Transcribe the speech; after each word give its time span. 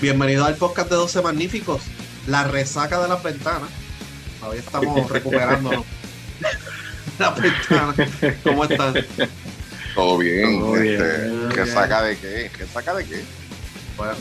Bienvenido 0.00 0.44
al 0.44 0.56
podcast 0.56 0.90
de 0.90 0.96
12 0.96 1.22
Magníficos, 1.22 1.82
la 2.26 2.44
resaca 2.44 3.00
de 3.02 3.08
las 3.08 3.22
ventanas. 3.22 3.70
Hoy 4.46 4.58
estamos 4.58 5.10
recuperándonos. 5.10 5.84
las 7.18 7.40
ventanas. 7.40 7.96
¿Cómo 8.44 8.64
están? 8.64 8.94
Todo 9.94 10.18
bien. 10.18 10.60
Todo 10.60 10.72
bien, 10.72 10.94
este, 11.02 11.28
todo 11.30 11.48
¿Qué 11.48 11.62
bien. 11.62 11.66
saca 11.74 12.02
de 12.02 12.18
qué? 12.18 12.50
¿Qué 12.56 12.66
saca 12.66 12.94
de 12.94 13.04
qué? 13.06 13.24
Bueno. 13.96 14.16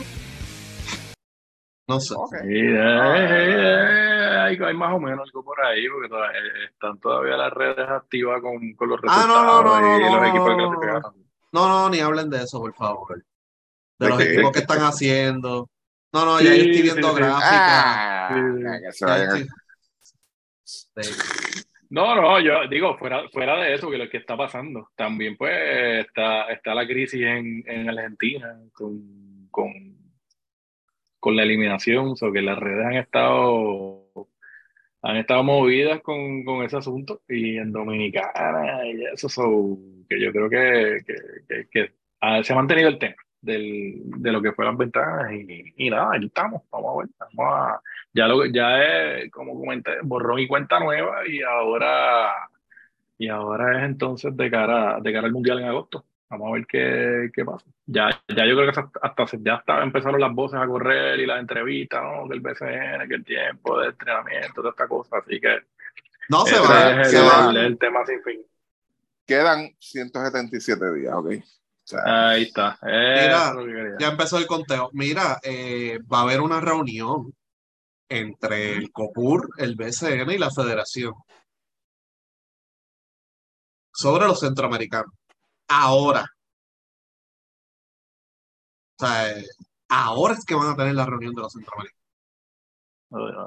No 1.88 2.00
sé. 2.00 2.16
Sí, 2.42 2.48
eh, 2.48 2.78
eh, 2.80 4.38
hay, 4.40 4.58
hay 4.58 4.74
más 4.74 4.94
o 4.94 5.00
menos 5.00 5.20
algo 5.28 5.44
por 5.44 5.64
ahí, 5.66 5.88
porque 5.90 6.10
toda- 6.10 6.32
eh, 6.32 6.66
están 6.72 6.98
todavía 7.00 7.38
las 7.38 7.54
redes 7.54 7.88
activas 7.88 8.42
con, 8.42 8.74
con 8.74 8.90
los 8.90 9.00
Ah, 9.08 9.22
resultados 9.24 9.46
no, 9.46 9.62
no, 9.64 9.82
no, 9.82 9.98
y 9.98 10.02
no, 10.02 10.10
los 10.14 10.22
no, 10.22 10.28
equipos 10.28 10.48
no, 10.50 10.58
que 10.58 10.64
clasificaron. 10.88 11.26
No, 11.52 11.68
no, 11.70 11.90
ni 11.90 12.00
hablen 12.00 12.30
de 12.30 12.42
eso, 12.44 12.60
por 12.60 12.74
favor. 12.74 13.24
De 13.98 14.06
¿De 14.06 14.10
los 14.10 14.22
equipos 14.22 14.52
que 14.52 14.60
están 14.60 14.80
haciendo. 14.80 15.70
No, 16.14 16.26
no, 16.26 16.38
Sí, 16.40 16.46
ya 16.46 16.56
yo 16.56 16.64
estoy 16.64 16.82
viendo 16.82 17.10
sí. 17.10 17.16
gráficas. 17.16 17.52
Ah, 17.52 18.80
estoy-. 19.04 19.48
No, 21.90 22.16
no, 22.16 22.40
yo 22.40 22.68
digo, 22.68 22.98
fuera, 22.98 23.30
fuera 23.30 23.58
de 23.58 23.74
eso, 23.76 23.90
que 23.92 23.98
lo 23.98 24.10
que 24.10 24.18
está 24.18 24.36
pasando, 24.36 24.90
también 24.96 25.38
pues 25.38 25.54
está, 26.06 26.52
está 26.52 26.74
la 26.74 26.86
crisis 26.88 27.22
en, 27.22 27.64
en 27.68 27.90
Argentina 27.90 28.58
con, 28.74 29.48
con, 29.52 29.72
con 31.20 31.36
la 31.36 31.44
eliminación, 31.44 32.16
o 32.20 32.32
que 32.32 32.42
las 32.42 32.58
redes 32.58 32.86
han 32.86 32.96
estado, 32.96 34.10
han 35.04 35.18
estado 35.18 35.44
movidas 35.44 36.02
con, 36.02 36.44
con 36.44 36.64
ese 36.64 36.78
asunto, 36.78 37.22
y 37.28 37.58
en 37.58 37.72
Dominicana 37.72 38.86
y 38.88 39.06
eso, 39.14 39.30
so, 39.30 39.78
que 40.10 40.20
yo 40.20 40.32
creo 40.32 40.50
que, 40.50 40.98
que, 41.06 41.16
que- 41.48 41.68
que, 41.70 41.94
se 42.44 42.54
ha 42.54 42.56
mantenido 42.56 42.90
el 42.90 42.98
tema 42.98 43.16
del, 43.46 44.02
de 44.06 44.32
lo 44.32 44.42
que 44.42 44.52
fue 44.52 44.66
las 44.66 44.76
ventanas, 44.78 45.32
y, 45.32 45.74
y 45.78 45.90
nada, 45.90 46.16
aquí 46.16 46.26
estamos, 46.26 46.64
vamos 46.72 46.94
a 46.96 46.98
ver, 47.00 47.10
vamos 47.34 47.54
a 47.54 47.82
ya 48.14 48.28
lo 48.28 48.46
ya 48.46 48.82
es, 48.84 49.32
como 49.32 49.58
comenté, 49.60 49.92
borrón 50.04 50.40
y 50.40 50.48
cuenta 50.48 50.80
nueva 50.80 51.28
y 51.28 51.42
ahora 51.44 52.32
y 53.18 53.28
ahora 53.30 53.80
es 53.80 53.86
entonces 53.86 54.36
de 54.36 54.50
cara 54.52 55.00
de 55.02 55.14
cara 55.14 55.28
al 55.28 55.34
mundial 55.34 55.60
en 55.60 55.66
agosto. 55.66 56.06
Vamos 56.28 56.50
a 56.50 56.54
ver 56.54 56.66
qué, 56.66 57.30
qué 57.34 57.46
pasa. 57.46 57.66
Ya, 57.86 58.10
ya 58.28 58.46
yo 58.46 58.56
creo 58.56 58.64
que 58.72 58.80
hasta, 58.80 58.90
hasta 59.02 59.38
ya 59.42 59.56
hasta 59.56 59.84
empezaron 59.84 60.20
las 60.20 60.34
voces 60.34 60.60
a 60.60 60.66
correr 60.66 61.20
y 61.20 61.26
las 61.28 61.40
entrevistas, 61.40 62.02
¿no? 62.04 62.28
Que 62.28 62.34
el 62.36 62.42
BCN, 62.42 63.08
que 63.08 63.16
el 63.16 63.24
tiempo 63.24 63.80
de 63.80 63.90
entrenamiento, 63.90 64.56
toda 64.56 64.72
esta 64.72 64.88
cosa. 64.88 65.18
Así 65.20 65.40
que 65.40 65.60
No 66.30 66.46
se 66.46 66.60
va. 66.60 67.02
es 67.02 67.12
Se 67.12 67.20
el, 67.20 67.24
va. 67.26 67.52
el- 67.52 67.58
el 67.58 67.78
tema 67.78 68.04
sin 68.06 68.22
fin. 68.24 68.42
Quedan 69.28 69.70
177 69.80 70.94
días, 70.96 71.14
¿ok? 71.14 71.32
Sea, 71.86 72.30
Ahí 72.30 72.44
está. 72.44 72.80
Mira. 72.82 73.54
Ya 74.00 74.08
empezó 74.08 74.40
el 74.40 74.48
conteo. 74.48 74.90
Mira, 74.94 75.40
eh, 75.44 76.00
va 76.12 76.20
a 76.20 76.22
haber 76.24 76.42
una 76.42 76.60
reunión 76.60 77.32
entre 78.10 78.74
el 78.74 78.92
COPUR, 78.92 79.50
el 79.58 79.76
BCN 79.76 80.34
y 80.34 80.38
la 80.40 80.50
Federación 80.50 81.14
sobre 83.94 84.26
los 84.26 84.40
centroamericanos. 84.40 85.14
Ahora. 85.68 86.26
O 88.98 89.06
sea, 89.06 89.38
eh, 89.38 89.46
ahora 89.90 90.34
es 90.34 90.44
que 90.44 90.56
van 90.56 90.70
a 90.70 90.76
tener 90.76 90.96
la 90.96 91.06
reunión 91.06 91.36
de 91.36 91.42
los 91.42 91.54
centroamericanos. 91.54 92.02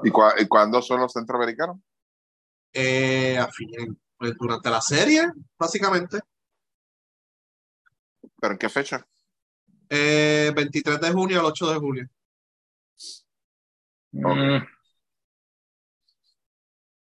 ¿y, 0.03 0.47
cuándo 0.47 0.81
son 0.81 1.01
los 1.01 1.11
centroamericanos? 1.11 1.77
Eh, 2.71 3.37
a 3.37 3.47
fin- 3.51 3.99
pues, 4.17 4.33
durante 4.37 4.69
la 4.69 4.79
serie, 4.81 5.27
básicamente. 5.57 6.19
¿Pero 8.39 8.53
en 8.53 8.57
qué 8.57 8.69
fecha? 8.69 9.05
Eh, 9.89 10.51
23 10.55 11.01
de 11.01 11.11
junio 11.11 11.39
al 11.39 11.45
8 11.45 11.71
de 11.71 11.79
julio. 11.79 12.07
Mm, 14.13 14.65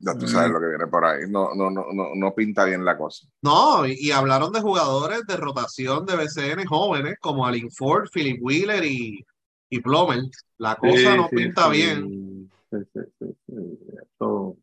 Ya 0.04 0.14
tú 0.18 0.24
Mm. 0.24 0.28
sabes 0.28 0.50
lo 0.50 0.58
que 0.60 0.66
viene 0.66 0.86
por 0.88 1.04
ahí. 1.04 1.20
No, 1.28 1.54
no, 1.54 1.70
no, 1.70 1.86
no, 1.92 2.08
no 2.16 2.34
pinta 2.34 2.64
bien 2.64 2.84
la 2.84 2.96
cosa. 2.98 3.26
No, 3.42 3.86
y, 3.86 3.94
y 3.98 4.10
hablaron 4.10 4.52
de 4.52 4.60
jugadores 4.60 5.22
de 5.28 5.36
rotación 5.36 6.04
de 6.06 6.16
BCN 6.16 6.66
jóvenes 6.66 7.16
como 7.20 7.46
Alin 7.46 7.70
Ford, 7.70 8.08
Philip 8.12 8.38
Wheeler 8.42 8.84
y, 8.84 9.24
y 9.70 9.80
Plummer. 9.80 10.22
La 10.58 10.74
cosa 10.76 10.96
sí, 10.96 11.16
no 11.16 11.28
sí, 11.28 11.36
pinta 11.36 11.66
sí. 11.66 11.70
bien. 11.72 12.50
Sí, 12.70 12.78
sí, 12.92 13.00
sí, 13.18 13.26
sí. 13.46 13.78
Esto- 14.02 14.56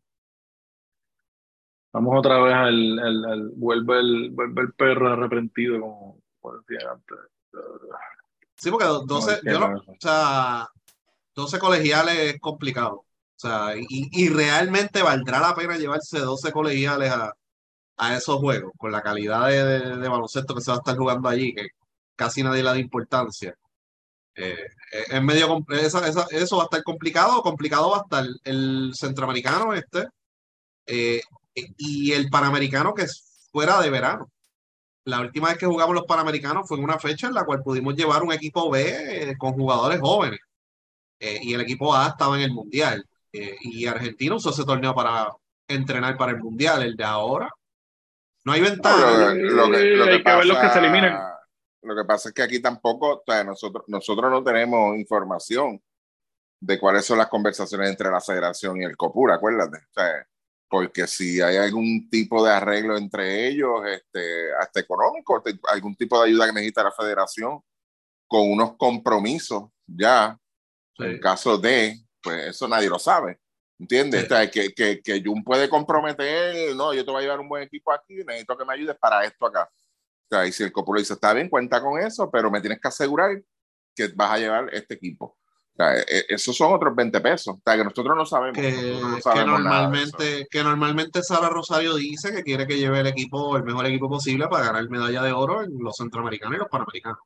Vamos 1.92 2.18
otra 2.18 2.38
vez 2.40 2.54
al, 2.54 2.98
al- 3.00 3.24
al- 3.24 3.48
vuelve 3.56 3.98
el 3.98 4.30
vuelve 4.30 4.62
el 4.62 4.72
perro 4.74 5.08
arrepentido 5.08 5.80
como. 5.80 6.20
Sí, 8.56 8.70
porque 8.70 8.86
do- 8.86 9.04
12, 9.06 9.32
Ay, 9.34 9.40
qué 9.42 9.52
yo 9.52 9.60
no- 9.60 9.66
o 9.78 9.96
sea, 10.00 10.68
12 11.34 11.58
colegiales 11.58 12.16
es 12.34 12.40
complicado. 12.40 12.96
O 12.96 13.06
sea, 13.36 13.74
y, 13.76 14.08
y 14.12 14.28
realmente 14.28 15.02
valdrá 15.02 15.40
la 15.40 15.54
pena 15.54 15.76
llevarse 15.78 16.18
12 16.18 16.52
colegiales 16.52 17.10
a, 17.10 17.32
a 17.96 18.16
esos 18.16 18.36
juegos, 18.38 18.72
con 18.76 18.92
la 18.92 19.00
calidad 19.02 19.46
de, 19.48 19.64
de- 19.64 19.96
de 19.96 20.08
baloncesto 20.08 20.54
que 20.54 20.60
se 20.60 20.70
va 20.70 20.76
a 20.76 20.80
estar 20.80 20.96
jugando 20.96 21.28
allí, 21.28 21.54
que 21.54 21.68
casi 22.16 22.42
nadie 22.42 22.62
le 22.62 22.68
da 22.70 22.78
importancia. 22.78 23.54
Eh, 24.34 24.66
es 25.10 25.22
medio, 25.22 25.64
esa- 25.70 26.06
eso 26.30 26.56
va 26.58 26.64
a 26.64 26.66
estar 26.66 26.82
complicado, 26.82 27.42
complicado 27.42 27.90
va 27.90 27.98
a 27.98 28.02
estar 28.02 28.24
el 28.44 28.92
centroamericano 28.94 29.72
este 29.74 30.08
eh, 30.86 31.20
y 31.54 32.12
el 32.12 32.28
panamericano 32.30 32.92
que 32.94 33.02
es 33.02 33.48
fuera 33.52 33.80
de 33.80 33.90
verano. 33.90 34.30
La 35.10 35.20
última 35.20 35.48
vez 35.48 35.58
que 35.58 35.66
jugamos 35.66 35.94
los 35.94 36.04
panamericanos 36.06 36.66
fue 36.66 36.78
en 36.78 36.84
una 36.84 36.98
fecha 36.98 37.26
en 37.26 37.34
la 37.34 37.44
cual 37.44 37.62
pudimos 37.62 37.94
llevar 37.94 38.22
un 38.22 38.32
equipo 38.32 38.70
B 38.70 39.30
eh, 39.30 39.34
con 39.38 39.52
jugadores 39.52 40.00
jóvenes 40.00 40.40
eh, 41.18 41.38
y 41.42 41.52
el 41.54 41.60
equipo 41.60 41.94
A 41.94 42.08
estaba 42.08 42.36
en 42.36 42.42
el 42.42 42.52
mundial 42.52 43.04
eh, 43.32 43.56
y 43.60 43.86
Argentina 43.86 44.34
usó 44.36 44.50
ese 44.50 44.64
torneo 44.64 44.94
para 44.94 45.28
entrenar 45.68 46.16
para 46.16 46.32
el 46.32 46.38
mundial. 46.38 46.82
El 46.82 46.96
de 46.96 47.04
ahora 47.04 47.50
no 48.44 48.52
hay 48.52 48.60
No, 48.62 48.68
ventana. 48.70 49.34
lo, 49.34 49.34
que- 49.34 49.40
lo 49.42 49.70
que, 49.70 49.84
lo 49.84 50.04
que 50.06 50.10
Hay 50.12 50.22
que 50.24 50.30
ver 50.36 50.46
los 50.46 50.56
que 50.56 50.62
se 50.62 50.68
pasa- 50.68 50.78
eliminen. 50.78 51.14
Lo 51.82 51.94
que 51.96 52.04
pasa 52.06 52.28
es 52.28 52.34
que 52.34 52.42
aquí 52.42 52.60
tampoco, 52.60 53.14
o 53.14 53.22
sea, 53.26 53.42
nosotros, 53.44 53.84
nosotros 53.88 54.30
no 54.30 54.44
tenemos 54.44 54.96
información 54.98 55.80
de 56.60 56.78
cuáles 56.78 57.06
son 57.06 57.16
las 57.18 57.28
conversaciones 57.28 57.88
entre 57.88 58.10
la 58.10 58.20
federación 58.20 58.76
y 58.80 58.84
el 58.84 58.96
COPUR, 58.96 59.32
acuérdate. 59.32 59.78
O 59.78 59.92
sea, 59.94 60.26
porque 60.70 61.08
si 61.08 61.40
hay 61.40 61.56
algún 61.56 62.08
tipo 62.08 62.44
de 62.44 62.52
arreglo 62.52 62.96
entre 62.96 63.48
ellos, 63.48 63.82
este, 63.88 64.54
hasta 64.54 64.78
económico, 64.78 65.42
algún 65.68 65.96
tipo 65.96 66.18
de 66.22 66.28
ayuda 66.28 66.46
que 66.46 66.52
necesita 66.52 66.84
la 66.84 66.92
federación 66.92 67.60
con 68.28 68.48
unos 68.48 68.76
compromisos 68.76 69.64
ya, 69.84 70.38
en 70.98 71.18
caso 71.18 71.58
de, 71.58 71.98
pues 72.22 72.50
eso 72.50 72.68
nadie 72.68 72.88
lo 72.88 73.00
sabe. 73.00 73.40
¿Entiendes? 73.80 74.20
Sí. 74.20 74.26
O 74.26 74.28
sea, 74.28 74.50
que, 74.50 74.72
que, 74.72 75.00
que 75.02 75.22
Jun 75.24 75.42
puede 75.42 75.68
comprometer, 75.68 76.76
no, 76.76 76.94
yo 76.94 77.04
te 77.04 77.10
voy 77.10 77.18
a 77.18 77.22
llevar 77.22 77.40
un 77.40 77.48
buen 77.48 77.64
equipo 77.64 77.90
aquí, 77.92 78.22
necesito 78.24 78.56
que 78.56 78.64
me 78.64 78.74
ayudes 78.74 78.96
para 78.96 79.24
esto 79.24 79.46
acá. 79.46 79.68
O 79.72 80.36
sea, 80.36 80.46
y 80.46 80.52
si 80.52 80.62
el 80.62 80.70
Copuro 80.70 81.00
dice, 81.00 81.14
está 81.14 81.32
bien, 81.32 81.48
cuenta 81.48 81.80
con 81.80 81.98
eso, 81.98 82.30
pero 82.30 82.48
me 82.48 82.60
tienes 82.60 82.80
que 82.80 82.86
asegurar 82.86 83.42
que 83.96 84.06
vas 84.14 84.30
a 84.30 84.38
llevar 84.38 84.72
este 84.72 84.94
equipo. 84.94 85.36
O 85.72 85.82
sea, 85.82 85.96
e- 85.98 86.04
e- 86.08 86.24
esos 86.28 86.56
son 86.56 86.72
otros 86.72 86.94
20 86.94 87.20
pesos. 87.20 87.54
O 87.56 87.60
sea, 87.64 87.76
que 87.76 87.84
nosotros 87.84 88.16
no 88.16 88.26
sabemos. 88.26 88.58
que, 88.58 88.70
nosotros 88.72 89.10
no 89.10 89.20
sabemos 89.20 89.60
normalmente, 89.60 90.46
que 90.50 90.62
normalmente 90.62 91.22
Sara 91.22 91.48
Rosario 91.48 91.94
dice 91.94 92.32
que 92.32 92.42
quiere 92.42 92.66
que 92.66 92.76
lleve 92.78 93.00
el 93.00 93.06
equipo, 93.06 93.56
el 93.56 93.64
mejor 93.64 93.86
equipo 93.86 94.08
posible 94.08 94.46
para 94.48 94.66
ganar 94.66 94.88
medalla 94.90 95.22
de 95.22 95.32
oro 95.32 95.62
en 95.62 95.78
los 95.78 95.96
centroamericanos 95.96 96.56
y 96.56 96.58
los 96.58 96.68
panamericanos. 96.68 97.18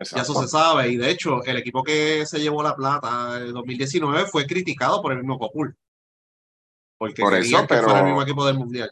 Ya 0.00 0.22
eso 0.22 0.40
se 0.40 0.48
sabe. 0.48 0.88
Y 0.90 0.96
de 0.96 1.10
hecho, 1.10 1.42
el 1.44 1.56
equipo 1.56 1.82
que 1.82 2.24
se 2.24 2.38
llevó 2.38 2.62
la 2.62 2.76
plata 2.76 3.38
en 3.40 3.52
2019 3.52 4.26
fue 4.26 4.46
criticado 4.46 5.02
por 5.02 5.12
el 5.12 5.18
mismo 5.18 5.38
Copul. 5.38 5.76
Porque 6.96 7.20
Por 7.22 7.34
eso, 7.34 7.60
que 7.62 7.66
pero- 7.66 7.84
fuera 7.84 7.98
el 8.00 8.04
mismo 8.06 8.22
equipo 8.22 8.46
del 8.46 8.56
mundial. 8.58 8.90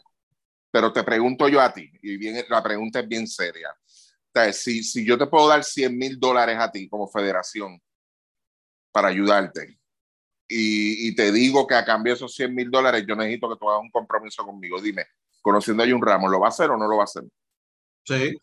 Pero 0.69 0.91
te 0.91 1.03
pregunto 1.03 1.47
yo 1.47 1.61
a 1.61 1.73
ti, 1.73 1.89
y 2.01 2.17
bien, 2.17 2.43
la 2.49 2.61
pregunta 2.61 2.99
es 2.99 3.07
bien 3.07 3.25
seria. 3.25 3.69
O 3.71 4.29
sea, 4.33 4.51
si, 4.53 4.83
si 4.83 5.05
yo 5.05 5.17
te 5.17 5.25
puedo 5.27 5.47
dar 5.47 5.63
100 5.63 5.97
mil 5.97 6.19
dólares 6.19 6.57
a 6.59 6.69
ti 6.69 6.87
como 6.89 7.07
federación 7.07 7.81
para 8.97 9.09
ayudarte, 9.09 9.77
y, 10.47 11.07
y 11.07 11.13
te 11.15 11.31
digo 11.31 11.67
que 11.67 11.75
a 11.75 11.85
cambio 11.85 12.13
de 12.13 12.15
esos 12.17 12.33
100 12.33 12.55
mil 12.55 12.71
dólares 12.71 13.05
yo 13.07 13.15
necesito 13.15 13.47
que 13.47 13.57
tú 13.57 13.69
hagas 13.69 13.83
un 13.83 13.91
compromiso 13.91 14.43
conmigo, 14.43 14.81
dime, 14.81 15.05
conociendo 15.39 15.83
a 15.83 15.85
un 15.85 16.01
Ramos, 16.01 16.31
¿lo 16.31 16.39
va 16.39 16.47
a 16.47 16.49
hacer 16.49 16.71
o 16.71 16.77
no 16.77 16.87
lo 16.87 16.95
va 16.97 17.03
a 17.03 17.05
hacer? 17.05 17.23
Sí. 18.03 18.35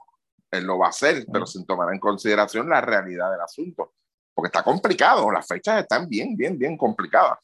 Él 0.53 0.65
lo 0.65 0.79
va 0.79 0.87
a 0.87 0.91
hacer, 0.91 1.27
pero 1.33 1.45
sin 1.45 1.67
tomar 1.67 1.93
en 1.93 1.99
consideración 1.99 2.69
la 2.69 2.81
realidad 2.81 3.33
del 3.33 3.41
asunto. 3.41 3.95
Porque 4.33 4.47
está 4.47 4.63
complicado, 4.63 5.29
las 5.33 5.45
fechas 5.45 5.81
están 5.83 6.09
bien, 6.09 6.37
bien, 6.37 6.57
bien 6.57 6.77
complicadas. 6.77 7.39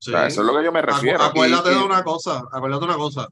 sí. 0.00 0.10
O 0.10 0.16
sea, 0.18 0.26
eso 0.26 0.40
es 0.40 0.46
lo 0.48 0.56
que 0.58 0.64
yo 0.64 0.72
me 0.72 0.80
Acu- 0.80 0.86
refiero. 0.86 1.22
acuérdate 1.22 1.70
Y- 1.72 1.74
de 1.78 1.84
una 1.84 2.02
cosa, 2.02 2.42
acuérdate 2.50 2.86
de 2.86 2.90
una 2.90 2.96
cosa. 2.98 3.28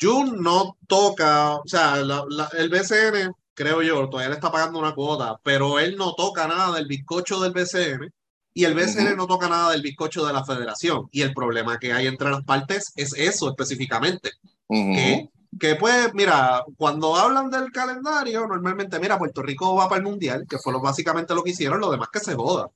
Jun 0.00 0.42
no 0.42 0.76
toca, 0.88 1.54
o 1.56 1.62
sea, 1.66 1.96
la- 1.98 2.24
la- 2.28 2.50
el 2.58 2.68
BCN, 2.70 3.32
creo 3.54 3.82
yo, 3.82 4.08
todavía 4.08 4.30
le 4.30 4.34
está 4.36 4.50
pagando 4.50 4.80
una 4.80 4.94
cuota, 4.96 5.38
pero 5.44 5.78
él 5.78 5.96
no 5.96 6.14
toca 6.14 6.48
nada 6.48 6.72
del 6.74 6.86
bizcocho 6.86 7.38
del 7.40 7.52
BCN 7.52 8.10
y 8.54 8.64
el 8.64 8.74
BCN 8.74 9.16
no 9.16 9.26
toca 9.26 9.48
nada 9.48 9.70
del 9.72 9.82
bizcocho 9.82 10.26
de 10.26 10.32
la 10.32 10.44
federación. 10.44 11.08
Y 11.10 11.22
el 11.22 11.32
problema 11.32 11.78
que 11.78 11.92
hay 11.92 12.06
entre 12.06 12.30
las 12.30 12.44
partes 12.44 12.92
es 12.96 13.14
eso 13.14 13.48
específicamente. 13.48 14.32
Que, 14.68 15.28
que 15.58 15.76
pues, 15.76 16.12
mira, 16.14 16.64
cuando 16.76 17.16
hablan 17.16 17.50
del 17.50 17.70
calendario, 17.72 18.46
normalmente, 18.46 18.98
mira, 18.98 19.18
Puerto 19.18 19.42
Rico 19.42 19.74
va 19.74 19.88
para 19.88 19.98
el 19.98 20.04
Mundial, 20.04 20.46
que 20.48 20.58
fue 20.58 20.72
lo, 20.72 20.80
básicamente 20.80 21.34
lo 21.34 21.42
que 21.42 21.50
hicieron, 21.50 21.80
lo 21.80 21.90
demás 21.90 22.08
que 22.12 22.20
se 22.20 22.34
joda. 22.34 22.70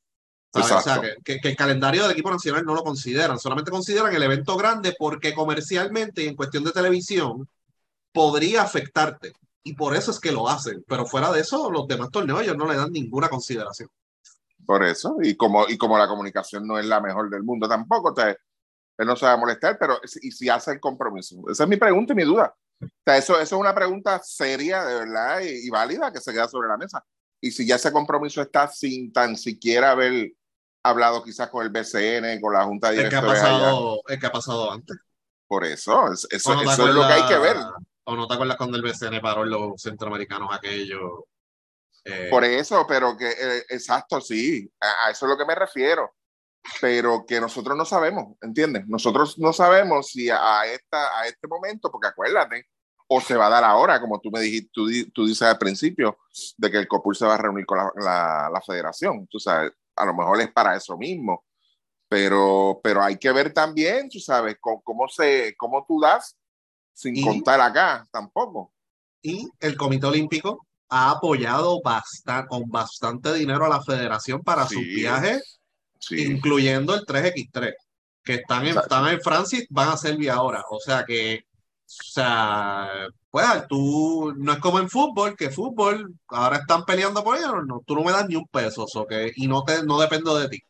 O 0.53 0.59
O 0.59 0.63
sea, 0.63 1.03
que, 1.23 1.41
el 1.43 1.57
calendario 1.57 2.03
del 2.03 2.13
equipo 2.13 2.31
nacional 2.31 2.65
no 2.65 2.75
lo 2.75 2.83
consideran, 2.83 3.39
solamente 3.39 3.71
consideran 3.71 4.15
el 4.15 4.23
evento 4.23 4.57
grande 4.57 4.95
porque 4.99 5.35
comercialmente 5.35 6.25
y 6.25 6.29
en 6.29 6.37
cuestión 6.37 6.65
de 6.65 6.73
televisión 6.73 7.49
podría 8.13 8.63
afectarte. 8.63 9.33
Y 9.63 9.75
por 9.75 9.97
eso 9.97 10.11
es 10.11 10.21
que 10.21 10.33
lo 10.33 10.49
hacen. 10.49 10.85
Pero 10.87 11.07
fuera 11.07 11.33
de 11.33 11.41
eso, 11.41 11.71
los 11.71 11.87
demás 11.87 12.11
torneos 12.11 12.41
ellos 12.41 12.57
no 12.57 12.67
le 12.67 12.77
dan 12.77 12.93
ninguna 12.93 13.29
consideración. 13.29 13.91
Por 14.67 14.85
eso, 14.85 15.17
y 15.23 15.37
como, 15.37 15.69
y 15.69 15.79
como 15.79 15.97
la 15.97 16.09
comunicación 16.09 16.67
no 16.67 16.79
es 16.79 16.87
la 16.87 17.01
mejor 17.01 17.31
del 17.31 17.45
mundo 17.45 17.69
tampoco, 17.69 18.15
él 18.21 19.07
no 19.07 19.15
se 19.15 19.27
va 19.27 19.33
a 19.33 19.37
molestar, 19.37 19.77
pero 19.79 20.01
y 20.21 20.33
si 20.33 20.49
hace 20.49 20.73
el 20.73 20.81
compromiso. 20.81 21.37
Esa 21.51 21.65
es 21.65 21.69
mi 21.69 21.77
pregunta 21.77 22.13
y 22.13 22.17
mi 22.17 22.25
duda. 22.25 22.55
O 22.83 22.87
sea, 23.05 23.17
eso, 23.17 23.35
eso 23.35 23.57
es 23.57 23.61
una 23.61 23.75
pregunta 23.75 24.21
seria, 24.23 24.85
de 24.85 24.95
verdad, 24.95 25.41
y, 25.41 25.67
y, 25.67 25.71
válida 25.71 26.13
que 26.13 26.21
se 26.21 26.33
queda 26.33 26.49
sobre 26.49 26.69
la 26.69 26.77
mesa. 26.77 27.05
Y 27.41 27.53
si 27.53 27.67
ya 27.67 27.77
ese 27.77 27.93
compromiso 27.93 28.43
está 28.43 28.69
sin 28.69 29.13
tan 29.13 29.37
siquiera 29.37 29.93
haber 29.93 30.33
hablado 30.83 31.23
quizás 31.23 31.49
con 31.49 31.65
el 31.65 31.71
BCN, 31.71 32.41
con 32.41 32.53
la 32.53 32.65
Junta 32.65 32.91
de 32.91 32.97
Directores. 32.97 33.25
El 33.25 33.33
que 33.33 33.41
ha 33.41 33.51
pasado, 33.51 34.03
el 34.09 34.19
que 34.19 34.27
ha 34.27 34.33
pasado 34.33 34.73
antes. 34.73 34.97
Por 35.47 35.65
eso, 35.65 36.13
eso, 36.13 36.27
eso 36.31 36.55
es 36.89 36.95
lo 36.95 37.07
que 37.07 37.13
hay 37.13 37.27
que 37.27 37.39
ver. 37.39 37.57
¿O 38.05 38.17
no 38.17 38.27
te 38.27 38.35
acuerdas 38.35 38.57
cuando 38.57 38.77
el 38.77 38.83
BCN 38.83 39.21
paró 39.21 39.45
en 39.45 39.51
los 39.51 39.81
centroamericanos 39.81 40.49
aquellos? 40.53 41.23
Eh, 42.09 42.29
Por 42.31 42.45
eso, 42.45 42.87
pero 42.87 43.17
que, 43.17 43.29
eh, 43.29 43.65
exacto, 43.69 44.21
sí, 44.21 44.71
a, 44.81 45.11
eso 45.11 45.27
es 45.27 45.31
lo 45.31 45.37
que 45.37 45.45
me 45.45 45.57
refiero. 45.57 46.15
Pero 46.81 47.25
que 47.27 47.41
nosotros 47.41 47.77
no 47.77 47.85
sabemos, 47.85 48.37
¿entiendes? 48.43 48.87
Nosotros 48.87 49.39
no 49.39 49.53
sabemos 49.53 50.09
si 50.09 50.29
a, 50.31 50.67
esta, 50.67 51.21
a 51.21 51.27
este 51.27 51.47
momento, 51.47 51.91
porque 51.91 52.09
acuérdate, 52.09 52.67
o 53.09 53.21
se 53.21 53.37
va 53.37 53.47
a 53.47 53.51
dar 53.51 53.65
ahora, 53.65 54.01
como 54.01 54.21
tú 54.21 54.31
me 54.33 54.41
dijiste, 54.41 54.71
tú, 54.73 54.89
tú 55.13 55.27
dices 55.27 55.43
al 55.43 55.59
principio, 55.59 56.19
de 56.57 56.71
que 56.71 56.79
el 56.79 56.89
COPUL 56.89 57.17
se 57.17 57.27
va 57.27 57.35
a 57.35 57.39
reunir 57.39 57.67
con 57.67 57.79
la, 57.79 57.93
la, 57.97 58.51
la 58.53 58.61
federación. 58.61 59.27
Tú 59.29 59.39
sabes, 59.39 59.73
a 59.97 60.05
lo 60.05 60.15
mejor 60.15 60.41
es 60.41 60.53
para 60.53 60.77
eso 60.77 60.97
mismo. 60.97 61.45
Pero, 62.09 62.81
pero 62.83 63.03
hay 63.03 63.17
que 63.17 63.33
ver 63.33 63.53
también, 63.53 64.09
tú 64.09 64.19
sabes, 64.21 64.57
cómo, 64.61 64.81
cómo 64.83 65.09
se, 65.09 65.55
cómo 65.57 65.85
tú 65.87 66.01
das 66.01 66.37
sin 66.93 67.23
contar 67.23 67.61
acá 67.61 68.07
tampoco. 68.11 68.73
Y 69.23 69.49
el 69.61 69.77
Comité 69.77 70.07
Olímpico 70.07 70.66
ha 70.89 71.11
apoyado 71.11 71.81
bastante, 71.83 72.49
con 72.49 72.69
bastante 72.69 73.35
dinero 73.35 73.65
a 73.65 73.69
la 73.69 73.83
federación 73.83 74.43
para 74.43 74.67
sus 74.67 74.83
viajes, 74.83 75.61
incluyendo 76.11 76.95
el 76.95 77.05
3x3, 77.05 77.75
que 78.23 78.35
están 78.35 78.67
en, 78.67 78.79
están 78.79 79.09
en 79.09 79.21
Francia 79.21 79.59
y 79.59 79.67
van 79.71 79.89
a 79.89 79.97
servir 79.97 80.31
ahora. 80.31 80.65
O 80.71 80.79
sea 80.79 81.05
que, 81.05 81.45
o 81.49 81.85
sea, 81.87 83.09
pues 83.31 83.47
tú, 83.69 84.33
no 84.37 84.53
es 84.53 84.59
como 84.59 84.79
en 84.79 84.89
fútbol, 84.89 85.37
que 85.37 85.51
fútbol, 85.51 86.15
ahora 86.29 86.59
están 86.59 86.85
peleando 86.85 87.23
por 87.23 87.37
ello, 87.37 87.63
no, 87.63 87.83
tú 87.87 87.95
no 87.95 88.03
me 88.03 88.13
das 88.13 88.29
ni 88.29 88.37
un 88.37 88.47
peso, 88.47 88.87
so 88.87 89.07
que, 89.07 89.33
y 89.37 89.47
no, 89.47 89.63
te, 89.65 89.85
no 89.85 90.01
dependo 90.01 90.37
de 90.39 90.49
ti. 90.49 90.61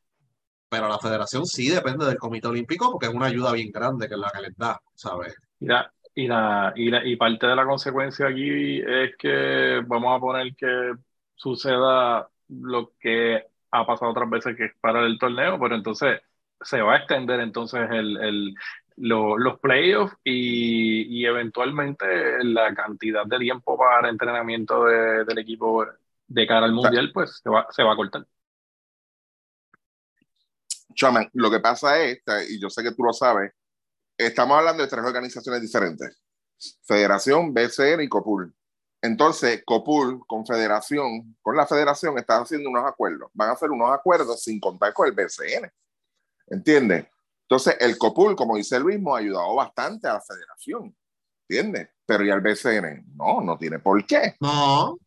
Pero 0.69 0.89
la 0.89 0.99
federación 0.99 1.47
sí 1.47 1.69
depende 1.69 2.05
del 2.07 2.19
Comité 2.19 2.49
Olímpico 2.49 2.91
porque 2.91 3.07
es 3.07 3.15
una 3.15 3.27
ayuda 3.27 3.53
bien 3.53 3.71
grande 3.71 4.09
que 4.09 4.15
es 4.15 4.21
la 4.21 4.31
que 4.31 4.43
les 4.43 4.57
da, 4.57 4.81
¿sabes? 4.95 5.35
Mira, 5.61 5.93
y, 6.17 6.27
la, 6.27 6.73
y, 6.75 6.91
la, 6.91 7.05
y 7.07 7.15
parte 7.17 7.47
de 7.47 7.55
la 7.55 7.67
consecuencia 7.67 8.27
aquí 8.27 8.81
es 8.81 9.15
que 9.19 9.83
vamos 9.87 10.17
a 10.17 10.21
poner 10.21 10.57
que 10.57 10.95
suceda 11.35 12.29
lo 12.49 12.93
que 12.99 13.45
ha 13.71 13.87
pasado 13.87 14.13
otras 14.13 14.31
veces 14.31 14.57
que 14.57 14.65
es 14.65 14.73
para 14.81 15.05
el 15.05 15.19
torneo, 15.19 15.59
pero 15.61 15.75
entonces 15.75 16.23
se 16.61 16.81
va 16.81 16.95
a 16.95 16.97
extender 16.99 17.41
entonces 17.41 17.89
el, 17.91 18.17
el 18.17 18.55
los 18.97 19.61
playoffs 19.61 20.17
y, 20.25 21.21
y, 21.21 21.27
eventualmente 21.27 22.43
la 22.43 22.75
cantidad 22.75 23.27
de 23.27 23.39
tiempo 23.39 23.77
para 23.77 24.09
entrenamiento 24.09 24.85
del 24.87 25.37
equipo 25.37 25.85
de 26.27 26.47
cara 26.47 26.65
al 26.65 26.73
mundial, 26.73 27.11
pues 27.13 27.41
se 27.43 27.51
va, 27.51 27.67
se 27.69 27.83
va 27.83 27.93
a 27.93 27.97
cortar. 27.97 28.27
Chaman, 30.95 31.29
lo 31.35 31.51
que 31.51 31.61
pasa 31.61 32.03
es, 32.03 32.23
y 32.49 32.59
yo 32.59 32.71
sé 32.71 32.83
que 32.83 32.93
tú 32.93 33.03
lo 33.03 33.13
sabes, 33.13 33.53
estamos 34.17 34.59
hablando 34.59 34.83
de 34.83 34.89
tres 34.89 35.05
organizaciones 35.05 35.61
diferentes. 35.61 36.21
Federación, 36.85 37.53
BCN 37.53 38.03
y 38.03 38.09
COPUL. 38.09 38.55
Entonces, 39.03 39.63
COPUL 39.65 40.27
con 40.27 40.47
Federación, 40.47 41.37
con 41.43 41.57
la 41.57 41.67
Federación, 41.67 42.19
están 42.19 42.43
haciendo 42.43 42.71
unos 42.71 42.85
acuerdos. 42.87 43.31
Van 43.35 43.51
a 43.51 43.53
hacer 43.53 43.71
unos 43.71 43.93
acuerdos 43.93 44.43
sin 44.43 44.59
contar 44.59 44.93
con 44.93 45.07
el 45.07 45.13
BCN. 45.13 45.71
¿Entiendes? 46.49 47.07
Entonces, 47.43 47.77
el 47.79 47.99
COPUL, 47.99 48.35
como 48.35 48.57
dice 48.57 48.81
Luis, 48.81 48.99
ha 49.07 49.17
ayudado 49.19 49.55
bastante 49.55 50.09
a 50.09 50.15
la 50.15 50.21
Federación. 50.21 50.97
¿Entiendes? 51.49 51.91
Pero 52.05 52.25
¿y 52.25 52.31
al 52.31 52.41
BCN? 52.41 53.05
No, 53.15 53.41
no 53.41 53.57
tiene 53.59 53.79
por 53.79 54.05
qué. 54.07 54.35
No. 54.41 54.99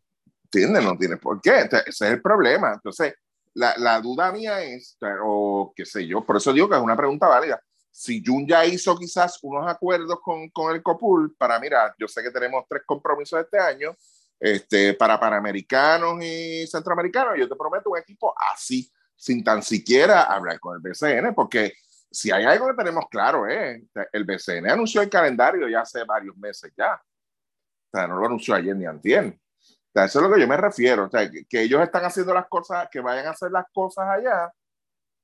¿Entiendes? 0.46 0.84
No 0.84 0.98
tiene 0.98 1.18
por 1.18 1.42
qué. 1.42 1.62
ese 1.62 1.84
es 1.88 2.02
el 2.02 2.22
problema. 2.22 2.74
Entonces, 2.74 3.16
la, 3.56 3.76
la 3.78 4.00
duda 4.00 4.32
mía 4.32 4.64
es, 4.64 4.98
o 5.24 5.74
qué 5.76 5.86
sé 5.86 6.06
yo, 6.06 6.24
por 6.26 6.38
eso 6.38 6.54
digo 6.54 6.70
que 6.70 6.76
es 6.76 6.82
una 6.82 6.96
pregunta 6.96 7.28
válida 7.28 7.62
si 7.92 8.24
Jun 8.26 8.48
ya 8.48 8.66
hizo 8.66 8.98
quizás 8.98 9.40
unos 9.44 9.68
acuerdos 9.68 10.20
con, 10.22 10.50
con 10.50 10.74
el 10.74 10.82
COPUL 10.82 11.36
para, 11.36 11.60
mira, 11.60 11.94
yo 11.98 12.08
sé 12.08 12.24
que 12.24 12.32
tenemos 12.32 12.66
tres 12.68 12.84
compromisos 12.86 13.40
este 13.40 13.60
año, 13.60 13.96
este, 14.40 14.94
para 14.94 15.20
panamericanos 15.20 16.24
y 16.24 16.66
centroamericanos, 16.68 17.38
yo 17.38 17.50
te 17.50 17.56
prometo 17.56 17.90
un 17.90 17.98
equipo 17.98 18.34
así, 18.54 18.90
sin 19.16 19.44
tan 19.44 19.62
siquiera 19.62 20.24
hablar 20.24 20.60
con 20.60 20.76
el 20.76 20.82
BCN, 20.82 21.34
porque 21.36 21.74
si 22.10 22.32
hay 22.32 22.46
algo 22.46 22.68
que 22.68 22.74
tenemos 22.76 23.06
claro, 23.10 23.48
eh, 23.48 23.84
el 24.14 24.24
BCN 24.24 24.70
anunció 24.70 25.02
el 25.02 25.10
calendario 25.10 25.68
ya 25.68 25.82
hace 25.82 26.04
varios 26.06 26.36
meses 26.38 26.72
ya. 26.76 26.96
O 26.96 27.98
sea, 27.98 28.08
no 28.08 28.18
lo 28.18 28.26
anunció 28.26 28.56
ayer 28.56 28.76
ni 28.76 28.86
antier. 28.86 29.26
O 29.26 29.92
sea, 29.92 30.06
eso 30.06 30.20
es 30.20 30.28
lo 30.28 30.34
que 30.34 30.40
yo 30.40 30.48
me 30.48 30.58
refiero. 30.58 31.06
O 31.06 31.10
sea, 31.10 31.30
que, 31.30 31.46
que, 31.46 31.64
ellos 31.64 31.82
están 31.82 32.06
haciendo 32.06 32.34
las 32.34 32.48
cosas, 32.48 32.88
que 32.92 33.00
vayan 33.00 33.28
a 33.28 33.32
hacer 33.32 33.52
las 33.52 33.66
cosas 33.74 34.08
allá, 34.08 34.52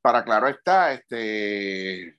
para, 0.02 0.24
claro 0.24 0.48
está, 0.48 0.94
este, 0.94 2.15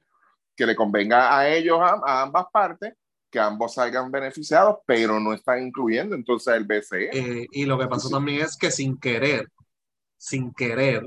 que 0.57 0.67
le 0.67 0.75
convenga 0.75 1.37
a 1.37 1.49
ellos, 1.49 1.79
a, 1.81 2.23
ambas 2.23 2.47
partes, 2.53 2.95
que 3.31 3.39
ambos 3.39 3.75
salgan 3.75 4.11
beneficiados, 4.11 4.79
pero 4.87 5.21
no 5.21 5.35
están 5.35 5.67
incluyendo 5.67 6.15
entonces 6.15 6.55
el 6.55 6.65
BCE. 6.65 7.11
Eh, 7.13 7.47
y 7.53 7.67
lo 7.67 7.79
que 7.79 7.87
pasó 7.87 8.09
también 8.09 8.41
es 8.41 8.57
que 8.57 8.71
sin 8.71 8.99
querer, 8.99 9.49
sin 10.17 10.53
querer, 10.55 11.07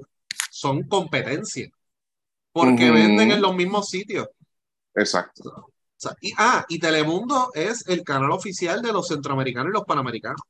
son 0.51 0.83
competencia, 0.83 1.69
porque 2.51 2.91
venden 2.91 3.31
en 3.31 3.41
los 3.41 3.55
mismos 3.55 3.89
sitios. 3.89 4.27
Exacto. 4.93 5.71
y, 6.21 6.33
ah, 6.37 6.65
y 6.67 6.79
Telemundo 6.79 7.51
es 7.53 7.87
el 7.87 8.03
canal 8.03 8.31
oficial 8.31 8.81
de 8.81 8.93
los 8.93 9.07
centroamericanos 9.07 9.71
y 9.71 9.73
los 9.73 9.85
panamericanos. 9.85 10.41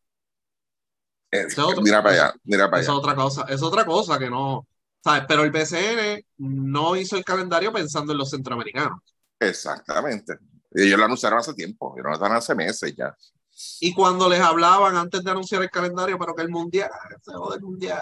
Eh, 1.31 1.45
mira 1.83 2.01
para 2.01 2.15
allá, 2.15 2.33
mira 2.43 2.69
para 2.69 2.81
allá. 2.81 2.91
Es 2.91 2.97
otra 2.97 3.15
cosa, 3.15 3.45
es 3.47 3.61
otra 3.61 3.85
cosa 3.85 4.17
que 4.17 4.29
no, 4.29 4.65
¿sabes? 5.03 5.23
Pero 5.27 5.43
el 5.43 5.51
BCN 5.51 6.23
no 6.37 6.95
hizo 6.95 7.17
el 7.17 7.23
calendario 7.23 7.71
pensando 7.71 8.11
en 8.11 8.17
los 8.17 8.29
centroamericanos. 8.29 8.99
Exactamente. 9.39 10.37
Ellos 10.71 10.99
lo 10.99 11.05
anunciaron 11.05 11.39
hace 11.39 11.53
tiempo, 11.53 11.95
y 11.97 12.01
no 12.01 12.13
están 12.13 12.31
hace 12.33 12.53
meses 12.53 12.95
ya. 12.95 13.15
Y 13.81 13.93
cuando 13.93 14.29
les 14.29 14.39
hablaban 14.39 14.95
antes 14.95 15.23
de 15.23 15.31
anunciar 15.31 15.61
el 15.61 15.69
calendario, 15.69 16.17
pero 16.17 16.35
que 16.35 16.43
el 16.43 16.49
mundial, 16.49 16.89
el 17.53 17.61
mundial, 17.61 17.99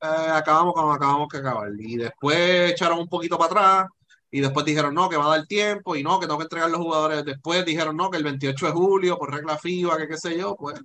eh, 0.00 0.06
acabamos 0.06 0.74
como 0.74 0.92
acabamos 0.92 1.28
que 1.28 1.38
acabar. 1.38 1.70
Y 1.78 1.96
después 1.96 2.70
echaron 2.70 2.98
un 2.98 3.08
poquito 3.08 3.38
para 3.38 3.50
atrás 3.50 3.86
y 4.30 4.40
después 4.40 4.64
dijeron 4.64 4.94
no, 4.94 5.08
que 5.08 5.16
va 5.16 5.26
a 5.26 5.38
dar 5.38 5.46
tiempo 5.46 5.96
y 5.96 6.02
no, 6.02 6.20
que 6.20 6.26
tengo 6.26 6.38
que 6.38 6.44
entregar 6.44 6.70
los 6.70 6.80
jugadores. 6.80 7.24
Después 7.24 7.64
dijeron 7.64 7.96
no, 7.96 8.10
que 8.10 8.18
el 8.18 8.24
28 8.24 8.66
de 8.66 8.72
julio 8.72 9.18
por 9.18 9.32
regla 9.32 9.58
FIBA, 9.58 9.98
que 9.98 10.08
qué 10.08 10.16
sé 10.16 10.38
yo, 10.38 10.56
pues. 10.56 10.80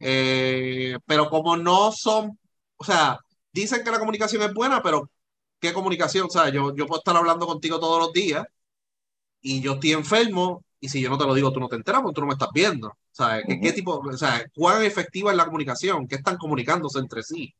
Eh, 0.00 0.96
pero 1.06 1.28
como 1.30 1.56
no 1.56 1.92
son, 1.92 2.38
o 2.76 2.84
sea, 2.84 3.18
dicen 3.60 3.82
que 3.84 3.90
la 3.90 3.98
comunicación 3.98 4.42
es 4.42 4.52
buena, 4.52 4.82
pero 4.82 5.10
¿qué 5.60 5.72
comunicación? 5.72 6.26
O 6.26 6.30
sea, 6.30 6.48
yo, 6.50 6.74
yo 6.74 6.86
puedo 6.86 7.00
estar 7.00 7.16
hablando 7.16 7.46
contigo 7.46 7.78
todos 7.80 8.00
los 8.00 8.12
días 8.12 8.46
y 9.40 9.60
yo 9.60 9.74
estoy 9.74 9.92
enfermo 9.92 10.64
y 10.80 10.88
si 10.88 11.00
yo 11.00 11.10
no 11.10 11.18
te 11.18 11.24
lo 11.24 11.34
digo, 11.34 11.52
tú 11.52 11.60
no 11.60 11.68
te 11.68 11.76
enteras 11.76 12.02
porque 12.02 12.14
tú 12.14 12.20
no 12.20 12.28
me 12.28 12.34
estás 12.34 12.50
viendo. 12.52 12.96
Sea, 13.10 13.42
¿qué, 13.42 13.72
tipo, 13.72 13.98
o 13.98 14.16
sea, 14.16 14.44
cuán 14.54 14.82
efectiva 14.82 15.30
es 15.30 15.36
la 15.36 15.44
comunicación? 15.44 16.06
¿Qué 16.06 16.16
están 16.16 16.36
comunicándose 16.36 17.00
entre 17.00 17.22
sí? 17.22 17.52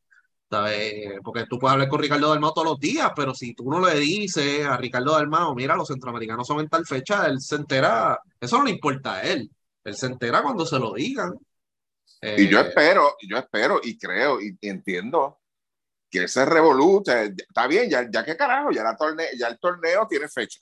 ¿Sabes? 0.49 1.19
Porque 1.23 1.45
tú 1.47 1.59
puedes 1.59 1.73
hablar 1.73 1.89
con 1.89 1.99
Ricardo 1.99 2.29
Dalmao 2.29 2.53
todos 2.53 2.69
los 2.69 2.79
días, 2.79 3.11
pero 3.15 3.35
si 3.35 3.53
tú 3.53 3.69
no 3.69 3.85
le 3.85 3.99
dices 3.99 4.65
a 4.65 4.77
Ricardo 4.77 5.13
Dalmao, 5.13 5.53
mira, 5.53 5.75
los 5.75 5.89
centroamericanos 5.89 6.47
son 6.47 6.61
en 6.61 6.69
tal 6.69 6.85
fecha, 6.85 7.27
él 7.27 7.39
se 7.41 7.57
entera, 7.57 8.19
eso 8.39 8.57
no 8.57 8.63
le 8.63 8.71
importa 8.71 9.15
a 9.15 9.23
él, 9.23 9.51
él 9.83 9.95
se 9.95 10.07
entera 10.07 10.41
cuando 10.41 10.65
se 10.65 10.79
lo 10.79 10.93
digan. 10.93 11.33
y 12.21 12.47
yo 12.47 12.59
eh, 12.59 12.67
espero, 12.67 13.15
yo 13.27 13.37
espero 13.37 13.79
y 13.83 13.97
creo 13.97 14.41
y 14.41 14.57
entiendo 14.61 15.39
que 16.09 16.23
ese 16.23 16.45
revoluta, 16.45 17.23
está 17.23 17.67
bien, 17.67 17.89
ya, 17.89 18.09
ya 18.09 18.23
que 18.25 18.35
carajo, 18.35 18.71
ya, 18.71 18.83
la 18.83 18.95
torneo, 18.95 19.27
ya 19.37 19.47
el 19.47 19.59
torneo 19.59 20.07
tiene 20.07 20.27
fecha. 20.27 20.59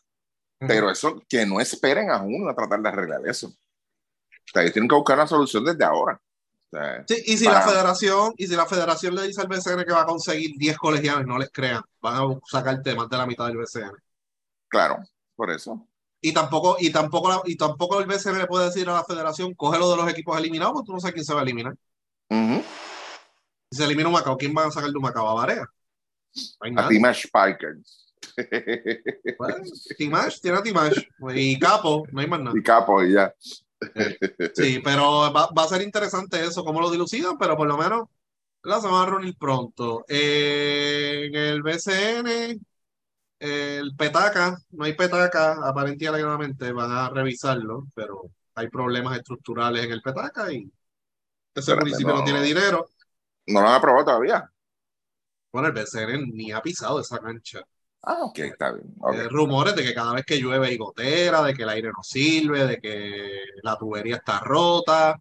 Pero 0.60 0.90
eso, 0.90 1.22
que 1.30 1.46
no 1.46 1.60
esperen 1.60 2.10
a 2.10 2.22
uno 2.22 2.50
a 2.50 2.56
tratar 2.56 2.82
de 2.82 2.90
arreglar 2.90 3.22
eso. 3.28 3.48
O 3.48 4.50
sea, 4.52 4.72
tienen 4.72 4.90
que 4.90 4.96
buscar 4.96 5.18
una 5.18 5.28
solución 5.28 5.64
desde 5.64 5.84
ahora. 5.84 6.20
sí, 7.08 7.24
y 7.26 7.38
si 7.38 7.46
la 7.46 7.62
federación, 7.62 8.34
y 8.38 8.48
si 8.48 8.56
la 8.56 8.66
federación 8.66 9.16
le 9.16 9.24
dice 9.24 9.42
al 9.42 9.48
BCN 9.48 9.86
que 9.86 9.94
va 9.94 10.02
a 10.02 10.06
conseguir 10.06 10.58
10 10.58 10.78
colegiales, 10.78 11.28
no 11.28 11.38
les 11.38 11.52
crean, 11.52 11.82
van 12.02 12.16
a 12.16 12.40
sacarte 12.46 12.96
más 12.96 13.10
de 13.10 13.18
la 13.18 13.28
mitad 13.28 13.48
del 13.48 13.58
BCN. 13.58 13.92
Claro, 14.68 14.98
por 15.36 15.52
eso. 15.52 15.88
Y 16.20 16.34
tampoco, 16.34 16.78
y 16.80 16.92
tampoco, 16.92 17.44
y 17.46 17.56
tampoco 17.56 18.00
el 18.00 18.08
BCN 18.08 18.40
le 18.40 18.48
puede 18.48 18.66
decir 18.66 18.90
a 18.90 18.94
la 18.94 19.04
federación, 19.04 19.54
cógelo 19.54 19.92
de 19.92 19.98
los 19.98 20.10
equipos 20.10 20.38
eliminados, 20.38 20.74
porque 20.74 20.88
tú 20.88 20.94
no 20.94 21.00
sabes 21.00 21.14
quién 21.14 21.26
se 21.26 21.34
va 21.34 21.42
a 21.42 21.44
eliminar. 21.44 21.76
Si 22.30 22.87
se 23.78 23.86
elimina 23.86 24.10
un 24.10 24.14
Macao, 24.14 24.38
¿quién 24.38 24.54
va 24.56 24.66
a 24.66 24.72
sacar 24.72 24.90
de 24.90 24.98
un 24.98 25.04
Macao? 25.04 25.30
A 25.30 25.34
Varea. 25.34 25.66
A 26.76 26.88
Timash 26.88 27.28
Parker. 27.32 27.78
Timash, 29.98 30.40
tiene 30.42 30.58
a 30.58 30.64
Timash. 30.64 31.02
Y 31.34 31.58
Capo, 31.58 32.06
no 32.12 32.22
hay 32.22 32.28
más 32.28 32.40
nada. 32.42 32.58
Y 32.58 32.62
Capo, 32.62 33.04
y 33.04 33.14
ya. 33.14 33.34
Sí, 34.54 34.82
pero 34.84 35.32
va, 35.32 35.48
va, 35.48 35.64
a 35.64 35.68
ser 35.68 35.82
interesante 35.82 36.44
eso, 36.44 36.64
cómo 36.64 36.82
lo 36.82 36.90
dilucidan, 36.90 37.38
pero 37.38 37.56
por 37.56 37.68
lo 37.68 37.78
menos 37.78 38.08
la 38.64 38.82
se 38.82 38.88
van 38.88 39.08
a 39.08 39.12
reunir 39.12 39.38
pronto. 39.38 40.06
Eh, 40.08 41.28
en 41.28 41.36
el 41.36 41.62
BCN, 41.62 42.60
el 43.40 43.96
Petaca, 43.96 44.58
no 44.72 44.84
hay 44.84 44.94
Petaca, 44.94 45.68
aparentemente 45.68 46.72
van 46.72 46.92
a 46.92 47.10
revisarlo, 47.10 47.88
pero 47.94 48.24
hay 48.56 48.68
problemas 48.70 49.18
estructurales 49.18 49.86
en 49.86 49.92
el 49.92 50.02
Petaca 50.02 50.52
y 50.52 50.70
ese 51.54 51.76
municipio 51.76 52.14
no, 52.14 52.24
tiene 52.24 52.42
dinero. 52.42 52.90
No 53.48 53.62
lo 53.62 53.68
han 53.68 53.76
aprobado 53.76 54.06
todavía. 54.06 54.50
Bueno, 55.52 55.70
el 55.70 55.74
BCN 55.74 56.32
ni 56.34 56.52
ha 56.52 56.62
pisado 56.62 57.00
esa 57.00 57.20
cancha. 57.20 57.62
Ah, 58.04 58.20
ok, 58.24 58.40
está 58.40 58.72
bien. 58.72 58.94
Eh, 59.14 59.28
rumores 59.30 59.76
de 59.76 59.84
que 59.84 59.94
cada 59.94 60.14
vez 60.14 60.26
que 60.26 60.40
llueve 60.40 60.68
hay 60.68 60.78
gotera, 60.78 61.42
de 61.42 61.54
que 61.54 61.64
el 61.64 61.70
aire 61.70 61.90
no 61.90 62.04
sirve, 62.04 62.66
de 62.66 62.78
que 62.80 63.42
la 63.64 63.76
tubería 63.78 64.18
está 64.18 64.40
rota, 64.40 65.20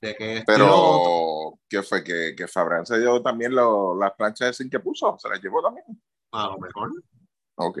de 0.00 0.14
que... 0.14 0.42
Pero, 0.46 1.58
¿qué 1.68 1.82
fue? 1.82 2.04
¿Que, 2.04 2.34
que 2.36 2.46
Fabrán 2.46 2.84
se 2.84 2.98
dio 3.00 3.22
también 3.22 3.54
lo, 3.54 3.98
las 3.98 4.12
planchas 4.12 4.48
de 4.48 4.54
zinc 4.54 4.70
que 4.70 4.80
puso? 4.80 5.16
¿Se 5.18 5.28
las 5.28 5.40
llevó 5.40 5.62
también? 5.62 5.86
A 6.32 6.46
lo 6.48 6.58
mejor. 6.58 6.90
Ok. 7.56 7.78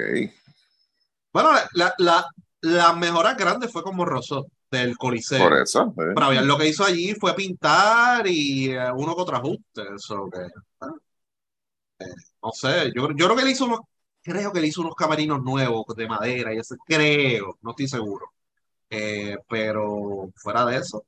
Bueno, 1.32 1.50
la, 1.74 1.94
la, 1.98 2.26
la 2.62 2.92
mejora 2.94 3.34
grande 3.34 3.68
fue 3.68 3.82
como 3.82 4.04
Rosó 4.04 4.46
del 4.72 4.96
Coliseo. 4.96 5.38
Por 5.38 5.58
eso. 5.58 5.92
Pero 5.94 6.32
lo 6.42 6.58
que 6.58 6.68
hizo 6.68 6.84
allí 6.84 7.14
fue 7.14 7.34
pintar 7.34 8.26
y 8.26 8.70
eh, 8.70 8.90
uno 8.96 9.14
otro 9.16 9.36
ajuste. 9.36 9.82
Eso 9.94 10.28
que, 10.32 10.40
eh, 10.40 12.14
no 12.42 12.50
sé, 12.52 12.90
yo, 12.94 13.08
yo 13.10 13.26
creo 13.26 13.36
que 13.36 13.42
él 13.42 13.50
hizo 13.50 13.66
unos, 13.66 13.80
creo 14.22 14.52
que 14.52 14.60
le 14.60 14.68
hizo 14.68 14.80
unos 14.80 14.94
camarinos 14.94 15.42
nuevos 15.42 15.84
de 15.94 16.08
madera 16.08 16.54
y 16.54 16.58
ese, 16.58 16.76
creo, 16.86 17.58
no 17.60 17.70
estoy 17.70 17.86
seguro. 17.88 18.32
Eh, 18.90 19.36
pero 19.48 20.30
fuera 20.36 20.64
de 20.66 20.76
eso. 20.78 21.04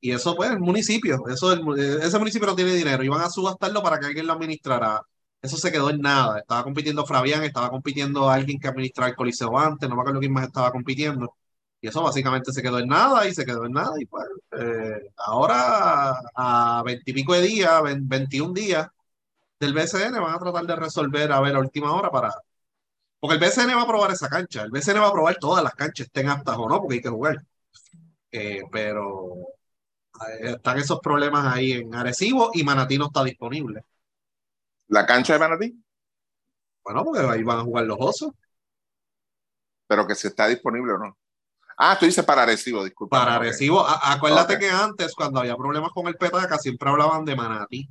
y 0.00 0.12
eso 0.12 0.34
pues 0.36 0.50
el 0.50 0.60
municipio, 0.60 1.24
eso 1.28 1.52
ese 1.76 2.18
municipio 2.18 2.46
no 2.46 2.54
tiene 2.54 2.74
dinero, 2.74 3.02
iban 3.02 3.22
a 3.22 3.30
subastarlo 3.30 3.82
para 3.82 3.98
que 3.98 4.06
alguien 4.06 4.26
lo 4.26 4.34
administrara 4.34 5.00
eso 5.44 5.58
se 5.58 5.70
quedó 5.72 5.90
en 5.90 6.00
nada. 6.00 6.38
Estaba 6.40 6.64
compitiendo 6.64 7.06
Fabián, 7.06 7.44
estaba 7.44 7.70
compitiendo 7.70 8.30
alguien 8.30 8.58
que 8.58 8.68
administraba 8.68 9.10
el 9.10 9.16
Coliseo 9.16 9.58
antes, 9.58 9.88
no 9.88 9.94
me 9.96 10.02
acuerdo 10.02 10.20
quién 10.20 10.32
más 10.32 10.46
estaba 10.46 10.72
compitiendo. 10.72 11.36
Y 11.80 11.88
eso 11.88 12.02
básicamente 12.02 12.52
se 12.52 12.62
quedó 12.62 12.78
en 12.78 12.88
nada 12.88 13.28
y 13.28 13.34
se 13.34 13.44
quedó 13.44 13.66
en 13.66 13.72
nada. 13.72 13.92
Y 14.00 14.06
pues 14.06 14.24
eh, 14.58 15.10
ahora 15.18 16.14
a 16.34 16.82
veintipico 16.84 17.34
de 17.34 17.42
días, 17.42 17.82
21 18.00 18.54
días 18.54 18.88
del 19.60 19.74
BCN 19.74 20.20
van 20.20 20.34
a 20.34 20.38
tratar 20.38 20.66
de 20.66 20.76
resolver 20.76 21.32
a 21.32 21.40
ver 21.40 21.54
la 21.54 21.60
última 21.60 21.94
hora 21.94 22.10
para... 22.10 22.32
Porque 23.20 23.36
el 23.36 23.40
BCN 23.40 23.76
va 23.76 23.82
a 23.82 23.86
probar 23.86 24.12
esa 24.12 24.28
cancha. 24.28 24.62
El 24.62 24.70
BCN 24.70 25.00
va 25.00 25.08
a 25.08 25.12
probar 25.12 25.36
todas 25.36 25.64
las 25.64 25.74
canchas, 25.74 26.06
estén 26.06 26.28
aptas 26.28 26.56
o 26.58 26.68
no, 26.68 26.80
porque 26.80 26.96
hay 26.96 27.02
que 27.02 27.08
jugar. 27.10 27.44
Eh, 28.32 28.62
pero 28.72 29.36
eh, 30.40 30.52
están 30.56 30.78
esos 30.78 31.00
problemas 31.00 31.54
ahí 31.54 31.72
en 31.72 31.94
Arecibo 31.94 32.50
y 32.54 32.64
Manatí 32.64 32.98
no 32.98 33.06
está 33.06 33.24
disponible. 33.24 33.84
¿La 34.88 35.06
cancha 35.06 35.32
de 35.34 35.38
Manatí? 35.38 35.84
Bueno, 36.84 37.04
porque 37.04 37.20
ahí 37.20 37.42
van 37.42 37.60
a 37.60 37.62
jugar 37.62 37.84
los 37.84 37.96
osos. 37.98 38.32
Pero 39.86 40.06
que 40.06 40.14
si 40.14 40.28
está 40.28 40.46
disponible 40.48 40.92
o 40.92 40.98
no. 40.98 41.18
Ah, 41.76 41.96
tú 41.98 42.06
dices 42.06 42.24
para 42.24 42.42
Arecibo, 42.42 42.84
disculpa. 42.84 43.18
Para 43.18 43.36
Arecibo. 43.36 43.84
Acuérdate 43.86 44.58
que 44.58 44.70
antes, 44.70 45.14
cuando 45.14 45.40
había 45.40 45.56
problemas 45.56 45.90
con 45.92 46.06
el 46.06 46.16
Petaca, 46.16 46.58
siempre 46.58 46.88
hablaban 46.88 47.24
de 47.24 47.34
Manatí. 47.34 47.88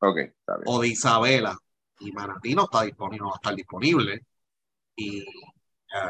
Ok, 0.00 0.18
está 0.18 0.56
bien. 0.56 0.64
O 0.66 0.80
de 0.80 0.88
Isabela. 0.88 1.56
Y 2.00 2.10
Manatí 2.12 2.54
no 2.54 2.64
está 2.64 2.82
disponible, 2.82 3.20
no 3.20 3.28
va 3.28 3.34
a 3.34 3.36
estar 3.36 3.54
disponible. 3.54 4.26
Y 4.96 5.24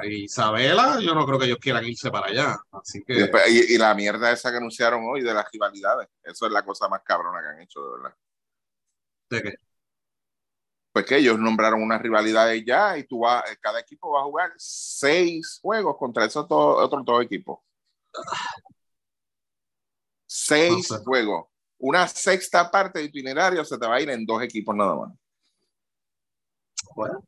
Isabela, 0.04 1.00
yo 1.00 1.14
no 1.14 1.26
creo 1.26 1.38
que 1.38 1.46
ellos 1.46 1.58
quieran 1.60 1.84
irse 1.84 2.10
para 2.10 2.28
allá. 2.28 2.56
Así 2.70 3.02
que... 3.04 3.30
Y, 3.48 3.74
y, 3.74 3.78
la 3.78 3.94
mierda 3.94 4.30
esa 4.32 4.50
que 4.50 4.56
anunciaron 4.56 5.02
hoy 5.04 5.22
de 5.22 5.34
las 5.34 5.50
rivalidades, 5.52 6.08
eso 6.22 6.46
es 6.46 6.52
la 6.52 6.64
cosa 6.64 6.88
más 6.88 7.02
cabrona 7.02 7.40
que 7.42 7.48
han 7.48 7.60
hecho, 7.60 7.84
de 7.84 7.90
verdad. 7.90 8.16
¿De 9.28 9.42
qué? 9.42 9.54
Pues 10.92 11.06
que 11.06 11.16
ellos 11.16 11.38
nombraron 11.38 11.82
una 11.82 11.98
rivalidad 11.98 12.52
ya 12.52 12.98
y 12.98 13.04
tú 13.04 13.20
vas, 13.20 13.42
cada 13.60 13.80
equipo 13.80 14.12
va 14.12 14.20
a 14.20 14.24
jugar 14.24 14.52
seis 14.56 15.58
juegos 15.62 15.96
contra 15.98 16.26
esos 16.26 16.46
otros 16.48 17.04
dos 17.04 17.24
equipos. 17.24 17.60
Seis 20.26 20.88
juegos. 21.04 21.46
Una 21.78 22.06
sexta 22.06 22.70
parte 22.70 22.98
de 22.98 23.06
itinerario 23.06 23.64
se 23.64 23.78
te 23.78 23.86
va 23.86 23.96
a 23.96 24.00
ir 24.00 24.10
en 24.10 24.24
dos 24.26 24.42
equipos 24.42 24.76
nada 24.76 24.94
más. 24.94 25.12
Bueno. 26.94 27.24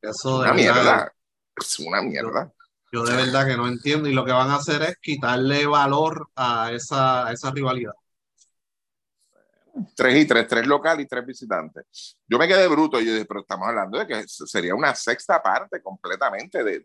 Eso 0.00 0.40
una 0.40 0.52
mierda. 0.52 1.12
Es 1.56 1.78
una 1.80 2.02
mierda. 2.02 2.52
Yo, 2.92 3.04
de 3.04 3.16
verdad 3.16 3.46
que 3.46 3.56
no 3.56 3.66
entiendo 3.66 4.08
y 4.08 4.12
lo 4.12 4.24
que 4.24 4.32
van 4.32 4.50
a 4.50 4.56
hacer 4.56 4.82
es 4.82 4.98
quitarle 4.98 5.66
valor 5.66 6.28
a 6.36 6.72
esa, 6.72 7.26
a 7.26 7.32
esa 7.32 7.50
rivalidad. 7.50 7.94
Tres 9.94 10.22
y 10.22 10.26
tres, 10.26 10.46
tres 10.46 10.66
local 10.66 11.00
y 11.00 11.06
tres 11.06 11.24
visitantes. 11.24 12.18
Yo 12.28 12.38
me 12.38 12.46
quedé 12.46 12.68
bruto 12.68 13.00
y 13.00 13.06
yo 13.06 13.12
dije, 13.12 13.24
pero 13.24 13.40
estamos 13.40 13.68
hablando 13.68 13.98
de 13.98 14.06
que 14.06 14.24
sería 14.26 14.74
una 14.74 14.94
sexta 14.94 15.42
parte 15.42 15.82
completamente 15.82 16.62
de, 16.62 16.80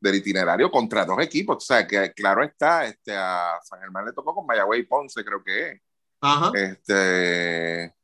del 0.00 0.14
itinerario 0.14 0.70
contra 0.70 1.04
dos 1.04 1.18
equipos. 1.20 1.56
O 1.56 1.60
sea, 1.60 1.86
que 1.86 2.12
claro 2.12 2.44
está, 2.44 2.84
este, 2.84 3.16
a 3.16 3.58
San 3.62 3.80
Germán 3.80 4.04
le 4.04 4.12
tocó 4.12 4.34
con 4.34 4.46
Mayagüey 4.46 4.80
y 4.80 4.84
Ponce, 4.84 5.24
creo 5.24 5.42
que 5.42 5.70
es. 5.70 5.80
Ajá. 6.20 6.50
Este, 6.54 7.94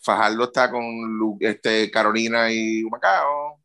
Fajardo 0.00 0.44
está 0.44 0.70
con 0.70 1.38
este, 1.40 1.90
Carolina 1.90 2.52
y 2.52 2.84
Humacao. 2.84 3.60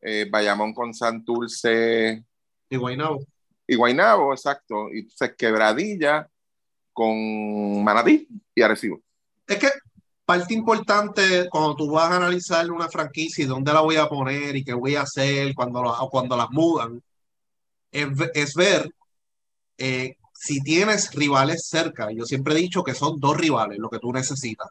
Eh, 0.00 0.26
Bayamón 0.30 0.72
con 0.72 0.94
Santurce. 0.94 2.24
Y 2.70 2.76
Guainabo. 2.76 3.26
Y 3.66 3.74
Guainabo, 3.74 4.32
exacto. 4.32 4.88
Y 4.92 5.00
entonces 5.00 5.34
Quebradilla 5.36 6.28
con 6.92 7.82
Manatí 7.82 8.28
y 8.54 8.62
Arecibo. 8.62 9.00
Es 9.46 9.58
que 9.58 9.68
parte 10.24 10.54
importante 10.54 11.48
cuando 11.50 11.76
tú 11.76 11.90
vas 11.90 12.10
a 12.10 12.16
analizar 12.16 12.70
una 12.70 12.88
franquicia 12.88 13.44
y 13.44 13.46
dónde 13.46 13.72
la 13.72 13.80
voy 13.80 13.96
a 13.96 14.08
poner 14.08 14.56
y 14.56 14.64
qué 14.64 14.74
voy 14.74 14.96
a 14.96 15.02
hacer 15.02 15.54
cuando, 15.54 15.82
cuando 16.10 16.36
las 16.36 16.50
mudan, 16.50 17.02
es, 17.92 18.54
ver 18.54 18.90
eh, 19.78 20.16
si 20.34 20.60
tienes 20.62 21.14
rivales 21.14 21.68
cerca. 21.68 22.10
Yo 22.12 22.24
siempre 22.24 22.54
he 22.54 22.58
dicho 22.58 22.84
que 22.84 22.94
son 22.94 23.20
dos 23.20 23.36
rivales 23.36 23.78
lo 23.78 23.90
que 23.90 23.98
tú 24.00 24.12
necesitas. 24.12 24.68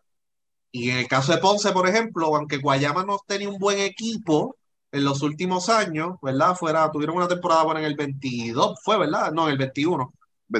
Y 0.72 0.92
en 0.92 0.98
el 0.98 1.08
caso 1.08 1.34
de 1.34 1.40
Ponce, 1.40 1.72
por 1.72 1.88
ejemplo, 1.88 2.36
aunque 2.36 2.58
Guayama 2.58 3.06
no 3.06 3.20
tenía 3.28 3.50
un 3.50 3.60
buen 3.60 3.80
equipo 3.80 4.58
en 4.92 5.06
los 5.06 5.22
últimos 5.24 5.70
años, 5.70 6.18
¿verdad? 6.22 6.56
Fuera, 6.56 6.92
tuvieron 6.92 7.18
una 7.18 7.28
temporada 7.28 7.64
buena 7.64 7.82
en 7.82 7.88
el 7.88 7.96
22, 7.96 8.80
fue, 8.84 8.98
¿verdad? 9.00 9.32
No, 9.32 9.46
en 9.48 9.54
el 9.54 9.58
21 9.58 10.14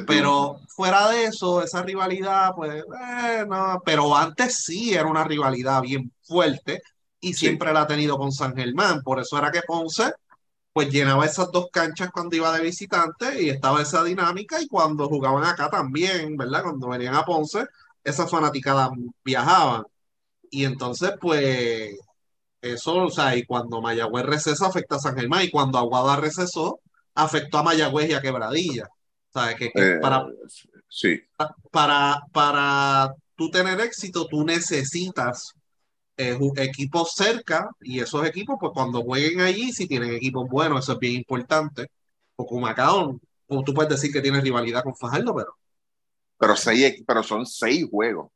pero 0.06 0.60
fuera 0.68 1.08
de 1.10 1.24
eso, 1.24 1.62
esa 1.62 1.82
rivalidad, 1.82 2.52
pues, 2.54 2.84
bueno, 2.86 3.80
pero 3.84 4.16
antes 4.16 4.64
sí 4.64 4.94
era 4.94 5.06
una 5.06 5.24
rivalidad 5.24 5.82
bien 5.82 6.12
fuerte 6.22 6.82
y 7.20 7.34
siempre 7.34 7.72
la 7.72 7.82
ha 7.82 7.86
tenido 7.86 8.18
con 8.18 8.32
San 8.32 8.54
Germán. 8.56 9.02
Por 9.02 9.20
eso 9.20 9.38
era 9.38 9.50
que 9.50 9.62
Ponce, 9.62 10.12
pues 10.72 10.90
llenaba 10.90 11.24
esas 11.24 11.50
dos 11.52 11.68
canchas 11.72 12.10
cuando 12.12 12.36
iba 12.36 12.52
de 12.56 12.62
visitante 12.62 13.42
y 13.42 13.48
estaba 13.50 13.82
esa 13.82 14.04
dinámica 14.04 14.60
y 14.60 14.68
cuando 14.68 15.08
jugaban 15.08 15.44
acá 15.44 15.70
también, 15.70 16.36
¿verdad? 16.36 16.62
Cuando 16.64 16.88
venían 16.88 17.14
a 17.14 17.24
Ponce, 17.24 17.66
esas 18.04 18.30
fanaticadas 18.30 18.90
viajaban. 19.24 19.84
Y 20.50 20.64
entonces, 20.64 21.12
pues, 21.20 21.96
eso, 22.60 22.96
o 22.96 23.10
sea, 23.10 23.36
y 23.36 23.44
cuando 23.46 23.80
Mayagüez 23.80 24.26
recesa 24.26 24.66
afecta 24.66 24.96
a 24.96 24.98
San 25.00 25.16
Germán 25.16 25.44
y 25.44 25.50
cuando 25.50 25.78
Aguada 25.78 26.16
recesó, 26.16 26.80
afectó 27.14 27.58
a 27.58 27.62
Mayagüez 27.62 28.10
y 28.10 28.14
a 28.14 28.22
Quebradilla. 28.22 28.88
Que, 29.58 29.70
eh, 29.74 29.98
para, 30.00 30.26
sí. 30.88 31.20
para, 31.70 32.22
para 32.32 33.14
tú 33.34 33.50
tener 33.50 33.80
éxito, 33.80 34.26
tú 34.26 34.44
necesitas 34.44 35.54
eh, 36.16 36.38
equipos 36.56 37.12
cerca 37.14 37.68
y 37.80 38.00
esos 38.00 38.26
equipos, 38.26 38.56
pues 38.58 38.72
cuando 38.72 39.02
jueguen 39.02 39.40
allí, 39.40 39.72
si 39.72 39.86
tienen 39.86 40.14
equipos 40.14 40.48
buenos, 40.48 40.84
eso 40.84 40.94
es 40.94 40.98
bien 40.98 41.14
importante. 41.14 41.88
O 42.36 42.46
con 42.46 42.60
Macao, 42.60 43.20
tú 43.48 43.74
puedes 43.74 43.90
decir 43.90 44.12
que 44.12 44.22
tienes 44.22 44.42
rivalidad 44.42 44.82
con 44.82 44.96
Fajardo, 44.96 45.34
pero. 45.34 45.56
Pero, 46.38 46.56
seis, 46.56 47.02
pero 47.06 47.22
son 47.22 47.46
seis 47.46 47.86
juegos. 47.90 48.30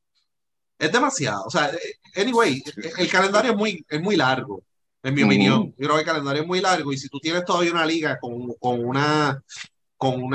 Es 0.78 0.90
demasiado. 0.90 1.44
O 1.44 1.50
sea, 1.50 1.70
eh, 1.70 2.20
anyway, 2.20 2.62
el 2.98 3.10
calendario 3.10 3.52
es 3.52 3.56
muy, 3.56 3.84
es 3.88 4.00
muy 4.00 4.16
largo, 4.16 4.62
en 5.02 5.14
mi 5.14 5.22
opinión. 5.22 5.74
Yo 5.76 5.86
creo 5.86 5.94
que 5.94 6.00
el 6.00 6.06
calendario 6.06 6.42
es 6.42 6.48
muy 6.48 6.60
largo 6.60 6.92
y 6.92 6.98
si 6.98 7.08
tú 7.08 7.18
tienes 7.18 7.44
todavía 7.44 7.72
una 7.72 7.84
liga 7.84 8.18
con, 8.18 8.54
con 8.54 8.84
una 8.84 9.42
con 10.00 10.14
un 10.22 10.30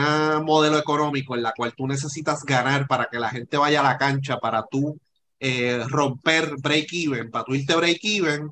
modelo 0.45 0.77
económico 0.77 1.35
en 1.35 1.41
la 1.41 1.51
cual 1.51 1.73
tú 1.75 1.87
necesitas 1.87 2.43
ganar 2.43 2.85
para 2.87 3.07
que 3.07 3.17
la 3.17 3.31
gente 3.31 3.57
vaya 3.57 3.79
a 3.79 3.83
la 3.83 3.97
cancha, 3.97 4.37
para 4.37 4.63
tú 4.69 4.99
eh, 5.39 5.83
romper 5.89 6.53
break-even, 6.61 7.31
para 7.31 7.45
tú 7.45 7.55
irte 7.55 7.75
break-even, 7.75 8.51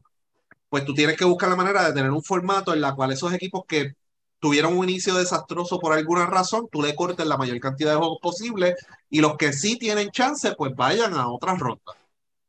pues 0.69 0.83
tú 0.85 0.95
tienes 0.95 1.15
que 1.15 1.25
buscar 1.25 1.49
la 1.49 1.55
manera 1.55 1.83
de 1.85 1.93
tener 1.93 2.09
un 2.09 2.23
formato 2.23 2.73
en 2.73 2.81
la 2.81 2.95
cual 2.95 3.11
esos 3.11 3.31
equipos 3.31 3.61
que 3.67 3.93
tuvieron 4.39 4.75
un 4.75 4.89
inicio 4.89 5.13
desastroso 5.13 5.79
por 5.79 5.93
alguna 5.93 6.25
razón, 6.25 6.67
tú 6.71 6.81
le 6.81 6.95
cortes 6.95 7.27
la 7.27 7.37
mayor 7.37 7.59
cantidad 7.59 7.91
de 7.91 7.97
juegos 7.97 8.17
posible 8.19 8.75
y 9.07 9.21
los 9.21 9.37
que 9.37 9.53
sí 9.53 9.77
tienen 9.77 10.09
chance, 10.09 10.55
pues 10.57 10.73
vayan 10.75 11.13
a 11.13 11.29
otras 11.29 11.59
rondas. 11.59 11.95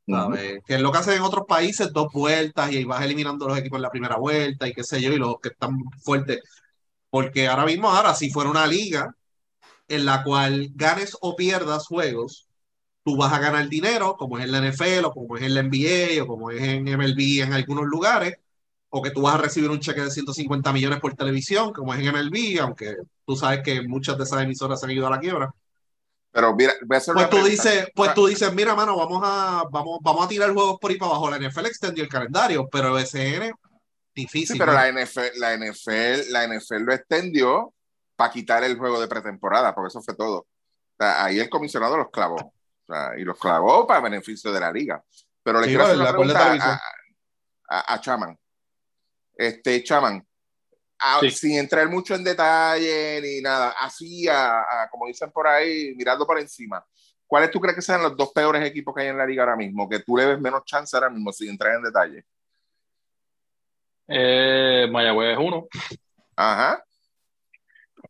¿sabes? 0.09 0.63
Que 0.67 0.77
es 0.77 0.81
lo 0.81 0.91
que 0.91 0.99
hacen 0.99 1.15
en 1.15 1.23
otros 1.23 1.45
países, 1.47 1.93
dos 1.93 2.11
vueltas 2.13 2.73
y 2.73 2.79
ahí 2.79 2.85
vas 2.85 3.05
eliminando 3.05 3.47
los 3.47 3.59
equipos 3.59 3.77
en 3.77 3.83
la 3.83 3.91
primera 3.91 4.17
vuelta 4.17 4.67
y 4.67 4.73
qué 4.73 4.85
sé 4.85 5.03
yo, 5.03 5.13
y 5.13 5.19
los 5.19 5.39
que 5.41 5.51
están 5.51 5.79
fuertes. 6.03 6.41
Porque 7.15 7.47
ahora 7.47 7.65
mismo, 7.65 7.89
ahora, 7.89 8.13
si 8.13 8.29
fuera 8.29 8.51
una 8.51 8.67
liga 8.67 9.15
en 9.87 10.05
la 10.05 10.25
cual 10.25 10.71
ganes 10.75 11.17
o 11.21 11.37
pierdas 11.37 11.87
juegos, 11.87 12.49
tú 13.05 13.17
vas 13.17 13.33
a 13.33 13.39
ganar 13.39 13.69
dinero, 13.69 14.17
como 14.17 14.37
es 14.37 14.45
en 14.47 14.51
la 14.51 14.59
NFL 14.59 15.05
o 15.05 15.13
como 15.13 15.37
es 15.37 15.45
en 15.45 15.55
la 15.55 15.63
NBA 15.63 16.25
o 16.25 16.27
como 16.27 16.51
es 16.51 16.61
en 16.61 16.89
MLB 16.89 17.45
en 17.45 17.53
algunos 17.53 17.85
lugares, 17.85 18.35
o 18.89 19.01
que 19.01 19.13
tú 19.13 19.23
vas 19.23 19.37
a 19.37 19.39
recibir 19.39 19.71
un 19.71 19.79
cheque 19.79 20.01
de 20.01 20.11
150 20.11 20.73
millones 20.73 20.99
por 20.99 21.15
televisión, 21.15 21.73
como 21.73 21.95
es 21.95 22.01
en 22.01 22.13
MLB, 22.13 22.61
aunque 22.61 22.97
tú 23.25 23.37
sabes 23.37 23.61
que 23.63 23.87
muchas 23.87 24.19
de 24.19 24.25
esas 24.25 24.43
emisoras 24.43 24.81
se 24.81 24.87
han 24.87 24.91
ido 24.91 25.07
a 25.07 25.11
la 25.11 25.21
quiebra. 25.21 25.55
Pero 26.33 26.53
mira, 26.57 26.75
pues 26.89 27.31
tú 27.31 27.45
dices, 27.45 27.91
pues 27.95 28.13
tú 28.13 28.27
dices, 28.27 28.53
mira, 28.53 28.75
mano, 28.75 28.97
vamos 28.97 29.23
a, 29.25 29.63
vamos, 29.71 30.01
vamos 30.03 30.25
a 30.25 30.29
tirar 30.29 30.53
juegos 30.53 30.79
por 30.81 30.91
ahí 30.91 30.99
para 30.99 31.13
abajo. 31.13 31.31
La 31.31 31.39
NFL 31.39 31.67
extendió 31.67 32.03
el 32.03 32.11
calendario, 32.11 32.69
pero 32.69 32.99
el 32.99 33.07
SN, 33.07 33.55
difícil. 34.15 34.55
Sí, 34.55 34.59
pero 34.59 34.73
la 34.73 34.91
NFL, 34.91 35.39
la 35.39 35.57
NFL, 35.57 36.31
la 36.31 36.47
NFL 36.47 36.83
lo 36.83 36.95
extendió 36.95 37.75
para 38.17 38.33
quitar 38.33 38.65
el 38.65 38.79
juego 38.79 39.01
de 39.01 39.09
pretemporada, 39.09 39.75
porque 39.75 39.89
eso 39.89 40.03
fue 40.03 40.15
todo. 40.15 40.47
ahí 40.99 41.41
el 41.41 41.51
comisionado 41.51 41.97
los 41.97 42.11
clavó. 42.11 42.53
y 43.17 43.25
los 43.25 43.39
clavó 43.39 43.87
para 43.87 44.01
beneficio 44.01 44.53
de 44.53 44.61
la 44.61 44.73
liga. 44.73 45.03
Pero 45.43 45.61
le 45.61 45.67
quiero 45.67 45.85
hacer 45.85 45.97
una 45.97 46.11
pregunta 46.11 46.81
a, 47.69 47.95
a, 47.95 48.01
Chaman. 48.01 48.39
Este, 49.37 49.83
Chaman, 49.83 50.25
sin 51.31 51.59
entrar 51.59 51.89
mucho 51.89 52.15
en 52.15 52.25
detalle 52.25 53.21
ni 53.21 53.41
nada, 53.41 53.75
así, 53.79 54.27
como 54.91 55.07
dicen 55.07 55.31
por 55.31 55.47
ahí, 55.47 55.95
mirando 55.97 56.27
por 56.27 56.39
encima, 56.39 56.85
¿cuáles 57.27 57.51
tú 57.51 57.61
crees 57.61 57.75
que 57.75 57.83
sean 57.83 58.03
los 58.03 58.17
dos 58.17 58.33
peores 58.33 58.65
equipos 58.65 58.95
que 58.95 59.03
hay 59.03 59.09
en 59.09 59.19
la 59.19 59.27
liga 59.27 59.43
ahora 59.43 59.57
mismo? 59.57 59.89
Que 59.89 60.01
tú 60.01 60.17
le 60.17 60.27
ves 60.27 60.41
menos 60.41 60.65
chance 60.65 60.97
ahora 60.97 61.11
mismo, 61.11 61.33
sin 61.33 61.51
entrar 61.51 61.75
en 61.75 61.83
detalle. 61.83 62.25
Eh, 64.09 64.87
Mayagüez 64.91 65.33
es 65.33 65.39
uno. 65.39 65.67
Ajá. 66.37 66.85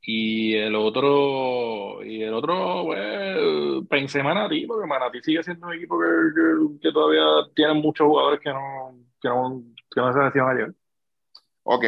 Y 0.02 0.54
el 0.54 0.74
otro, 0.74 2.04
y 2.04 2.22
el 2.22 2.34
otro, 2.34 2.84
pues, 2.84 3.88
pensé 3.88 4.22
Manatí, 4.22 4.66
porque 4.66 4.86
Manatí 4.86 5.22
sigue 5.22 5.42
siendo 5.42 5.66
un 5.66 5.74
equipo 5.74 5.98
que, 5.98 6.06
que, 6.82 6.92
todavía 6.92 7.22
tiene 7.54 7.74
muchos 7.74 8.06
jugadores 8.06 8.40
que 8.40 8.50
no, 8.50 8.98
que 9.20 9.28
no, 9.28 9.62
que 9.90 10.00
no 10.00 10.12
se 10.12 10.18
decían 10.20 10.48
ayer. 10.48 10.74
Ok, 11.62 11.84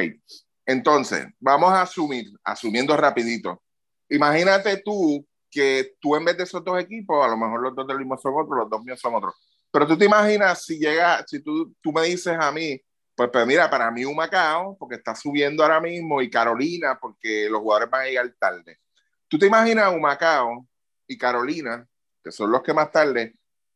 entonces, 0.64 1.26
vamos 1.38 1.70
a 1.72 1.82
asumir, 1.82 2.26
asumiendo 2.42 2.96
rapidito. 2.96 3.62
Imagínate 4.08 4.82
tú 4.82 5.26
que 5.50 5.94
tú 6.00 6.16
en 6.16 6.24
vez 6.24 6.36
de 6.36 6.44
esos 6.44 6.64
dos 6.64 6.78
equipos, 6.80 7.24
a 7.24 7.28
lo 7.28 7.36
mejor 7.36 7.62
los 7.62 7.74
dos 7.74 7.86
del 7.86 7.98
mismo 7.98 8.16
son 8.18 8.34
otros, 8.34 8.58
los 8.58 8.70
dos 8.70 8.82
míos 8.82 8.98
son 9.00 9.14
otros. 9.14 9.34
Pero 9.70 9.86
tú 9.86 9.96
te 9.96 10.06
imaginas 10.06 10.64
si 10.64 10.78
llega, 10.78 11.24
si 11.26 11.42
tú, 11.42 11.74
tú 11.80 11.92
me 11.92 12.02
dices 12.02 12.36
a 12.38 12.50
mí, 12.50 12.80
pues, 13.16 13.30
pues 13.32 13.46
mira, 13.46 13.70
para 13.70 13.90
mí 13.90 14.04
un 14.04 14.14
Macao, 14.14 14.76
porque 14.78 14.96
está 14.96 15.14
subiendo 15.14 15.62
ahora 15.62 15.80
mismo, 15.80 16.20
y 16.20 16.30
Carolina, 16.30 16.98
porque 17.00 17.48
los 17.50 17.60
jugadores 17.60 17.90
van 17.90 18.02
a 18.02 18.04
llegar 18.04 18.34
tarde. 18.38 18.78
¿Tú 19.26 19.38
te 19.38 19.46
imaginas 19.46 19.92
un 19.92 20.02
Macao 20.02 20.66
y 21.08 21.16
Carolina, 21.16 21.86
que 22.22 22.30
son 22.30 22.50
los 22.52 22.62
que 22.62 22.74
más 22.74 22.92
tarde, 22.92 23.34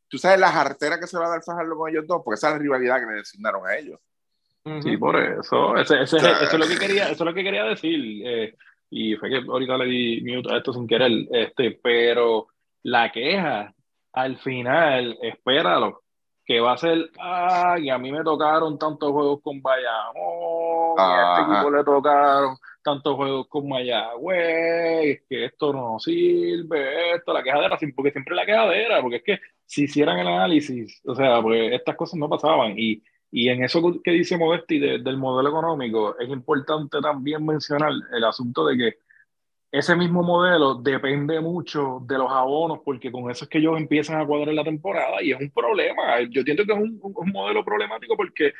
tú 0.08 0.18
sabes 0.18 0.38
la 0.38 0.52
jartera 0.52 1.00
que 1.00 1.06
se 1.06 1.16
va 1.16 1.26
a 1.26 1.30
dar 1.30 1.42
Fajardo 1.42 1.76
con 1.76 1.90
ellos 1.90 2.06
dos, 2.06 2.20
porque 2.24 2.36
esa 2.36 2.48
es 2.48 2.54
la 2.54 2.58
rivalidad 2.58 3.00
que 3.00 3.06
le 3.06 3.18
designaron 3.18 3.66
a 3.66 3.76
ellos. 3.76 3.98
Sí, 4.82 4.96
por 4.98 5.16
eso. 5.16 5.76
Ese, 5.76 6.02
ese, 6.02 6.18
eso, 6.18 6.42
es 6.42 6.58
lo 6.58 6.66
que 6.66 6.78
quería, 6.78 7.04
eso 7.04 7.12
es 7.12 7.20
lo 7.20 7.34
que 7.34 7.42
quería 7.42 7.64
decir. 7.64 8.22
Eh, 8.26 8.54
y 8.90 9.16
fue 9.16 9.30
que 9.30 9.36
ahorita 9.38 9.78
le 9.78 9.84
di 9.86 10.20
mute 10.22 10.52
a 10.52 10.58
esto 10.58 10.72
sin 10.72 10.86
querer. 10.86 11.10
Este, 11.32 11.78
pero 11.82 12.48
la 12.82 13.10
queja, 13.10 13.74
al 14.12 14.38
final, 14.38 15.16
espéralo, 15.22 16.02
que 16.50 16.58
va 16.58 16.72
a 16.72 16.76
ser, 16.76 17.12
ay, 17.20 17.90
a 17.90 17.98
mí 17.98 18.10
me 18.10 18.24
tocaron 18.24 18.76
tantos 18.76 19.12
juegos 19.12 19.40
con 19.40 19.62
Bayamón, 19.62 20.98
a 20.98 21.38
este 21.38 21.52
equipo 21.52 21.70
le 21.70 21.84
tocaron 21.84 22.56
tantos 22.82 23.14
juegos 23.14 23.46
con 23.46 23.68
Mayagüez, 23.68 25.22
que 25.28 25.44
esto 25.44 25.72
no 25.72 26.00
sirve, 26.00 27.14
esto, 27.14 27.32
la 27.32 27.44
quejadera, 27.44 27.78
porque 27.94 28.10
siempre 28.10 28.34
la 28.34 28.44
quejadera, 28.44 29.00
porque 29.00 29.18
es 29.18 29.22
que 29.22 29.38
si 29.64 29.84
hicieran 29.84 30.18
el 30.18 30.26
análisis, 30.26 31.00
o 31.06 31.14
sea, 31.14 31.40
pues 31.40 31.72
estas 31.72 31.94
cosas 31.94 32.18
no 32.18 32.28
pasaban. 32.28 32.74
Y 32.76 33.00
y 33.30 33.48
en 33.48 33.62
eso 33.62 33.80
que 34.02 34.10
dice 34.10 34.36
Modesti 34.36 34.80
del 34.80 35.16
modelo 35.16 35.50
económico, 35.50 36.18
es 36.18 36.28
importante 36.28 37.00
también 37.00 37.46
mencionar 37.46 37.92
el 38.12 38.24
asunto 38.24 38.66
de 38.66 38.76
que 38.76 38.98
ese 39.72 39.94
mismo 39.94 40.22
modelo 40.22 40.74
depende 40.74 41.40
mucho 41.40 42.00
de 42.02 42.18
los 42.18 42.30
abonos, 42.30 42.80
porque 42.84 43.12
con 43.12 43.30
eso 43.30 43.44
es 43.44 43.48
que 43.50 43.58
ellos 43.58 43.78
empiezan 43.78 44.20
a 44.20 44.26
cuadrar 44.26 44.54
la 44.54 44.64
temporada 44.64 45.22
y 45.22 45.30
es 45.32 45.40
un 45.40 45.50
problema. 45.50 46.20
Yo 46.28 46.40
entiendo 46.40 46.64
que 46.64 46.72
es 46.72 46.78
un, 46.78 47.32
modelo 47.32 47.64
problemático 47.64 48.16
porque 48.16 48.52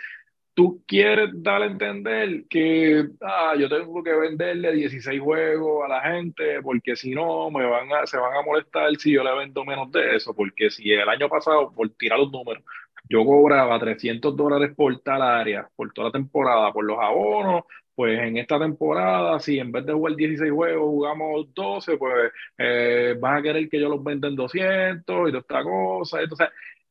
tú 0.55 0.83
quieres 0.87 1.31
dar 1.33 1.62
a 1.62 1.66
entender 1.66 2.44
que 2.49 3.09
ah, 3.23 3.55
yo 3.59 3.68
tengo 3.68 4.03
que 4.05 4.14
venderle 4.14 4.73
16 4.73 5.20
juegos 5.20 5.85
a 5.85 5.88
la 5.88 6.01
gente 6.03 6.62
porque 6.62 6.94
si 6.94 7.14
no 7.14 7.51
me 7.51 7.64
van 7.66 7.92
a, 7.92 8.07
se 8.07 8.16
van 8.16 8.37
a 8.37 8.42
molestar 8.42 8.94
si 8.96 9.12
yo 9.12 9.25
le 9.25 9.35
vendo 9.37 9.64
menos 9.64 9.90
de 9.90 10.16
eso, 10.16 10.35
porque 10.35 10.70
si 10.70 10.92
el 10.92 11.09
año 11.09 11.29
pasado, 11.29 11.73
por 11.73 11.88
tirar 11.90 12.20
los 12.20 12.31
números, 12.31 12.62
yo 13.09 13.25
cobraba 13.25 13.79
300 13.81 14.37
dólares 14.37 14.73
por 14.77 14.96
tal 15.01 15.23
área, 15.23 15.68
por 15.75 15.92
toda 15.92 16.09
la 16.09 16.12
temporada, 16.12 16.73
por 16.73 16.85
los 16.85 16.99
abonos, 17.01 17.64
pues 18.00 18.18
en 18.18 18.38
esta 18.38 18.58
temporada, 18.58 19.38
si 19.40 19.58
en 19.58 19.70
vez 19.70 19.84
de 19.84 19.92
jugar 19.92 20.16
16 20.16 20.50
juegos 20.50 20.88
jugamos 20.88 21.52
12, 21.52 21.98
pues 21.98 22.32
eh, 22.56 23.14
van 23.20 23.36
a 23.36 23.42
querer 23.42 23.68
que 23.68 23.78
yo 23.78 23.90
los 23.90 24.02
venda 24.02 24.26
en 24.26 24.36
200 24.36 25.28
y 25.28 25.32
toda 25.32 25.38
esta 25.38 25.62
cosa. 25.62 26.18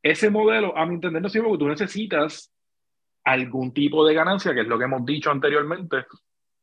Ese 0.03 0.29
modelo, 0.29 0.77
a 0.77 0.85
mi 0.85 0.93
entender, 0.93 1.19
no 1.19 1.27
sirve 1.27 1.47
porque 1.47 1.63
tú 1.63 1.67
necesitas 1.67 2.53
algún 3.23 3.73
tipo 3.73 4.05
de 4.05 4.13
ganancia, 4.13 4.53
que 4.53 4.61
es 4.61 4.67
lo 4.67 4.77
que 4.77 4.83
hemos 4.83 5.03
dicho 5.03 5.31
anteriormente, 5.31 6.05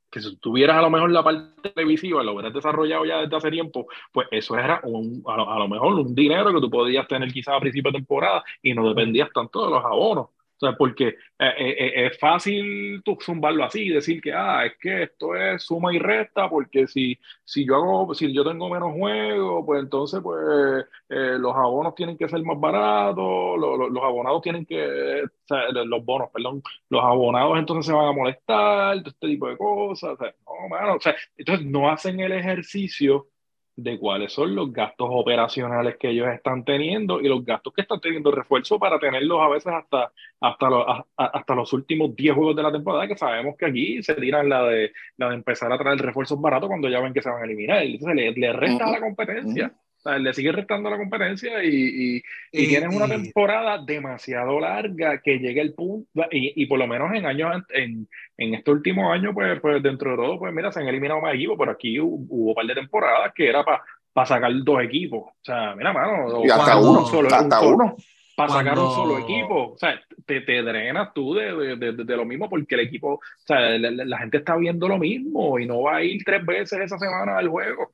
que 0.09 0.21
si 0.21 0.37
tuvieras 0.37 0.77
a 0.77 0.83
lo 0.83 0.91
mejor 0.91 1.11
la 1.11 1.25
parte 1.25 1.71
televisiva, 1.71 2.23
lo 2.23 2.35
hubieras 2.35 2.55
desarrollado 2.55 3.05
ya 3.05 3.23
desde 3.23 3.37
hace 3.37 3.51
tiempo, 3.51 3.89
pues 4.13 4.29
eso 4.31 4.57
era 4.57 4.81
un, 4.85 5.25
a, 5.27 5.59
lo, 5.59 5.67
mejor 5.67 5.95
un 5.95 6.15
dinero 6.15 6.55
que 6.55 6.61
tú 6.61 6.71
podías 6.71 7.09
tener 7.09 7.33
quizás 7.33 7.57
a 7.57 7.61
principio 7.61 7.91
de 7.91 7.99
temporada 7.99 8.45
y 8.63 8.75
no 8.75 8.89
dependías 8.89 9.29
tanto 9.35 9.65
de 9.65 9.73
los 9.73 9.85
abonos. 9.85 10.29
O 10.57 10.59
sea, 10.59 10.75
porque 10.75 11.09
eh, 11.09 11.15
eh, 11.39 11.77
eh, 11.79 12.07
es 12.07 12.19
fácil 12.19 13.03
tú 13.05 13.19
zumbarlo 13.21 13.63
así 13.63 13.83
y 13.87 13.89
decir 13.91 14.23
que, 14.23 14.33
ah, 14.33 14.65
es 14.65 14.73
que 14.81 15.03
esto 15.03 15.37
es 15.37 15.63
suma 15.63 15.95
y 15.95 15.99
resta, 15.99 16.49
porque 16.49 16.87
si, 16.87 17.19
si 17.45 17.67
yo 17.67 17.75
hago, 17.77 18.15
si 18.15 18.33
yo 18.33 18.43
tengo 18.43 18.71
menos 18.71 18.95
juegos, 18.95 19.65
pues 19.67 19.83
entonces, 19.83 20.21
pues, 20.23 20.87
los 21.09 21.55
abonos 21.55 21.95
tienen 21.95 22.17
que 22.17 22.29
ser 22.29 22.43
más 22.43 22.59
baratos, 22.59 23.59
los 23.59 24.03
abonados 24.03 24.41
tienen 24.41 24.65
que, 24.65 25.25
los 25.73 26.05
bonos, 26.05 26.31
perdón, 26.33 26.63
los 26.89 27.05
abonados 27.05 27.59
entonces 27.59 27.87
se 27.87 27.93
van 27.93 28.07
a 28.07 28.13
molestar, 28.13 28.97
este 28.97 29.29
tipo 29.29 29.49
de 29.49 29.59
cosas, 29.59 30.11
o 30.13 30.17
sea, 30.17 30.35
no, 30.47 30.69
mano, 30.71 30.95
o 30.97 31.01
sea, 31.01 31.15
entonces 31.37 31.67
no 31.67 31.91
hacen 31.91 32.19
el 32.21 32.33
ejercicio 32.33 33.27
de 33.77 33.99
cuáles 33.99 34.33
son 34.33 34.55
los 34.55 34.73
gastos 34.73 35.09
operacionales 35.11 35.97
que 35.99 36.09
ellos 36.09 36.29
están 36.29 36.65
teniendo 36.65 37.21
y 37.21 37.29
los 37.29 37.45
gastos 37.45 37.75
que 37.75 37.83
están 37.83 38.01
teniendo 38.01 38.31
refuerzo 38.31 38.79
para 38.79 38.99
tenerlos 38.99 39.39
a 39.41 39.49
veces 39.49 39.73
hasta, 39.73 40.13
hasta, 40.41 40.71
los, 40.71 40.87
hasta 41.17 41.55
los 41.55 41.73
últimos 41.75 42.17
10 42.17 42.35
juegos 42.35 42.57
de 42.57 42.63
la 42.63 42.73
temporada, 42.73 43.07
que 43.07 43.17
sabemos 43.17 43.55
que 43.57 43.67
aquí 43.67 44.03
se 44.03 44.15
tiran 44.15 44.49
la 44.49 44.65
de, 44.65 44.93
la 45.19 45.29
de 45.29 45.35
empezar 45.35 45.71
a 45.71 45.79
traer 45.79 45.99
refuerzos 45.99 46.41
baratos 46.41 46.69
cuando 46.69 46.89
ya 46.89 47.01
ven 47.01 47.13
que 47.13 47.21
se 47.21 47.29
van 47.29 47.43
a 47.43 47.45
eliminar. 47.45 47.83
Entonces 47.83 48.17
le, 48.17 48.33
le 48.33 48.53
resta 48.55 48.91
la 48.91 49.01
competencia 49.01 49.73
le 50.19 50.33
sigue 50.33 50.53
restando 50.53 50.91
la 50.91 50.97
competencia 50.97 51.63
y, 51.65 52.23
y, 52.53 52.77
una 52.87 53.09
temporada 53.09 53.83
demasiado 53.85 54.61
larga 54.61 55.21
que 55.21 55.39
llegue 55.39 55.61
el 55.61 55.75
punto, 55.75 56.09
y, 56.31 56.63
y, 56.63 56.67
por 56.67 56.79
lo 56.79 56.87
menos 56.87 57.13
en 57.15 57.27
años, 57.27 57.65
en, 57.71 58.09
en 58.37 58.55
este 58.55 58.71
último 58.71 59.13
año, 59.13 59.35
pues, 59.35 59.61
pues 59.61 59.83
dentro 59.83 60.13
de 60.13 60.17
todo, 60.17 60.39
pues 60.39 60.53
mira, 60.53 60.73
se 60.73 60.81
han 60.81 60.89
eliminado 60.89 61.21
más 61.21 61.35
equipos, 61.35 61.57
pero 61.59 61.73
aquí 61.73 62.01
hubo, 62.01 62.51
un 62.51 62.55
par 62.55 62.67
de 62.67 62.75
temporadas 62.75 63.33
que 63.35 63.49
era 63.49 63.65
para 63.65 63.83
para 64.17 64.29
sacar 64.29 64.51
dos 64.65 64.83
equipos. 64.83 65.25
O 65.25 65.45
sea, 65.45 65.75
mira, 65.77 65.93
mano, 65.93 66.43
y 66.43 66.49
hasta 66.49 66.79
uno, 66.79 67.05
solo, 67.05 67.29
hasta 67.31 67.61
uno. 67.61 67.97
Para 68.35 68.51
sacar 68.51 68.79
un 68.79 68.91
solo 68.91 69.19
equipo. 69.19 69.73
O 69.75 69.77
sea, 69.77 70.01
te, 70.25 70.41
te 70.41 70.63
drenas 70.63 71.13
tú 71.13 71.35
de, 71.35 71.77
de, 71.77 71.93
de, 71.93 72.17
lo 72.17 72.25
mismo 72.25 72.49
porque 72.49 72.77
el 72.77 72.81
equipo, 72.81 73.13
o 73.13 73.21
sea, 73.45 73.77
la, 73.79 73.91
la, 73.91 74.19
gente 74.19 74.39
está 74.39 74.57
viendo 74.57 74.89
lo 74.89 74.97
mismo 74.97 75.59
y 75.59 75.67
no 75.67 75.83
va 75.83 75.97
a 75.97 76.03
ir 76.03 76.23
tres 76.25 76.47
veces 76.47 76.81
esa 76.81 76.99
semana 76.99 77.37
al 77.37 77.49
juego. 77.49 77.93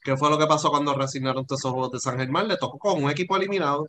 ¿Qué 0.00 0.16
fue 0.16 0.30
lo 0.30 0.38
que 0.38 0.46
pasó 0.46 0.70
cuando 0.70 0.94
resignaron 0.94 1.46
todos 1.46 1.60
esos 1.60 1.72
juegos 1.72 1.92
de 1.92 2.00
San 2.00 2.18
Germán? 2.18 2.48
Le 2.48 2.56
tocó 2.56 2.78
con 2.78 3.02
un 3.02 3.10
equipo 3.10 3.36
eliminado. 3.36 3.88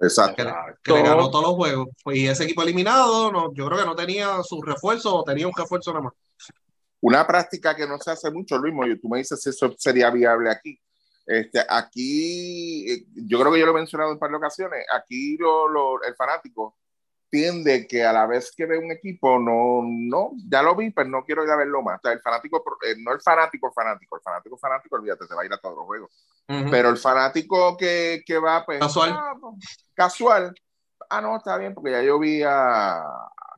Exacto. 0.00 0.44
Que, 0.82 0.92
le 0.92 1.02
ganó 1.02 1.30
todos 1.30 1.44
los 1.44 1.54
juegos. 1.54 1.88
Y 2.06 2.26
ese 2.26 2.44
equipo 2.44 2.62
eliminado, 2.62 3.30
no, 3.30 3.52
yo 3.54 3.66
creo 3.66 3.78
que 3.78 3.86
no 3.86 3.96
tenía 3.96 4.42
su 4.42 4.60
refuerzo 4.62 5.16
o 5.16 5.24
tenía 5.24 5.46
un 5.46 5.52
refuerzo 5.56 5.92
nada 5.92 6.04
más. 6.04 6.12
Una 7.00 7.26
práctica 7.26 7.76
que 7.76 7.86
no 7.86 7.98
se 7.98 8.10
hace 8.10 8.30
mucho, 8.30 8.56
Luis, 8.56 9.00
tú 9.00 9.08
me 9.08 9.18
dices 9.18 9.40
si 9.40 9.50
eso 9.50 9.74
sería 9.76 10.10
viable 10.10 10.50
aquí. 10.50 10.78
Este, 11.26 11.60
aquí, 11.68 12.90
eh, 12.90 13.06
yo 13.14 13.40
creo 13.40 13.52
que 13.52 13.60
yo 13.60 13.66
lo 13.66 13.72
he 13.72 13.76
mencionado 13.76 14.10
en 14.10 14.14
un 14.14 14.18
par 14.18 14.30
de 14.30 14.36
ocasiones, 14.36 14.84
aquí 14.94 15.36
lo, 15.38 15.68
lo, 15.68 16.02
el 16.02 16.14
fanático 16.14 16.76
entiende 17.34 17.86
que 17.86 18.04
a 18.04 18.12
la 18.12 18.26
vez 18.26 18.52
que 18.56 18.64
ve 18.64 18.78
un 18.78 18.92
equipo, 18.92 19.38
no, 19.38 19.82
no, 19.82 20.32
ya 20.48 20.62
lo 20.62 20.76
vi, 20.76 20.90
pero 20.90 21.08
no 21.08 21.24
quiero 21.24 21.44
ir 21.44 21.50
a 21.50 21.56
verlo 21.56 21.82
más. 21.82 21.98
O 21.98 22.02
sea, 22.02 22.12
el 22.12 22.20
fanático, 22.20 22.62
eh, 22.86 22.94
no 22.98 23.12
el 23.12 23.20
fanático 23.20 23.72
fanático, 23.72 24.16
el 24.16 24.22
fanático 24.22 24.56
fanático, 24.56 24.96
olvídate, 24.96 25.26
se 25.26 25.34
va 25.34 25.42
a 25.42 25.44
ir 25.44 25.52
a 25.52 25.58
todos 25.58 25.76
los 25.76 25.84
juegos. 25.84 26.10
Pero 26.46 26.90
el 26.90 26.96
fanático 26.96 27.76
que, 27.76 28.22
que 28.24 28.38
va, 28.38 28.64
pues, 28.64 28.78
casual. 28.78 29.10
Ah, 29.12 29.34
pues, 29.40 29.54
casual, 29.94 30.54
ah, 31.10 31.20
no, 31.20 31.36
está 31.36 31.56
bien, 31.56 31.74
porque 31.74 31.90
ya 31.90 32.02
yo 32.02 32.18
vi 32.18 32.42
a, 32.46 33.02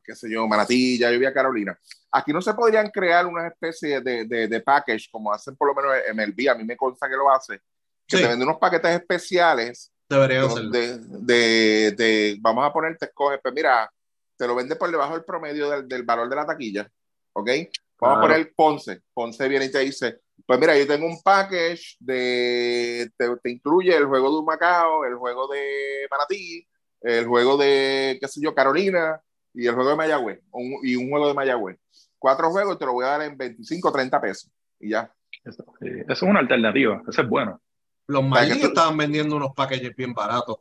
qué 0.03 0.15
sé 0.15 0.29
yo, 0.29 0.47
Manatí, 0.47 0.97
ya 0.97 1.11
yo 1.11 1.19
vi 1.19 1.25
a 1.25 1.33
Carolina. 1.33 1.77
Aquí 2.11 2.33
no 2.33 2.41
se 2.41 2.53
podrían 2.53 2.89
crear 2.89 3.27
una 3.27 3.47
especie 3.47 4.01
de, 4.01 4.25
de, 4.25 4.47
de 4.47 4.61
package 4.61 5.09
como 5.11 5.31
hacen 5.31 5.55
por 5.55 5.67
lo 5.67 5.75
menos 5.75 5.93
MLB, 6.13 6.49
a 6.49 6.55
mí 6.55 6.63
me 6.63 6.77
consta 6.77 7.07
que 7.07 7.15
lo 7.15 7.29
hace, 7.29 7.61
que 8.07 8.17
te 8.17 8.27
vende 8.27 8.45
unos 8.45 8.57
paquetes 8.57 9.01
especiales. 9.01 9.91
Debería 10.09 10.49
ser. 10.49 10.63
De, 10.65 10.97
de, 10.97 11.91
de, 11.91 12.37
vamos 12.39 12.65
a 12.65 12.71
poner, 12.71 12.97
te 12.97 13.05
escoges, 13.05 13.39
pues 13.41 13.53
mira, 13.53 13.89
te 14.37 14.47
lo 14.47 14.55
vende 14.55 14.75
por 14.75 14.89
debajo 14.89 15.13
del 15.13 15.25
promedio 15.25 15.69
del, 15.69 15.87
del 15.87 16.03
valor 16.03 16.29
de 16.29 16.35
la 16.35 16.45
taquilla, 16.45 16.89
¿ok? 17.33 17.49
Vamos 17.99 18.17
a 18.17 18.21
poner 18.21 18.53
Ponce. 18.55 19.01
Ponce 19.13 19.47
viene 19.47 19.65
y 19.65 19.71
te 19.71 19.79
dice, 19.79 20.21
pues 20.45 20.59
mira, 20.59 20.77
yo 20.77 20.87
tengo 20.87 21.07
un 21.07 21.21
package 21.21 21.97
de, 21.99 23.09
te, 23.17 23.35
te 23.37 23.49
incluye 23.49 23.95
el 23.95 24.05
juego 24.05 24.39
de 24.39 24.45
Macao, 24.45 25.03
el 25.05 25.15
juego 25.15 25.47
de 25.47 26.07
Manatí, 26.09 26.65
el 27.01 27.25
juego 27.25 27.57
de, 27.57 28.17
qué 28.21 28.27
sé 28.27 28.39
yo, 28.41 28.53
Carolina 28.53 29.19
y 29.53 29.67
el 29.67 29.73
juego 29.73 29.89
de 29.89 29.95
Mayagüez, 29.95 30.39
y 30.83 30.95
un 30.95 31.09
juego 31.09 31.27
de 31.27 31.33
Mayagüez. 31.33 31.77
Cuatro 32.19 32.51
juegos 32.51 32.77
te 32.77 32.85
lo 32.85 32.93
voy 32.93 33.05
a 33.05 33.09
dar 33.09 33.21
en 33.23 33.37
25 33.37 33.89
o 33.89 33.91
30 33.91 34.21
pesos 34.21 34.51
y 34.79 34.89
ya. 34.89 35.11
Eso, 35.43 35.65
es 35.81 36.21
una 36.21 36.39
alternativa, 36.39 37.01
eso 37.07 37.21
es 37.21 37.27
bueno. 37.27 37.61
Los 38.07 38.23
Marlins 38.23 38.63
estaban 38.63 38.95
vendiendo 38.97 39.35
unos 39.35 39.53
packages 39.53 39.95
bien 39.95 40.13
baratos. 40.13 40.57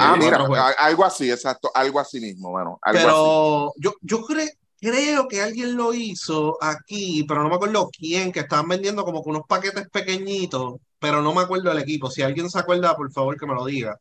ah, 0.00 0.16
mira, 0.18 0.46
algo 0.78 1.04
así, 1.04 1.30
exacto, 1.30 1.70
algo 1.74 1.98
así 1.98 2.20
mismo, 2.20 2.50
bueno. 2.50 2.78
Pero 2.92 3.72
yo, 3.76 3.94
yo 4.02 4.22
creo, 4.22 4.48
creo 4.78 5.26
que 5.26 5.40
alguien 5.40 5.76
lo 5.76 5.94
hizo 5.94 6.58
aquí, 6.62 7.24
pero 7.26 7.42
no 7.42 7.48
me 7.48 7.54
acuerdo 7.54 7.88
quién, 7.90 8.30
que 8.30 8.40
estaban 8.40 8.68
vendiendo 8.68 9.04
como 9.04 9.22
que 9.22 9.30
unos 9.30 9.46
paquetes 9.48 9.88
pequeñitos, 9.88 10.74
pero 10.98 11.22
no 11.22 11.34
me 11.34 11.40
acuerdo 11.40 11.72
el 11.72 11.78
equipo. 11.78 12.10
Si 12.10 12.22
alguien 12.22 12.50
se 12.50 12.58
acuerda, 12.58 12.94
por 12.94 13.10
favor 13.10 13.38
que 13.38 13.46
me 13.46 13.54
lo 13.54 13.64
diga. 13.64 13.98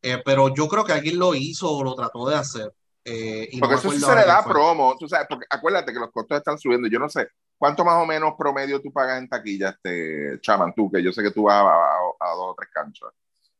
Eh, 0.00 0.20
pero 0.24 0.54
yo 0.54 0.66
creo 0.68 0.84
que 0.84 0.92
alguien 0.92 1.18
lo 1.18 1.34
hizo 1.34 1.70
o 1.70 1.84
lo 1.84 1.94
trató 1.94 2.28
de 2.28 2.36
hacer. 2.36 2.72
Eh, 3.04 3.48
porque 3.58 3.74
eso 3.74 3.90
sí 3.90 3.98
se 3.98 4.14
le 4.14 4.24
da 4.24 4.44
promo, 4.44 4.96
tú 4.98 5.08
sabes, 5.08 5.26
porque 5.28 5.46
acuérdate 5.50 5.92
que 5.92 5.98
los 5.98 6.12
costos 6.12 6.38
están 6.38 6.58
subiendo. 6.58 6.88
Yo 6.88 6.98
no 6.98 7.08
sé, 7.08 7.28
¿cuánto 7.58 7.84
más 7.84 7.96
o 7.96 8.06
menos 8.06 8.34
promedio 8.38 8.80
tú 8.80 8.92
pagas 8.92 9.18
en 9.18 9.28
taquilla, 9.28 9.70
este 9.70 10.38
Chaman, 10.40 10.72
tú, 10.72 10.90
que 10.90 11.02
yo 11.02 11.12
sé 11.12 11.22
que 11.22 11.32
tú 11.32 11.44
vas 11.44 11.64
a, 11.64 12.34
dos 12.34 12.50
o 12.50 12.54
tres 12.56 12.70
canchas? 12.72 13.08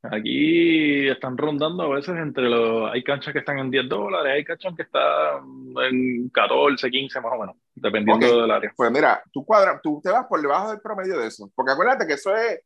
Aquí 0.04 1.08
están 1.08 1.38
rondando 1.38 1.84
a 1.84 1.94
veces 1.94 2.16
entre 2.16 2.48
los. 2.48 2.90
Hay 2.92 3.04
canchas 3.04 3.32
que 3.32 3.38
están 3.38 3.58
en 3.58 3.70
10 3.70 3.88
dólares, 3.88 4.32
hay 4.32 4.44
canchas 4.44 4.74
que 4.76 4.82
están 4.82 5.44
en 5.90 6.28
14, 6.28 6.90
15 6.90 7.20
más 7.20 7.32
o 7.32 7.38
menos, 7.38 7.56
dependiendo 7.74 8.42
del 8.42 8.50
área. 8.50 8.72
Pues 8.76 8.90
mira, 8.90 9.22
tú, 9.32 9.44
cuadras, 9.44 9.80
tú 9.80 10.00
te 10.02 10.10
vas 10.10 10.26
por 10.26 10.40
debajo 10.40 10.70
del 10.70 10.80
promedio 10.80 11.18
de 11.18 11.28
eso, 11.28 11.50
porque 11.54 11.72
acuérdate 11.72 12.06
que 12.06 12.14
eso 12.14 12.34
es. 12.34 12.60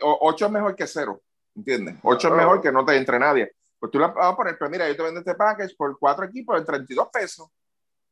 8 0.00 0.44
eh, 0.44 0.46
es 0.46 0.52
mejor 0.52 0.76
que 0.76 0.86
0, 0.86 1.20
¿entiendes? 1.56 1.96
8 2.02 2.28
es 2.28 2.34
mejor 2.34 2.60
que 2.60 2.70
no 2.70 2.84
te 2.84 2.96
entre 2.96 3.18
nadie. 3.18 3.52
Pues 3.82 3.90
tú 3.90 3.98
le 3.98 4.06
vas 4.06 4.14
a 4.16 4.36
poner, 4.36 4.56
pues 4.56 4.70
mira, 4.70 4.86
yo 4.86 4.94
te 4.94 5.02
vendo 5.02 5.18
este 5.18 5.34
package 5.34 5.74
por 5.76 5.98
cuatro 5.98 6.24
equipos 6.24 6.56
de 6.56 6.64
32 6.64 7.08
pesos. 7.12 7.48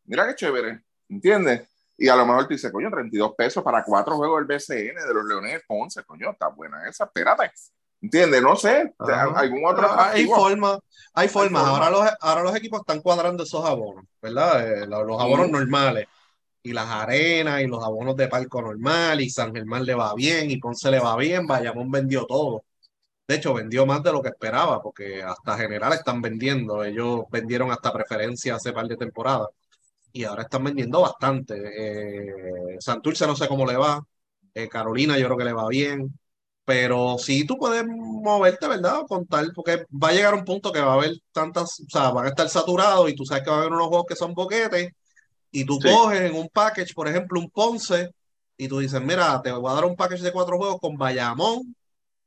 Mira 0.02 0.26
qué 0.26 0.34
chévere, 0.34 0.82
¿entiendes? 1.08 1.62
Y 1.96 2.08
a 2.08 2.16
lo 2.16 2.26
mejor 2.26 2.48
te 2.48 2.54
dice, 2.54 2.72
coño, 2.72 2.90
32 2.90 3.34
pesos 3.36 3.62
para 3.62 3.84
cuatro 3.84 4.16
juegos 4.16 4.38
del 4.38 4.48
BCN 4.48 4.96
de 4.96 5.14
los 5.14 5.24
Leones 5.24 5.52
de 5.52 5.60
Ponce, 5.60 6.02
coño, 6.02 6.32
está 6.32 6.48
buena 6.48 6.88
esa, 6.88 7.04
espérate. 7.04 7.52
¿Entiendes? 8.02 8.42
No 8.42 8.56
sé, 8.56 8.92
algún 8.98 9.64
otro. 9.64 9.86
Ah, 9.88 10.10
hay 10.10 10.26
forma, 10.26 10.76
hay 11.14 11.28
forma. 11.28 11.60
Ahora, 11.60 11.88
los, 11.88 12.04
ahora 12.20 12.42
los 12.42 12.56
equipos 12.56 12.80
están 12.80 13.00
cuadrando 13.00 13.44
esos 13.44 13.64
abonos, 13.64 14.04
¿verdad? 14.20 14.82
Eh, 14.82 14.86
los, 14.88 15.22
abonos 15.22 15.48
normales. 15.50 16.08
Y 16.64 16.72
las 16.72 16.88
arenas 16.88 17.60
y 17.60 17.68
los 17.68 17.84
abonos 17.84 18.16
de 18.16 18.26
palco 18.26 18.60
normal. 18.60 19.20
Y 19.20 19.30
San 19.30 19.54
Germán 19.54 19.84
le 19.84 19.94
va 19.94 20.14
bien 20.16 20.50
y 20.50 20.56
Ponce 20.56 20.90
le 20.90 20.98
va 20.98 21.16
bien. 21.16 21.46
Bayamón 21.46 21.92
vendió 21.92 22.26
todo. 22.26 22.64
De 23.30 23.36
hecho, 23.36 23.54
vendió 23.54 23.86
más 23.86 24.02
de 24.02 24.10
lo 24.10 24.20
que 24.20 24.30
esperaba, 24.30 24.82
porque 24.82 25.22
hasta 25.22 25.56
general 25.56 25.92
están 25.92 26.20
vendiendo. 26.20 26.82
Ellos 26.82 27.20
vendieron 27.30 27.70
hasta 27.70 27.92
preferencia 27.92 28.56
hace 28.56 28.72
par 28.72 28.88
de 28.88 28.96
temporadas 28.96 29.46
y 30.12 30.24
ahora 30.24 30.42
están 30.42 30.64
vendiendo 30.64 31.02
bastante. 31.02 31.54
Eh, 31.54 32.76
Santurce 32.80 33.28
no 33.28 33.36
sé 33.36 33.46
cómo 33.46 33.64
le 33.66 33.76
va. 33.76 34.04
Eh, 34.52 34.68
Carolina 34.68 35.16
yo 35.16 35.26
creo 35.26 35.38
que 35.38 35.44
le 35.44 35.52
va 35.52 35.68
bien. 35.68 36.12
Pero 36.64 37.18
sí 37.18 37.44
tú 37.46 37.56
puedes 37.56 37.86
moverte, 37.86 38.66
¿verdad? 38.66 39.02
Contar, 39.08 39.46
porque 39.54 39.84
va 39.92 40.08
a 40.08 40.12
llegar 40.12 40.34
un 40.34 40.44
punto 40.44 40.72
que 40.72 40.80
va 40.80 40.94
a 40.94 40.96
haber 40.96 41.12
tantas, 41.30 41.78
o 41.86 41.88
sea, 41.88 42.10
van 42.10 42.26
a 42.26 42.30
estar 42.30 42.48
saturados 42.48 43.08
y 43.08 43.14
tú 43.14 43.24
sabes 43.24 43.44
que 43.44 43.50
va 43.50 43.58
a 43.58 43.60
haber 43.60 43.72
unos 43.72 43.86
juegos 43.86 44.06
que 44.08 44.16
son 44.16 44.34
boquetes 44.34 44.90
y 45.52 45.64
tú 45.64 45.78
coges 45.78 46.22
en 46.22 46.34
un 46.34 46.48
package, 46.48 46.94
por 46.94 47.06
ejemplo, 47.06 47.38
un 47.38 47.48
Ponce 47.48 48.10
y 48.56 48.66
tú 48.66 48.80
dices, 48.80 49.00
mira, 49.00 49.40
te 49.40 49.52
voy 49.52 49.70
a 49.70 49.74
dar 49.74 49.84
un 49.84 49.94
package 49.94 50.22
de 50.22 50.32
cuatro 50.32 50.58
juegos 50.58 50.80
con 50.80 50.96
Bayamón, 50.96 51.76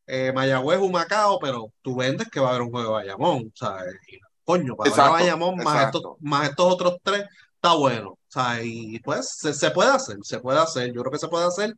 eh, 0.08 0.32
Mayagüez, 0.34 0.80
Humacao, 0.80 1.40
pero 1.40 1.72
tú 1.82 1.96
vendes 1.96 2.28
que 2.30 2.40
va 2.40 2.48
a 2.48 2.50
haber 2.52 2.64
un 2.64 2.72
juego 2.72 2.88
de 2.88 2.94
Bayamón, 2.94 3.52
¿sabes? 3.56 3.96
Y, 4.08 4.20
coño, 4.44 4.76
para 4.76 5.10
Bayamón 5.10 5.58
más 5.58 5.86
estos, 5.86 6.16
más 6.20 6.50
estos 6.50 6.74
otros 6.74 6.98
tres, 7.04 7.26
está 7.56 7.74
bueno. 7.76 8.12
O 8.12 8.20
sea, 8.28 8.64
y 8.64 9.00
pues 9.00 9.30
se, 9.40 9.72
puede 9.72 9.92
hacer, 9.92 10.18
se 10.24 10.40
puede 10.40 10.60
hacer, 10.60 10.88
yo 10.94 11.02
creo 11.02 11.12
que 11.12 11.20
se 11.20 11.28
puede 11.28 11.46
hacer, 11.46 11.76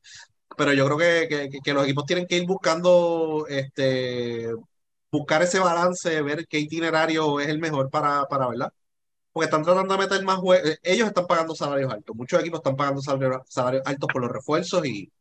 pero 0.57 0.73
yo 0.73 0.85
creo 0.85 0.97
que, 0.97 1.49
que, 1.63 1.73
los 1.73 1.83
equipos 1.83 2.05
tienen 2.05 2.27
que 2.27 2.37
ir 2.37 2.47
buscando, 2.47 3.45
este, 3.49 4.51
buscar 5.11 5.43
ese 5.43 5.59
balance, 5.59 6.21
ver 6.21 6.47
qué 6.47 6.59
itinerario 6.59 7.39
es 7.39 7.49
el 7.49 7.59
mejor 7.59 7.89
para, 7.89 8.25
para 8.25 8.47
¿verdad? 8.47 8.71
Porque 9.33 9.45
están 9.45 9.63
tratando 9.63 9.93
de 9.95 9.99
meter 9.99 10.23
más 10.23 10.37
juegos, 10.37 10.69
eh, 10.69 10.79
ellos 10.83 11.07
están 11.07 11.27
pagando 11.27 11.55
salarios 11.55 11.91
altos, 11.93 12.15
muchos 12.15 12.39
equipos 12.39 12.59
están 12.59 12.75
pagando 12.77 13.01
salarios, 13.01 13.41
salarios 13.47 13.83
altos 13.85 14.09
por 14.11 14.21
los 14.21 14.31
refuerzos 14.31 14.85
y, 14.85 15.11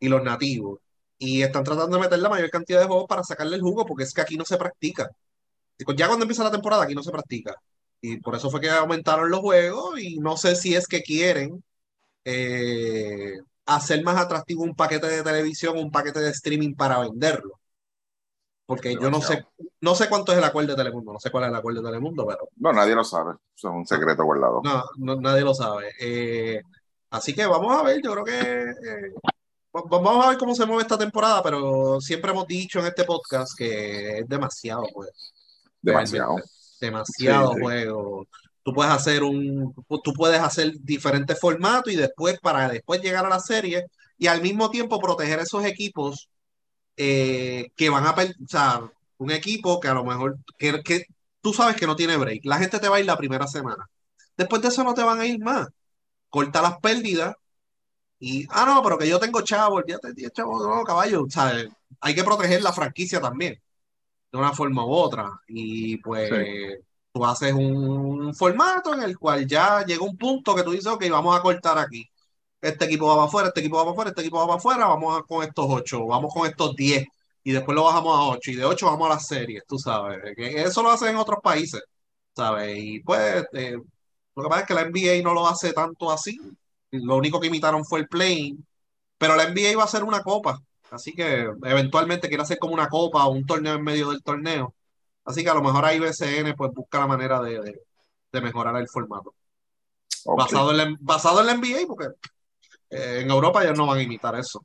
y 0.00 0.08
los 0.08 0.22
nativos 0.22 0.80
y 1.18 1.42
están 1.42 1.64
tratando 1.64 1.96
de 1.96 2.02
meter 2.02 2.18
la 2.18 2.28
mayor 2.28 2.50
cantidad 2.50 2.80
de 2.80 2.86
juegos 2.86 3.06
para 3.08 3.22
sacarle 3.24 3.56
el 3.56 3.62
jugo, 3.62 3.86
porque 3.86 4.04
es 4.04 4.12
que 4.12 4.20
aquí 4.20 4.36
no 4.36 4.44
se 4.44 4.56
practica. 4.56 5.10
Ya 5.96 6.06
cuando 6.06 6.24
empieza 6.24 6.44
la 6.44 6.50
temporada, 6.50 6.84
aquí 6.84 6.94
no 6.94 7.02
se 7.02 7.10
practica. 7.10 7.54
Y 8.00 8.18
por 8.18 8.34
eso 8.34 8.50
fue 8.50 8.60
que 8.60 8.70
aumentaron 8.70 9.30
los 9.30 9.40
juegos 9.40 9.98
y 10.00 10.18
no 10.18 10.36
sé 10.36 10.56
si 10.56 10.74
es 10.74 10.86
que 10.86 11.02
quieren 11.02 11.64
eh, 12.24 13.38
hacer 13.66 14.02
más 14.04 14.16
atractivo 14.16 14.62
un 14.62 14.74
paquete 14.74 15.06
de 15.08 15.22
televisión, 15.22 15.78
un 15.78 15.90
paquete 15.90 16.20
de 16.20 16.30
streaming 16.30 16.74
para 16.74 16.98
venderlo. 16.98 17.58
Porque 18.66 18.94
yo 18.94 19.10
no 19.10 19.20
sé, 19.20 19.44
no 19.80 19.94
sé 19.94 20.08
cuánto 20.08 20.32
es 20.32 20.38
el 20.38 20.44
acuerdo 20.44 20.70
de 20.70 20.76
Telemundo, 20.76 21.12
no 21.12 21.20
sé 21.20 21.30
cuál 21.30 21.44
es 21.44 21.50
el 21.50 21.56
acuerdo 21.56 21.82
de 21.82 21.88
Telemundo, 21.88 22.26
pero... 22.26 22.48
No, 22.56 22.72
nadie 22.72 22.94
lo 22.94 23.04
sabe, 23.04 23.34
eso 23.54 23.68
es 23.68 23.74
un 23.74 23.86
secreto 23.86 24.24
guardado. 24.24 24.62
No, 24.96 25.16
nadie 25.16 25.42
lo 25.42 25.52
sabe. 25.52 25.92
Eh, 26.00 26.62
así 27.10 27.34
que 27.34 27.44
vamos 27.44 27.76
a 27.76 27.82
ver, 27.82 28.00
yo 28.02 28.12
creo 28.12 28.24
que 28.24 28.40
eh, 28.40 29.12
Vamos 29.74 30.24
a 30.24 30.28
ver 30.28 30.38
cómo 30.38 30.54
se 30.54 30.64
mueve 30.66 30.82
esta 30.82 30.96
temporada, 30.96 31.42
pero 31.42 32.00
siempre 32.00 32.30
hemos 32.30 32.46
dicho 32.46 32.78
en 32.78 32.86
este 32.86 33.02
podcast 33.02 33.58
que 33.58 34.20
es 34.20 34.28
demasiado 34.28 34.84
juego. 34.84 35.12
Demasiado. 35.82 36.36
Demasiado 36.80 37.54
juego. 37.54 38.28
Tú 38.62 38.72
puedes 38.72 38.92
hacer 38.92 39.24
un, 39.24 39.74
tú 40.04 40.12
puedes 40.14 40.40
hacer 40.40 40.74
diferentes 40.78 41.40
formatos 41.40 41.92
y 41.92 41.96
después, 41.96 42.38
para 42.38 42.68
después 42.68 43.02
llegar 43.02 43.26
a 43.26 43.28
la 43.28 43.40
serie 43.40 43.86
y 44.16 44.28
al 44.28 44.40
mismo 44.40 44.70
tiempo 44.70 45.00
proteger 45.00 45.40
esos 45.40 45.64
equipos 45.64 46.28
eh, 46.96 47.72
que 47.74 47.90
van 47.90 48.06
a, 48.06 48.12
o 48.12 48.48
sea, 48.48 48.80
un 49.18 49.30
equipo 49.32 49.80
que 49.80 49.88
a 49.88 49.94
lo 49.94 50.04
mejor, 50.04 50.38
que, 50.56 50.84
que 50.84 51.06
tú 51.40 51.52
sabes 51.52 51.74
que 51.74 51.88
no 51.88 51.96
tiene 51.96 52.16
break. 52.16 52.44
La 52.44 52.58
gente 52.58 52.78
te 52.78 52.88
va 52.88 52.96
a 52.96 53.00
ir 53.00 53.06
la 53.06 53.18
primera 53.18 53.48
semana. 53.48 53.84
Después 54.36 54.62
de 54.62 54.68
eso 54.68 54.84
no 54.84 54.94
te 54.94 55.02
van 55.02 55.18
a 55.18 55.26
ir 55.26 55.40
más. 55.40 55.66
Corta 56.28 56.62
las 56.62 56.78
pérdidas 56.78 57.34
y, 58.26 58.46
ah, 58.48 58.64
no, 58.64 58.82
pero 58.82 58.96
que 58.96 59.06
yo 59.06 59.20
tengo 59.20 59.42
chavo, 59.42 59.82
de 59.82 60.30
chavo, 60.32 60.66
no, 60.66 60.82
caballo, 60.82 61.26
¿sabes? 61.28 61.68
Hay 62.00 62.14
que 62.14 62.24
proteger 62.24 62.62
la 62.62 62.72
franquicia 62.72 63.20
también, 63.20 63.60
de 64.32 64.38
una 64.38 64.54
forma 64.54 64.82
u 64.86 64.92
otra. 64.92 65.30
Y 65.46 65.98
pues 65.98 66.30
tú 67.12 67.26
haces 67.26 67.52
un 67.52 68.34
formato 68.34 68.94
en 68.94 69.02
el 69.02 69.18
cual 69.18 69.46
ya 69.46 69.84
llega 69.84 70.02
un 70.02 70.16
punto 70.16 70.54
que 70.54 70.62
tú 70.62 70.70
dices, 70.70 70.86
ok, 70.86 71.04
vamos 71.10 71.38
a 71.38 71.42
cortar 71.42 71.78
aquí. 71.78 72.08
Este 72.62 72.86
equipo 72.86 73.08
va 73.08 73.16
para 73.16 73.26
afuera, 73.26 73.48
este 73.48 73.60
equipo 73.60 73.76
va 73.76 73.82
para 73.82 73.92
afuera, 73.92 74.10
este 74.10 74.22
equipo 74.22 74.38
va 74.38 74.46
para 74.46 74.58
afuera, 74.58 74.86
vamos 74.86 75.22
con 75.28 75.44
estos 75.44 75.66
ocho, 75.68 76.06
vamos 76.06 76.32
con 76.32 76.46
estos 76.46 76.74
diez, 76.74 77.06
y 77.42 77.52
después 77.52 77.74
lo 77.74 77.84
bajamos 77.84 78.18
a 78.18 78.22
ocho, 78.22 78.50
y 78.50 78.56
de 78.56 78.64
ocho 78.64 78.86
vamos 78.86 79.06
a 79.06 79.14
las 79.16 79.26
series, 79.26 79.64
tú 79.68 79.78
sabes. 79.78 80.18
Eso 80.38 80.82
lo 80.82 80.90
hacen 80.90 81.08
en 81.08 81.16
otros 81.16 81.40
países, 81.42 81.82
¿sabes? 82.34 82.78
Y 82.78 83.00
pues, 83.00 83.44
eh, 83.52 83.76
lo 84.34 84.42
que 84.42 84.48
pasa 84.48 84.62
es 84.62 84.66
que 84.66 84.74
la 84.74 84.86
NBA 84.86 85.22
no 85.22 85.34
lo 85.34 85.46
hace 85.46 85.74
tanto 85.74 86.10
así, 86.10 86.38
lo 87.02 87.16
único 87.16 87.40
que 87.40 87.48
imitaron 87.48 87.84
fue 87.84 88.00
el 88.00 88.08
playing, 88.08 88.64
pero 89.18 89.36
la 89.36 89.44
NBA 89.44 89.72
iba 89.72 89.84
a 89.84 89.88
ser 89.88 90.04
una 90.04 90.22
copa, 90.22 90.60
así 90.90 91.12
que 91.12 91.50
eventualmente 91.64 92.28
quiere 92.28 92.42
hacer 92.42 92.58
como 92.58 92.74
una 92.74 92.88
copa 92.88 93.24
o 93.26 93.32
un 93.32 93.46
torneo 93.46 93.74
en 93.74 93.82
medio 93.82 94.10
del 94.10 94.22
torneo. 94.22 94.74
Así 95.24 95.42
que 95.42 95.50
a 95.50 95.54
lo 95.54 95.62
mejor 95.62 95.84
ahí 95.84 95.98
BCN 95.98 96.54
pues 96.54 96.70
busca 96.72 96.98
la 96.98 97.06
manera 97.06 97.40
de, 97.40 97.80
mejorar 98.32 98.76
el 98.76 98.88
formato. 98.88 99.34
Basado, 100.24 100.70
en 100.70 100.76
la, 100.76 100.96
basado 101.00 101.40
en 101.40 101.46
la 101.46 101.54
NBA, 101.54 101.86
porque 101.86 102.06
eh, 102.90 103.20
en 103.22 103.30
Europa 103.30 103.64
ya 103.64 103.72
no 103.72 103.86
van 103.86 103.98
a 103.98 104.02
imitar 104.02 104.34
eso. 104.36 104.64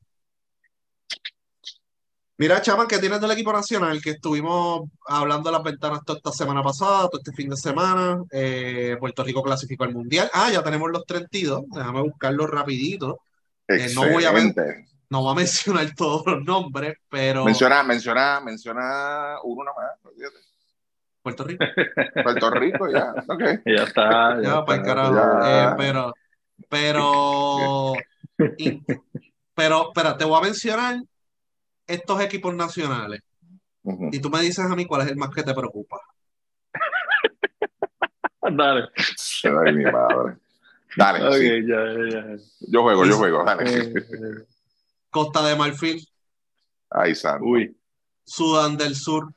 Mira, 2.39 2.62
chaval, 2.62 2.88
que 2.88 2.99
tienes 2.99 3.19
del 3.19 3.32
equipo 3.32 3.52
nacional, 3.52 4.02
que 4.02 4.12
estuvimos 4.12 4.89
hablando 5.06 5.49
de 5.49 5.58
las 5.58 5.63
ventanas 5.63 6.06
toda 6.06 6.19
esta 6.19 6.32
semana 6.32 6.63
pasada, 6.63 7.10
todo 7.10 7.19
este 7.21 7.34
fin 7.34 7.49
de 7.49 7.58
semana. 7.58 8.23
Eh, 8.32 8.95
Puerto 8.97 9.25
Rico 9.25 9.43
clasificó 9.43 9.84
al 9.84 9.93
Mundial. 9.93 10.32
Ah, 10.34 10.49
ya 10.49 10.63
tenemos 10.63 10.89
los 10.89 11.06
32. 11.06 11.63
Déjame 11.67 12.02
buscarlo 12.02 12.47
rapidito. 12.47 13.19
Eh, 13.67 13.91
no, 13.93 14.08
voy 14.10 14.23
a 14.23 14.32
no 15.10 15.21
voy 15.21 15.32
a 15.34 15.36
mencionar 15.36 15.93
todos 15.93 16.25
los 16.28 16.45
nombres, 16.45 16.95
pero... 17.10 17.43
Menciona, 17.43 17.84
menciona, 17.84 18.39
menciona 18.39 19.36
uno 19.43 19.65
nomás. 19.65 19.91
Puerto 21.21 21.43
Rico. 21.43 21.65
Puerto 22.23 22.52
Rico, 22.52 22.89
ya. 22.89 23.15
Ok. 23.28 23.43
Ya 23.65 23.84
está. 23.84 24.41
Ya, 24.41 24.63
para 24.63 24.75
el 24.75 24.82
está. 24.82 24.95
carajo. 24.95 25.13
ya. 25.13 25.71
Eh, 25.71 25.75
pero, 25.78 26.13
pero, 26.69 27.93
y- 28.58 28.82
pero, 29.54 29.89
espera, 29.89 30.15
te 30.15 30.23
voy 30.23 30.39
a 30.39 30.43
mencionar 30.43 31.02
estos 31.89 32.21
equipos 32.21 32.54
nacionales. 32.56 33.21
Y 34.12 34.19
tú 34.19 34.30
me 34.30 34.41
dices 34.41 34.65
a 34.65 34.75
mí 34.75 34.86
cuál 34.86 35.02
es 35.02 35.08
el 35.08 35.15
más 35.17 35.30
que 35.32 35.43
te 35.43 35.54
preocupa. 35.54 35.99
Dale. 38.41 38.89
Ay, 39.43 39.73
mi 39.75 39.84
madre. 39.86 40.38
Dale, 40.95 41.34
sí. 41.38 41.67
ya, 41.67 41.78
ya, 41.86 42.10
ya. 42.36 42.43
Yo 42.62 42.82
juego, 42.84 43.06
yo 43.06 43.17
juego. 43.17 43.43
Dale. 43.45 43.63
Eh, 43.89 43.93
Costa 45.10 45.45
de 45.47 45.56
Marfil, 45.56 46.08
Ay, 46.89 47.15
santo. 47.15 47.45
Uy. 47.45 47.75
Sudán 48.23 48.78
del 48.78 48.95
Sur, 48.95 49.32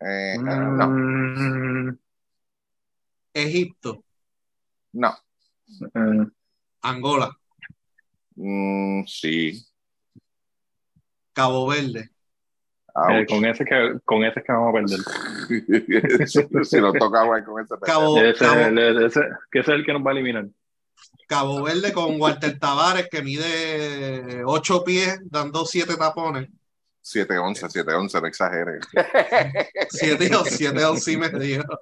Eh, 0.00 0.34
ah, 0.38 0.42
no, 0.42 0.88
Mm, 0.88 1.98
Egipto, 3.34 4.02
no. 4.92 5.14
eh, 5.94 6.26
Angola, 6.82 7.30
Mm, 8.34 9.04
sí. 9.06 9.62
Cabo 11.32 11.66
Verde, 11.66 12.00
eh, 13.08 13.20
Ouch. 13.20 13.28
con 13.28 13.44
ese 13.44 13.64
que 13.64 13.98
con 14.04 14.24
ese 14.24 14.40
es 14.40 14.44
que 14.46 14.52
vamos 14.52 14.68
a 14.68 14.72
perder. 14.72 16.26
si 16.66 16.76
nos 16.80 16.92
toca 16.94 17.24
jugar 17.24 17.44
con 17.44 17.62
ese 17.64 17.74
Cabo, 17.82 18.18
Ese, 18.18 18.44
Cabo, 18.44 18.60
ese- 18.60 19.06
ese- 19.06 19.28
que 19.50 19.58
ese 19.60 19.70
es 19.72 19.76
el 19.78 19.84
que 19.86 19.92
nos 19.92 20.02
va 20.04 20.10
a 20.10 20.14
eliminar. 20.14 20.46
Cabo 21.26 21.62
Verde 21.62 21.92
con 21.92 22.20
Walter 22.20 22.58
Tavares 22.58 23.08
que 23.10 23.22
mide 23.22 24.42
8 24.44 24.84
pies, 24.84 25.18
dando 25.24 25.64
7 25.64 25.96
tapones. 25.96 26.48
7-11, 27.04 27.68
7-11, 27.68 28.20
no 28.20 28.26
exageres. 28.28 28.84
7 29.90 30.36
o 30.36 30.44
7 30.44 30.84
11 30.84 31.12
y 31.12 31.16
medio. 31.16 31.64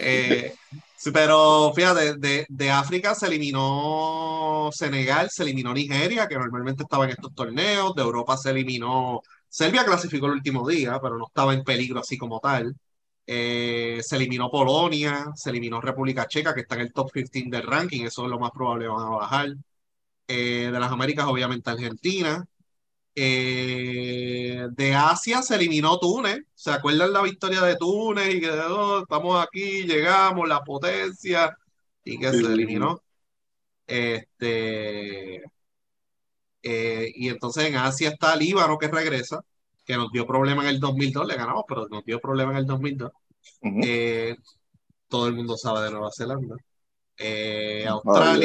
Eh, 0.00 0.52
sí, 1.00 1.10
pero 1.10 1.72
fíjate, 1.74 2.16
de, 2.48 2.70
África 2.70 3.14
se 3.14 3.26
eliminó 3.26 4.70
Senegal, 4.72 5.30
se 5.30 5.42
eliminó 5.42 5.72
Nigeria, 5.74 6.28
que 6.28 6.36
normalmente 6.36 6.82
estaba 6.82 7.04
en 7.04 7.10
estos 7.10 7.34
torneos. 7.34 7.94
De 7.94 8.02
Europa 8.02 8.36
se 8.36 8.50
eliminó 8.50 9.22
Serbia, 9.48 9.84
clasificó 9.84 10.26
el 10.26 10.32
último 10.32 10.68
día, 10.68 10.98
pero 11.00 11.18
no 11.18 11.26
estaba 11.26 11.54
en 11.54 11.64
peligro 11.64 12.00
así 12.00 12.18
como 12.18 12.40
tal. 12.40 12.76
Eh, 13.26 14.00
se 14.02 14.16
eliminó 14.16 14.50
Polonia, 14.50 15.26
se 15.36 15.50
eliminó 15.50 15.80
República 15.80 16.26
Checa, 16.26 16.54
que 16.54 16.62
está 16.62 16.74
en 16.76 16.82
el 16.82 16.92
top 16.92 17.12
15 17.12 17.44
del 17.46 17.62
ranking, 17.62 18.04
eso 18.04 18.24
es 18.24 18.30
lo 18.30 18.38
más 18.40 18.50
probable 18.50 18.88
van 18.88 19.06
a 19.06 19.10
bajar. 19.10 19.48
Eh, 20.28 20.70
de 20.72 20.80
las 20.80 20.92
Américas, 20.92 21.26
obviamente 21.26 21.70
Argentina. 21.70 22.44
Eh, 23.14 24.68
de 24.70 24.94
Asia 24.94 25.42
se 25.42 25.56
eliminó 25.56 25.98
Túnez. 25.98 26.40
¿Se 26.54 26.70
acuerdan 26.70 27.12
la 27.12 27.22
victoria 27.22 27.62
de 27.62 27.76
Túnez? 27.76 28.34
Y 28.34 28.40
que 28.40 28.50
oh, 28.50 29.00
estamos 29.02 29.42
aquí, 29.42 29.82
llegamos, 29.84 30.48
la 30.48 30.62
potencia, 30.62 31.56
y 32.04 32.18
que 32.18 32.30
Sí, 32.30 32.44
se 32.44 32.52
eliminó. 32.52 33.02
Este, 33.86 35.42
eh, 36.62 37.12
y 37.14 37.28
entonces 37.28 37.64
en 37.64 37.76
Asia 37.76 38.10
está 38.10 38.36
Líbano 38.36 38.78
que 38.78 38.88
regresa, 38.88 39.40
que 39.84 39.96
nos 39.96 40.12
dio 40.12 40.26
problema 40.26 40.62
en 40.62 40.68
el 40.68 40.80
2002, 40.80 41.26
le 41.26 41.36
ganamos, 41.36 41.64
pero 41.66 41.88
nos 41.88 42.04
dio 42.04 42.20
problema 42.20 42.52
en 42.52 42.58
el 42.58 42.66
2002. 42.66 43.10
Ujú. 43.62 43.80
Eh, 43.82 44.36
todo 45.08 45.26
el 45.26 45.34
mundo 45.34 45.56
sabe 45.56 45.82
de 45.82 45.90
Nueva 45.90 46.10
Zelanda. 46.16 46.56
Ah, 48.06 48.36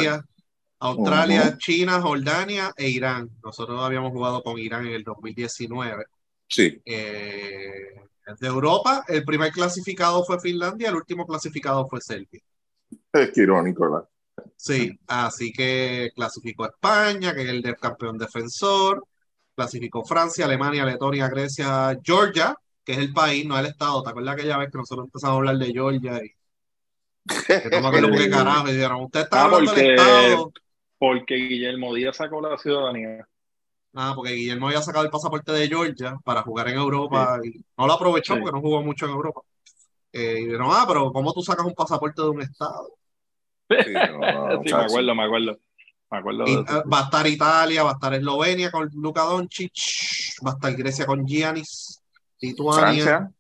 Australia. 0.88 1.58
China, 1.58 2.02
Jordania 2.02 2.72
e 2.76 2.90
Irán. 2.90 3.30
Nosotros 3.44 3.82
habíamos 3.82 4.12
jugado 4.12 4.44
con 4.44 4.58
Irán 4.60 4.86
en 4.88 4.94
el 4.94 5.04
2019. 5.04 6.06
Sí. 6.48 6.82
Eh, 6.86 7.96
de 8.40 8.48
Europa, 8.48 9.04
el 9.08 9.24
primer 9.24 9.52
clasificado 9.52 10.24
fue 10.24 10.40
Finlandia, 10.40 10.90
el 10.90 10.96
último 10.96 11.26
clasificado 11.26 11.88
fue 11.88 12.02
Serbia. 12.02 12.42
Es 13.14 13.32
que 13.32 13.42
irónico, 13.42 13.84
¿verdad? 13.84 14.10
Sí, 14.56 14.98
así 15.08 15.52
que 15.54 16.12
clasificó 16.16 16.66
España, 16.66 17.34
que 17.34 17.44
es 17.44 17.50
el 17.50 17.62
del 17.62 17.78
campeón 17.78 18.18
defensor, 18.18 19.06
clasificó 19.56 20.04
Francia, 20.04 20.46
Alemania, 20.46 20.86
Letonia, 20.86 21.30
Grecia, 21.30 21.98
Georgia, 22.04 22.56
que 22.84 22.94
es 22.94 22.98
el 22.98 23.14
país, 23.14 23.46
no 23.46 23.58
el 23.58 23.66
estado. 23.68 24.04
¿Te 24.04 24.10
acuerdas 24.10 24.34
aquella 24.36 24.58
vez 24.58 24.72
que 24.72 24.78
nosotros 24.78 25.06
empezamos 25.06 25.36
a 25.36 25.38
hablar 25.38 25.58
de 25.58 25.72
Georgia? 25.72 26.22
Y, 26.24 26.30
que 27.48 27.70
no 27.72 27.82
me 27.82 27.88
acuerdo 27.88 28.10
por 28.10 28.18
qué 28.18 28.30
carajo, 28.30 28.68
y 28.70 28.74
dijeron, 28.74 29.04
usted 29.04 29.22
está 29.22 29.42
Ah, 29.42 29.46
hablando 29.46 29.74
del 29.74 29.92
estado. 29.92 30.54
Porque 30.98 31.36
Guillermo 31.36 31.94
Díaz 31.94 32.18
sacó 32.18 32.42
la 32.42 32.58
ciudadanía. 32.58 33.28
Ah, 33.94 34.14
porque 34.16 34.34
Guillermo 34.34 34.68
había 34.68 34.82
sacado 34.82 35.06
el 35.06 35.12
pasaporte 35.12 35.52
de 35.52 35.68
Georgia 35.68 36.18
para 36.24 36.42
jugar 36.42 36.68
en 36.70 36.76
Europa 36.78 37.40
y 37.44 37.64
no 37.78 37.88
lo 37.88 37.94
aprovechó 37.94 38.34
Sí. 38.36 38.40
porque 38.42 38.56
no 38.56 38.62
jugó 38.62 38.82
mucho 38.84 39.06
en 39.06 39.12
Europa. 39.12 39.42
Eh, 40.12 40.40
y 40.40 40.46
dijeron, 40.46 40.68
ah, 40.72 40.86
pero 40.88 41.12
¿cómo 41.12 41.34
tú 41.34 41.42
sacas 41.42 41.66
un 41.66 41.74
pasaporte 41.74 42.22
de 42.22 42.30
un 42.30 42.42
estado? 42.42 42.90
Sí, 43.70 43.76
no, 44.20 44.64
Sí, 44.64 44.74
me 44.74 44.84
acuerdo, 44.84 45.16
me 45.16 45.24
acuerdo. 45.24 45.58
Me 46.12 46.18
acuerdo 46.20 46.44
Y, 46.48 46.56
de 46.56 46.62
eso. 46.62 46.84
va 46.90 47.00
a 47.00 47.04
estar 47.04 47.28
Italia, 47.28 47.84
va 47.84 47.90
a 47.92 47.94
estar 47.94 48.14
Eslovenia 48.14 48.70
con 48.72 48.90
Luka 48.94 49.22
Doncic, 49.24 49.74
va 50.46 50.52
a 50.52 50.54
estar 50.54 50.74
Grecia 50.76 51.06
con 51.06 51.26
Giannis, 51.26 52.02
Lituania, 52.42 53.04
Francia, 53.04 53.32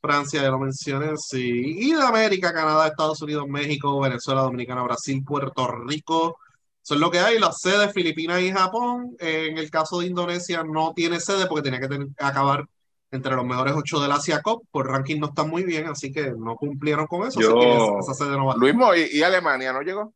Francia. 0.00 0.42
ya 0.42 0.50
lo 0.50 0.58
mencioné, 0.58 1.16
sí. 1.16 1.74
Y 1.78 1.92
de 1.94 2.02
América, 2.02 2.52
Canadá, 2.52 2.86
Estados 2.86 3.20
Unidos, 3.22 3.46
México, 3.48 3.98
Venezuela, 4.00 4.42
Dominicana, 4.42 4.82
Brasil, 4.82 5.22
Puerto 5.24 5.66
Rico. 5.68 6.38
Eso 6.86 6.94
es 6.94 7.00
lo 7.00 7.10
que 7.10 7.18
hay. 7.18 7.40
Las 7.40 7.60
sedes, 7.60 7.92
Filipinas 7.92 8.40
y 8.42 8.52
Japón. 8.52 9.16
En 9.18 9.58
el 9.58 9.68
caso 9.72 9.98
de 9.98 10.06
Indonesia 10.06 10.62
no 10.62 10.92
tiene 10.94 11.18
sede 11.18 11.46
porque 11.48 11.64
tenía 11.64 11.80
que 11.80 11.88
tener- 11.88 12.06
acabar 12.16 12.64
entre 13.10 13.34
los 13.34 13.44
mejores 13.44 13.74
ocho 13.76 13.98
del 13.98 14.12
Asia 14.12 14.40
Cup. 14.40 14.68
Por 14.70 14.86
ranking 14.86 15.18
no 15.18 15.26
están 15.26 15.50
muy 15.50 15.64
bien, 15.64 15.88
así 15.88 16.12
que 16.12 16.30
no 16.38 16.54
cumplieron 16.54 17.08
con 17.08 17.26
eso. 17.26 17.40
Yo- 17.40 17.58
Así 17.58 17.66
que 17.66 17.74
esa, 17.74 18.12
esa 18.12 18.24
sede 18.24 18.36
no 18.36 18.56
mismo, 18.56 18.94
y, 18.94 19.18
y 19.18 19.22
Alemania 19.24 19.72
no 19.72 19.82
llegó. 19.82 20.14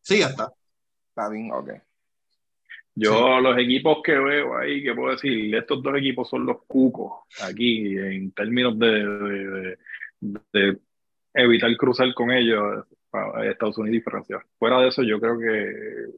Sí, 0.00 0.20
ya 0.20 0.26
está. 0.28 0.52
Está 1.08 1.28
bien, 1.28 1.50
ok. 1.52 1.70
Yo 2.94 3.40
los 3.40 3.58
equipos 3.58 3.98
que 4.04 4.12
veo 4.12 4.58
ahí, 4.58 4.80
que 4.80 4.94
puedo 4.94 5.10
decir, 5.10 5.52
estos 5.56 5.82
dos 5.82 5.96
equipos 5.96 6.28
son 6.28 6.46
los 6.46 6.58
cucos 6.68 7.24
aquí 7.40 7.98
en 7.98 8.30
términos 8.30 8.78
de, 8.78 8.86
de- 8.86 9.78
de- 10.20 10.40
de 10.52 10.78
evitar 11.34 11.76
cruzar 11.76 12.14
con 12.14 12.30
ellos 12.30 12.84
Estados 13.44 13.78
Unidos 13.78 13.98
y 13.98 14.02
Francia. 14.02 14.44
Fuera 14.58 14.80
de 14.80 14.88
eso, 14.88 15.02
yo 15.02 15.20
creo 15.20 15.38
que 15.38 16.14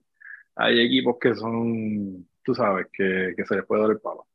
hay 0.56 0.80
equipos 0.80 1.16
que 1.20 1.34
son, 1.34 2.28
tú 2.42 2.54
sabes, 2.54 2.86
que, 2.92 3.34
que 3.36 3.44
se 3.46 3.56
les 3.56 3.66
puede 3.66 3.82
dar 3.82 3.90
el 3.92 4.00
palo. 4.00 4.26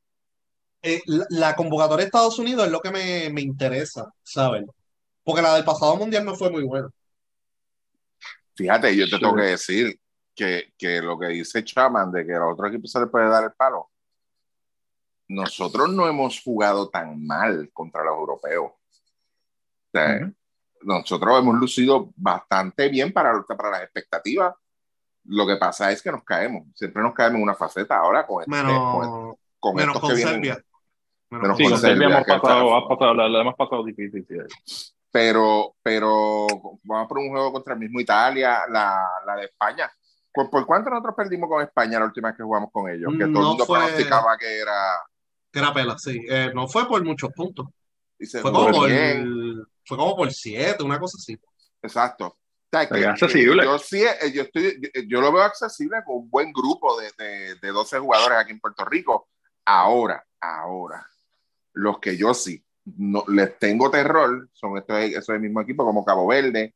Eh, 0.82 1.02
la, 1.08 1.26
la 1.30 1.56
convocatoria 1.56 2.04
de 2.04 2.08
Estados 2.08 2.40
Unidos 2.40 2.66
es 2.66 2.72
lo 2.72 2.80
que 2.82 2.92
me, 2.92 3.30
me 3.32 3.42
interesa, 3.42 4.14
¿sabes? 4.24 4.66
Porque 5.24 5.42
la 5.42 5.56
del 5.56 5.66
pasado 5.66 5.96
mundial 5.98 6.26
no 6.26 6.36
fue 6.36 6.50
muy 6.50 6.64
buena. 6.64 6.90
Fíjate, 8.56 8.96
yo 8.96 9.06
te 9.10 9.18
Sí. 9.18 9.20
tengo 9.20 9.36
que 9.36 9.42
decir 9.44 10.00
que, 10.36 10.74
que 10.78 11.02
lo 11.02 11.18
que 11.20 11.28
dice 11.28 11.64
Chaman 11.64 12.12
de 12.12 12.26
que 12.26 12.34
a 12.34 12.46
otro 12.46 12.68
equipo 12.68 12.88
se 12.88 13.00
le 13.00 13.08
puede 13.08 13.30
dar 13.30 13.44
el 13.46 13.54
palo. 13.54 13.90
Nosotros 15.28 15.90
no 15.94 16.08
hemos 16.08 16.42
jugado 16.42 16.90
tan 16.90 17.26
mal 17.26 17.70
contra 17.74 18.04
los 18.04 18.16
europeos. 18.18 18.72
O 18.72 18.78
sea. 19.94 20.32
Nosotros 20.84 21.40
hemos 21.40 21.56
lucido 21.56 22.10
bastante 22.16 22.90
bien 22.90 23.12
para, 23.14 23.42
para 23.44 23.70
las 23.72 23.84
expectativas. 23.84 24.54
Lo 25.26 25.46
que 25.46 25.58
pasa 25.58 25.92
es 25.92 26.02
que 26.02 26.12
nos 26.12 26.24
caemos. 26.24 26.68
Siempre 26.76 27.04
nos 27.04 27.14
caemos 27.14 27.38
en 27.38 27.44
una 27.44 27.56
faceta. 27.56 27.98
Ahora 27.98 28.26
con, 28.26 28.42
este- 28.42 28.52
con, 28.52 28.62
Menos, 28.66 29.36
con 29.60 29.76
menos 29.76 29.96
estos 29.96 30.02
con 30.02 30.10
que 30.10 30.16
vienen. 30.16 30.34
Serbia. 30.36 30.64
Menos 31.32 31.44
Menos 31.44 31.58
Sí, 31.58 31.64
con 31.64 31.78
Serbia 31.78 31.90
Serbia, 32.00 32.08
hemos 32.08 32.28
pasado, 32.28 32.66
está- 32.66 32.78
ha 32.78 32.88
pasado, 32.88 33.14
la, 33.14 33.30
la 33.30 33.42
hemos 33.42 33.56
pasado 33.56 33.84
difícil. 33.84 34.26
sí. 34.28 34.92
pero, 35.12 35.76
pero 35.84 36.48
vamos 36.84 37.08
por 37.08 37.18
un 37.20 37.30
juego 37.30 37.52
contra 37.52 37.74
el 37.74 37.80
mismo 37.80 38.00
Italia, 38.00 38.62
la, 38.70 39.08
la 39.26 39.36
de 39.36 39.46
España. 39.46 39.92
¿Por, 40.34 40.50
por 40.50 40.66
cuánto 40.66 40.90
nosotros 40.92 41.16
perdimos 41.18 41.50
con 41.50 41.62
España 41.64 42.00
la 42.00 42.06
última 42.06 42.30
vez 42.30 42.38
que 42.38 42.44
jugamos 42.44 42.72
con 42.72 42.90
ellos? 42.90 43.12
Que 43.14 43.26
todo 43.26 43.30
No 43.34 43.40
el 43.42 43.46
mundo 43.48 43.66
fue- 43.66 43.80
pronosticaba 43.80 44.38
que 44.38 44.60
era. 44.60 44.74
que 45.52 45.60
era 45.60 45.74
pela, 45.74 45.98
sí. 45.98 46.20
Eh, 46.30 46.52
no 46.54 46.68
fue 46.68 46.88
por 46.88 47.04
muchos 47.04 47.32
puntos. 47.34 47.68
y 48.20 48.26
se 48.26 48.40
Fue 48.42 48.52
como 48.52 48.84
bien. 48.86 49.64
Fue 49.90 49.98
como 49.98 50.16
por 50.16 50.32
siete, 50.32 50.84
una 50.84 51.00
cosa 51.00 51.18
así. 51.20 51.38
Exacto. 51.82 52.28
O 52.28 52.38
sea, 52.72 52.88
que- 52.88 53.00
Es 53.00 53.08
accesible. 53.08 53.64
yo 53.64 53.78
sí, 53.80 54.04
eh, 54.04 54.32
yo, 54.34 54.44
estoy, 54.44 54.80
yo, 54.82 55.02
yo 55.08 55.22
lo 55.22 55.32
veo 55.34 55.42
accesible 55.44 55.98
con 56.06 56.18
un 56.18 56.30
buen 56.30 56.52
grupo 56.54 57.00
de, 57.02 57.10
de, 57.18 57.56
de 57.56 57.68
12 57.70 57.98
jugadores 58.00 58.38
aquí 58.38 58.52
en 58.52 58.60
Puerto 58.60 58.86
Rico. 58.86 59.28
Ahora, 59.66 60.24
ahora, 60.40 61.06
los 61.74 62.00
que 62.00 62.16
yo 62.16 62.34
sí 62.34 62.64
no, 62.98 63.24
les 63.28 63.58
tengo 63.60 63.90
terror 63.92 64.48
son 64.54 64.78
estos, 64.78 64.98
esos 65.00 65.40
mismos 65.40 65.64
equipos 65.64 65.86
como 65.86 66.06
Cabo 66.06 66.28
Verde, 66.28 66.74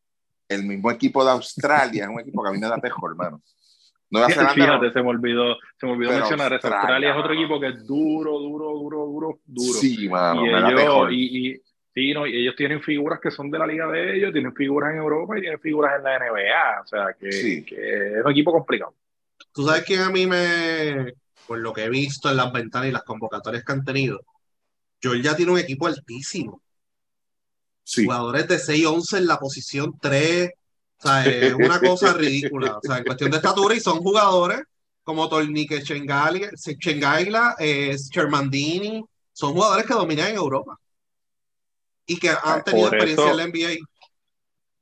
el 0.49 0.63
mismo 0.63 0.91
equipo 0.91 1.23
de 1.23 1.31
Australia, 1.31 2.03
es 2.03 2.09
un 2.09 2.19
equipo 2.19 2.43
que 2.43 2.49
a 2.49 2.51
mí 2.51 2.59
me 2.59 2.67
da 2.67 2.77
terror, 2.79 3.11
hermano. 3.11 3.41
Nueva 4.09 4.27
Zelanda, 4.33 4.53
Fíjate, 4.53 4.85
no. 4.87 4.93
se 4.93 5.01
me 5.03 5.09
olvidó, 5.09 5.55
se 5.79 5.85
me 5.85 5.91
olvidó 5.93 6.09
Pero 6.09 6.19
mencionar 6.21 6.53
eso. 6.53 6.67
Australia, 6.67 6.79
Australia 6.81 7.11
es 7.11 7.17
otro 7.19 7.33
equipo 7.33 7.59
que 7.59 7.67
es 7.69 7.87
duro, 7.87 8.39
duro, 8.39 8.69
duro, 8.73 8.97
duro, 9.05 9.39
duro. 9.45 9.79
Sí, 9.79 10.07
mano, 10.09 10.41
y 10.45 10.49
me 10.49 10.61
da 10.61 10.67
ellos, 10.69 10.79
terror. 10.81 11.13
y, 11.13 11.47
y- 11.53 11.61
sí, 11.93 12.13
no, 12.13 12.25
y 12.27 12.35
ellos 12.41 12.55
tienen 12.55 12.81
figuras 12.81 13.19
que 13.21 13.31
son 13.31 13.51
de 13.51 13.59
la 13.59 13.67
liga 13.67 13.87
de 13.87 14.15
ellos, 14.17 14.33
tienen 14.33 14.53
figuras 14.53 14.91
en 14.91 14.97
Europa 14.97 15.37
y 15.37 15.41
tienen 15.41 15.59
figuras 15.59 15.93
en 15.97 16.03
la 16.03 16.15
NBA. 16.15 16.81
O 16.81 16.87
sea, 16.87 17.13
que, 17.19 17.31
Sí. 17.31 17.65
que 17.65 18.19
es 18.19 18.25
un 18.25 18.31
equipo 18.31 18.51
complicado. 18.51 18.95
Tú 19.53 19.65
sabes 19.65 19.83
quién 19.83 20.01
a 20.01 20.09
mí 20.09 20.25
me, 20.25 21.13
por 21.47 21.59
lo 21.59 21.73
que 21.73 21.83
he 21.83 21.89
visto 21.89 22.29
en 22.29 22.37
las 22.37 22.51
ventanas 22.51 22.89
y 22.89 22.91
las 22.91 23.03
convocatorias 23.03 23.63
que 23.63 23.71
han 23.71 23.83
tenido, 23.83 24.19
Georgia 25.01 25.35
tiene 25.35 25.51
un 25.51 25.59
equipo 25.59 25.87
altísimo. 25.87 26.61
Jugadores 27.85 28.47
de 28.47 28.59
6'11 28.59 29.17
en 29.17 29.27
la 29.27 29.37
posición 29.37 29.93
3. 30.01 30.51
O 30.99 31.01
sea, 31.07 31.25
es 31.25 31.53
una 31.55 31.79
cosa 31.79 32.13
ridícula. 32.13 32.77
O 32.77 32.81
sea, 32.81 32.97
en 32.99 33.03
cuestión 33.03 33.31
de 33.31 33.37
estatura, 33.37 33.75
y 33.75 33.79
son 33.79 33.99
jugadores 33.99 34.61
como 35.03 35.27
Tornique 35.27 35.83
Chengaila, 35.83 37.55
eh, 37.59 37.95
Chermandini, 38.09 39.03
son 39.33 39.53
jugadores 39.53 39.85
que 39.85 39.93
dominan 39.93 40.29
en 40.29 40.35
Europa 40.35 40.79
y 42.05 42.19
que 42.19 42.29
han 42.29 42.63
tenido 42.63 42.87
experiencia 42.87 43.31
en 43.31 43.37
la 43.37 43.47
NBA. 43.47 43.85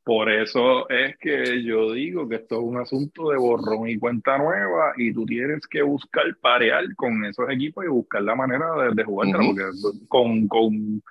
Por 0.04 0.32
eso 0.32 0.90
es 0.90 1.16
que 1.20 1.64
yo 1.64 1.92
digo 1.94 2.28
que 2.28 2.38
esto 2.38 2.56
es 2.56 2.62
un 2.62 2.78
asunto 2.78 3.30
de 3.30 3.38
borrón 3.38 3.88
y 3.88 4.00
cuenta 4.00 4.38
nueva 4.38 4.94
y 4.98 5.14
tú 5.14 5.26
tienes 5.26 5.68
que 5.68 5.84
buscar 5.84 6.26
parear 6.42 6.84
con 6.96 7.24
esos 7.24 7.48
equipos 7.52 7.86
y 7.86 7.88
buscar 7.88 8.24
la 8.24 8.36
manera 8.36 8.92
de, 8.96 9.04
jugar 9.04 9.28
con, 10.08 10.48
con 10.48 11.04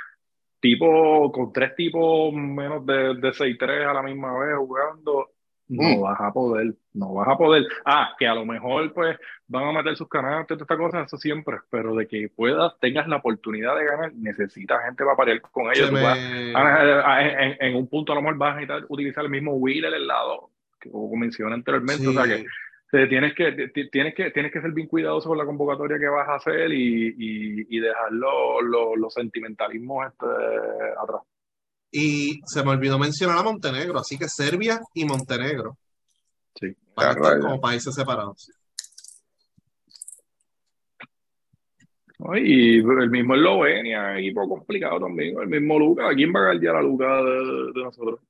tipo, 0.59 1.31
con 1.31 1.53
tres 1.53 1.77
tipos 1.77 2.35
menos 2.35 2.85
de, 2.85 3.15
de 3.15 3.31
6-3 3.31 3.89
a 3.89 3.95
la 3.95 4.03
misma 4.03 4.37
vez 4.37 4.57
jugando, 4.57 5.31
no 5.71 5.97
mm. 5.97 6.01
vas 6.01 6.21
a 6.21 6.33
poder, 6.33 6.75
no 6.95 7.15
vas 7.15 7.29
a 7.29 7.39
poder. 7.39 7.67
Ah, 7.85 8.15
que 8.19 8.27
a 8.27 8.35
lo 8.35 8.45
mejor 8.45 8.93
pues 8.93 9.17
van 9.47 9.65
a 9.65 9.73
meter 9.73 9.97
sus 9.97 10.09
canales, 10.09 10.47
todas 10.47 10.63
estas 10.63 10.77
cosas, 10.77 11.07
eso 11.07 11.17
siempre, 11.17 11.59
pero 11.71 11.95
de 11.95 12.07
que 12.07 12.29
puedas, 12.29 12.79
tengas 12.81 13.07
la 13.07 13.17
oportunidad 13.17 13.77
de 13.77 13.85
ganar, 13.85 14.13
necesitas 14.15 14.85
gente 14.85 15.05
para 15.05 15.17
parear 15.17 15.41
con 15.41 15.71
ellos. 15.73 15.91
en, 15.93 17.77
un 17.77 17.89
punto 17.89 18.13
a 18.13 18.17
lo 18.17 18.23
mejor 18.23 18.39
vas 18.39 18.53
a 18.53 18.61
necesitar 18.61 18.85
utilizar 18.89 19.25
el 19.25 19.31
mismo 19.31 19.55
wheel 19.55 19.85
el 19.85 20.07
lado, 20.07 20.51
que 20.81 20.91
como 20.91 21.17
mencioné 21.17 21.55
anteriormente, 21.55 22.07
o 22.07 22.13
sea 22.13 22.25
que 22.25 22.45
tienes 22.91 23.35
que, 23.35 23.53
tienes, 23.93 24.15
que, 24.15 24.31
tienes 24.33 24.53
que 24.53 24.61
ser 24.61 24.73
bien 24.73 24.89
cuidadoso 24.89 25.29
con 25.29 25.39
la 25.39 25.45
convocatoria 25.45 25.99
que 25.99 26.09
vas 26.09 26.29
a 26.29 26.35
hacer 26.35 26.73
y, 26.73 27.15
y, 27.69 27.79
dejar 27.79 28.11
los 28.11 29.15
sentimentalismos 29.15 30.09
este, 30.09 30.27
atrás. 31.01 31.23
Y 31.93 32.41
se 32.47 32.63
me 32.63 32.71
olvidó 32.71 32.99
mencionar 32.99 33.39
a 33.39 33.43
Montenegro, 33.43 33.99
así 33.99 34.17
que 34.17 34.29
Serbia 34.29 34.81
y 34.95 35.05
Montenegro. 35.05 35.77
Sí. 36.55 36.75
Van 36.95 37.17
estar 37.17 37.41
como 37.41 37.61
países 37.61 37.95
separados. 37.95 38.51
Y 42.37 42.79
el 42.79 43.11
mismo 43.11 43.35
Eslovenia, 43.35 44.19
equipo 44.19 44.47
complicado 44.49 45.01
también. 45.01 45.39
El 45.41 45.49
mismo 45.49 45.79
Lucas, 45.79 46.13
¿quién 46.15 46.33
va 46.35 46.41
a 46.41 46.45
guardiar 46.45 46.77
a 46.77 46.83
Lucas 46.83 47.25
de, 47.25 47.73
de, 47.73 47.83
nosotros? 47.83 48.21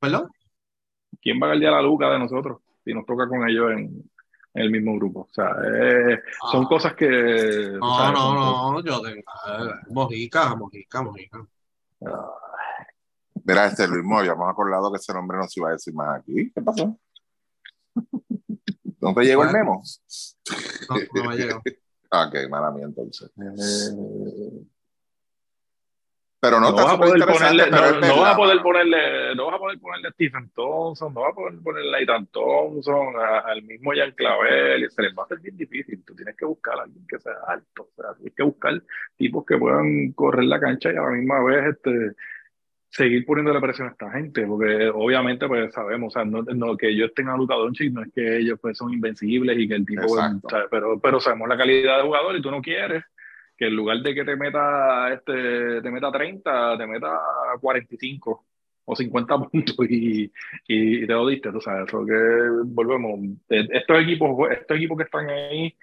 ¿Perdón? 0.00 0.28
¿Quién 1.22 1.40
va 1.40 1.46
a 1.46 1.50
guardiar 1.50 1.74
a 1.74 1.82
Lucas 1.82 2.10
de 2.10 2.18
nosotros? 2.18 2.58
Si 2.84 2.92
nos 2.92 3.06
toca 3.06 3.28
con 3.28 3.48
ellos 3.48 3.70
en, 3.72 4.10
el 4.54 4.70
mismo 4.70 4.96
grupo. 4.96 5.20
O 5.20 5.32
sea, 5.32 5.54
eh, 5.64 6.18
son 6.50 6.64
ah. 6.64 6.68
cosas 6.68 6.94
que. 6.94 7.08
No, 7.78 8.12
no, 8.12 8.72
no, 8.72 8.84
yo 8.84 9.00
tengo. 9.00 9.22
Mojica, 9.90 10.56
mojica, 10.56 11.02
mojica. 11.02 11.46
Mira, 13.44 13.66
este 13.66 13.86
Luis 13.88 14.04
Moya, 14.04 14.32
habíamos 14.32 14.50
acordado 14.50 14.90
que 14.90 14.98
ese 14.98 15.12
nombre 15.12 15.38
no 15.38 15.48
se 15.48 15.60
iba 15.60 15.68
a 15.68 15.72
decir 15.72 15.94
más 15.94 16.20
aquí. 16.20 16.50
¿Qué 16.52 16.62
pasó? 16.62 16.98
¿No 19.00 19.14
te 19.14 19.22
llegó 19.22 19.44
el 19.44 19.52
memo? 19.52 19.82
No, 20.88 21.22
no 21.22 21.30
me 21.30 21.36
llegó. 21.36 21.58
ok, 22.10 22.50
mala 22.50 22.70
mía 22.70 22.84
entonces. 22.84 23.30
Pero 26.40 26.58
no, 26.58 26.70
no 26.70 26.76
vas 26.76 26.94
a 26.94 26.98
poder 26.98 27.20
ponerle, 27.26 27.70
no, 27.70 28.20
vas 28.20 28.32
a 28.32 28.36
poder 28.36 28.62
ponerle, 28.62 29.34
no 29.34 29.46
vas 29.46 29.56
a 29.56 29.58
poder 29.58 29.78
ponerle 29.78 30.08
a 30.08 30.12
Stephen 30.12 30.50
Thompson, 30.54 31.12
no 31.12 31.20
vas 31.20 31.32
a 31.32 31.34
poder 31.34 31.58
ponerle 31.62 31.98
a 31.98 32.00
Ethan 32.00 32.26
Thompson, 32.28 33.14
al 33.44 33.62
mismo 33.62 33.92
Jan 33.94 34.12
Clavel, 34.12 34.90
se 34.90 35.02
les 35.02 35.14
va 35.14 35.22
a 35.22 35.24
hacer 35.26 35.40
bien 35.40 35.58
difícil. 35.58 36.02
Tú 36.02 36.14
tienes 36.14 36.34
que 36.38 36.46
buscar 36.46 36.78
a 36.78 36.84
alguien 36.84 37.06
que 37.06 37.18
sea 37.18 37.34
alto, 37.46 37.90
o 37.94 38.02
sea, 38.02 38.14
tienes 38.14 38.34
que 38.34 38.42
buscar 38.42 38.82
tipos 39.18 39.44
que 39.44 39.58
puedan 39.58 40.12
correr 40.12 40.44
la 40.44 40.58
cancha 40.58 40.90
y 40.90 40.96
a 40.96 41.02
la 41.02 41.10
misma 41.10 41.44
vez 41.44 41.74
este, 41.74 42.12
seguir 42.88 43.26
poniendo 43.26 43.52
la 43.52 43.60
presión 43.60 43.88
a 43.88 43.90
esta 43.90 44.10
gente, 44.10 44.46
porque 44.46 44.88
obviamente 44.94 45.46
pues 45.46 45.74
sabemos, 45.74 46.08
o 46.08 46.18
sea, 46.18 46.24
no, 46.24 46.40
no 46.42 46.74
que 46.74 46.88
ellos 46.88 47.12
tengan 47.14 47.34
a 47.34 47.36
Luka 47.36 47.54
Doncic, 47.54 47.92
no 47.92 48.02
es 48.02 48.12
que 48.14 48.38
ellos 48.38 48.58
pues 48.62 48.78
son 48.78 48.94
invencibles 48.94 49.58
y 49.58 49.68
que 49.68 49.74
el 49.74 49.84
tipo, 49.84 50.06
pero, 50.70 50.98
pero 50.98 51.20
sabemos 51.20 51.50
la 51.50 51.58
calidad 51.58 51.98
de 51.98 52.04
jugador 52.04 52.34
y 52.34 52.40
tú 52.40 52.50
no 52.50 52.62
quieres 52.62 53.04
que 53.60 53.66
en 53.66 53.76
lugar 53.76 53.98
de 53.98 54.14
que 54.14 54.24
te 54.24 54.36
meta 54.36 55.12
este 55.12 55.82
te 55.82 55.90
meta 55.90 56.10
30, 56.10 56.78
te 56.78 56.86
meta 56.86 57.20
45 57.60 58.44
o 58.86 58.96
50 58.96 59.38
puntos 59.50 59.76
y, 59.86 60.32
y, 60.66 61.06
te 61.06 61.12
lo 61.12 61.28
diste, 61.28 61.52
tú 61.52 61.60
sabes, 61.60 61.86
eso 61.86 62.06
que 62.06 62.14
volvemos, 62.64 63.20
e, 63.50 63.68
estos 63.70 64.02
equipos, 64.02 64.50
estos 64.50 64.76
equipos 64.78 64.96
que 64.96 65.04
están 65.04 65.28
ahí, 65.28 65.76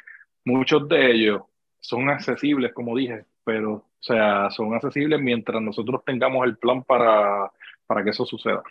muchos 0.43 0.89
de 0.89 1.11
ellos 1.11 1.43
son 1.79 2.09
accesibles, 2.09 2.73
como 2.73 2.97
dije, 2.97 3.25
pero, 3.43 3.73
o 3.73 3.85
sea, 3.99 4.49
son 4.49 4.73
accesibles 4.73 5.21
mientras 5.21 5.61
nosotros 5.61 6.03
tengamos 6.03 6.47
el 6.47 6.57
plan 6.57 6.83
para, 6.83 7.51
para 7.85 8.03
que 8.03 8.09
eso 8.09 8.25
suceda. 8.25 8.63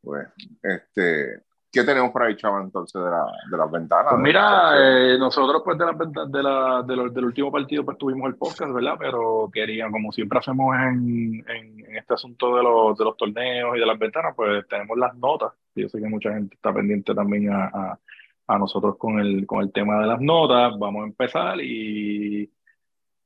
Bueno, 0.00 0.30
este, 0.62 1.42
¿Qué 1.74 1.82
tenemos 1.82 2.12
por 2.12 2.22
ahí, 2.22 2.36
Chava, 2.36 2.62
entonces, 2.62 3.02
de, 3.02 3.10
la, 3.10 3.26
de 3.50 3.56
las 3.56 3.68
ventanas? 3.68 4.06
Pues 4.10 4.22
mira, 4.22 4.74
eh, 4.78 5.18
nosotros 5.18 5.60
pues 5.64 5.76
de, 5.76 5.84
las 5.84 5.98
de, 6.30 6.40
la, 6.40 6.82
del 6.86 7.24
último 7.24 7.50
partido 7.50 7.84
pues 7.84 7.98
tuvimos 7.98 8.28
el 8.28 8.36
podcast, 8.36 8.72
¿verdad? 8.72 8.94
Pero 8.96 9.50
querían, 9.52 9.90
como 9.90 10.12
siempre 10.12 10.38
hacemos 10.38 10.72
en, 10.76 11.44
en, 11.48 11.96
este 11.96 12.14
asunto 12.14 12.56
de 12.56 12.62
los, 12.62 12.96
de 12.96 13.04
los 13.04 13.16
torneos 13.16 13.76
y 13.76 13.80
de 13.80 13.86
las 13.86 13.98
ventanas, 13.98 14.34
pues 14.36 14.64
tenemos 14.68 14.96
las 14.96 15.16
notas. 15.16 15.52
Yo 15.74 15.88
sé 15.88 16.00
que 16.00 16.06
mucha 16.06 16.32
gente 16.32 16.54
está 16.54 16.72
pendiente 16.72 17.12
también 17.12 17.52
a, 17.52 17.64
a, 17.64 17.98
a 18.46 18.58
nosotros 18.58 18.96
con 18.96 19.18
el, 19.18 19.44
con 19.44 19.62
el 19.62 19.72
tema 19.72 20.00
de 20.00 20.06
las 20.06 20.20
notas. 20.20 20.78
Vamos 20.78 21.02
a 21.02 21.06
empezar 21.06 21.60
y 21.60 22.48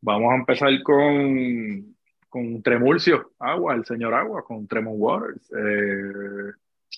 vamos 0.00 0.32
a 0.32 0.36
empezar 0.36 0.70
con, 0.82 1.94
con 2.30 2.62
Tremulcio 2.62 3.32
Agua, 3.38 3.74
el 3.74 3.84
señor 3.84 4.14
Agua, 4.14 4.42
con 4.42 4.66
Tremont 4.66 4.96
Waters. 4.98 5.52
Eh, 5.52 6.52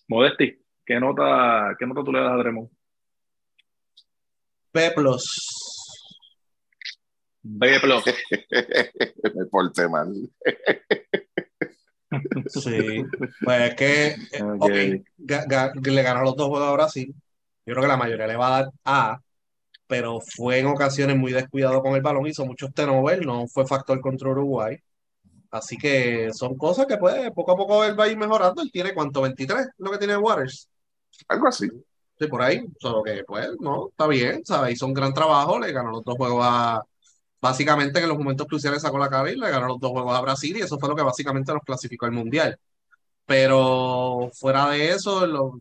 Modesti, 0.07 0.57
¿Qué 0.91 0.99
nota, 0.99 1.77
qué 1.79 1.87
nota 1.87 2.03
tú 2.03 2.11
le 2.11 2.19
das 2.19 2.33
a 2.33 2.37
Dremont? 2.39 2.69
B 4.73 4.91
plus. 4.91 5.87
B 7.43 7.79
plus. 7.81 8.05
Me 9.37 9.47
porté 9.47 9.89
mal. 9.89 10.13
sí, 12.49 13.05
pues 13.45 13.71
es 13.71 13.75
que 13.77 14.17
okay. 14.59 15.05
le 15.21 16.03
ganó 16.03 16.23
los 16.25 16.35
dos 16.35 16.49
juegos 16.49 16.69
a 16.69 16.73
Brasil. 16.73 17.15
Yo 17.65 17.75
creo 17.75 17.83
que 17.83 17.89
la 17.89 17.97
mayoría 17.97 18.27
le 18.27 18.37
va 18.37 18.49
a 18.49 18.63
dar 18.63 18.73
A, 18.85 19.21
pero 19.87 20.19
fue 20.21 20.59
en 20.59 20.67
ocasiones 20.67 21.17
muy 21.17 21.31
descuidado 21.31 21.83
con 21.83 21.95
el 21.95 22.03
balón, 22.03 22.27
hizo 22.27 22.45
muchos 22.45 22.75
tenovers, 22.75 23.25
no 23.25 23.47
fue 23.47 23.65
factor 23.65 24.01
contra 24.01 24.31
Uruguay. 24.31 24.77
Así 25.53 25.77
que 25.77 26.33
son 26.33 26.57
cosas 26.57 26.87
que 26.87 26.97
puede, 26.97 27.31
poco 27.31 27.53
a 27.53 27.57
poco 27.57 27.85
él 27.85 27.99
va 27.99 28.07
a 28.07 28.09
ir 28.09 28.17
mejorando. 28.17 28.61
Él 28.61 28.73
tiene 28.73 28.93
cuánto, 28.93 29.23
23, 29.23 29.69
lo 29.79 29.93
que 29.93 29.99
tiene 29.99 30.17
Waters. 30.17 30.69
Algo 31.29 31.49
así. 31.49 31.69
Sí, 32.19 32.27
por 32.27 32.43
ahí. 32.43 32.65
Solo 32.79 33.03
que, 33.03 33.25
pues, 33.27 33.49
no, 33.61 33.89
está 33.89 34.07
bien, 34.07 34.45
¿sabes? 34.45 34.75
Hizo 34.75 34.87
un 34.87 34.95
gran 34.95 35.15
trabajo, 35.15 35.59
le 35.59 35.73
ganó 35.73 35.91
los 35.91 36.05
dos 36.05 36.17
juegos 36.17 36.45
a. 36.47 36.83
Básicamente, 37.41 38.01
en 38.01 38.09
los 38.09 38.19
momentos 38.19 38.47
cruciales 38.47 38.83
sacó 38.83 38.99
la 38.99 39.09
cabeza 39.09 39.37
y 39.37 39.41
le 39.41 39.51
ganó 39.51 39.69
los 39.69 39.81
dos 39.81 39.93
juegos 39.93 40.15
a 40.15 40.21
Brasil, 40.21 40.57
y 40.57 40.61
eso 40.61 40.79
fue 40.79 40.91
lo 40.91 40.97
que 40.97 41.03
básicamente 41.03 41.53
los 41.55 41.63
clasificó 41.63 42.05
al 42.05 42.13
mundial. 42.13 42.59
Pero 43.25 44.31
fuera 44.35 44.69
de 44.69 44.91
eso, 44.91 45.27
lo, 45.27 45.59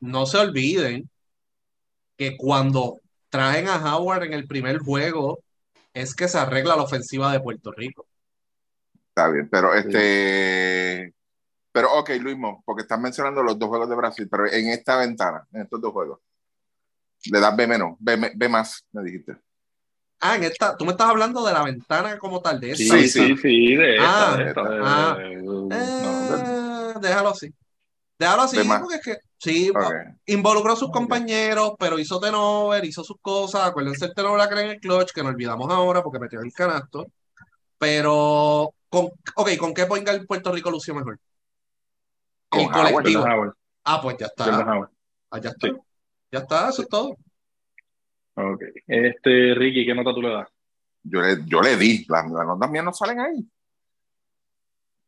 no 0.00 0.26
se 0.26 0.38
olviden 0.38 1.08
que 2.16 2.36
cuando 2.36 3.00
traen 3.30 3.68
a 3.68 3.96
Howard 3.96 4.24
en 4.24 4.34
el 4.34 4.46
primer 4.46 4.78
juego, 4.78 5.40
es 5.94 6.14
que 6.14 6.28
se 6.28 6.38
arregla 6.38 6.76
la 6.76 6.82
ofensiva 6.82 7.32
de 7.32 7.40
Puerto 7.40 7.72
Rico. 7.72 8.06
Está 9.08 9.30
bien, 9.30 9.48
pero 9.48 9.72
este. 9.74 11.14
Pero, 11.72 11.92
ok, 11.94 12.10
Luismo, 12.20 12.62
porque 12.64 12.82
estás 12.82 13.00
mencionando 13.00 13.42
los 13.42 13.58
dos 13.58 13.68
juegos 13.68 13.88
de 13.88 13.96
Brasil, 13.96 14.28
pero 14.30 14.46
en 14.50 14.68
esta 14.68 14.96
ventana, 14.96 15.46
en 15.52 15.62
estos 15.62 15.80
dos 15.80 15.92
juegos, 15.92 16.18
le 17.26 17.40
das 17.40 17.56
B 17.56 17.66
menos, 17.66 17.96
B, 17.98 18.48
más, 18.48 18.84
me 18.92 19.04
dijiste. 19.04 19.36
Ah, 20.20 20.36
en 20.36 20.44
esta, 20.44 20.76
tú 20.76 20.84
me 20.84 20.92
estás 20.92 21.08
hablando 21.08 21.44
de 21.44 21.52
la 21.52 21.62
ventana 21.62 22.18
como 22.18 22.40
tal, 22.40 22.60
de 22.60 22.72
esta. 22.72 22.98
Sí, 22.98 23.08
sí, 23.08 23.36
sí, 23.36 23.76
de 23.76 23.96
esta. 23.96 24.36
Ah, 24.82 25.16
ah. 25.72 26.94
déjalo 27.00 27.30
así. 27.30 27.54
Déjalo 28.18 28.42
así, 28.42 28.58
porque 28.80 28.96
es 28.96 29.02
que 29.02 29.16
sí, 29.38 29.72
involucró 30.26 30.74
a 30.74 30.76
sus 30.76 30.90
compañeros, 30.90 31.72
pero 31.78 31.98
hizo 31.98 32.20
tenover, 32.20 32.84
hizo 32.84 33.02
sus 33.02 33.16
cosas. 33.22 33.66
Acuérdense 33.66 34.04
el 34.06 34.14
tenover 34.14 34.38
la 34.38 34.60
en 34.60 34.70
el 34.70 34.80
clutch, 34.80 35.12
que 35.12 35.22
nos 35.22 35.32
olvidamos 35.32 35.70
ahora 35.70 36.02
porque 36.02 36.18
metió 36.18 36.40
el 36.40 36.52
canasto. 36.52 37.06
Pero, 37.78 38.74
con, 38.90 39.08
ok, 39.36 39.56
¿con 39.58 39.72
qué 39.72 39.86
ponga 39.86 40.12
el 40.12 40.26
Puerto 40.26 40.52
Rico 40.52 40.70
lució 40.70 40.94
mejor? 40.94 41.18
El 42.52 42.70
colectivo. 42.70 43.24
Ah, 43.84 44.00
pues 44.02 44.16
ya 44.18 44.26
está. 44.26 44.88
Ah, 45.30 45.40
ya 45.40 45.50
está. 45.50 45.68
Ya 46.32 46.38
está, 46.38 46.68
eso 46.68 46.82
es 46.82 46.88
todo. 46.88 47.16
Ok. 48.34 48.62
Este, 48.86 49.54
Ricky, 49.54 49.84
¿qué 49.84 49.94
nota 49.94 50.14
tú 50.14 50.22
le 50.22 50.30
das? 50.30 50.48
Yo 51.02 51.20
le, 51.20 51.38
yo 51.46 51.60
le 51.60 51.76
di, 51.76 52.04
las, 52.08 52.26
notas 52.28 52.70
mías 52.70 52.84
no 52.84 52.92
salen 52.92 53.20
ahí. 53.20 53.48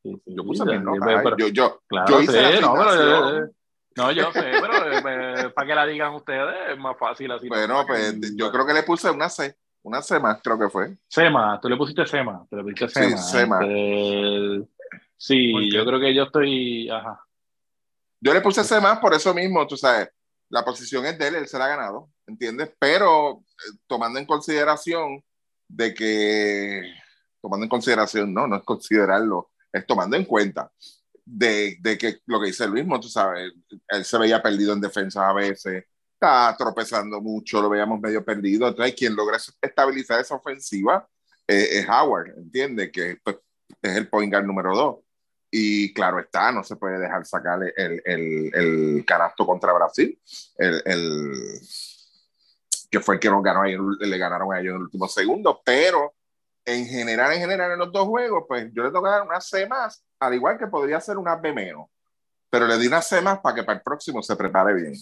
yo 0.03 0.45
puse 0.45 0.65
mis 0.65 0.81
notas. 0.81 1.35
yo, 1.39 1.49
yo, 1.49 1.83
claro, 1.87 2.11
yo 2.11 2.23
hice 2.23 2.61
no, 2.61 2.75
pero, 2.75 3.51
no, 3.95 4.13
yo 4.13 4.33
sé, 4.33 4.41
pero 4.61 5.09
eh, 5.09 5.51
para 5.51 5.67
que 5.67 5.75
la 5.75 5.87
digan 5.87 6.15
ustedes 6.15 6.71
es 6.71 6.79
más 6.79 6.97
fácil 6.99 7.31
así. 7.31 7.49
Bueno, 7.49 7.85
pues 7.87 8.35
yo 8.37 8.51
creo 8.51 8.67
que 8.67 8.75
le 8.75 8.83
puse 8.83 9.11
una 9.11 9.29
C. 9.29 9.55
Una 9.85 10.01
Sema, 10.01 10.41
creo 10.41 10.59
que 10.59 10.69
fue. 10.69 10.97
Sema, 11.09 11.61
tú 11.61 11.69
le 11.69 11.77
pusiste 11.77 12.07
Sema, 12.07 12.47
tú 12.49 12.57
le 12.57 12.63
pusiste. 12.63 12.89
Sí, 12.89 13.19
Sema. 13.19 13.59
Este, 13.63 14.69
sí, 15.17 15.71
yo 15.73 15.85
creo 15.85 15.99
que 16.01 16.15
yo 16.15 16.23
estoy, 16.25 16.89
ajá. 16.89 17.21
Yo 18.25 18.33
le 18.33 18.41
puse 18.41 18.63
Sema 18.63 19.01
por 19.01 19.13
eso 19.15 19.35
mismo, 19.35 19.67
tú 19.67 19.77
sabes, 19.77 20.09
la 20.49 20.65
posición 20.65 21.05
es 21.07 21.19
de 21.19 21.27
él, 21.27 21.35
él 21.35 21.49
se 21.49 21.59
la 21.59 21.65
ha 21.65 21.77
ganado, 21.77 22.09
¿entiendes? 22.25 22.71
Pero 22.79 23.39
eh, 23.41 23.79
tomando 23.89 24.21
en 24.21 24.27
consideración 24.27 25.25
de 25.67 25.93
que, 25.93 26.83
tomando 27.41 27.65
en 27.65 27.69
consideración, 27.69 28.33
no, 28.33 28.47
no 28.47 28.57
es 28.57 28.63
considerarlo, 28.63 29.51
es 29.73 29.85
tomando 29.87 30.17
en 30.17 30.25
cuenta 30.25 30.71
de, 31.25 31.79
de 31.81 31.99
que 31.99 32.19
lo 32.27 32.41
que 32.41 32.47
dice 32.47 32.69
Luis, 32.69 32.87
tú 33.01 33.09
sabes, 33.09 33.51
él 33.89 34.05
se 34.05 34.19
veía 34.19 34.41
perdido 34.41 34.73
en 34.73 34.81
defensa 34.81 35.29
a 35.29 35.33
veces, 35.33 35.85
está 36.15 36.55
tropezando 36.57 37.21
mucho, 37.21 37.61
lo 37.61 37.69
veíamos 37.69 37.99
medio 38.01 38.25
perdido. 38.25 38.69
Entonces, 38.69 38.95
quien 38.95 39.17
logra 39.17 39.39
estabilizar 39.61 40.21
esa 40.21 40.37
ofensiva 40.37 41.09
eh, 41.49 41.69
es 41.73 41.89
Howard, 41.89 42.39
¿entiende? 42.39 42.93
Que 42.93 43.19
pues, 43.25 43.39
es 43.83 43.97
el 43.97 44.09
point 44.09 44.33
guard 44.33 44.47
número 44.47 44.77
dos. 44.77 44.97
Y 45.55 45.93
claro 45.93 46.19
está, 46.19 46.51
no 46.51 46.65
se 46.65 46.77
puede 46.77 46.99
dejar 46.99 47.27
sacar 47.27 47.59
el, 47.77 48.03
el, 48.07 48.51
el 48.55 49.05
canasto 49.05 49.45
contra 49.45 49.75
Brasil, 49.75 50.19
el, 50.57 50.83
el, 50.87 51.61
que 52.91 53.01
fue 53.01 53.17
el 53.17 53.21
que 53.21 53.29
nos 53.29 53.43
ganó, 53.43 53.63
le 53.65 54.19
ganaron 54.19 54.51
a 54.53 54.61
ellos 54.61 54.71
en 54.71 54.77
el 54.77 54.83
último 54.85 55.07
segundo, 55.09 55.61
pero 55.63 56.15
en 56.65 56.87
general, 56.87 57.33
en 57.33 57.41
general, 57.41 57.73
en 57.73 57.81
los 57.81 57.93
dos 57.93 58.07
juegos, 58.07 58.45
pues 58.49 58.73
yo 58.73 58.83
le 58.83 58.89
tengo 58.89 59.03
que 59.03 59.11
dar 59.11 59.23
una 59.23 59.43
C 59.43 59.67
más, 59.67 60.03
al 60.21 60.35
igual 60.35 60.59
que 60.59 60.69
podría 60.69 61.01
ser 61.01 61.19
una 61.19 61.37
B 61.37 61.53
menos, 61.53 61.89
pero 62.49 62.67
le 62.67 62.79
di 62.79 62.87
una 62.87 63.03
C 63.03 63.21
más 63.21 63.41
para 63.41 63.57
que 63.57 63.63
para 63.63 63.79
el 63.79 63.83
próximo 63.83 64.23
se 64.23 64.37
prepare 64.37 64.75
bien. 64.75 64.95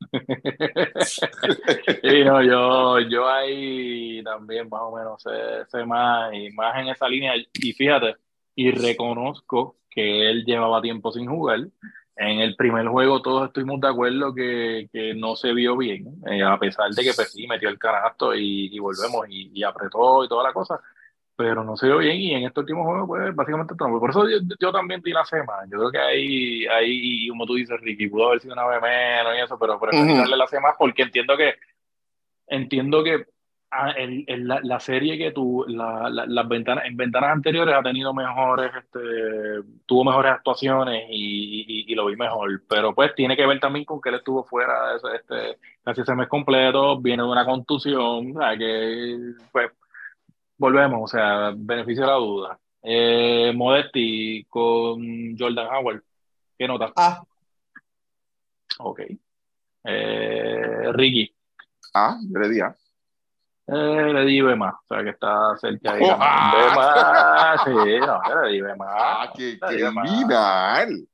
y 2.02 2.24
no, 2.24 2.42
yo, 2.42 2.98
yo 3.08 3.28
ahí 3.28 4.24
también 4.24 4.68
más 4.68 4.80
o 4.82 4.96
menos 4.96 5.22
sé, 5.22 5.84
más 5.84 6.34
y 6.34 6.50
más 6.50 6.76
en 6.78 6.88
esa 6.88 7.08
línea. 7.08 7.34
Y 7.36 7.72
fíjate, 7.72 8.16
y 8.54 8.70
reconozco 8.70 9.76
que 9.90 10.30
él 10.30 10.44
llevaba 10.44 10.82
tiempo 10.82 11.12
sin 11.12 11.26
jugar. 11.28 11.68
En 12.16 12.40
el 12.40 12.56
primer 12.56 12.86
juego 12.88 13.22
todos 13.22 13.48
estuvimos 13.48 13.80
de 13.80 13.88
acuerdo 13.88 14.34
que, 14.34 14.88
que 14.92 15.14
no 15.14 15.34
se 15.34 15.52
vio 15.52 15.76
bien, 15.76 16.06
eh, 16.30 16.42
a 16.42 16.58
pesar 16.58 16.90
de 16.90 17.02
que 17.02 17.12
pues, 17.14 17.32
sí 17.32 17.46
metió 17.46 17.68
el 17.68 17.78
canasto 17.78 18.34
y, 18.34 18.68
y 18.74 18.78
volvemos 18.78 19.26
y, 19.28 19.50
y, 19.54 19.62
apretó 19.64 20.24
y 20.24 20.28
toda 20.28 20.44
la 20.44 20.52
cosa 20.52 20.80
pero 21.34 21.64
no 21.64 21.76
se 21.76 21.86
vio 21.86 21.98
bien 21.98 22.16
y 22.16 22.34
en 22.34 22.44
este 22.44 22.60
último 22.60 22.84
juego, 22.84 23.06
pues 23.06 23.34
básicamente 23.34 23.74
Por 23.74 24.10
eso 24.10 24.24
yo, 24.60 24.72
también 24.72 25.00
di 25.00 25.12
la 25.12 25.24
semana. 25.24 25.64
Yo 25.70 25.78
creo 25.78 25.90
que 25.90 25.98
ahí, 25.98 26.66
ahí, 26.66 27.28
como 27.28 27.46
tú 27.46 27.54
dices, 27.54 27.80
Ricky, 27.80 28.08
pudo 28.08 28.28
haber 28.28 28.40
sido 28.40 28.54
una 28.54 28.66
vez 28.66 28.80
menos 28.80 29.34
y 29.36 29.40
eso, 29.40 29.58
pero 29.58 29.78
por 29.78 29.92
eso 29.92 30.04
darle 30.04 30.36
la 30.36 30.46
semana 30.46 30.74
porque 30.78 31.02
entiendo 31.02 31.36
que 31.36 31.54
entiendo 32.46 33.02
que 33.02 33.26
ah, 33.72 33.94
la, 34.26 34.60
la, 34.62 34.80
serie 34.80 35.18
que 35.18 35.32
tú, 35.32 35.64
la, 35.66 36.08
las 36.10 36.48
ventanas, 36.48 36.84
en 36.86 36.96
ventanas 36.96 37.30
anteriores 37.30 37.74
ha 37.74 37.82
tenido 37.82 38.14
mejores, 38.14 38.70
este, 38.76 39.00
tuvo 39.86 40.04
mejores 40.04 40.32
actuaciones 40.32 41.06
y, 41.10 41.90
y, 41.90 41.94
lo 41.94 42.06
vi 42.06 42.16
mejor, 42.16 42.62
pero 42.68 42.94
pues 42.94 43.14
tiene 43.14 43.36
que 43.36 43.46
ver 43.46 43.58
también 43.58 43.84
con 43.84 44.00
que 44.00 44.10
él 44.10 44.16
estuvo 44.16 44.44
fuera 44.44 44.92
de 44.92 45.16
este, 45.16 45.58
casi 45.82 46.02
ese 46.02 46.14
mes 46.14 46.28
completo, 46.28 47.00
viene 47.00 47.22
de 47.22 47.28
una 47.28 47.44
contusión, 47.44 48.34
que 48.58 49.18
pues 49.50 49.72
volvemos, 50.58 51.00
o 51.02 51.08
sea, 51.08 51.52
beneficio 51.56 52.04
de 52.04 52.10
la 52.10 52.16
duda. 52.16 52.58
Eh, 52.82 53.52
Modesti 53.54 54.44
con 54.48 55.36
Jordan 55.38 55.66
Howard, 55.66 56.02
¿qué 56.58 56.68
nota? 56.68 56.92
Ah. 56.96 57.22
Ok. 58.78 59.00
Eh, 59.84 60.92
Ricky. 60.92 61.34
Ah, 61.94 62.18
le 62.30 62.48
di 62.48 62.60
A. 62.60 62.74
Eh, 63.68 64.12
le 64.12 64.24
di 64.24 64.42
más, 64.42 64.74
o 64.74 64.86
sea 64.88 65.04
que 65.04 65.10
está 65.10 65.56
cerca 65.56 65.94
de 65.94 66.04
oh, 66.04 66.16
ah. 66.18 67.54
sí, 67.64 67.70
no, 67.70 68.42
le 68.42 68.52
di 68.52 68.62
más. 68.76 68.88
Ah, 68.90 69.32
qué 69.36 69.58
criminal. 69.58 71.06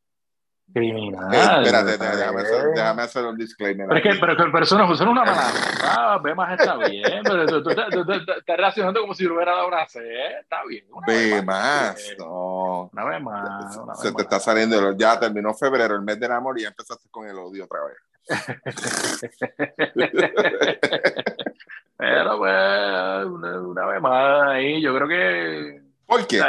Criminal. 0.73 1.35
espérate, 1.35 1.99
déjame 1.99 2.41
hacer, 2.41 2.65
déjame 2.75 3.03
hacer, 3.03 3.25
un 3.27 3.37
disclaimer. 3.37 3.87
Pero 3.89 3.99
es 3.99 4.03
que, 4.03 4.21
pero 4.21 4.37
que 4.37 4.51
personas 4.51 4.91
usan 4.91 5.09
una 5.09 5.25
mala. 5.25 5.43
Ah, 5.91 6.19
B 6.23 6.35
más 6.35 6.59
está 6.59 6.77
bien, 6.77 7.23
pero 7.23 7.47
tú, 7.47 7.63
tú, 7.63 8.05
tú, 8.05 8.13
estás 8.13 8.57
reaccionando 8.57 9.01
como 9.01 9.15
si 9.15 9.25
lo 9.25 9.35
hubiera 9.35 9.53
dado 9.53 9.69
una 9.69 9.87
C. 9.87 10.01
Está 10.41 10.65
bien. 10.67 10.85
B 11.07 11.43
más, 11.43 12.15
no. 12.19 12.91
Una 12.93 13.05
B 13.05 13.21
más. 13.21 13.77
Una 13.77 13.95
Se 13.95 14.13
te 14.13 14.23
está 14.23 14.39
saliendo, 14.39 14.97
ya 14.97 15.19
terminó 15.19 15.55
febrero, 15.55 15.95
el 15.97 16.03
mes 16.03 16.19
del 16.21 16.33
amor, 16.33 16.59
y 16.59 16.63
ya 16.63 16.69
empezaste 16.69 17.09
con 17.11 17.27
el 17.27 17.39
odio 17.39 17.65
otra 17.65 17.85
vez. 17.85 17.97
pero 21.97 22.39
pues, 22.39 23.27
una, 23.27 23.61
una 23.61 23.87
vez 23.87 24.03
más 24.03 24.49
ahí, 24.49 24.83
yo 24.83 24.95
creo 24.95 25.09
que 25.09 25.89
¿Por 26.09 26.27
qué? 26.27 26.41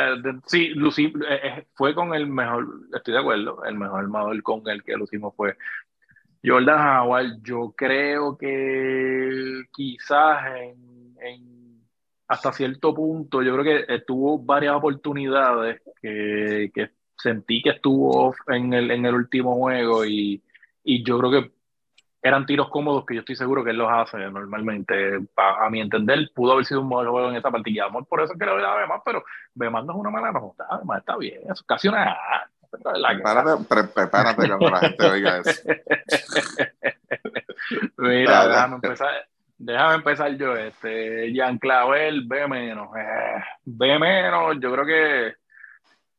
sí, 0.45 0.69
Lucy, 0.69 1.07
eh, 1.07 1.39
eh, 1.43 1.67
fue 1.73 1.93
con 1.93 2.13
el 2.13 2.27
mejor, 2.27 2.65
estoy 2.95 3.13
de 3.13 3.19
acuerdo, 3.19 3.61
el 3.65 3.75
mejor 3.75 3.99
armador 3.99 4.41
con 4.41 4.65
el 4.69 4.81
que 4.83 4.93
lucimos 4.93 5.35
fue 5.35 5.57
Jordan 6.41 6.79
Howard. 6.79 7.41
Yo 7.43 7.73
creo 7.75 8.37
que 8.37 9.63
quizás 9.73 10.45
en, 11.19 11.81
hasta 12.29 12.53
cierto 12.53 12.93
punto, 12.93 13.43
yo 13.43 13.57
creo 13.57 13.85
que 13.85 13.99
tuvo 14.07 14.39
varias 14.39 14.75
oportunidades 14.75 15.81
que, 16.01 16.71
que 16.73 16.91
sentí 17.17 17.61
que 17.61 17.71
estuvo 17.71 18.33
en 18.47 18.73
el, 18.73 18.91
en 18.91 19.05
el 19.05 19.13
último 19.13 19.55
juego 19.55 20.05
y, 20.05 20.41
y 20.85 21.03
yo 21.03 21.19
creo 21.19 21.31
que 21.31 21.51
eran 22.21 22.45
tiros 22.45 22.69
cómodos 22.69 23.05
que 23.05 23.15
yo 23.15 23.21
estoy 23.21 23.35
seguro 23.35 23.63
que 23.63 23.71
él 23.71 23.77
los 23.77 23.91
hace 23.91 24.17
normalmente. 24.17 25.19
a 25.35 25.69
mi 25.69 25.79
entender, 25.79 26.29
pudo 26.33 26.53
haber 26.53 26.65
sido 26.65 26.81
un 26.81 26.89
buen 26.89 27.07
juego 27.07 27.29
en 27.29 27.35
esta 27.35 27.51
partida. 27.51 27.85
Amor, 27.85 28.05
por 28.07 28.21
eso 28.21 28.33
es 28.33 28.39
que 28.39 28.45
le 28.45 28.53
voy 28.53 28.63
a 28.63 28.87
más, 28.87 29.01
pero 29.05 29.23
Bemán 29.53 29.85
no 29.85 29.93
es 29.93 29.99
una 29.99 30.09
mala 30.09 30.31
nota. 30.31 30.65
Además, 30.69 30.99
está 30.99 31.17
bien. 31.17 31.41
Eso 31.49 31.63
casi 31.65 31.87
una. 31.87 32.17
Prepárate, 32.71 33.63
prepárate 33.65 34.47
cuando 34.47 34.69
la 34.69 34.79
gente 34.79 35.09
oiga 35.09 35.37
eso. 35.37 35.61
Mira, 37.97 38.47
déjame 38.47 38.75
empezar. 38.75 39.09
Déjame 39.57 39.95
empezar 39.95 40.37
yo, 40.37 40.55
este, 40.55 41.33
Jean 41.33 41.57
Clavel, 41.57 42.25
B 42.25 42.47
menos, 42.47 42.95
eh, 42.95 43.43
B 43.65 43.99
menos, 43.99 44.55
yo 44.61 44.71
creo 44.71 44.85
que 44.85 45.33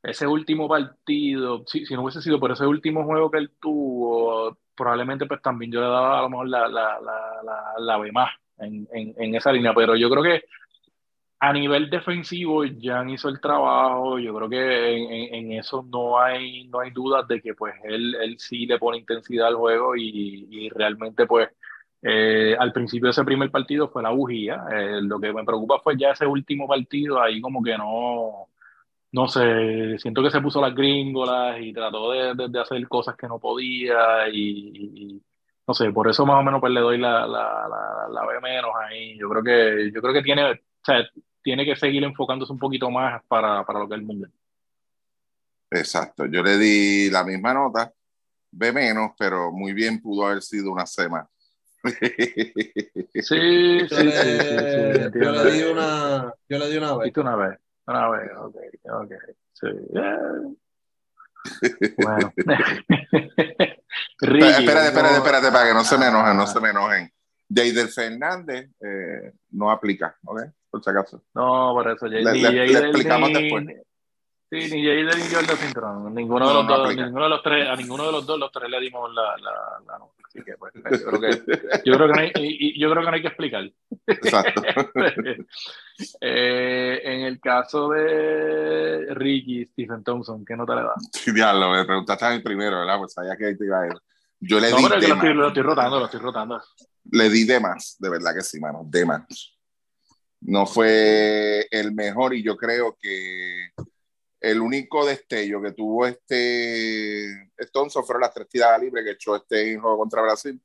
ese 0.02 0.26
último 0.26 0.68
partido, 0.68 1.64
si, 1.66 1.86
si 1.86 1.94
no 1.94 2.02
hubiese 2.02 2.20
sido 2.20 2.38
por 2.38 2.52
ese 2.52 2.66
último 2.66 3.04
juego 3.04 3.30
que 3.30 3.38
él 3.38 3.50
tuvo, 3.58 4.58
probablemente 4.80 5.26
pues 5.26 5.42
también 5.42 5.70
yo 5.70 5.80
le 5.80 5.86
daba 5.86 6.18
a 6.18 6.22
lo 6.22 6.30
mejor 6.30 6.48
la, 6.48 6.68
la, 6.68 6.98
la, 7.00 7.74
la, 7.78 7.98
B 7.98 8.10
más 8.12 8.30
en, 8.58 8.88
en, 8.90 9.34
esa 9.34 9.52
línea, 9.52 9.74
pero 9.74 9.94
yo 9.94 10.08
creo 10.08 10.22
que 10.22 10.42
a 11.38 11.52
nivel 11.52 11.90
defensivo 11.90 12.64
Jan 12.80 13.10
hizo 13.10 13.28
el 13.28 13.40
trabajo, 13.40 14.18
yo 14.18 14.34
creo 14.34 14.48
que 14.48 14.96
en, 14.96 15.34
en, 15.34 15.52
eso 15.52 15.86
no 15.86 16.18
hay, 16.18 16.66
no 16.68 16.80
hay 16.80 16.90
dudas 16.92 17.28
de 17.28 17.42
que 17.42 17.54
pues 17.54 17.74
él, 17.84 18.14
él 18.22 18.36
sí 18.38 18.64
le 18.64 18.78
pone 18.78 18.98
intensidad 18.98 19.48
al 19.48 19.56
juego 19.56 19.96
y, 19.96 20.48
y 20.50 20.68
realmente 20.70 21.26
pues 21.26 21.50
eh, 22.02 22.56
al 22.58 22.72
principio 22.72 23.08
de 23.08 23.10
ese 23.10 23.24
primer 23.24 23.50
partido 23.50 23.90
fue 23.90 24.02
la 24.02 24.10
bujía, 24.10 24.64
eh, 24.72 25.00
lo 25.02 25.20
que 25.20 25.32
me 25.32 25.44
preocupa 25.44 25.80
fue 25.80 25.98
ya 25.98 26.12
ese 26.12 26.26
último 26.26 26.66
partido, 26.66 27.20
ahí 27.20 27.40
como 27.42 27.62
que 27.62 27.76
no, 27.76 28.48
no 29.12 29.28
sé, 29.28 29.98
siento 29.98 30.22
que 30.22 30.30
se 30.30 30.40
puso 30.40 30.60
las 30.60 30.74
gringolas 30.74 31.60
y 31.60 31.72
trató 31.72 32.12
de, 32.12 32.48
de, 32.48 32.60
hacer 32.60 32.86
cosas 32.88 33.16
que 33.16 33.26
no 33.26 33.38
podía 33.38 34.28
y, 34.32 35.20
no 35.66 35.74
sé, 35.74 35.90
por 35.92 36.08
eso 36.08 36.24
más 36.24 36.40
o 36.40 36.42
menos 36.42 36.60
pues 36.60 36.72
le 36.72 36.80
doy 36.80 36.98
la, 36.98 37.26
la, 37.26 37.68
la, 37.68 38.08
la 38.08 38.26
B 38.26 38.40
menos 38.40 38.70
ahí. 38.88 39.18
Yo 39.18 39.28
creo 39.28 39.42
que, 39.42 39.90
yo 39.92 40.00
creo 40.00 40.14
que 40.14 40.22
tiene, 40.22 40.52
o 40.52 40.56
sea, 40.84 41.04
tiene 41.42 41.64
que 41.64 41.76
seguir 41.76 42.04
enfocándose 42.04 42.52
un 42.52 42.58
poquito 42.58 42.90
más 42.90 43.22
para, 43.26 43.64
para 43.64 43.80
lo 43.80 43.88
que 43.88 43.94
es 43.94 44.00
el 44.00 44.06
mundial. 44.06 44.32
Exacto, 45.70 46.26
yo 46.26 46.42
le 46.42 46.58
di 46.58 47.10
la 47.10 47.24
misma 47.24 47.54
nota, 47.54 47.92
B 48.50 48.72
menos, 48.72 49.12
pero 49.18 49.52
muy 49.52 49.72
bien 49.72 50.00
pudo 50.00 50.26
haber 50.26 50.42
sido 50.42 50.72
una 50.72 50.86
C 50.86 51.08
más. 51.08 51.28
Sí, 51.82 53.22
sí, 53.22 53.88
sí, 53.88 53.88
sí, 53.88 54.10
Yo 55.14 55.30
le 55.30 55.50
di 55.52 55.62
una, 55.62 56.34
yo 56.48 56.58
le 56.58 56.68
di 56.68 56.76
una 56.76 56.94
B. 56.94 57.12
Una 57.16 57.36
vez. 57.36 57.58
Una 57.90 58.08
vez, 58.08 58.30
ok, 58.36 58.56
ok. 59.02 59.12
Sí. 59.52 59.66
Bueno. 61.96 62.34
espérate, 64.20 64.58
espérate, 64.58 65.16
espérate, 65.16 65.50
para 65.50 65.68
que 65.68 65.72
no 65.72 65.84
se 65.84 65.96
me 65.96 66.08
enojen, 66.08 66.36
no 66.36 66.46
se 66.46 66.60
me 66.60 66.68
enojen. 66.68 67.10
Jaider 67.48 67.88
Fernández 67.88 68.70
eh, 68.78 69.32
no 69.52 69.70
aplica, 69.70 70.18
¿ok? 70.22 70.42
Por 70.68 70.84
si 70.84 70.90
acaso. 70.90 71.24
No, 71.34 71.72
por 71.72 71.90
eso. 71.90 72.06
Le, 72.08 72.22
le, 72.22 72.34
le 72.66 72.78
explicamos 72.78 73.32
después. 73.32 73.64
Sí, 74.50 74.56
ni 74.56 74.84
Jaider 74.84 75.16
ni 75.16 75.32
Jordan 75.32 75.56
Cintrón. 75.56 76.12
Ninguno, 76.12 76.48
de 76.48 76.54
los 76.54 76.66
dos, 76.66 76.96
ninguno 76.96 77.22
de 77.22 77.30
los 77.30 77.42
tres, 77.42 77.68
a 77.68 77.76
ninguno 77.76 78.06
de 78.06 78.12
los 78.12 78.26
dos, 78.26 78.36
los 78.36 78.50
tres 78.50 78.68
le 78.68 78.80
dimos 78.80 79.08
la, 79.14 79.36
la. 79.36 80.00
Así 80.26 80.42
que, 80.42 80.56
pues, 80.56 80.72
yo 80.74 81.06
creo 81.06 81.20
que, 81.20 81.28
yo 81.84 81.94
creo 81.94 82.08
que, 82.08 82.12
no, 82.12 82.18
hay, 82.18 82.78
yo 82.78 82.90
creo 82.90 83.04
que 83.04 83.10
no 83.10 83.14
hay 83.14 83.22
que 83.22 83.28
explicar. 83.28 83.70
Exacto. 84.08 84.62
eh, 86.20 87.00
en 87.04 87.20
el 87.20 87.38
caso 87.38 87.90
de 87.90 89.14
Ricky, 89.14 89.66
Stephen 89.66 90.02
Thompson, 90.02 90.44
¿qué 90.44 90.56
nota 90.56 90.74
le 90.74 90.82
da? 90.82 90.94
Sí, 91.12 91.30
diablo, 91.30 91.70
me 91.70 91.84
preguntaste 91.84 92.24
a 92.24 92.30
mí 92.30 92.40
primero, 92.40 92.80
¿verdad? 92.80 92.98
Pues 92.98 93.12
sabía 93.12 93.36
que 93.36 93.54
te 93.54 93.64
iba 93.64 93.82
a 93.82 93.86
ir. 93.86 93.94
Yo 94.40 94.58
le 94.58 94.70
no, 94.70 94.78
di. 94.78 94.82
Pero 94.82 94.98
lo, 94.98 95.14
estoy, 95.14 95.34
lo 95.34 95.48
estoy 95.48 95.62
rotando, 95.62 95.98
lo 96.00 96.04
estoy 96.06 96.20
rotando. 96.20 96.60
Le 97.12 97.30
di 97.30 97.44
de 97.44 97.60
más, 97.60 97.96
de 98.00 98.10
verdad 98.10 98.34
que 98.34 98.42
sí, 98.42 98.58
mano, 98.58 98.82
de 98.84 99.06
más. 99.06 99.56
no 100.40 100.66
fue 100.66 101.68
el 101.70 101.92
mejor 101.92 102.34
y 102.34 102.42
yo 102.42 102.56
creo 102.56 102.96
que 103.00 103.70
el 104.40 104.60
único 104.60 105.04
destello 105.04 105.60
que 105.60 105.72
tuvo 105.72 106.06
este 106.06 107.50
Thompson 107.72 108.04
fueron 108.04 108.22
las 108.22 108.32
tres 108.32 108.48
tiradas 108.48 108.80
libres 108.80 109.04
que 109.04 109.10
echó 109.10 109.36
este 109.36 109.76
juego 109.78 109.98
contra 109.98 110.22
Brasil, 110.22 110.60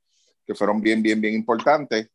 que 0.46 0.56
fueron 0.56 0.82
bien, 0.82 1.02
bien, 1.04 1.20
bien 1.20 1.34
importantes. 1.34 2.10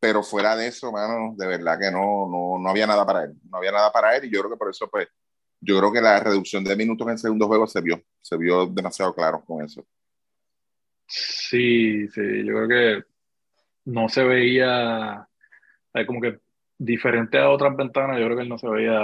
Pero 0.00 0.22
fuera 0.22 0.56
de 0.56 0.66
eso, 0.66 0.90
mano, 0.90 1.34
de 1.36 1.46
verdad 1.46 1.78
que 1.78 1.90
no, 1.90 2.28
no, 2.28 2.58
no 2.58 2.68
había 2.68 2.86
nada 2.86 3.06
para 3.06 3.24
él. 3.24 3.34
No 3.48 3.58
había 3.58 3.72
nada 3.72 3.92
para 3.92 4.16
él 4.16 4.24
y 4.24 4.30
yo 4.30 4.40
creo 4.40 4.50
que 4.50 4.58
por 4.58 4.70
eso, 4.70 4.88
pues, 4.90 5.08
yo 5.60 5.78
creo 5.78 5.92
que 5.92 6.00
la 6.00 6.20
reducción 6.20 6.64
de 6.64 6.76
minutos 6.76 7.06
en 7.06 7.12
el 7.12 7.18
segundo 7.18 7.46
juego 7.46 7.66
se 7.66 7.80
vio, 7.80 8.02
se 8.20 8.36
vio 8.36 8.66
demasiado 8.66 9.14
claro 9.14 9.42
con 9.44 9.64
eso. 9.64 9.86
Sí, 11.06 12.08
sí, 12.08 12.44
yo 12.44 12.54
creo 12.54 12.68
que 12.68 13.04
no 13.84 14.08
se 14.08 14.24
veía, 14.24 15.26
como 16.06 16.20
que 16.20 16.40
diferente 16.84 17.38
a 17.38 17.50
otras 17.50 17.76
ventanas, 17.76 18.18
yo 18.18 18.24
creo 18.26 18.36
que 18.36 18.42
él 18.42 18.48
no 18.48 18.58
se 18.58 18.68
veía 18.68 19.00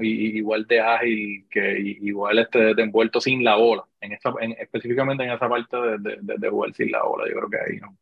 igual 0.00 0.66
de 0.66 0.80
ágil, 0.80 1.46
que 1.50 1.78
igual 1.80 2.38
este, 2.38 2.74
de 2.74 2.82
envuelto 2.82 3.20
sin 3.20 3.42
la 3.44 3.56
bola, 3.56 3.84
en 4.00 4.12
esa, 4.12 4.32
específicamente 4.58 5.24
en 5.24 5.32
esa 5.32 5.48
parte 5.48 5.76
de, 5.76 5.98
de, 5.98 6.34
de, 6.38 6.48
jugar 6.48 6.72
sin 6.74 6.90
la 6.90 7.02
bola, 7.02 7.24
yo 7.28 7.36
creo 7.36 7.50
que 7.50 7.72
ahí 7.72 7.80
no. 7.80 7.96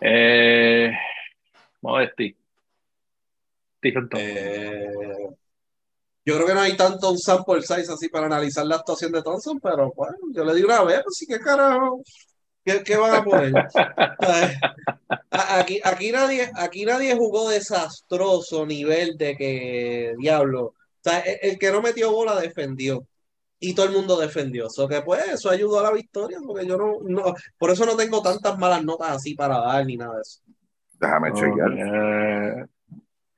eh, 0.00 0.92
Modesti. 1.82 2.36
Eh, 3.82 4.90
yo 6.24 6.34
creo 6.36 6.46
que 6.46 6.54
no 6.54 6.60
hay 6.60 6.76
tanto 6.76 7.10
un 7.10 7.18
sample 7.18 7.60
size 7.60 7.92
así 7.92 8.08
para 8.08 8.26
analizar 8.26 8.64
la 8.64 8.76
actuación 8.76 9.12
de 9.12 9.22
Thompson, 9.22 9.60
pero 9.60 9.92
bueno, 9.94 10.16
yo 10.32 10.44
le 10.44 10.54
digo 10.54 10.68
una 10.68 10.82
vez, 10.84 11.02
pues 11.04 11.16
sí, 11.16 11.26
que 11.26 11.38
carajo. 11.38 12.02
¿Qué, 12.64 12.96
van 12.96 13.14
a 13.14 13.24
poner? 13.24 13.52
aquí, 15.30 15.80
aquí, 15.84 16.12
nadie, 16.12 16.50
aquí 16.54 16.86
nadie 16.86 17.14
jugó 17.14 17.50
desastroso 17.50 18.64
nivel 18.64 19.18
de 19.18 19.36
que, 19.36 20.14
diablo, 20.18 20.64
o 20.64 20.74
sea, 21.02 21.18
el, 21.20 21.58
que 21.58 21.70
no 21.70 21.82
metió 21.82 22.10
bola 22.10 22.40
defendió 22.40 23.06
y 23.60 23.74
todo 23.74 23.86
el 23.86 23.92
mundo 23.92 24.18
defendió. 24.18 24.70
So 24.70 24.88
que 24.88 25.02
pues 25.02 25.26
eso 25.28 25.50
ayudó 25.50 25.80
a 25.80 25.82
la 25.82 25.92
victoria, 25.92 26.38
porque 26.46 26.66
yo 26.66 26.78
no, 26.78 27.00
no, 27.02 27.34
por 27.58 27.70
eso 27.70 27.84
no 27.84 27.96
tengo 27.96 28.22
tantas 28.22 28.58
malas 28.58 28.82
notas 28.82 29.10
así 29.10 29.34
para 29.34 29.58
dar 29.58 29.84
ni 29.84 29.96
nada 29.98 30.14
de 30.14 30.22
eso. 30.22 30.40
Déjame 30.98 31.32
chequear. 31.34 32.68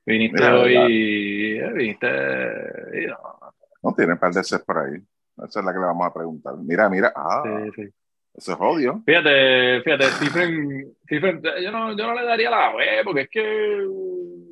viniste 0.05 0.43
hoy, 0.45 0.75
eh, 0.77 1.73
viniste. 1.73 2.07
No, 3.07 3.39
no 3.83 3.93
tiene 3.93 4.15
par 4.15 4.33
de 4.33 4.59
por 4.59 4.77
ahí. 4.77 5.01
Esa 5.45 5.59
es 5.59 5.65
la 5.65 5.73
que 5.73 5.79
le 5.79 5.85
vamos 5.85 6.07
a 6.07 6.13
preguntar. 6.13 6.55
Mira, 6.57 6.89
mira. 6.89 7.11
Ah. 7.13 7.43
Sí, 7.43 7.71
sí. 7.75 7.93
Eso 8.37 8.51
es. 8.79 9.03
Fíjate, 9.03 9.81
fíjate, 9.81 10.03
Stephen, 10.11 10.95
Stephen 11.05 11.41
yo, 11.63 11.71
no, 11.71 11.97
yo 11.97 12.05
no 12.05 12.13
le 12.13 12.23
daría 12.23 12.51
la 12.51 12.71
B, 12.75 13.01
porque 13.03 13.21
es 13.21 13.29
que 13.29 13.83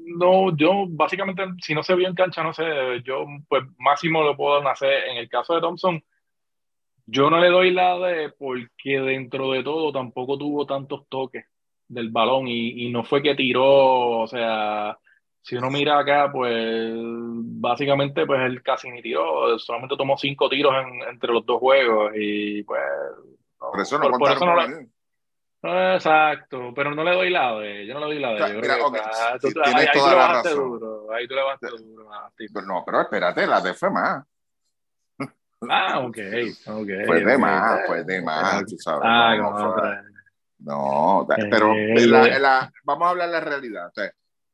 no, 0.08 0.56
yo 0.58 0.86
básicamente, 0.88 1.44
si 1.62 1.76
no 1.76 1.84
se 1.84 1.94
vio 1.94 2.08
en 2.08 2.16
cancha, 2.16 2.42
no 2.42 2.52
sé, 2.52 2.64
yo 3.04 3.26
pues 3.48 3.64
máximo 3.78 4.24
lo 4.24 4.36
puedo 4.36 4.68
hacer. 4.68 5.10
En 5.10 5.18
el 5.18 5.30
caso 5.30 5.54
de 5.54 5.62
Thompson, 5.62 6.04
yo 7.06 7.30
no 7.30 7.40
le 7.40 7.50
doy 7.50 7.72
la 7.72 8.00
D 8.00 8.32
porque 8.40 9.00
dentro 9.00 9.52
de 9.52 9.64
todo 9.64 9.92
tampoco 9.92 10.38
tuvo 10.38 10.66
tantos 10.66 11.08
toques 11.08 11.46
del 11.88 12.10
balón 12.10 12.48
y, 12.48 12.88
y 12.88 12.90
no 12.90 13.04
fue 13.04 13.22
que 13.22 13.36
tiró, 13.36 14.22
o 14.22 14.28
sea, 14.28 14.98
si 15.44 15.56
uno 15.58 15.70
mira 15.70 16.00
acá, 16.00 16.32
pues 16.32 16.92
básicamente 16.96 18.26
pues 18.26 18.42
él 18.42 18.64
casi 18.64 18.90
ni 18.90 19.04
tiró, 19.04 19.60
solamente 19.60 19.96
tomó 19.96 20.18
cinco 20.18 20.50
tiros 20.50 20.74
entre 21.08 21.32
los 21.32 21.46
dos 21.46 21.60
juegos 21.60 22.14
y 22.16 22.64
pues 22.64 22.82
por 23.58 23.80
eso 23.80 23.98
no 23.98 24.10
por, 24.18 24.32
eso 24.32 24.46
no 24.46 25.96
Exacto, 25.96 26.74
pero 26.76 26.94
no 26.94 27.04
le 27.04 27.12
doy 27.12 27.30
lado, 27.32 27.64
eh. 27.64 27.88
yo 27.88 27.96
no 27.96 28.02
le 28.02 28.06
doy 28.06 28.20
lado. 28.20 28.36
Mira, 28.62 28.86
okay, 28.86 29.02
ahí, 29.64 29.88
tú 29.92 30.00
le 30.08 30.16
bajaste 30.16 30.50
duro, 30.52 31.08
ahí 31.12 31.28
tú 31.28 31.34
le 31.34 31.42
bajaste 31.42 31.68
duro. 31.70 32.10
Pero 32.38 32.68
no, 32.68 32.84
pero 32.86 33.02
espérate, 33.02 33.48
la 33.48 33.62
D 33.62 33.74
fue 33.74 33.90
más. 33.90 34.24
Ah, 35.68 36.00
ok, 36.00 36.18
ok. 36.68 36.90
Fue 37.08 37.24
de 37.24 37.38
más, 37.38 37.88
fue 37.88 38.04
de 38.04 38.22
más, 38.22 38.66
tú 38.66 38.78
sabes. 38.78 39.02
Ah, 39.04 39.36
no, 39.36 40.06
no, 40.60 41.28
pero 41.50 41.74
eh, 41.74 42.06
la, 42.06 42.40
la, 42.40 42.72
vamos 42.84 43.08
a 43.08 43.10
hablar 43.12 43.28
de 43.28 43.34
la 43.34 43.40
realidad. 43.40 43.88
O 43.88 43.92
sea, 43.92 44.12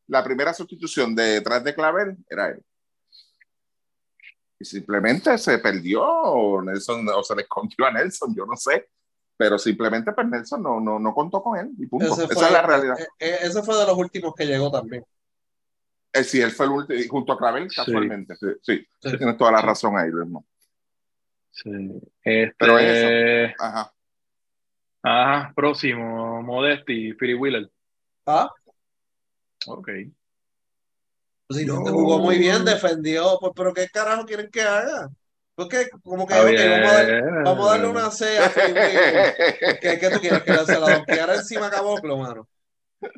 la 0.07 0.23
primera 0.23 0.53
sustitución 0.53 1.13
detrás 1.15 1.63
de 1.63 1.73
Clavel 1.75 2.17
era 2.29 2.49
él. 2.49 2.63
Y 4.61 4.65
simplemente 4.65 5.37
se 5.37 5.57
perdió, 5.57 6.03
o, 6.03 6.61
Nelson, 6.61 7.07
o 7.09 7.23
se 7.23 7.35
le 7.35 7.41
escondió 7.41 7.85
a 7.85 7.91
Nelson, 7.91 8.35
yo 8.35 8.45
no 8.45 8.55
sé 8.55 8.87
pero 9.41 9.57
simplemente 9.57 10.11
pues 10.11 10.27
Nelson 10.27 10.61
no, 10.61 10.79
no, 10.79 10.99
no 10.99 11.15
contó 11.15 11.41
con 11.41 11.57
él 11.57 11.71
y 11.79 11.87
punto. 11.87 12.05
Esa 12.13 12.25
es 12.25 12.51
la 12.51 12.61
realidad. 12.61 12.95
Eh, 12.99 13.07
eh, 13.17 13.37
ese 13.41 13.63
fue 13.63 13.75
de 13.75 13.87
los 13.87 13.97
últimos 13.97 14.35
que 14.35 14.45
llegó 14.45 14.69
también. 14.69 15.03
Eh, 16.13 16.23
sí, 16.23 16.39
él 16.39 16.51
fue 16.51 16.67
el 16.67 16.73
último, 16.73 16.99
junto 17.09 17.33
a 17.33 17.39
Clavel, 17.39 17.67
casualmente. 17.75 18.35
Sí, 18.35 18.45
sí, 18.61 19.17
tienes 19.17 19.37
toda 19.37 19.53
la 19.53 19.63
razón 19.63 19.97
ahí, 19.97 20.11
Luis. 20.11 20.29
Sí. 21.49 21.71
Este... 22.23 22.55
Pero 22.55 22.77
eso. 22.77 23.55
Ajá. 23.57 23.91
Ajá, 25.01 25.53
próximo, 25.55 26.43
Modesti, 26.43 27.13
Philly 27.13 27.33
Wheeler. 27.33 27.71
Ah. 28.27 28.47
Ok. 29.65 29.89
Pues 31.51 31.67
no. 31.67 31.81
jugó 31.81 32.19
muy 32.19 32.37
bien, 32.37 32.63
defendió, 32.63 33.37
pues, 33.39 33.51
pero 33.55 33.73
¿qué 33.73 33.87
carajo 33.89 34.25
quieren 34.25 34.49
que 34.49 34.61
haga? 34.61 35.09
Porque 35.53 35.89
como 36.03 36.25
que 36.25 36.33
vamos, 36.33 36.59
a 36.59 37.43
vamos, 37.43 37.67
a 37.67 37.71
darle 37.71 37.87
una 37.87 38.09
C 38.09 38.39
a 38.39 38.49
¿Qué, 38.49 39.99
¿Qué, 39.99 40.09
tú 40.09 40.19
quieres? 40.19 40.43
¿Que 40.43 40.53
se 40.65 40.79
la 40.79 40.95
donkeara 40.95 41.35
encima 41.35 41.67
a 41.67 41.69
Caboclo, 41.69 42.17
mano? 42.17 42.47
Eh, 43.03 43.09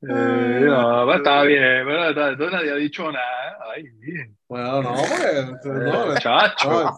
no, 0.00 1.04
pues, 1.06 1.16
está 1.18 1.42
bien, 1.42 1.84
pero 1.86 2.08
entonces 2.08 2.52
nadie 2.52 2.70
ha 2.70 2.76
dicho 2.76 3.10
nada. 3.10 3.58
Ay, 3.74 3.82
bien. 3.94 4.36
Bueno, 4.48 4.82
no, 4.82 4.94
porque. 4.94 5.62
No, 5.62 6.14
chacho. 6.18 6.70
No, 6.70 6.96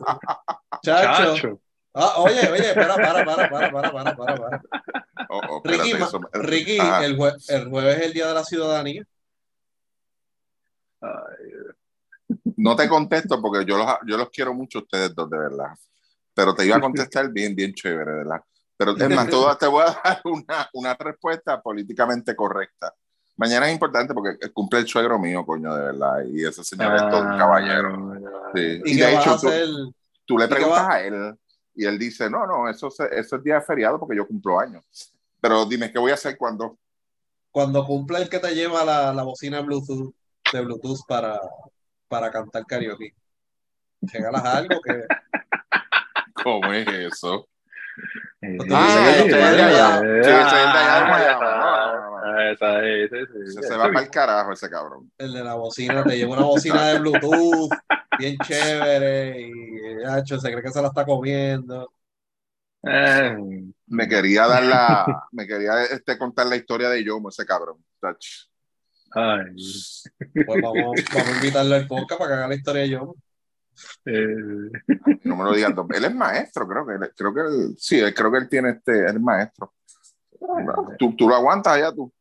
chacho. 0.83 1.61
Ah, 1.95 2.15
oye, 2.19 2.51
oye, 2.51 2.69
espera, 2.69 2.97
para, 2.97 3.25
para, 3.25 3.49
para, 3.49 3.71
para, 3.71 3.93
para, 3.93 4.17
para. 4.17 4.37
para. 4.37 4.63
Oh, 5.29 5.41
oh, 5.49 5.63
Ricky, 5.65 5.93
Ricky 6.33 6.79
el, 7.03 7.17
jue 7.17 7.33
el 7.49 7.69
jueves 7.69 7.99
es 7.99 8.07
el 8.07 8.13
Día 8.13 8.27
de 8.27 8.35
la 8.35 8.45
Ciudadanía. 8.45 9.05
No 12.57 12.75
te 12.77 12.89
contesto 12.89 13.41
porque 13.41 13.65
yo 13.65 13.77
los, 13.77 13.87
yo 14.07 14.17
los 14.17 14.31
quiero 14.31 14.55
mucho 14.55 14.79
a 14.79 14.83
ustedes 14.83 15.15
dos, 15.15 15.29
de 15.29 15.39
verdad. 15.39 15.77
Pero 16.35 16.55
te 16.55 16.67
iba 16.67 16.77
a 16.77 16.81
contestar 16.81 17.31
bien, 17.31 17.55
bien 17.55 17.73
chévere, 17.73 18.13
¿verdad? 18.13 18.43
Pero 18.77 18.97
es 18.97 19.11
más, 19.11 19.29
todo, 19.29 19.57
te 19.57 19.67
voy 19.67 19.83
a 19.83 20.01
dar 20.05 20.21
una, 20.25 20.69
una 20.73 20.95
respuesta 20.95 21.61
políticamente 21.61 22.35
correcta. 22.35 22.93
Mañana 23.37 23.67
es 23.67 23.73
importante 23.73 24.15
porque 24.15 24.51
cumple 24.53 24.81
el 24.81 24.87
suegro 24.87 25.19
mío, 25.19 25.45
coño, 25.45 25.75
de 25.75 25.83
verdad. 25.83 26.25
Y 26.33 26.45
ese 26.45 26.63
señor 26.63 26.95
es 26.95 27.03
todo 27.03 27.21
un 27.21 27.33
ah, 27.33 27.39
caballero. 27.39 28.15
Sí. 28.55 28.81
Y, 28.85 28.97
de 28.97 29.15
hecho, 29.15 29.37
tú, 30.25 30.39
le 30.39 30.49
preguntas 30.49 30.89
a 30.89 31.01
él 31.01 31.35
y 31.75 31.85
él 31.85 31.99
dice, 31.99 32.31
no, 32.31 32.47
no, 32.47 32.69
eso, 32.69 32.89
eso 32.89 33.37
es 33.37 33.43
día 33.43 33.57
de 33.57 33.63
feriado 33.63 33.99
porque 33.99 34.17
yo 34.17 34.27
cumplo 34.27 34.61
años. 34.61 34.85
Pero 35.41 35.67
dime, 35.67 35.93
¿qué 35.93 35.99
voy 35.99 36.13
a 36.13 36.15
hacer 36.15 36.37
cuando? 36.39 36.79
Cuando 37.51 37.85
cumple 37.85 38.19
el 38.19 38.29
que 38.29 38.39
te 38.39 38.55
lleva 38.55 38.85
la, 38.85 39.13
la 39.13 39.23
bocina 39.25 39.61
Bluetooth, 39.61 40.15
de 40.59 40.65
Bluetooth 40.65 41.01
para, 41.07 41.41
para 42.09 42.31
cantar 42.31 42.65
karaoke. 42.67 43.15
Regalas 44.01 44.45
algo 44.45 44.81
que. 44.81 45.05
¿Cómo 46.43 46.73
es 46.73 46.87
eso? 46.89 47.49
Se 53.61 53.77
va 53.77 53.87
para 53.87 54.01
el 54.01 54.11
carajo 54.11 54.53
ese 54.53 54.69
cabrón. 54.69 55.11
El 55.17 55.33
de 55.33 55.43
la 55.45 55.55
bocina, 55.55 56.05
te 56.05 56.17
lleva 56.17 56.35
una 56.35 56.45
bocina 56.45 56.89
de 56.89 56.99
Bluetooth, 56.99 57.71
bien 58.19 58.37
chévere, 58.39 59.41
y 59.41 59.75
hecho, 60.19 60.39
se 60.39 60.51
cree 60.51 60.63
que 60.63 60.71
se 60.71 60.83
la 60.83 60.89
está 60.89 61.07
comiendo. 61.07 61.93
Eh, 62.83 63.37
me 63.87 64.09
quería 64.09 64.47
dar 64.47 64.63
la, 64.63 65.27
me 65.33 65.47
quería 65.47 65.85
este, 65.85 66.19
contar 66.19 66.47
la 66.47 66.57
historia 66.57 66.91
de 66.91 67.03
Yomo, 67.03 67.31
ese 67.31 67.47
cabrón. 67.47 67.79
Ay. 69.15 69.55
Pues 70.47 70.63
vamos, 70.63 70.97
vamos 71.15 71.29
a 71.29 71.37
invitarlo 71.37 71.75
al 71.75 71.87
podcast 71.87 72.19
para 72.19 72.31
que 72.31 72.35
haga 72.35 72.49
la 72.49 72.55
historia 72.55 72.83
de 72.83 72.89
yo. 72.89 73.15
Eh. 74.05 74.71
No 75.25 75.37
me 75.37 75.45
lo 75.45 75.53
digan. 75.53 75.75
Él 75.95 76.05
es 76.05 76.15
maestro, 76.15 76.67
creo 76.67 76.87
que 76.87 76.95
creo 77.17 77.35
que 77.35 77.41
él, 77.41 77.75
sí, 77.79 78.01
creo 78.15 78.33
que 78.33 78.39
él 78.39 78.49
tiene 78.49 78.71
este, 78.71 79.07
es 79.07 79.21
maestro. 79.21 79.75
Tú, 80.99 81.15
tú 81.17 81.29
lo 81.29 81.35
aguantas 81.35 81.75
allá 81.75 81.93
tú. 81.93 82.13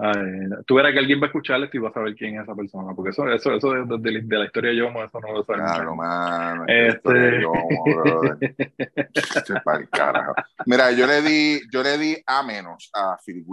Ay, 0.00 0.48
tú 0.64 0.76
verás 0.76 0.92
que 0.92 1.00
alguien 1.00 1.20
va 1.20 1.24
a 1.24 1.26
escucharle 1.26 1.68
y 1.72 1.78
va 1.78 1.88
a 1.88 1.92
saber 1.92 2.14
quién 2.14 2.36
es 2.36 2.44
esa 2.44 2.54
persona, 2.54 2.94
porque 2.94 3.10
eso, 3.10 3.28
eso, 3.28 3.56
eso 3.56 3.72
de, 3.72 3.98
de, 3.98 4.20
de 4.22 4.38
la 4.38 4.44
historia 4.44 4.70
de 4.70 4.76
Yomo, 4.76 5.02
eso 5.02 5.18
no 5.20 5.32
lo 5.32 5.44
sabe. 5.44 5.58
Claro, 5.58 5.96
mano. 5.96 6.64
Este... 6.68 7.40
Mira, 10.66 10.92
yo 10.92 11.04
le 11.04 11.20
di, 11.22 11.60
yo 11.72 11.82
le 11.82 11.98
di 11.98 12.16
A 12.24 12.44
menos 12.44 12.92
a 12.94 13.18
Philip 13.24 13.44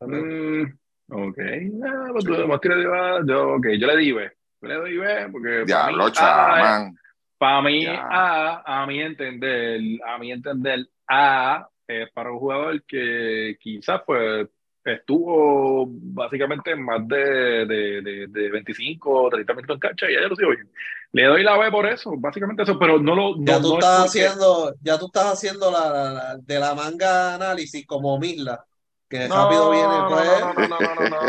Mm, 0.00 0.62
ok, 1.10 1.38
ah, 1.86 2.08
pues 2.12 2.24
yo, 2.24 3.54
okay, 3.54 3.78
yo 3.78 3.86
le 3.86 3.96
di 3.96 4.12
B. 4.12 4.30
Yo 4.60 4.68
le 4.68 4.74
doy 4.74 4.96
B 4.98 5.28
porque. 5.32 5.64
Diablo, 5.64 6.10
chaman. 6.10 6.94
Para 7.38 7.62
mí, 7.62 7.86
A, 7.86 8.82
a 8.82 8.86
mi 8.86 9.00
entender, 9.00 9.80
a 10.06 10.18
mi 10.18 10.32
entender, 10.32 10.86
A 11.08 11.68
es 11.86 12.10
para 12.12 12.32
un 12.32 12.38
jugador 12.38 12.82
que 12.84 13.56
quizás 13.60 14.00
pues 14.06 14.48
estuvo 14.82 15.86
básicamente 15.88 16.74
más 16.76 17.06
de, 17.08 17.66
de, 17.66 18.26
de, 18.28 18.50
25 18.50 19.10
o 19.10 19.28
30 19.28 19.54
minutos 19.54 19.74
en 19.74 19.80
cancha 19.80 20.10
y 20.10 20.14
ya 20.14 20.20
lo 20.20 20.36
sigo 20.36 20.50
bien. 20.50 20.70
Le 21.12 21.24
doy 21.24 21.42
la 21.42 21.58
B 21.58 21.70
por 21.70 21.86
eso, 21.86 22.14
básicamente 22.16 22.62
eso, 22.62 22.78
pero 22.78 22.98
no 22.98 23.14
lo. 23.14 23.34
ya, 23.44 23.60
tú 23.60 23.74
estás 23.74 24.06
haciendo, 24.06 24.74
ya 24.80 24.98
tú 24.98 25.06
estás 25.06 25.32
haciendo 25.32 25.70
la, 25.70 26.36
de 26.38 26.58
la 26.58 26.74
manga 26.74 27.34
análisis 27.34 27.86
como 27.86 28.18
Misla 28.18 28.64
que 29.08 29.28
rápido 29.28 29.70
viene 29.70 29.94
pues 30.08 30.40
no, 30.40 30.52
no, 30.54 30.68
no, 30.68 30.78
no, 31.08 31.20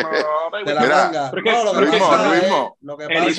no, 0.51 0.65
de 0.65 0.73
la 0.73 0.82
manga. 0.86 1.32
No, 1.32 1.63
lo 1.63 1.73
que 1.91 1.99
pasa 1.99 2.38
es, 2.38 2.51
lo 2.82 2.97
que 2.97 3.07
pasa 3.07 3.30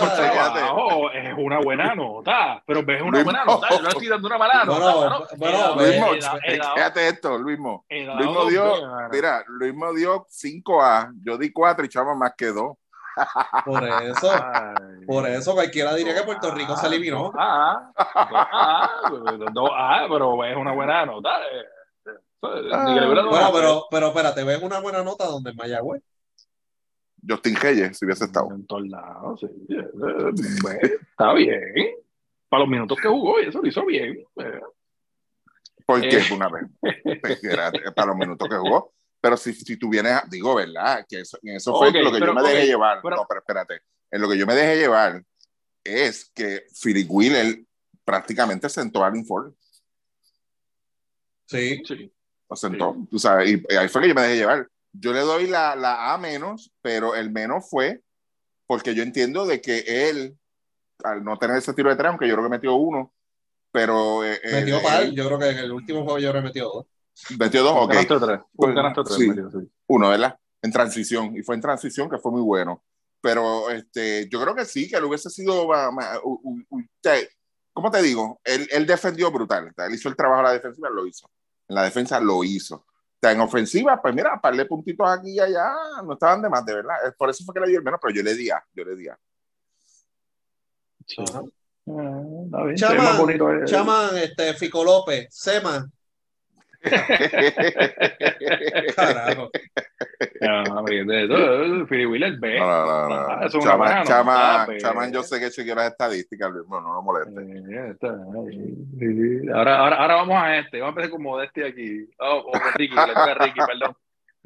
es, 1.12 1.26
es 1.26 1.34
una 1.36 1.58
buena 1.60 1.94
nota, 1.94 2.62
pero 2.66 2.82
ves 2.84 3.02
una 3.02 3.22
buena 3.24 3.44
nota, 3.44 3.68
no 3.80 3.88
estoy 3.88 4.08
dando 4.08 4.28
una 4.28 4.38
mala 4.38 4.64
nota. 4.64 5.26
Bueno, 5.36 5.74
Luismo, 5.76 6.06
fíjate 6.74 7.08
esto, 7.08 7.38
Luismo. 7.38 7.84
Luismo 7.88 8.44
dio, 8.46 8.74
mira, 9.10 9.44
Luismo 9.48 9.92
dio 9.92 10.26
5A, 10.26 11.12
yo 11.24 11.36
di 11.36 11.52
4 11.52 11.84
y 11.84 11.88
Chama 11.88 12.14
más 12.14 12.34
que 12.36 12.46
2. 12.46 12.76
Por 13.64 13.88
eso, 13.88 14.30
por 15.06 15.28
eso 15.28 15.54
cualquiera 15.54 15.94
diría 15.94 16.14
que 16.14 16.22
Puerto 16.22 16.52
Rico 16.52 16.76
se 16.76 16.86
eliminó. 16.86 17.32
Ah, 17.36 17.90
ah, 17.96 18.90
pero 20.08 20.44
es 20.44 20.56
una 20.56 20.72
buena 20.72 21.04
nota. 21.04 21.30
Ah, 22.40 23.06
bueno, 23.08 23.30
pero, 23.52 23.86
pero 23.90 24.06
espérate, 24.08 24.44
ves 24.44 24.62
una 24.62 24.80
buena 24.80 25.02
nota 25.02 25.26
donde 25.26 25.50
en 25.50 25.56
Mayagüez. 25.56 26.02
Justin 27.26 27.56
Reyes, 27.56 27.98
si 27.98 28.04
hubiese 28.04 28.24
estado. 28.24 28.48
En 28.52 28.66
todos 28.66 28.86
lados, 28.86 29.40
sí. 29.40 29.46
Eh, 29.68 30.98
está 31.10 31.32
bien. 31.34 31.96
Para 32.48 32.60
los 32.60 32.68
minutos 32.68 32.98
que 33.00 33.08
jugó, 33.08 33.38
eso 33.40 33.60
lo 33.60 33.68
hizo 33.68 33.84
bien. 33.84 34.24
Eh. 34.36 34.60
¿Por 35.84 36.00
qué? 36.00 36.18
Eh. 36.18 36.22
Una 36.32 36.48
vez. 36.48 36.64
para 37.94 38.08
los 38.08 38.16
minutos 38.16 38.48
que 38.48 38.56
jugó. 38.56 38.92
Pero 39.20 39.36
si, 39.36 39.52
si 39.52 39.76
tú 39.76 39.88
vienes, 39.88 40.20
digo, 40.30 40.54
¿verdad? 40.54 41.04
Que 41.08 41.20
eso, 41.20 41.38
eso 41.42 41.76
fue 41.76 41.90
lo 41.90 42.12
que 42.12 42.20
yo 42.20 42.32
me 42.32 42.42
dejé 42.42 42.66
llevar. 42.66 43.02
no, 43.02 43.26
pero 43.28 43.40
espérate. 43.40 43.80
En 44.10 44.22
lo 44.22 44.28
que 44.28 44.38
yo 44.38 44.46
me 44.46 44.54
dejé 44.54 44.76
llevar 44.76 45.22
es 45.82 46.30
que 46.32 46.66
Philip 46.80 47.08
Wheeler 47.10 47.62
prácticamente 48.04 48.68
sentó 48.68 49.04
al 49.04 49.16
informe. 49.16 49.54
Sí. 51.46 51.82
sí. 51.84 52.12
Lo 52.48 52.56
sentó. 52.56 52.96
Tú 53.10 53.18
sabes, 53.18 53.50
y, 53.50 53.76
ahí 53.76 53.88
fue 53.88 54.02
que 54.02 54.08
yo 54.08 54.14
me 54.14 54.22
dejé 54.22 54.36
llevar. 54.36 54.68
Yo 54.92 55.12
le 55.12 55.20
doy 55.20 55.46
la, 55.46 55.76
la 55.76 56.14
A 56.14 56.18
menos, 56.18 56.72
pero 56.82 57.14
el 57.14 57.30
menos 57.30 57.68
fue 57.68 58.02
porque 58.68 58.94
yo 58.94 59.02
entiendo 59.02 59.46
de 59.46 59.60
que 59.60 60.10
él, 60.10 60.38
al 61.02 61.24
no 61.24 61.38
tener 61.38 61.56
ese 61.56 61.72
tiro 61.72 61.88
de 61.88 61.96
tres, 61.96 62.10
aunque 62.10 62.28
yo 62.28 62.34
creo 62.34 62.44
que 62.44 62.50
metió 62.50 62.74
uno, 62.74 63.12
pero... 63.72 64.22
Eh, 64.22 64.38
eh 64.44 64.52
metió 64.60 64.82
par, 64.82 65.04
yo 65.06 65.26
creo 65.26 65.38
que 65.38 65.48
en 65.48 65.58
el 65.58 65.72
último 65.72 66.04
juego 66.04 66.18
yo 66.18 66.30
creo 66.30 66.42
que 66.42 66.48
metió 66.48 66.64
dos. 66.64 66.86
Metió 67.38 67.62
dos, 67.62 67.72
ok. 67.74 67.90
Tres. 67.90 68.40
Pues, 68.54 68.74
tres, 68.94 69.16
sí, 69.16 69.70
Uno, 69.86 70.10
¿verdad? 70.10 70.38
En 70.60 70.70
transición, 70.70 71.34
y 71.34 71.42
fue 71.42 71.54
en 71.54 71.62
transición 71.62 72.10
que 72.10 72.18
fue 72.18 72.30
muy 72.30 72.42
bueno. 72.42 72.84
Pero 73.22 73.70
este, 73.70 74.28
yo 74.28 74.40
creo 74.40 74.54
que 74.54 74.66
sí, 74.66 74.86
que 74.88 74.96
él 74.96 75.04
hubiese 75.04 75.30
sido... 75.30 75.66
¿Cómo 77.72 77.90
te 77.90 78.02
digo? 78.02 78.38
Él, 78.44 78.68
él 78.70 78.86
defendió 78.86 79.30
brutal. 79.30 79.72
Él 79.74 79.94
hizo 79.94 80.10
el 80.10 80.16
trabajo 80.16 80.40
a 80.40 80.44
la 80.44 80.52
defensiva, 80.52 80.90
lo 80.90 81.06
hizo. 81.06 81.30
En 81.68 81.74
la 81.74 81.82
defensa 81.82 82.18
lo 82.20 82.42
hizo. 82.44 82.76
O 82.76 83.20
sea, 83.20 83.32
en 83.32 83.40
ofensiva, 83.40 84.00
pues 84.00 84.14
mira, 84.14 84.40
parle 84.40 84.64
puntitos 84.64 85.08
aquí 85.08 85.32
y 85.32 85.40
allá, 85.40 85.72
no 86.04 86.12
estaban 86.12 86.40
de 86.40 86.48
más, 86.48 86.64
de 86.64 86.74
verdad. 86.74 86.94
Por 87.16 87.30
eso 87.30 87.44
fue 87.44 87.52
que 87.54 87.60
le 87.60 87.68
di 87.68 87.74
el 87.74 87.82
menos, 87.82 87.98
pero 88.00 88.14
yo 88.14 88.22
le 88.22 88.34
di 88.34 88.48
a, 88.48 88.64
yo 88.72 88.84
le 88.84 88.96
di 88.96 89.08
a. 89.08 89.18
Chaman, 92.74 93.64
Chaman, 93.64 94.16
este, 94.18 94.54
Fico 94.54 94.84
López, 94.84 95.28
Sema, 95.30 95.90
Carajo. 98.96 99.50
No. 100.40 100.62
No, 100.64 100.72
no, 102.86 103.08
no. 103.08 103.38
no. 103.40 103.48
Chaman, 103.60 104.04
Chaman, 104.04 104.78
Chaman, 104.78 105.12
yo 105.12 105.22
sé 105.22 105.40
que 105.40 105.50
chequeó 105.50 105.74
las 105.74 105.90
estadísticas, 105.92 106.52
no, 106.68 106.80
no, 106.80 106.94
no 106.94 107.02
moleste. 107.02 107.40
ahora, 109.52 109.78
ahora, 109.78 109.96
ahora 109.96 110.14
vamos 110.14 110.36
a 110.36 110.58
este. 110.58 110.80
Vamos 110.80 110.88
a 110.88 111.00
empezar 111.00 111.10
con 111.10 111.22
Modesti 111.22 111.62
aquí. 111.62 112.08
Oh, 112.18 112.44
o 112.46 112.52
con 112.52 112.72
Ricky, 112.74 112.94
le 112.94 113.06
toca 113.06 113.24
a 113.24 113.34
Ricky, 113.34 113.60
perdón. 113.66 113.96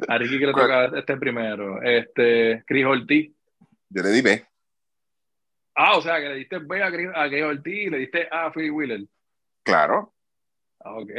A 0.09 0.19
Ricky 0.19 0.39
que 0.39 0.47
le 0.47 0.53
toca 0.53 0.85
este 0.99 1.17
primero. 1.17 1.83
Este, 1.83 2.65
Chris 2.67 2.87
Ortiz. 2.87 3.31
Yo 3.91 4.03
le 4.03 4.11
di 4.11 4.23
B. 4.23 4.45
Ah, 5.75 5.97
o 5.97 6.03
sea, 6.03 6.21
que 6.21 6.29
le 6.29 6.35
diste 6.37 6.59
B 6.59 6.83
a 6.83 6.91
Chris, 6.91 7.09
a 7.15 7.29
Chris 7.29 7.43
Ortiz 7.45 7.87
y 7.87 7.91
le 7.91 7.99
diste 7.99 8.29
A 8.31 8.47
a 8.47 8.53
Philly 8.53 8.71
Wheeler. 8.71 9.01
Claro. 9.63 10.13
Ok. 10.79 11.11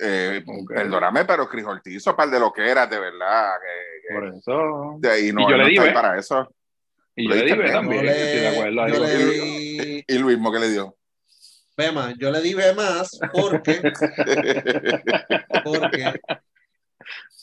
Eh, 0.00 0.44
Perdóname, 0.66 1.24
pero 1.24 1.48
Cris 1.48 1.64
Ortiz 1.64 1.94
hizo 1.94 2.16
par 2.16 2.28
de 2.28 2.40
lo 2.40 2.52
que 2.52 2.68
era, 2.68 2.86
de 2.86 2.98
verdad. 2.98 3.52
Que, 3.60 4.14
Por 4.14 4.28
eso. 4.28 4.96
De 4.98 5.10
ahí 5.10 5.32
no, 5.32 5.42
y 5.42 5.50
yo 5.50 5.56
le 5.56 5.68
di 5.68 5.76
para 5.92 6.18
eso. 6.18 6.52
Y 7.14 7.28
yo 7.28 7.34
le 7.34 7.44
di 7.44 7.72
también. 7.72 8.04
y, 10.08 10.18
Luis, 10.18 10.38
¿qué 10.52 10.58
le 10.58 10.70
dio? 10.70 10.96
B 11.76 11.92
más, 11.92 12.14
yo 12.18 12.30
le 12.30 12.40
di 12.40 12.54
más 12.54 13.18
porque. 13.32 13.92
porque. 15.64 16.20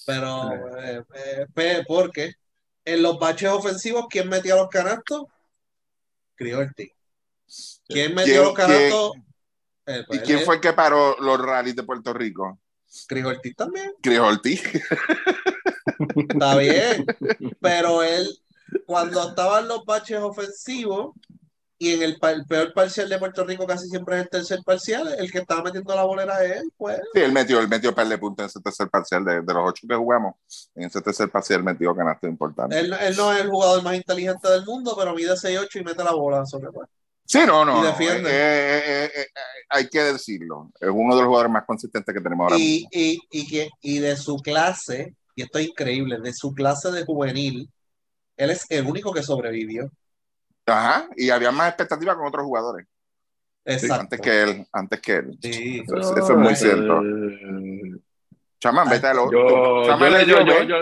Pero, 0.05 0.77
eh, 0.79 1.03
eh, 1.55 1.83
porque 1.87 2.33
en 2.83 3.03
los 3.03 3.19
baches 3.19 3.49
ofensivos, 3.49 4.07
¿quién 4.09 4.27
metió 4.27 4.57
los 4.57 4.67
canastos? 4.67 5.25
Cris 6.35 6.55
Ortiz. 6.55 6.91
¿Quién 7.87 8.15
metió 8.15 8.43
los 8.43 8.53
canastos? 8.53 9.13
Eh, 9.85 10.03
¿Y 10.09 10.19
quién 10.19 10.39
fue 10.41 10.55
el 10.55 10.61
que 10.61 10.73
paró 10.73 11.15
los 11.19 11.39
rallies 11.39 11.75
de 11.75 11.83
Puerto 11.83 12.13
Rico? 12.13 12.59
Cris 13.07 13.25
Ortiz 13.25 13.55
también. 13.55 13.93
Cris 14.01 14.19
Ortiz. 14.19 14.63
Está 16.29 16.57
bien, 16.57 17.05
pero 17.59 18.03
él, 18.03 18.27
cuando 18.85 19.29
estaban 19.29 19.67
los 19.67 19.85
baches 19.85 20.19
ofensivos, 20.19 21.13
y 21.77 21.93
en 21.93 22.03
el, 22.03 22.19
peor 22.19 22.73
parcial 22.73 23.09
de 23.09 23.17
Puerto 23.17 23.43
Rico 23.43 23.65
casi 23.65 23.87
siempre 23.87 24.15
es 24.17 24.21
el 24.21 24.29
tercer 24.29 24.59
parcial, 24.63 25.15
el 25.17 25.31
que 25.31 25.39
estaba 25.39 25.63
metiendo 25.63 25.95
la 25.95 26.03
bolera 26.03 26.43
es 26.43 26.57
él, 26.57 26.71
pues. 26.77 26.99
Sí, 27.11 27.21
él 27.21 27.31
metió, 27.31 27.59
él 27.59 27.67
metió 27.67 27.95
par 27.95 28.07
de 28.07 28.19
puntos 28.19 28.43
en 28.43 28.49
ese 28.49 28.61
tercer 28.61 28.87
parcial, 28.87 29.25
de, 29.25 29.41
de, 29.41 29.53
los 29.53 29.63
ocho 29.67 29.87
que 29.87 29.95
jugamos, 29.95 30.35
en 30.75 30.83
ese 30.83 31.01
tercer 31.01 31.31
parcial 31.31 31.63
metió 31.63 31.95
canasta 31.95 32.27
importante. 32.27 32.77
Él, 32.77 32.93
él, 32.93 33.15
no 33.17 33.33
es 33.33 33.41
el 33.41 33.49
jugador 33.49 33.81
más 33.81 33.95
inteligente 33.95 34.47
del 34.47 34.63
mundo, 34.63 34.95
pero 34.95 35.15
mide 35.15 35.33
6-8 35.33 35.79
y 35.79 35.83
mete 35.83 36.03
la 36.03 36.13
bola, 36.13 36.45
sobre 36.45 36.71
pues. 36.71 36.87
Sí, 37.31 37.39
no, 37.47 37.63
no. 37.63 37.81
Eh, 37.87 37.95
eh, 38.25 39.11
eh, 39.15 39.27
hay 39.69 39.87
que 39.87 39.99
decirlo. 40.01 40.69
Es 40.77 40.89
uno 40.89 41.15
de 41.15 41.21
los 41.21 41.29
jugadores 41.29 41.49
más 41.49 41.63
consistentes 41.65 42.13
que 42.13 42.19
tenemos 42.19 42.43
ahora 42.43 42.57
y, 42.59 42.85
Y, 42.91 43.19
y, 43.31 43.47
que, 43.47 43.69
y 43.81 43.99
de 43.99 44.17
su 44.17 44.35
clase, 44.35 45.15
y 45.33 45.43
esto 45.43 45.57
es 45.57 45.67
increíble, 45.69 46.19
de 46.19 46.33
su 46.33 46.53
clase 46.53 46.91
de 46.91 47.05
juvenil, 47.05 47.69
él 48.35 48.49
es 48.49 48.65
el 48.69 48.85
único 48.85 49.13
que 49.13 49.23
sobrevivió. 49.23 49.89
Ajá, 50.65 51.07
y 51.15 51.29
había 51.29 51.51
más 51.51 51.69
expectativas 51.69 52.17
con 52.17 52.27
otros 52.27 52.43
jugadores. 52.43 52.85
Exacto. 53.63 54.01
antes 54.01 54.19
que 54.19 54.41
él, 54.41 54.67
antes 54.73 54.99
que 54.99 55.13
él. 55.13 55.37
Sí. 55.41 55.83
Eso, 55.85 56.17
es 56.17 56.37
muy 56.37 56.55
cierto. 56.55 57.01
Chamán, 58.59 58.89
vete 58.89 59.07
a 59.07 59.13
lo. 59.13 59.31
Yo, 59.31 59.85
yo, 59.85 60.43
yo, 60.43 60.63
yo 60.63 60.75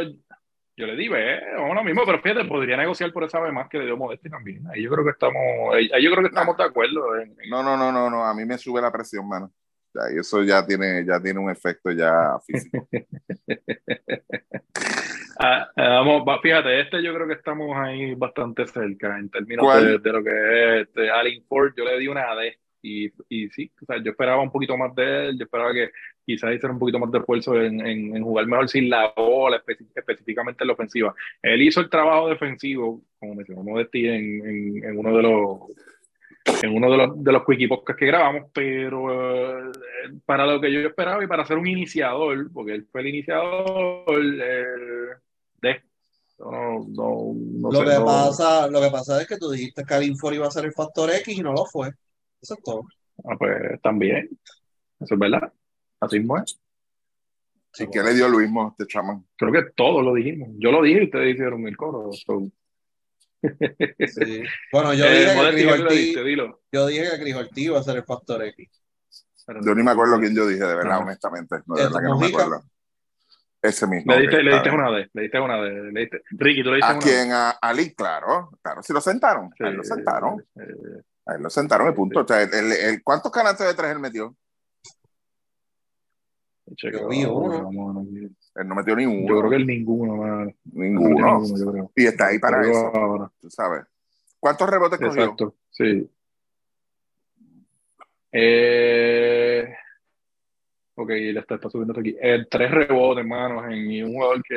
le 0.85 0.95
di 0.95 1.07
B, 1.07 1.39
vamos 1.55 1.75
lo 1.75 1.83
mismo, 1.83 2.03
pero 2.05 2.21
fíjate, 2.21 2.45
podría 2.45 2.77
negociar 2.77 3.11
por 3.11 3.23
esa 3.23 3.39
vez 3.39 3.53
más 3.53 3.69
que 3.69 3.79
le 3.79 3.85
dio 3.85 3.97
Modesti 3.97 4.29
también. 4.29 4.67
Ahí 4.67 4.83
yo 4.83 4.91
creo 4.91 5.03
que 5.03 5.11
estamos, 5.11 5.75
ahí 5.75 6.03
yo 6.03 6.11
creo 6.11 6.21
que 6.21 6.29
estamos 6.29 6.57
de 6.57 6.63
acuerdo. 6.63 7.07
No, 7.49 7.63
no, 7.63 7.77
no, 7.77 7.91
no, 7.91 8.09
no, 8.09 8.25
a 8.25 8.33
mí 8.33 8.45
me 8.45 8.57
sube 8.57 8.81
la 8.81 8.91
presión, 8.91 9.27
mano. 9.27 9.51
Ya, 9.93 10.01
y 10.15 10.19
eso 10.19 10.43
ya 10.43 10.65
tiene, 10.65 11.03
ya 11.05 11.19
tiene 11.19 11.39
un 11.39 11.49
efecto 11.49 11.91
ya 11.91 12.37
físico. 12.45 12.87
ah, 15.39 15.67
ah 15.75 16.03
vamos, 16.05 16.23
fíjate, 16.41 16.81
este 16.81 17.01
yo 17.01 17.13
creo 17.13 17.27
que 17.27 17.33
estamos 17.33 17.75
ahí 17.75 18.13
bastante 18.13 18.67
cerca 18.67 19.17
en 19.17 19.29
términos 19.29 19.65
de, 19.81 20.11
lo 20.11 20.23
que 20.23 20.29
es 20.29 20.87
este, 20.87 21.09
Ford, 21.47 21.73
yo 21.75 21.85
le 21.85 21.97
di 21.97 22.07
una 22.07 22.35
D. 22.35 22.59
Y, 22.81 23.11
y 23.27 23.49
sí, 23.49 23.71
o 23.81 23.85
sea, 23.85 24.01
yo 24.01 24.11
esperaba 24.11 24.41
un 24.41 24.51
poquito 24.51 24.77
más 24.77 24.95
de 24.95 25.27
él, 25.27 25.37
yo 25.37 25.43
esperaba 25.43 25.73
que 25.73 25.91
quizás 26.25 26.53
hiciera 26.53 26.71
un 26.73 26.79
poquito 26.79 26.99
más 26.99 27.11
de 27.11 27.19
esfuerzo 27.19 27.59
en, 27.59 27.85
en, 27.85 28.23
jugar 28.23 28.45
mejor 28.45 28.69
sin 28.69 28.89
la 28.89 29.13
bola, 29.15 29.61
específicamente 29.95 30.63
en 30.63 30.67
la 30.67 30.73
ofensiva. 30.73 31.13
Él 31.41 31.61
hizo 31.61 31.81
el 31.81 31.89
trabajo 31.89 32.29
defensivo, 32.29 33.01
como 33.19 33.35
mencionó 33.35 33.63
Modesti, 33.63 34.07
en, 34.07 34.83
en, 34.83 34.97
uno 34.97 35.15
de 35.15 35.23
los 35.23 35.59
en 36.63 36.75
uno 36.75 36.89
de 36.89 36.97
los, 36.97 37.23
de 37.23 37.31
los 37.31 37.43
equipos 37.49 37.81
que 37.85 38.05
grabamos, 38.05 38.49
pero 38.53 39.69
eh, 39.69 39.71
para 40.25 40.45
lo 40.45 40.59
que 40.61 40.71
yo 40.71 40.79
esperaba 40.79 41.23
y 41.23 41.27
para 41.27 41.45
ser 41.45 41.57
un 41.57 41.67
iniciador, 41.67 42.51
porque 42.51 42.73
él 42.73 42.87
fue 42.91 43.01
el 43.01 43.07
iniciador 43.07 44.03
eh, 44.07 44.65
de 45.61 45.81
no, 46.39 46.85
no, 46.87 47.33
no 47.35 47.71
lo, 47.71 47.83
que 47.83 48.05
pasa, 48.05 48.67
lo 48.67 48.81
que 48.81 48.89
pasa 48.89 49.21
es 49.21 49.27
que 49.27 49.37
tú 49.37 49.51
dijiste 49.51 49.83
que 49.83 49.93
Alinfor 49.93 50.33
iba 50.33 50.47
a 50.47 50.51
ser 50.51 50.65
el 50.65 50.73
factor 50.73 51.09
X 51.11 51.37
y 51.37 51.41
no 51.41 51.51
lo 51.51 51.65
fue. 51.65 51.91
Eso 52.41 52.53
es 52.55 52.63
todo. 52.63 52.83
Ah, 53.25 53.35
pues 53.37 53.81
también. 53.81 54.29
Eso 54.99 55.13
es 55.13 55.19
verdad. 55.19 55.51
Así 55.99 56.17
es. 56.17 56.59
¿Y 57.79 57.87
qué 57.89 58.01
le 58.01 58.13
dio 58.13 58.27
lo 58.27 58.39
mismo 58.39 58.65
a 58.65 58.69
este 58.69 58.87
chamán? 58.87 59.25
Creo 59.37 59.51
que 59.51 59.71
todos 59.75 60.03
lo 60.03 60.13
dijimos. 60.13 60.49
Yo 60.57 60.71
lo 60.71 60.81
dije 60.81 61.01
y 61.01 61.05
ustedes 61.05 61.33
hicieron 61.33 61.67
el 61.67 61.77
coro. 61.77 62.09
Bueno, 64.71 64.93
yo 64.93 65.05
dije, 65.05 65.25
que 65.55 65.85
Cris 65.87 66.15
yo 66.71 66.87
dije 66.87 67.05
que 67.53 67.61
iba 67.61 67.79
a 67.79 67.83
ser 67.83 67.97
el 67.97 68.03
factor 68.03 68.43
X. 68.43 68.69
Yo 69.65 69.73
ni 69.73 69.83
me 69.83 69.91
acuerdo 69.91 70.19
quién 70.19 70.35
yo 70.35 70.45
dije, 70.47 70.63
de 70.63 70.75
verdad, 70.75 71.01
honestamente. 71.01 71.57
No, 71.65 71.75
de 71.75 71.83
verdad 71.83 71.99
que 71.99 72.07
no 72.07 72.19
me 72.19 72.27
acuerdo. 72.27 72.63
Ese 73.61 73.87
mismo. 73.87 74.13
Le 74.13 74.21
diste, 74.21 74.43
le 74.43 74.53
diste 74.53 74.69
una 74.69 74.89
vez, 74.89 75.09
le 75.13 75.21
diste 75.23 75.39
una 75.39 75.57
vez. 75.59 75.93
Le 75.93 75.99
diste. 76.01 76.21
Ricky, 76.31 76.63
tú 76.63 76.69
le 76.69 76.75
diste 76.77 76.91
¿A 76.91 76.95
una 76.95 77.01
quién? 77.01 77.31
A 77.31 77.49
Ali, 77.51 77.93
claro. 77.93 78.51
Claro, 78.61 78.83
si 78.83 78.93
lo 78.93 79.01
sentaron. 79.01 79.49
Sí, 79.57 79.63
lo 79.63 79.83
sentaron. 79.83 80.39
eh, 80.55 81.01
Ahí 81.29 81.41
lo 81.41 81.49
sentaron 81.49 81.89
y 81.89 81.95
punto. 81.95 82.21
O 82.21 82.27
sea, 82.27 82.41
el, 82.41 82.53
el- 82.53 82.71
el- 82.71 83.03
¿Cuántos 83.03 83.31
canastos 83.31 83.67
de 83.67 83.73
tres 83.73 83.91
él 83.91 83.99
metió? 83.99 84.35
Yo 86.91 87.07
vi 87.07 87.25
uno. 87.25 87.99
a. 87.99 88.61
Él 88.61 88.67
no 88.67 88.75
metió 88.75 88.95
ni 88.95 89.05
uno. 89.05 89.27
Yo 89.27 89.39
creo 89.39 89.49
que 89.49 89.55
el 89.57 89.67
ninguno. 89.67 90.15
No 90.15 90.25
metió 90.45 90.55
Ninguno. 90.73 91.39
ninguno. 91.41 91.91
Y 91.95 92.05
está 92.05 92.27
ahí 92.27 92.39
para 92.39 92.61
eso, 92.61 92.91
ahora. 92.95 93.31
tú 93.39 93.49
sabes. 93.49 93.83
¿Cuántos 94.39 94.69
rebotes 94.69 94.99
cogió? 94.99 95.21
Exacto, 95.23 95.55
sí. 95.71 96.09
Eh, 98.31 99.38
ok, 100.99 101.09
le 101.09 101.39
está, 101.39 101.55
está 101.55 101.69
subiendo 101.69 101.99
aquí. 101.99 102.15
Eh, 102.21 102.45
tres 102.49 102.71
rebotes, 102.71 103.21
hermanos, 103.23 103.65
en 103.71 104.05
un 104.05 104.13
jugador 104.13 104.43
que 104.43 104.55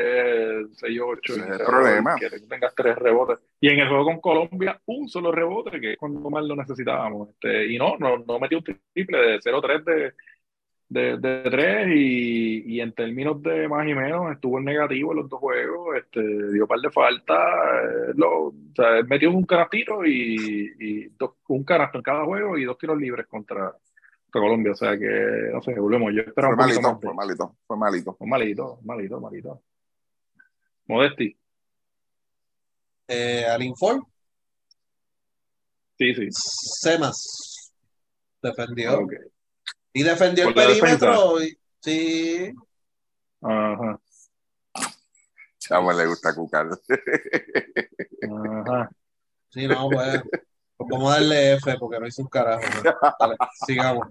es 0.61 0.83
6-8. 0.83 1.19
Ese 1.23 1.41
es 1.41 1.61
el 1.61 1.67
problema. 1.67 2.15
Que 2.17 2.31
tengas 2.49 2.75
tres 2.75 2.97
rebotes. 2.97 3.39
Y 3.61 3.69
en 3.69 3.79
el 3.81 3.89
juego 3.89 4.05
con 4.05 4.21
Colombia, 4.21 4.81
un 4.87 5.09
solo 5.09 5.31
rebote, 5.33 5.81
que 5.81 5.93
es 5.93 5.99
cuando 5.99 6.29
más 6.31 6.45
lo 6.45 6.57
necesitábamos. 6.57 7.31
Este, 7.31 7.67
y 7.73 7.79
no, 7.79 7.97
no, 7.99 8.19
no 8.19 8.39
metió 8.39 8.59
un 8.59 8.65
triple 8.65 9.19
de 9.19 9.39
0-3 9.41 9.85
de, 9.85 10.13
de, 10.89 11.17
de 11.17 11.51
3 11.51 11.89
y, 11.95 12.75
y 12.75 12.81
en 12.81 12.93
términos 12.93 13.43
de 13.43 13.67
más 13.69 13.89
y 13.89 13.95
menos 13.95 14.31
estuvo 14.33 14.59
en 14.59 14.65
negativo 14.67 15.13
en 15.13 15.19
los 15.19 15.29
dos 15.31 15.41
juegos, 15.41 15.97
este, 15.97 16.21
dio 16.53 16.67
par 16.67 16.81
de 16.81 16.91
faltas, 16.91 17.39
eh, 17.39 18.13
lo, 18.15 18.49
o 18.49 18.55
sea, 18.77 19.03
metió 19.09 19.31
un 19.31 19.45
canastito 19.45 20.05
y, 20.05 20.71
y 20.79 21.09
dos- 21.19 21.37
un 21.49 21.65
canasto 21.65 21.97
en 21.99 22.03
cada 22.05 22.25
juego 22.25 22.59
y 22.59 22.65
dos 22.65 22.77
tiros 22.77 22.99
libres 22.99 23.27
contra 23.27 23.73
Colombia, 24.41 24.73
o 24.73 24.75
sea 24.75 24.99
que, 24.99 25.51
no 25.53 25.63
sé, 25.63 25.79
volvemos, 25.79 26.13
yo 26.15 26.23
esperaba 26.23 26.55
Fue 26.57 26.65
un 26.65 26.71
malito, 26.71 27.01
fue 27.01 27.15
malito, 27.15 27.57
fue 27.67 27.77
malito. 27.77 28.17
un 28.19 28.31
malito, 28.31 28.81
malito, 28.83 29.21
malito. 29.21 29.63
Modesti, 30.87 31.39
Eh, 33.09 33.45
sí, 35.99 36.15
sí. 36.15 36.29
Semas 36.31 37.73
defendió. 38.43 39.01
Ok. 39.01 39.13
Y 39.93 40.03
defendió 40.03 40.49
el 40.49 40.55
perímetro. 40.55 41.43
y- 41.43 41.59
sí. 41.81 42.53
Ajá, 43.43 44.01
Chamo 45.59 45.93
le 45.93 46.07
gusta 46.07 46.35
cucar. 46.35 46.69
ajá. 48.23 48.91
Sí, 49.51 49.67
no, 49.67 49.89
pues. 49.91 50.23
Pues 50.77 50.89
vamos 50.91 51.11
a 51.13 51.15
darle 51.17 51.55
F 51.55 51.77
porque 51.79 52.01
no 52.01 52.07
hizo 52.07 52.23
un 52.23 52.29
carajo. 52.29 52.63
sigamos. 53.67 54.09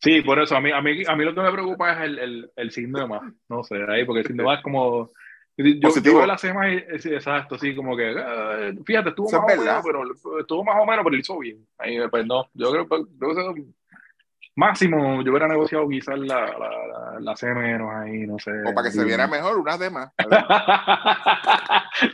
Sí, 0.00 0.22
por 0.22 0.38
eso 0.38 0.56
a 0.56 0.60
mí, 0.60 0.70
a 0.70 0.80
mí, 0.80 1.02
a 1.06 1.16
mí 1.16 1.24
lo 1.24 1.34
que 1.34 1.40
me 1.40 1.50
preocupa 1.52 1.92
es 1.92 2.00
el, 2.02 2.18
el, 2.18 2.52
el 2.54 2.70
signo 2.70 3.00
de 3.00 3.06
más. 3.08 3.22
No 3.48 3.64
sé, 3.64 3.76
ahí, 3.88 4.04
porque 4.04 4.20
el 4.20 4.26
signo 4.26 4.42
de 4.44 4.48
más 4.48 4.58
es 4.58 4.62
como. 4.64 5.10
Yo, 5.56 5.64
yo 6.00 6.02
veo 6.18 6.24
las 6.26 6.40
semas 6.40 6.68
y 6.72 6.98
sí, 7.00 7.12
exacto, 7.12 7.58
sí, 7.58 7.74
como 7.74 7.96
que. 7.96 8.12
eh, 8.16 8.74
fíjate, 8.86 9.08
estuvo 9.08 9.26
Eso 9.26 9.42
más 9.42 9.54
es 9.54 9.58
o 9.58 9.64
menos, 9.64 9.82
pero 9.84 10.40
estuvo 10.40 10.62
más 10.64 10.76
o 10.76 10.86
menos, 10.86 10.98
pero 11.02 11.10
lo 11.10 11.16
hizo 11.16 11.36
bien. 11.38 11.66
Ahí, 11.78 11.98
pues 12.08 12.24
no, 12.26 12.46
yo 12.54 12.70
creo 12.70 12.88
que 12.88 12.96
creo 13.18 13.34
que 13.34 13.40
eso- 13.40 13.54
máximo 14.54 15.22
yo 15.22 15.30
hubiera 15.32 15.46
negociado 15.48 15.88
quizás 15.88 16.16
la, 16.18 16.46
la, 16.46 16.56
la, 16.86 17.20
la 17.20 17.36
C 17.36 17.52
menos 17.54 17.92
ahí, 17.92 18.24
no 18.26 18.38
sé. 18.38 18.50
O 18.66 18.72
para 18.74 18.88
que 18.88 18.94
se 18.94 19.04
viera 19.04 19.26
mejor, 19.26 19.56
unas 19.58 19.78
demás. 19.80 20.12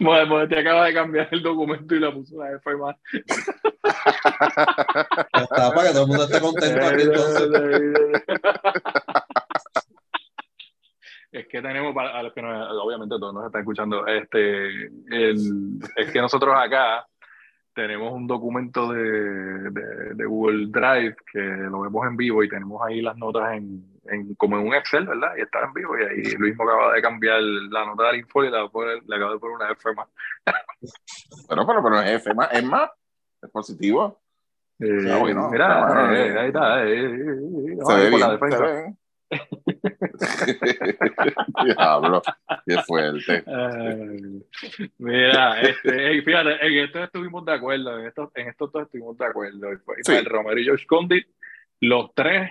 Bueno, 0.00 0.48
te 0.48 0.58
acaba 0.58 0.86
de 0.86 0.94
cambiar 0.94 1.28
el 1.30 1.42
documento 1.42 1.94
y 1.94 2.00
la 2.00 2.12
puso 2.12 2.36
una 2.36 2.50
F 2.52 2.76
más. 2.76 2.96
Está, 5.32 5.72
para 5.74 5.88
que 5.88 5.92
todo 5.92 6.02
el 6.02 6.08
mundo 6.08 6.24
esté 6.24 6.40
contento 6.40 6.86
aquí 6.86 7.02
entonces. 7.02 7.50
Es 11.32 11.48
que 11.48 11.60
tenemos, 11.60 11.94
para- 11.94 12.16
a 12.18 12.22
los 12.22 12.32
que 12.32 12.40
nos, 12.42 12.68
obviamente 12.80 13.16
todos 13.18 13.34
nos 13.34 13.46
están 13.46 13.62
escuchando, 13.62 14.06
este, 14.06 14.86
el, 15.10 15.78
es 15.96 16.12
que 16.12 16.20
nosotros 16.20 16.54
acá 16.56 17.04
tenemos 17.74 18.12
un 18.12 18.26
documento 18.28 18.92
de, 18.92 19.00
de, 19.70 20.14
de 20.14 20.24
Google 20.26 20.66
Drive 20.68 21.16
que 21.32 21.40
lo 21.40 21.80
vemos 21.80 22.06
en 22.06 22.16
vivo 22.16 22.44
y 22.44 22.48
tenemos 22.48 22.80
ahí 22.86 23.02
las 23.02 23.16
notas 23.16 23.52
en, 23.54 23.84
en- 24.10 24.34
como 24.36 24.58
en 24.58 24.66
un 24.66 24.74
Excel, 24.74 25.06
¿verdad? 25.06 25.32
Y 25.36 25.40
está 25.42 25.64
en 25.64 25.72
vivo 25.72 25.98
y 25.98 26.02
ahí 26.04 26.22
Luis 26.36 26.54
acaba 26.54 26.92
de 26.94 27.02
cambiar 27.02 27.40
la 27.40 27.84
nota 27.86 28.06
del 28.08 28.16
info 28.20 28.44
y 28.44 28.50
la, 28.50 28.68
pone- 28.68 29.00
le 29.06 29.16
acaba 29.16 29.32
de 29.32 29.38
poner 29.38 29.56
una 29.56 29.70
F 29.72 29.92
más. 29.94 30.08
Pero, 31.48 31.66
pero, 31.66 31.82
pero 31.82 32.00
es 32.02 32.10
F 32.20 32.34
más, 32.34 32.52
es 32.52 32.62
más, 32.64 32.90
es 33.42 33.50
positivo. 33.50 34.20
Eh, 34.80 35.16
bueno, 35.20 35.48
mira, 35.50 35.80
está 35.80 35.86
bueno, 36.02 36.14
eh, 36.16 36.28
eh. 36.28 36.38
ahí 36.38 36.46
está. 36.48 36.84
eh, 36.84 37.04
eh, 37.04 37.78
Se 37.86 37.94
ve 37.96 38.10
por 38.10 38.20
la 38.20 38.36
bien, 38.36 38.52
se 38.52 38.62
ve. 38.62 38.94
Diablo, 41.64 42.22
qué 42.66 42.76
fuerte. 42.82 43.44
Ay, 43.46 44.42
mira, 44.98 45.60
este, 45.60 46.22
fíjate, 46.22 46.66
en 46.66 46.84
esto 46.84 47.04
estuvimos 47.04 47.44
de 47.44 47.52
acuerdo, 47.54 47.98
en 47.98 48.06
esto, 48.06 48.30
en 48.34 48.48
esto 48.48 48.70
todos 48.70 48.86
estuvimos 48.86 49.16
de 49.18 49.26
acuerdo. 49.26 49.68
Sí. 50.02 50.12
el 50.14 50.24
Romero 50.24 50.58
y 50.60 50.64
George 50.64 50.86
Condit, 50.86 51.26
los 51.80 52.14
tres 52.14 52.50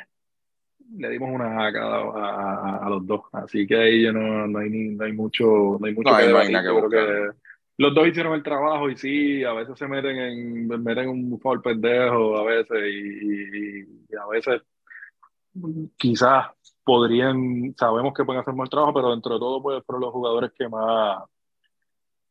le 0.97 1.09
dimos 1.09 1.29
una 1.33 1.65
a 1.67 1.73
cada 1.73 1.97
a, 1.97 2.55
a- 2.77 2.85
a 2.85 2.89
los 2.89 3.05
dos. 3.05 3.21
Así 3.31 3.65
que 3.65 3.75
ahí 3.75 4.03
yo 4.03 4.13
no, 4.13 4.47
no 4.47 4.59
hay 4.59 4.69
ni, 4.69 4.89
no 4.95 5.05
hay 5.05 5.13
mucho, 5.13 5.45
no 5.79 5.85
hay 5.85 5.93
mucho 5.93 6.11
No, 6.11 6.17
que 6.17 6.23
hay 6.23 6.33
buscar. 6.73 7.35
los 7.77 7.95
dos 7.95 8.07
hicieron 8.07 8.33
el 8.33 8.43
trabajo 8.43 8.89
y 8.89 8.95
sí, 8.97 9.43
a 9.43 9.53
veces 9.53 9.77
se 9.77 9.87
meten 9.87 10.15
en, 10.17 10.67
meten 10.83 11.09
un 11.09 11.39
foul 11.39 11.61
pendejo, 11.61 12.37
a 12.37 12.43
veces, 12.43 12.77
y, 12.85 13.79
y- 13.81 14.05
y 14.09 14.15
a 14.15 14.27
veces 14.27 14.61
quizás 15.97 16.47
podrían, 16.83 17.73
sabemos 17.77 18.13
que 18.13 18.25
pueden 18.25 18.41
hacer 18.41 18.53
mal 18.53 18.69
trabajo, 18.69 18.93
pero 18.93 19.11
dentro 19.11 19.33
de 19.35 19.39
todo 19.39 19.61
pues, 19.61 19.83
fueron 19.85 20.01
los 20.01 20.11
jugadores 20.11 20.51
que 20.57 20.67
más 20.67 21.23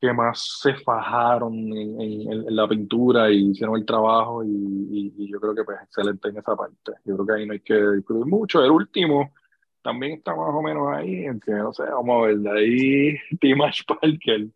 que 0.03 0.13
más 0.13 0.59
se 0.61 0.75
fajaron 0.75 1.55
en, 1.55 2.01
en- 2.01 2.57
la 2.57 2.67
pintura 2.69 3.31
y 3.31 3.51
hicieron 3.53 3.77
el 3.77 3.87
trabajo 3.87 4.43
y, 4.43 4.49
y- 4.49 5.15
y 5.17 5.31
yo 5.31 5.39
creo 5.41 5.55
que 5.55 5.63
pues 5.63 5.79
excelente 5.81 6.29
en 6.29 6.39
esa 6.39 6.57
parte. 6.57 6.93
Yo 7.05 7.15
creo 7.15 7.27
que 7.27 7.33
ahí 7.35 7.47
no 7.47 7.53
hay 7.53 7.61
que 7.61 7.75
discutir 7.75 8.27
mucho. 8.27 8.65
El 8.65 8.73
último 8.73 9.33
también 9.81 10.15
está 10.15 10.35
más 10.35 10.51
o 10.53 10.61
menos 10.61 10.89
ahí, 10.93 11.25
en 11.25 11.39
que 11.39 11.53
no 11.53 11.73
sé, 11.73 11.85
vamos 11.85 12.25
a 12.25 12.27
ver, 12.27 12.37
de 12.39 12.51
ahí 12.51 13.17
Timash 13.41 13.83
Parker. 13.87 14.49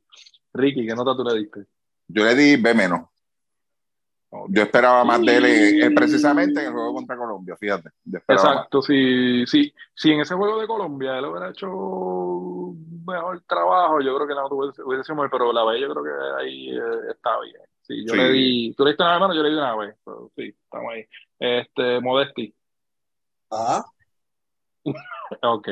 Ricky, 0.53 0.85
¿qué 0.85 0.95
nota 0.97 1.17
tú 1.17 1.23
le 1.23 1.39
diste? 1.39 1.61
Yo 2.09 2.25
le 2.25 2.35
di 2.35 2.57
B 2.57 2.75
menos. 2.75 3.03
Yo 4.49 4.63
esperaba 4.63 5.05
más 5.05 5.21
de 5.23 5.37
él 5.37 5.45
eh, 5.47 5.91
precisamente 5.95 6.61
en 6.61 6.67
el 6.67 6.73
juego 6.73 6.95
contra 6.95 7.17
Colombia, 7.17 7.57
fíjate. 7.57 7.91
Exacto, 8.29 8.83
si, 8.83 9.45
si, 9.47 9.73
si 9.95 10.13
en 10.13 10.21
ese 10.21 10.35
juego 10.35 10.61
de 10.61 10.67
Colombia 10.67 11.19
él 11.19 11.25
hubiera 11.27 11.51
hecho 11.51 11.67
mejor 13.07 13.43
trabajo, 13.49 14.01
yo 14.01 14.15
creo 14.17 14.27
que 14.29 14.35
nota 14.35 14.55
hubiese, 14.55 14.83
hubiese 14.83 15.05
sido 15.05 15.17
mejor, 15.17 15.31
pero 15.31 15.53
la 15.53 15.65
B 15.65 15.81
yo 15.81 15.89
creo 15.93 16.03
que 16.05 16.43
ahí 16.43 16.71
eh, 16.71 17.11
está 17.11 17.41
bien. 17.41 17.63
Sí, 17.83 18.05
yo 18.05 18.13
Sí. 18.13 18.19
le 18.19 18.31
di, 18.33 18.75
tú 18.77 18.85
le 18.85 18.91
diste 18.91 19.05
una 19.05 19.19
mano, 19.19 19.35
yo 19.35 19.43
le 19.43 19.51
di 19.51 19.55
una 19.57 19.77
B, 19.77 19.95
pero 20.05 20.31
sí, 20.37 20.55
estamos 20.65 20.93
ahí. 20.93 21.05
Este, 21.39 22.01
Modesti, 22.01 22.53
Ah, 23.51 23.85
ok. 25.43 25.69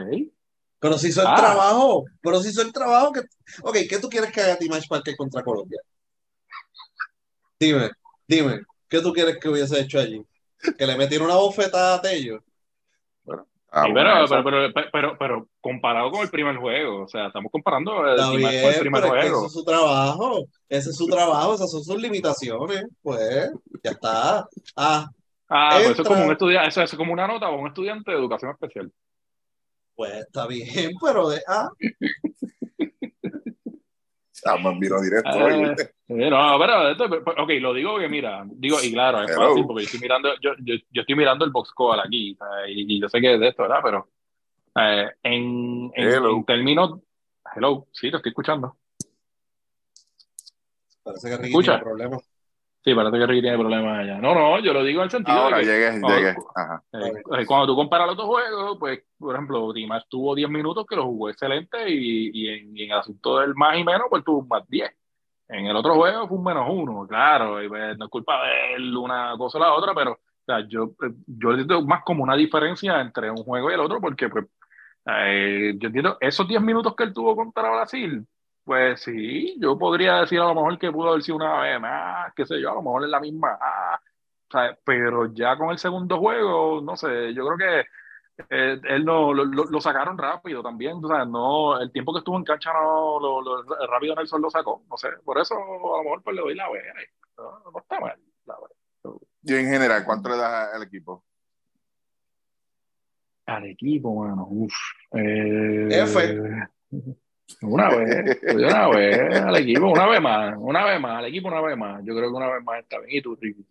pero 0.79 0.97
si 0.99 1.09
hizo 1.09 1.23
el 1.23 1.27
Ah. 1.29 1.35
trabajo. 1.37 2.05
Pero 2.23 2.41
si 2.41 2.51
hizo 2.51 2.63
el 2.63 2.73
trabajo. 2.73 3.13
Que... 3.13 3.21
Ok, 3.63 3.77
¿qué 3.89 3.99
tú 3.99 4.09
quieres 4.09 4.31
que 4.33 4.41
haga 4.43 4.57
Timash 4.57 4.87
Parker 4.89 5.17
contra 5.17 5.43
Colombia? 5.43 5.81
Dime, 7.59 7.91
dime. 8.27 8.61
¿Qué 8.89 9.01
tú 9.01 9.13
quieres 9.13 9.39
que 9.39 9.49
hubiese 9.49 9.81
hecho 9.81 9.99
allí? 9.99 10.25
Que 10.79 10.87
le 10.87 10.97
metiera 10.97 11.25
una 11.25 11.35
bofetada 11.37 11.97
a 11.97 12.01
Tello. 12.03 12.43
Ah, 13.71 13.87
Sí, 13.87 13.93
bueno, 13.93 14.11
pero, 14.29 14.45
pero, 14.45 14.73
pero, 14.73 14.91
pero, 14.93 15.19
pero 15.19 15.49
comparado 15.61 16.11
con 16.13 16.21
el 16.23 16.31
primer 16.31 16.57
juego, 16.57 17.03
o 17.05 17.09
sea, 17.09 17.27
estamos 17.27 17.51
comparando 17.51 18.07
el, 18.07 18.37
bien, 18.37 18.63
con 18.63 18.73
el 18.73 18.79
primer 18.79 19.03
pero 19.03 19.07
es 19.07 19.13
que 19.25 19.31
juego. 19.31 19.39
ese 19.39 19.47
es 19.47 19.53
su 19.53 19.65
trabajo. 19.65 20.45
Ese 20.69 20.91
es 20.91 20.97
su 20.97 21.07
trabajo, 21.09 21.55
esas 21.55 21.71
son 21.73 21.83
sus 21.85 22.01
limitaciones. 22.01 22.85
Pues, 23.03 23.51
ya 23.83 23.91
está. 23.91 24.47
Ah, 24.77 25.11
Ah, 25.49 25.81
pues 25.83 25.91
eso 25.91 26.03
es 26.03 26.09
como 26.09 26.25
un 26.25 26.33
estudiante, 26.33 26.69
eso 26.69 26.83
es 26.83 26.95
como 26.95 27.13
una 27.13 27.27
nota 27.27 27.47
para 27.47 27.57
un 27.57 27.69
estudiante 27.69 28.11
de 28.11 28.17
educación 28.17 28.51
especial. 28.53 28.93
pues 29.95 30.13
está 30.15 30.47
bien, 30.47 30.65
pero 31.05 31.29
de, 31.29 31.43
ah, 31.47 31.69
Chamo, 34.45 34.79
vino 34.79 35.01
directo. 35.01 35.31
Ah. 35.33 35.75
Eh, 36.09 36.31
no, 36.31 36.59
pero, 36.59 36.89
esto- 36.91 37.43
ok, 37.43 37.51
lo 37.61 37.73
digo 37.73 37.99
que 37.99 38.09
mira, 38.09 38.45
digo, 38.47 38.77
y 38.83 38.93
claro, 38.93 39.23
es 39.23 39.31
Hello. 39.31 39.49
fácil 39.49 39.67
porque 39.67 39.83
yo 39.83 39.87
estoy 39.87 40.01
mirando, 40.01 40.29
yo, 40.43 40.51
yo, 40.59 40.75
yo 40.91 41.01
estoy 41.01 41.17
mirando 41.17 41.45
el 41.47 41.51
box 41.51 41.71
score 41.71 42.01
aquí, 42.01 42.37
y, 42.69 42.97
y 42.97 43.01
yo 43.01 43.09
sé 43.09 43.21
que 43.21 43.35
es 43.35 43.41
de 43.41 43.49
esto, 43.49 43.63
¿verdad? 43.63 43.81
Pero 43.83 44.09
eh, 44.81 45.11
en, 45.23 45.91
en, 45.95 46.09
Hello. 46.09 46.37
en 46.37 46.45
términos, 46.45 47.01
hello, 47.57 47.87
sí, 47.93 48.11
te 48.11 48.17
estoy 48.19 48.31
escuchando. 48.31 48.77
parece 51.03 51.29
que 51.31 51.37
Ricky 51.37 51.49
¿Escucha? 51.49 51.73
tiene 51.73 51.85
problemas. 51.85 52.23
Sí, 52.85 52.95
parece 52.95 53.19
que 53.19 53.27
Ricky 53.27 53.41
tiene 53.41 53.57
problemas 53.59 53.99
allá. 54.01 54.19
No, 54.19 54.35
no, 54.35 54.59
yo 54.61 54.75
lo 54.75 54.83
digo 54.85 55.01
en 55.01 55.05
el 55.05 55.11
sentido 55.11 55.39
Ahora 55.39 55.57
de 55.57 55.63
que 55.65 55.71
llegué, 55.71 56.01
Ah, 56.05 56.17
llegué. 56.17 56.35
Ajá. 56.55 56.83
eh, 56.93 57.13
eh, 57.39 57.47
cuando 57.47 57.67
tú 57.67 57.77
comparas 57.77 58.09
los 58.09 58.17
dos 58.17 58.27
juegos, 58.27 58.77
pues, 58.79 59.03
por 59.19 59.35
ejemplo, 59.35 59.73
Dimas 59.73 60.05
tuvo 60.09 60.35
10 60.35 60.51
minutos 60.51 60.85
que 60.87 60.97
lo 60.97 61.05
jugó 61.05 61.31
excelente 61.31 61.89
y, 61.89 62.31
y, 62.35 62.49
en, 62.51 62.77
y 62.77 62.83
en 62.83 62.91
el 62.93 62.99
asunto 62.99 63.39
del 63.41 63.55
más 63.55 63.79
y 63.79 63.85
menos, 63.85 64.07
pues 64.11 64.23
tuvo 64.23 64.41
un 64.41 64.49
más 64.49 64.69
10. 64.69 64.91
En 65.49 65.67
el 65.67 65.77
otro 65.77 65.95
juego 65.95 66.29
fue 66.29 66.37
un 66.37 66.45
menos 66.45 66.67
uno, 66.71 67.07
claro, 67.07 67.63
y 67.63 67.69
pues, 67.69 67.97
no 67.97 68.05
es 68.05 68.11
culpa 68.11 68.45
de 68.45 68.75
él 68.75 68.97
una 68.97 69.35
cosa 69.39 69.57
o 69.59 69.61
la 69.63 69.73
otra, 69.73 69.95
pero 69.95 70.13
o 70.13 70.45
sea, 70.45 70.61
yo, 70.69 70.93
eh, 71.03 71.13
yo 71.27 71.51
lo 71.51 71.55
siento 71.57 71.81
más 71.87 72.03
como 72.05 72.23
una 72.23 72.37
diferencia 72.37 73.01
entre 73.01 73.31
un 73.31 73.39
juego 73.39 73.71
y 73.71 73.75
el 73.75 73.81
otro, 73.81 73.99
porque 74.01 74.29
pues, 74.29 74.45
Eh, 75.07 75.75
yo 75.79 75.89
entiendo, 75.89 76.17
esos 76.21 76.49
10 76.49 76.63
minutos 76.63 76.95
que 76.97 77.05
él 77.05 77.13
tuvo 77.15 77.37
contra 77.37 77.71
Brasil, 77.71 78.27
pues 78.65 79.03
sí, 79.03 79.57
yo 79.61 79.79
podría 79.79 80.21
decir 80.21 80.41
a 80.41 80.47
lo 80.47 80.55
mejor 80.55 80.79
que 80.79 80.91
pudo 80.91 81.11
haber 81.11 81.23
sido 81.23 81.37
una 81.37 81.61
vez 81.61 81.81
más, 81.81 82.33
qué 82.35 82.47
sé 82.47 82.61
yo, 82.61 82.71
a 82.71 82.75
lo 82.75 82.83
mejor 82.83 83.05
es 83.05 83.11
la 83.11 83.21
misma, 83.21 83.59
ah, 83.61 84.01
pero 84.85 85.33
ya 85.35 85.57
con 85.57 85.71
el 85.71 85.79
segundo 85.79 86.19
juego, 86.19 86.81
no 86.81 86.97
sé, 86.97 87.35
yo 87.35 87.47
creo 87.47 87.59
que 87.59 87.81
eh, 88.51 88.81
él 88.83 89.05
no 89.05 89.35
lo, 89.35 89.45
lo, 89.45 89.81
sacaron 89.81 90.17
rápido 90.17 90.63
también, 90.63 90.97
o 91.03 91.09
sea, 91.09 91.25
no, 91.25 91.79
el 91.81 91.93
tiempo 91.93 92.13
que 92.13 92.19
estuvo 92.19 92.39
en 92.39 92.45
cancha 92.45 92.73
no, 92.73 93.21
lo, 93.21 93.43
lo 93.43 93.87
rápido 93.87 94.15
Nelson 94.15 94.41
lo 94.41 94.51
sacó, 94.51 94.83
no 94.89 94.97
sé, 94.97 95.09
por 95.25 95.39
eso 95.39 95.55
a 95.55 95.99
lo 95.99 96.03
mejor 96.03 96.23
pues 96.23 96.35
le 96.35 96.43
doy 96.43 96.55
la 96.55 96.71
B, 96.71 96.81
no, 97.37 97.71
no 97.71 97.79
está 97.79 98.01
mal, 98.01 98.19
la 98.47 98.57
Y 99.43 99.55
en 99.55 99.67
general, 99.67 100.05
¿cuánto 100.07 100.31
le 100.31 100.37
das 100.39 100.75
al 100.75 100.83
equipo? 100.83 101.23
Al 103.47 103.67
equipo, 103.67 104.11
bueno, 104.11 104.47
uff. 104.49 104.75
Eh, 105.13 105.89
F. 105.91 106.41
Una 107.63 107.89
vez, 107.89 108.39
una 108.55 108.89
vez 108.89 109.41
al 109.41 109.57
equipo, 109.57 109.87
una 109.91 110.07
vez 110.07 110.21
más, 110.21 110.55
una 110.59 110.85
vez 110.85 111.01
más, 111.01 111.19
al 111.19 111.27
equipo 111.27 111.49
una 111.49 111.61
vez 111.61 111.77
más. 111.77 112.03
Yo 112.05 112.15
creo 112.15 112.31
que 112.31 112.37
una 112.37 112.53
vez 112.53 112.63
más 112.63 112.81
está 112.81 112.99
bien. 112.99 113.19
¿Y 113.19 113.23
tú, 113.23 113.37
Ricky? 113.41 113.67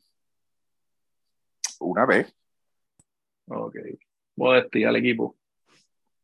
Una 1.80 2.06
vez. 2.06 2.34
Ok. 3.48 3.76
Modestia 4.36 4.90
al 4.90 4.96
equipo. 4.96 5.36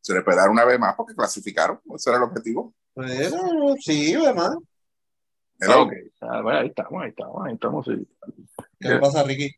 Se 0.02 0.14
le 0.14 0.22
puede 0.22 0.38
dar 0.38 0.50
una 0.50 0.66
vez 0.66 0.80
más 0.80 0.96
porque 0.96 1.14
clasificaron. 1.14 1.80
Ese 1.94 2.10
era 2.10 2.18
el 2.18 2.24
objetivo. 2.24 2.74
Bueno, 2.96 3.76
sí, 3.80 4.16
además. 4.16 4.56
Ok. 5.68 5.94
Ah, 6.22 6.42
ahí 6.60 6.68
estamos, 6.68 7.04
ahí 7.04 7.10
estamos, 7.10 7.46
ahí 7.46 7.54
estamos. 7.54 7.86
Sí. 7.86 8.08
¿Qué 8.80 8.88
le 8.88 9.00
pasa, 9.00 9.24
Ricky? 9.24 9.56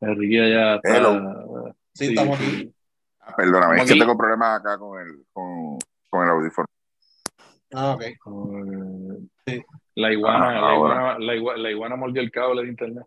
El 0.00 0.16
Ricky 0.16 0.38
allá 0.38 0.76
está. 0.76 1.74
Sí, 1.92 2.06
estamos 2.08 2.40
aquí. 2.40 2.74
Ah, 3.20 3.36
perdóname, 3.36 3.82
es 3.82 3.92
que 3.92 3.98
tengo 3.98 4.16
problemas 4.16 4.60
acá 4.60 4.78
con 4.78 4.98
el, 5.00 5.26
con, 5.32 5.78
con 6.08 6.24
el 6.24 6.30
audífono. 6.30 6.66
Ah, 7.72 7.94
ok. 7.94 8.02
Sí. 9.46 9.62
La 9.94 10.12
iguana, 10.12 10.48
ah, 10.48 10.60
la, 10.60 10.74
iguana 10.74 11.18
la, 11.18 11.34
iguana, 11.34 11.58
la 11.62 11.70
iguana 11.70 11.96
mordió 11.96 12.22
el 12.22 12.30
cable 12.30 12.62
de 12.62 12.68
internet. 12.68 13.04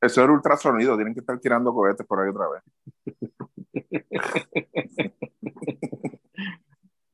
Eso 0.00 0.22
era 0.22 0.32
ultrasonido, 0.32 0.94
tienen 0.94 1.14
que 1.14 1.20
estar 1.20 1.38
tirando 1.40 1.72
cohetes 1.72 2.06
por 2.06 2.20
ahí 2.20 2.28
otra 2.30 2.46
vez. 2.48 2.62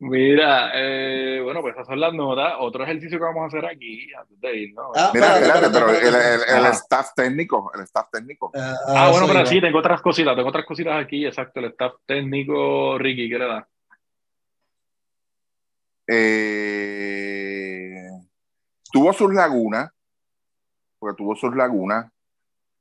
Mira, 0.05 0.73
eh, 0.75 1.41
bueno, 1.45 1.61
pues 1.61 1.75
esas 1.75 1.87
son 1.87 2.01
las 2.01 2.13
notas. 2.13 2.55
Otro 2.59 2.83
ejercicio 2.83 3.19
que 3.19 3.25
vamos 3.25 3.45
a 3.45 3.47
hacer 3.47 3.65
aquí 3.65 4.13
antes 4.13 4.41
de 4.41 4.57
ir, 4.57 4.75
¿no? 4.75 4.91
Ah, 4.97 5.13
Mira, 5.15 5.39
espérate, 5.39 5.71
pero 5.73 5.91
el, 5.91 6.15
el, 6.59 6.67
staff 6.73 7.15
técnico, 7.15 7.71
el 7.73 7.83
staff 7.83 8.09
técnico. 8.11 8.51
ah, 8.53 8.75
ah 8.89 9.11
bueno, 9.13 9.29
pero 9.29 9.47
sí, 9.47 9.61
tengo 9.61 9.79
otras 9.79 10.03
cositas, 10.03 10.35
tengo 10.35 10.49
otras 10.49 10.67
cositas 10.67 11.01
aquí, 11.01 11.25
exacto, 11.25 11.61
el 11.61 11.67
staff 11.67 11.93
técnico, 12.05 12.99
Ricky, 12.99 13.29
¿qué 13.29 13.39
le 13.39 13.47
da? 13.47 13.69
Eh, 16.15 18.07
tuvo 18.93 19.15
sus 19.15 19.33
lagunas, 19.33 19.91
porque 20.99 21.17
tuvo 21.17 21.35
sus 21.35 21.57
lagunas, 21.57 22.13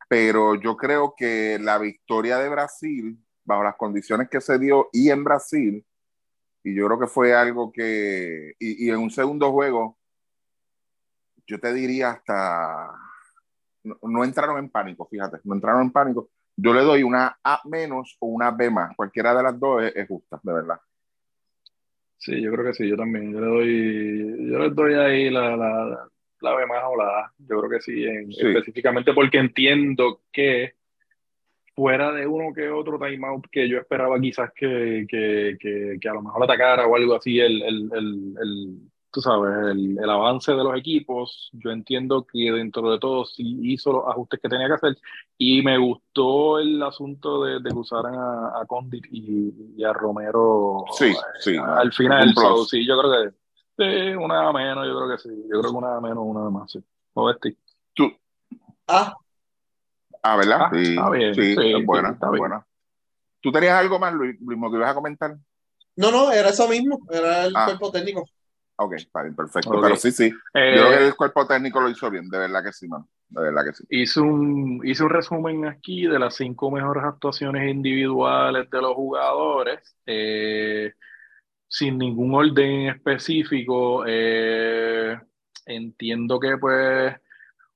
pero 0.10 0.56
yo 0.56 0.76
creo 0.76 1.16
que 1.16 1.58
la 1.62 1.78
victoria 1.78 2.38
de 2.40 2.50
Brasil, 2.50 3.18
bajo 3.46 3.64
las 3.64 3.78
condiciones 3.78 4.28
que 4.30 4.42
se 4.42 4.60
dio 4.60 4.90
y 4.92 5.12
en 5.12 5.24
Brasil, 5.24 5.86
y 6.62 6.76
yo 6.76 6.88
creo 6.88 7.00
que 7.00 7.08
fue 7.08 7.34
algo 7.34 7.72
que, 7.72 8.54
y, 8.60 8.90
en 8.90 8.98
un 8.98 9.10
segundo 9.10 9.50
juego, 9.54 9.98
yo 11.48 11.58
te 11.58 11.74
diría 11.74 12.12
hasta, 12.12 12.92
no, 13.84 14.26
entraron 14.26 14.58
en 14.58 14.70
pánico, 14.70 15.08
fíjate, 15.10 15.38
no 15.46 15.56
entraron 15.56 15.84
en 15.84 15.92
pánico. 15.92 16.30
Yo 16.58 16.74
le 16.74 16.82
doy 16.82 17.04
una 17.04 17.40
A 17.42 17.62
menos 17.64 18.18
o 18.20 18.28
una 18.28 18.52
B 18.52 18.70
más, 18.70 18.94
cualquiera 18.94 19.34
de 19.34 19.44
las 19.44 19.58
dos 19.58 19.84
es, 19.84 20.06
justa, 20.06 20.38
de 20.44 20.54
verdad. 20.54 20.82
Sí, 22.22 22.40
yo 22.40 22.52
creo 22.52 22.66
que 22.66 22.74
sí, 22.74 22.88
yo 22.88 22.96
también. 22.96 23.34
Yo 23.34 23.42
le 23.42 23.48
doy, 23.48 24.52
yo 24.52 24.60
les 24.60 24.76
doy 24.76 24.94
ahí 24.94 25.32
la, 25.32 25.58
la, 25.58 26.08
la 26.40 26.56
B 26.56 26.68
más 26.68 26.84
o 26.88 26.96
la 26.96 27.20
A. 27.20 27.34
Yo 27.40 27.60
creo 27.60 27.70
que 27.70 27.82
sí, 27.82 28.06
específicamente 28.06 29.12
porque 29.12 29.40
entiendo 29.40 30.22
que 30.32 30.76
fuera 31.74 32.12
de 32.12 32.28
uno 32.28 32.54
que 32.54 32.70
otro 32.70 33.00
timeout 33.00 33.48
que 33.52 33.68
yo 33.68 33.80
esperaba 33.80 34.20
quizás 34.20 34.52
que, 34.54 35.08
que, 35.10 35.58
que, 35.60 35.98
que 36.00 36.10
a 36.10 36.14
lo 36.14 36.22
mejor 36.22 36.44
atacara 36.44 36.86
o 36.86 36.96
algo 36.96 37.16
así, 37.16 37.40
el, 37.40 37.60
el, 37.64 37.90
el, 37.92 38.36
el 38.40 38.91
tú 39.12 39.22
sabes, 39.22 39.72
el, 39.72 39.98
el, 40.00 40.10
avance 40.10 40.52
de 40.52 40.64
los 40.64 40.78
equipos, 40.78 41.50
yo 41.54 41.72
entiendo 41.72 42.26
que 42.26 42.52
dentro 42.52 42.92
de 42.92 43.00
todo 43.00 43.26
sí 43.26 43.60
hizo 43.64 43.92
los 43.92 44.08
ajustes 44.08 44.40
que 44.40 44.50
tenía 44.50 44.68
que 44.68 44.74
hacer 44.74 44.98
y 45.38 45.62
me 45.62 45.78
gustó 45.78 46.60
el 46.60 46.82
asunto 46.82 47.44
de, 47.44 47.60
de 47.60 47.70
que 47.70 47.78
usaran 47.78 48.16
a, 48.16 48.62
a 48.62 48.66
Condit 48.66 49.06
y, 49.12 49.84
a 49.84 49.94
Romero 49.94 50.86
sí, 50.94 51.14
sí, 51.40 51.58
al 51.58 51.92
final. 51.92 52.34
sí, 52.68 52.86
yo 52.86 52.98
creo 53.00 53.12
que 53.12 53.42
Sí, 53.78 54.14
una 54.16 54.52
menos, 54.52 54.86
yo 54.86 54.96
creo 54.96 55.10
que 55.10 55.18
sí. 55.18 55.30
Yo 55.52 55.60
creo 55.60 55.72
que 55.72 55.78
una 55.78 56.00
menos, 56.00 56.20
una 56.20 56.50
más, 56.50 56.72
sí. 56.72 56.84
este 57.34 57.58
Tú. 57.94 58.12
Ah. 58.88 59.16
Ah, 60.22 60.38
¿verdad? 60.38 60.62
Ah, 60.62 60.70
sí, 60.72 60.90
está 60.90 61.10
bien. 61.10 61.34
Sí, 61.34 61.56
sí 61.56 61.84
buena, 61.84 62.10
está 62.12 62.30
buena. 62.30 62.66
¿Tú 63.40 63.52
tenías 63.52 63.74
algo 63.74 63.98
más, 63.98 64.14
Luis, 64.14 64.40
Luis, 64.40 64.60
que 64.70 64.78
ibas 64.78 64.92
a 64.92 64.96
comentar? 64.96 65.36
No, 65.96 66.12
no, 66.12 66.32
era 66.32 66.50
eso 66.50 66.68
mismo, 66.68 67.00
era 67.10 67.46
el 67.46 67.56
ah. 67.56 67.66
cuerpo 67.66 67.92
técnico. 67.92 68.26
Ok, 68.84 68.94
está 68.94 69.22
bien, 69.22 69.36
perfecto. 69.36 69.80
Pero 69.80 69.96
sí, 69.96 70.12
sí. 70.12 70.34
Eh, 70.54 70.76
yo 70.76 70.88
creo 70.88 71.00
que 71.00 71.08
el 71.08 71.16
cuerpo 71.16 71.46
técnico 71.46 71.80
lo 71.80 71.90
hizo 71.90 72.10
bien, 72.10 72.30
de 72.30 72.38
verdad 72.38 72.64
que 72.64 72.74
sí, 72.74 72.88
man. 72.88 73.06
De 73.30 73.42
verdad 73.42 73.64
que 73.66 73.74
sí. 73.74 73.84
Hice 73.90 74.20
un, 74.20 74.82
hice 74.84 75.04
un 75.04 75.10
resumen 75.10 75.66
aquí 75.66 76.08
de 76.08 76.18
las 76.18 76.36
cinco 76.36 76.72
mejores 76.72 77.04
actuaciones 77.04 77.70
individuales 77.70 78.70
de 78.70 78.82
los 78.82 78.94
jugadores. 78.94 79.96
Eh, 80.06 80.94
sin 81.72 81.98
ningún 81.98 82.36
orden 82.36 82.88
específico. 82.90 84.04
Eh, 84.06 85.18
entiendo 85.66 86.40
que 86.40 86.58
pues 86.58 87.16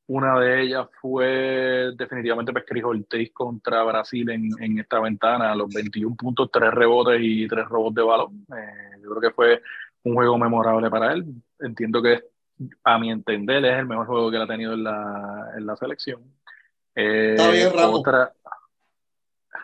una 0.08 0.40
de 0.40 0.64
ellas 0.64 0.88
fue 1.02 1.92
definitivamente 1.96 2.54
Pesquerijo 2.54 2.90
Ortiz 2.90 3.32
contra 3.34 3.84
Brasil 3.84 4.30
en, 4.30 4.50
en, 4.60 4.80
esta 4.80 5.00
ventana, 5.00 5.56
los 5.56 5.74
21 5.74 6.16
puntos, 6.16 6.50
3 6.52 6.72
rebotes 6.74 7.20
y 7.22 7.48
3 7.48 7.66
robos 7.68 7.96
de 7.96 8.04
balón. 8.04 8.46
Eh, 8.56 9.00
yo 9.02 9.10
creo 9.12 9.22
que 9.22 9.36
fue 9.36 9.62
un 10.06 10.14
juego 10.16 10.38
memorable 10.38 10.90
para 10.90 11.12
él. 11.14 11.26
Entiendo 11.60 12.02
que 12.02 12.24
a 12.84 12.98
mi 12.98 13.12
entender 13.12 13.66
es 13.66 13.80
el 13.80 13.86
mejor 13.86 14.08
juego 14.08 14.30
que 14.30 14.38
él 14.38 14.44
ha 14.44 14.48
tenido 14.48 14.74
en 14.74 14.84
la, 14.84 15.52
en 15.58 15.66
la 15.66 15.76
selección. 15.76 16.22
Eh, 16.96 17.36
Está 17.38 17.52
bien, 17.52 17.72
Otra... 17.76 18.32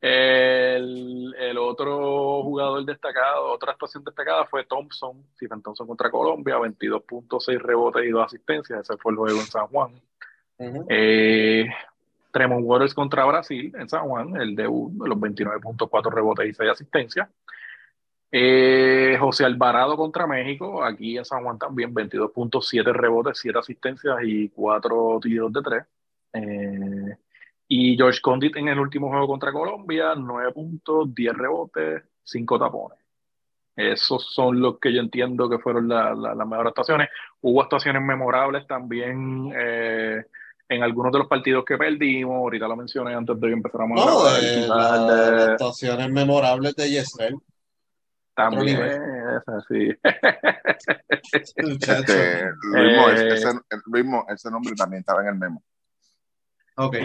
El, 0.00 1.34
el, 1.38 1.56
otro 1.56 2.42
jugador 2.42 2.84
destacado, 2.84 3.50
otra 3.50 3.72
actuación 3.72 4.04
destacada 4.04 4.44
fue 4.44 4.64
Thompson, 4.66 5.24
Stephen 5.34 5.62
Thompson 5.62 5.86
contra 5.86 6.10
Colombia, 6.10 6.58
22.6 6.58 7.58
rebotes 7.58 8.04
y 8.04 8.10
2 8.10 8.26
asistencias, 8.26 8.80
ese 8.80 8.98
fue 8.98 9.12
el 9.12 9.18
juego 9.18 9.40
en 9.40 9.46
San 9.46 9.66
Juan. 9.68 9.94
Eh, 10.90 11.66
Tremont 12.34 12.64
Waters 12.64 12.94
contra 12.94 13.24
Brasil 13.24 13.72
en 13.78 13.88
San 13.88 14.08
Juan, 14.08 14.36
el 14.36 14.56
debut 14.56 14.90
de 14.92 15.08
los 15.08 15.16
29.4 15.16 16.12
rebotes 16.12 16.48
y 16.48 16.52
6 16.52 16.70
asistencias. 16.70 17.28
Eh, 18.32 19.16
José 19.20 19.44
Alvarado 19.44 19.96
contra 19.96 20.26
México, 20.26 20.82
aquí 20.82 21.16
en 21.16 21.24
San 21.24 21.44
Juan 21.44 21.60
también 21.60 21.94
22.7 21.94 22.92
rebotes, 22.92 23.38
7 23.38 23.56
asistencias 23.60 24.16
y 24.24 24.48
4 24.48 25.20
tiros 25.22 25.52
de 25.52 25.62
3. 25.62 25.84
Eh, 26.32 27.16
y 27.68 27.96
George 27.96 28.18
Condit 28.20 28.56
en 28.56 28.66
el 28.66 28.80
último 28.80 29.08
juego 29.10 29.28
contra 29.28 29.52
Colombia, 29.52 30.16
9 30.16 30.52
puntos, 30.52 31.14
10 31.14 31.34
rebotes, 31.34 32.02
5 32.24 32.58
tapones. 32.58 32.98
Esos 33.76 34.34
son 34.34 34.60
los 34.60 34.80
que 34.80 34.92
yo 34.92 35.00
entiendo 35.00 35.48
que 35.48 35.60
fueron 35.60 35.88
las 35.88 36.36
mejores 36.36 36.70
actuaciones. 36.70 37.10
Hubo 37.42 37.62
actuaciones 37.62 38.02
memorables 38.02 38.66
también 38.66 39.52
eh, 39.56 40.24
en 40.74 40.82
algunos 40.82 41.12
de 41.12 41.18
los 41.18 41.28
partidos 41.28 41.64
que 41.64 41.76
perdimos. 41.78 42.36
Ahorita 42.36 42.68
lo 42.68 42.76
mencioné 42.76 43.14
antes 43.14 43.40
de 43.40 43.46
que 43.46 43.52
empezáramos 43.52 44.04
no, 44.04 44.26
a 44.26 44.94
hablar. 44.94 45.36
De, 45.36 45.52
actuaciones 45.52 46.10
memorables 46.10 46.74
de 46.76 46.90
Yesrel. 46.90 47.36
También, 48.34 48.80
esa, 48.82 49.60
sí. 49.68 49.90
este, 51.32 51.62
Luis, 51.62 53.20
eh, 53.20 53.28
ese, 53.34 53.48
ese 54.28 54.50
nombre 54.50 54.74
también 54.74 55.00
estaba 55.00 55.22
en 55.22 55.28
el 55.28 55.34
memo. 55.36 55.62
Ok. 56.76 56.96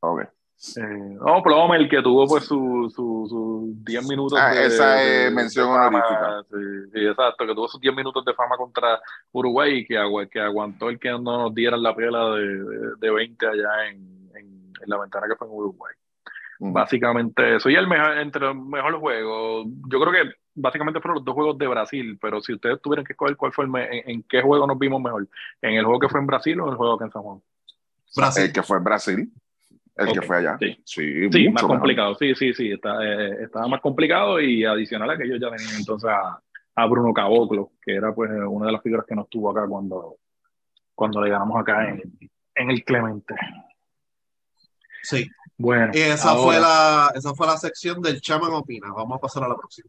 Ok. 0.00 0.35
Eh, 0.58 0.80
no, 0.80 1.42
Plomer, 1.42 1.82
el 1.82 1.88
que 1.88 2.00
tuvo 2.00 2.26
pues 2.26 2.44
sus 2.44 2.92
su, 2.94 3.74
10 3.84 4.08
minutos 4.08 4.38
ah, 4.40 4.54
de, 4.54 4.66
esa 4.66 5.02
es 5.02 5.32
mención 5.32 5.68
honorífica. 5.68 6.42
Sí, 6.50 7.06
exacto, 7.06 7.46
que 7.46 7.54
tuvo 7.54 7.68
sus 7.68 7.80
10 7.80 7.94
minutos 7.94 8.24
de 8.24 8.32
fama 8.32 8.56
contra 8.56 8.98
Uruguay 9.32 9.78
y 9.78 9.86
que, 9.86 9.96
que 10.30 10.40
aguantó 10.40 10.88
el 10.88 10.98
que 10.98 11.10
no 11.10 11.18
nos 11.18 11.54
dieran 11.54 11.82
la 11.82 11.94
pela 11.94 12.30
de, 12.30 12.46
de, 12.98 13.10
20 13.10 13.46
allá 13.46 13.88
en, 13.88 14.30
en, 14.34 14.72
la 14.86 14.98
ventana 14.98 15.26
que 15.28 15.36
fue 15.36 15.46
en 15.46 15.52
Uruguay. 15.52 15.94
Básicamente 16.58 17.56
eso. 17.56 17.68
Y 17.68 17.74
el 17.74 17.86
mejor, 17.86 18.16
entre 18.16 18.46
los 18.46 18.56
mejores 18.56 18.98
juegos, 18.98 19.66
yo 19.88 20.00
creo 20.00 20.12
que 20.12 20.30
básicamente 20.54 21.00
fueron 21.00 21.16
los 21.16 21.24
dos 21.24 21.34
juegos 21.34 21.58
de 21.58 21.66
Brasil, 21.66 22.18
pero 22.18 22.40
si 22.40 22.54
ustedes 22.54 22.80
tuvieran 22.80 23.04
que 23.04 23.12
escoger 23.12 23.36
cuál 23.36 23.52
fue 23.52 23.66
el 23.66 23.70
en, 23.76 24.10
en, 24.10 24.22
qué 24.22 24.40
juego 24.40 24.66
nos 24.66 24.78
vimos 24.78 25.02
mejor, 25.02 25.28
en 25.60 25.74
el 25.74 25.84
juego 25.84 26.00
que 26.00 26.08
fue 26.08 26.18
en 26.18 26.26
Brasil 26.26 26.58
o 26.60 26.64
en 26.64 26.70
el 26.70 26.76
juego 26.76 26.96
que 26.96 27.04
en 27.04 27.10
San 27.10 27.22
Juan. 27.22 27.42
Brasil. 28.16 28.44
El 28.44 28.52
que 28.54 28.62
fue 28.62 28.78
en 28.78 28.84
Brasil. 28.84 29.32
El 29.96 30.12
que 30.12 30.20
fue 30.22 30.36
allá. 30.36 30.56
sí. 30.60 30.76
Sí, 30.84 31.30
Sí, 31.32 31.48
mucho 31.48 31.52
más 31.52 31.62
mejor. 31.62 31.68
complicado, 31.78 32.14
sí, 32.16 32.34
sí, 32.34 32.52
sí, 32.52 32.70
está, 32.72 33.02
eh, 33.02 33.44
estaba 33.44 33.66
más 33.68 33.80
complicado 33.80 34.38
y 34.40 34.64
adicional 34.64 35.08
a 35.10 35.16
que 35.16 35.24
ellos 35.24 35.38
ya 35.40 35.50
tenían 35.56 35.74
entonces 35.76 36.10
a, 36.10 36.38
a 36.74 36.86
Bruno 36.86 37.12
Caboclo, 37.14 37.72
que 37.82 37.94
era 37.96 38.14
pues 38.14 38.30
eh, 38.30 38.34
una 38.44 38.66
de 38.66 38.72
las 38.72 38.82
figuras 38.82 39.06
que 39.08 39.14
nos 39.14 39.28
tuvo 39.30 39.50
acá 39.50 39.66
cuando, 39.66 40.16
cuando 40.94 41.22
le 41.22 41.30
ganamos 41.30 41.58
acá 41.60 41.88
en, 41.88 42.02
en 42.54 42.70
el 42.70 42.84
Clemente. 42.84 43.34
Sí. 45.02 45.26
Bueno, 45.56 45.90
Y 45.94 45.98
esa 46.00 46.30
ahora- 46.32 46.42
fue 46.42 46.60
la, 46.60 47.12
esa 47.14 47.32
fue 47.34 47.46
la 47.46 47.56
sección 47.56 48.02
del 48.02 48.20
Chaman 48.20 48.52
Opina. 48.52 48.88
Vamos 48.94 49.16
a 49.16 49.20
pasar 49.20 49.44
a 49.44 49.48
la 49.48 49.56
próxima. 49.56 49.88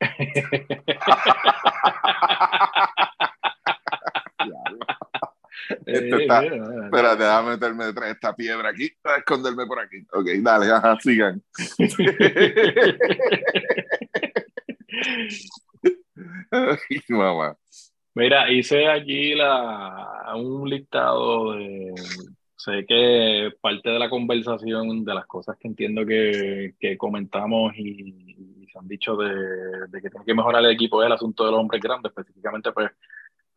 Esto 5.86 6.16
está- 6.18 6.44
Espérate, 6.44 7.22
déjame 7.22 7.50
meterme 7.50 7.84
detrás 7.86 8.06
de 8.08 8.12
esta 8.12 8.34
piedra 8.34 8.68
aquí, 8.70 8.90
a 9.04 9.16
esconderme 9.16 9.66
por 9.66 9.80
aquí. 9.80 9.98
Ok, 10.12 10.26
dale, 10.42 10.70
ajá, 10.70 10.96
sigan. 11.00 11.42
Ay, 16.50 17.00
mamá. 17.08 17.56
Mira, 18.14 18.50
hice 18.50 18.88
aquí 18.88 19.34
la, 19.34 20.32
un 20.34 20.68
listado 20.68 21.52
de, 21.52 21.94
sé 22.56 22.84
que 22.86 23.52
parte 23.60 23.90
de 23.90 23.98
la 23.98 24.10
conversación, 24.10 25.04
de 25.04 25.14
las 25.14 25.26
cosas 25.26 25.56
que 25.58 25.68
entiendo 25.68 26.04
que, 26.04 26.74
que 26.80 26.98
comentamos 26.98 27.74
y, 27.76 28.62
y 28.62 28.66
se 28.72 28.78
han 28.78 28.88
dicho 28.88 29.16
de, 29.16 29.86
de 29.88 30.02
que 30.02 30.10
tiene 30.10 30.24
que 30.26 30.34
mejorar 30.34 30.64
el 30.64 30.72
equipo 30.72 31.00
es 31.02 31.06
el 31.06 31.12
asunto 31.12 31.44
de 31.44 31.52
los 31.52 31.60
hombres 31.60 31.80
grandes, 31.80 32.10
específicamente 32.10 32.72
pues 32.72 32.90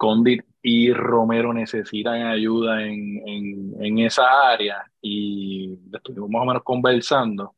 Condit 0.02 0.44
y 0.64 0.92
Romero 0.92 1.54
necesitan 1.54 2.24
ayuda 2.24 2.82
en, 2.82 3.22
en, 3.24 3.76
en 3.80 4.00
esa 4.00 4.50
área 4.52 4.84
y 5.00 5.78
estuvimos 5.94 6.28
más 6.28 6.42
o 6.42 6.46
menos 6.46 6.64
conversando. 6.64 7.54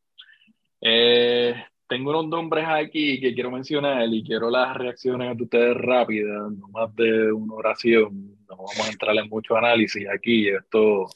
Eh, 0.82 1.56
tengo 1.88 2.10
unos 2.10 2.28
nombres 2.28 2.66
aquí 2.68 3.22
que 3.22 3.34
quiero 3.34 3.50
mencionar 3.50 4.10
y 4.12 4.26
quiero 4.26 4.50
las 4.50 4.76
reacciones 4.76 5.38
de 5.38 5.44
ustedes 5.44 5.78
rápidas, 5.78 6.52
no 6.52 6.68
más 6.68 6.94
de 6.98 7.32
una 7.32 7.54
oración. 7.54 8.36
No 8.50 8.58
vamos 8.58 8.90
a 8.90 8.92
entrar 8.92 9.16
en 9.16 9.30
mucho 9.30 9.56
análisis 9.56 10.06
aquí. 10.14 10.50
Esto, 10.50 11.08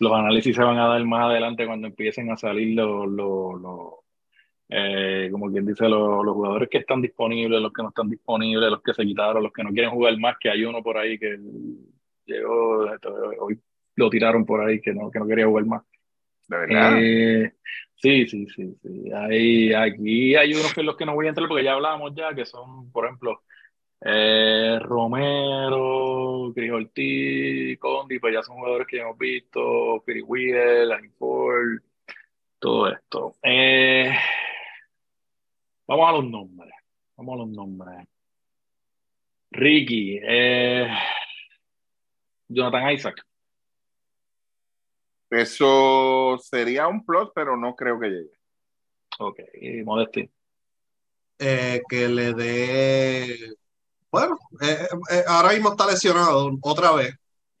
los 0.00 0.12
análisis 0.12 0.54
se 0.54 0.62
van 0.62 0.76
a 0.76 0.88
dar 0.88 1.02
más 1.06 1.30
adelante 1.30 1.64
cuando 1.64 1.86
empiecen 1.86 2.30
a 2.30 2.36
salir 2.36 2.76
los, 2.76 3.08
los, 3.08 3.58
los, 3.58 3.90
eh, 4.68 5.28
como 5.30 5.50
quien 5.50 5.66
dice, 5.66 5.88
los, 5.88 6.24
los 6.24 6.34
jugadores 6.34 6.68
que 6.68 6.78
están 6.78 7.02
disponibles, 7.02 7.60
los 7.60 7.72
que 7.72 7.82
no 7.82 7.88
están 7.90 8.08
disponibles, 8.08 8.70
los 8.70 8.82
que 8.82 8.94
se 8.94 9.04
quitaron, 9.04 9.42
los 9.42 9.52
que 9.52 9.62
no 9.62 9.70
quieren 9.70 9.90
jugar 9.90 10.18
más, 10.18 10.36
que 10.38 10.50
hay 10.50 10.64
uno 10.64 10.82
por 10.82 10.96
ahí 10.96 11.18
que 11.18 11.38
llegó, 12.26 12.86
hoy 13.40 13.58
lo 13.96 14.10
tiraron 14.10 14.44
por 14.44 14.60
ahí 14.60 14.80
que 14.80 14.92
no, 14.92 15.10
que 15.10 15.18
no 15.18 15.26
quería 15.26 15.46
jugar 15.46 15.66
más. 15.66 15.82
De 16.48 16.56
verdad. 16.56 16.98
Eh, 17.00 17.52
sí, 17.96 18.26
sí, 18.26 18.46
sí, 18.48 18.76
sí. 18.82 19.12
Hay, 19.12 19.72
aquí 19.72 20.34
hay 20.34 20.52
unos 20.54 20.74
que 20.74 20.82
los 20.82 20.96
que 20.96 21.06
no 21.06 21.14
voy 21.14 21.26
a 21.26 21.30
entrar 21.30 21.48
porque 21.48 21.64
ya 21.64 21.74
hablamos 21.74 22.14
ya, 22.14 22.34
que 22.34 22.44
son, 22.44 22.90
por 22.90 23.06
ejemplo, 23.06 23.42
eh, 24.00 24.78
Romero, 24.82 26.52
Ortiz, 26.52 27.78
Condi, 27.78 28.18
pues 28.18 28.34
ya 28.34 28.42
son 28.42 28.56
jugadores 28.56 28.86
que 28.86 28.96
ya 28.98 29.02
hemos 29.04 29.18
visto, 29.18 30.02
Philly 30.04 30.22
Wheel, 30.22 30.90
todo 32.58 32.88
esto. 32.88 33.34
Eh, 33.42 34.12
vamos 35.86 36.08
a 36.08 36.12
los 36.12 36.24
nombres. 36.24 36.72
Vamos 37.16 37.34
a 37.34 37.38
los 37.38 37.48
nombres. 37.48 38.08
Ricky, 39.50 40.18
eh, 40.22 40.88
Jonathan 42.48 42.90
Isaac. 42.92 43.24
Eso 45.30 46.38
sería 46.38 46.86
un 46.88 47.04
plus, 47.04 47.30
pero 47.34 47.56
no 47.56 47.74
creo 47.74 47.98
que 47.98 48.08
llegue. 48.08 48.38
Ok, 49.18 49.40
Modesti. 49.84 50.30
Eh, 51.38 51.82
que 51.88 52.08
le 52.08 52.32
dé. 52.34 53.54
Bueno, 54.10 54.38
eh, 54.60 54.86
eh, 55.10 55.24
ahora 55.26 55.52
mismo 55.52 55.70
está 55.70 55.86
lesionado 55.86 56.56
otra 56.62 56.92
vez. 56.92 57.14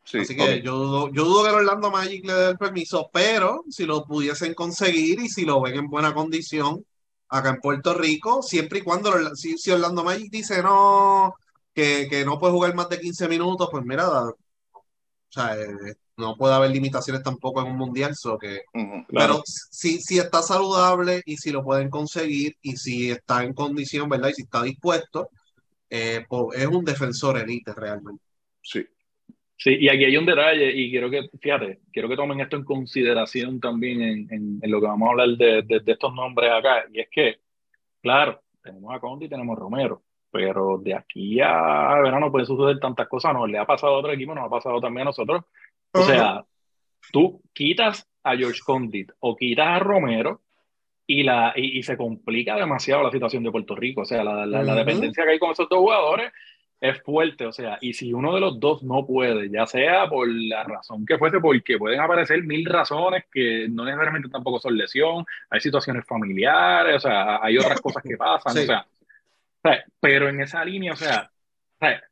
Sí, 0.04 0.18
Así 0.18 0.36
que 0.36 0.62
yo, 0.62 0.76
dudo, 0.76 1.12
yo 1.12 1.24
dudo 1.24 1.44
que 1.44 1.48
el 1.48 1.54
Orlando 1.56 1.90
Magic 1.90 2.24
le 2.26 2.32
dé 2.32 2.50
el 2.50 2.58
permiso, 2.58 3.10
pero 3.12 3.64
si 3.70 3.86
lo 3.86 4.04
pudiesen 4.04 4.54
conseguir 4.54 5.18
y 5.20 5.28
si 5.28 5.44
lo 5.44 5.60
ven 5.62 5.76
en 5.76 5.88
buena 5.88 6.12
condición 6.12 6.84
acá 7.34 7.50
en 7.50 7.60
Puerto 7.60 7.94
Rico, 7.94 8.42
siempre 8.42 8.78
y 8.78 8.82
cuando 8.82 9.34
si, 9.34 9.58
si 9.58 9.72
Orlando 9.72 10.04
Magic 10.04 10.30
dice 10.30 10.62
no, 10.62 11.34
que, 11.74 12.06
que 12.08 12.24
no 12.24 12.38
puede 12.38 12.52
jugar 12.52 12.74
más 12.74 12.88
de 12.88 13.00
15 13.00 13.28
minutos, 13.28 13.68
pues 13.72 13.84
mira, 13.84 14.08
o 14.08 14.36
sea, 15.28 15.58
eh, 15.60 15.96
no 16.16 16.36
puede 16.36 16.54
haber 16.54 16.70
limitaciones 16.70 17.24
tampoco 17.24 17.60
en 17.60 17.72
un 17.72 17.76
mundial, 17.76 18.14
so 18.14 18.38
que. 18.38 18.62
Claro. 18.72 19.06
pero 19.08 19.42
si, 19.44 20.00
si 20.00 20.18
está 20.18 20.42
saludable 20.42 21.22
y 21.26 21.36
si 21.36 21.50
lo 21.50 21.64
pueden 21.64 21.90
conseguir 21.90 22.56
y 22.62 22.76
si 22.76 23.10
está 23.10 23.42
en 23.42 23.52
condición, 23.52 24.08
¿verdad? 24.08 24.28
Y 24.28 24.34
si 24.34 24.42
está 24.42 24.62
dispuesto, 24.62 25.30
eh, 25.90 26.24
pues 26.28 26.60
es 26.60 26.66
un 26.68 26.84
defensor 26.84 27.36
elite 27.38 27.72
realmente. 27.74 28.22
Sí. 28.62 28.86
Sí, 29.56 29.76
y 29.80 29.88
aquí 29.88 30.04
hay 30.04 30.16
un 30.16 30.26
detalle, 30.26 30.70
y 30.72 30.90
quiero 30.90 31.08
que, 31.08 31.28
fíjate, 31.40 31.78
quiero 31.92 32.08
que 32.08 32.16
tomen 32.16 32.40
esto 32.40 32.56
en 32.56 32.64
consideración 32.64 33.60
también 33.60 34.02
en, 34.02 34.26
en- 34.32 34.58
en 34.60 34.70
lo 34.70 34.80
que 34.80 34.86
vamos 34.88 35.08
a 35.08 35.10
hablar 35.12 35.28
de, 35.36 35.62
de- 35.62 35.80
de 35.80 35.92
estos 35.92 36.12
nombres 36.12 36.50
acá, 36.50 36.84
y 36.92 37.00
es 37.00 37.08
que, 37.10 37.38
claro, 38.02 38.40
tenemos 38.62 38.94
a 38.94 38.98
Conti 39.00 39.26
y 39.26 39.28
tenemos 39.28 39.56
a 39.56 39.60
Romero, 39.60 40.02
pero 40.30 40.78
de 40.78 40.94
aquí 40.94 41.40
a 41.40 42.00
verano 42.02 42.32
puede 42.32 42.46
suceder 42.46 42.78
tantas 42.80 43.06
cosas, 43.08 43.32
nos 43.32 43.48
le 43.48 43.58
ha 43.58 43.64
pasado 43.64 43.94
a 43.94 43.98
otro 43.98 44.12
equipo, 44.12 44.34
nos 44.34 44.44
ha 44.46 44.50
pasado 44.50 44.80
también 44.80 45.02
a 45.02 45.10
nosotros. 45.10 45.44
O 45.92 46.02
sea, 46.02 46.44
tú 47.12 47.40
quitas 47.52 48.08
a 48.24 48.36
George 48.36 48.58
Condit 48.66 49.12
o 49.20 49.36
quitas 49.36 49.68
a 49.68 49.78
Romero 49.78 50.40
y, 51.06 51.22
la, 51.22 51.52
y, 51.54 51.78
y 51.78 51.82
se 51.84 51.96
complica 51.96 52.56
demasiado 52.56 53.04
la 53.04 53.12
situación 53.12 53.44
de 53.44 53.52
Puerto 53.52 53.76
Rico. 53.76 54.00
O 54.00 54.04
sea, 54.04 54.24
la, 54.24 54.44
la, 54.44 54.62
la 54.64 54.72
Ujú. 54.72 54.78
dependencia 54.84 55.24
que 55.24 55.30
hay 55.32 55.38
con 55.38 55.52
esos 55.52 55.68
dos 55.68 55.78
jugadores 55.78 56.32
es 56.84 57.02
fuerte. 57.02 57.46
O 57.46 57.52
sea, 57.52 57.78
y 57.80 57.94
si 57.94 58.12
uno 58.12 58.34
de 58.34 58.40
los 58.40 58.60
dos 58.60 58.82
no 58.82 59.06
puede, 59.06 59.48
ya 59.50 59.66
sea 59.66 60.08
por 60.08 60.28
la 60.28 60.64
razón 60.64 61.06
que 61.06 61.16
fuese, 61.16 61.40
porque 61.40 61.78
pueden 61.78 62.00
aparecer 62.00 62.42
mil 62.42 62.66
razones 62.66 63.24
que 63.32 63.66
no 63.70 63.84
necesariamente 63.84 64.28
tampoco 64.28 64.60
son 64.60 64.76
lesión, 64.76 65.24
hay 65.48 65.60
situaciones 65.60 66.06
familiares, 66.06 66.96
o 66.96 67.00
sea, 67.00 67.42
hay 67.42 67.56
otras 67.56 67.80
cosas 67.80 68.02
que 68.02 68.16
pasan. 68.18 68.52
Sí. 68.52 68.60
O, 68.60 68.66
sea, 68.66 68.86
o 68.86 69.68
sea, 69.68 69.84
pero 69.98 70.28
en 70.28 70.42
esa 70.42 70.62
línea, 70.62 70.92
o 70.92 70.96
sea, 70.96 71.30
o 71.80 71.86
sea, 71.86 72.02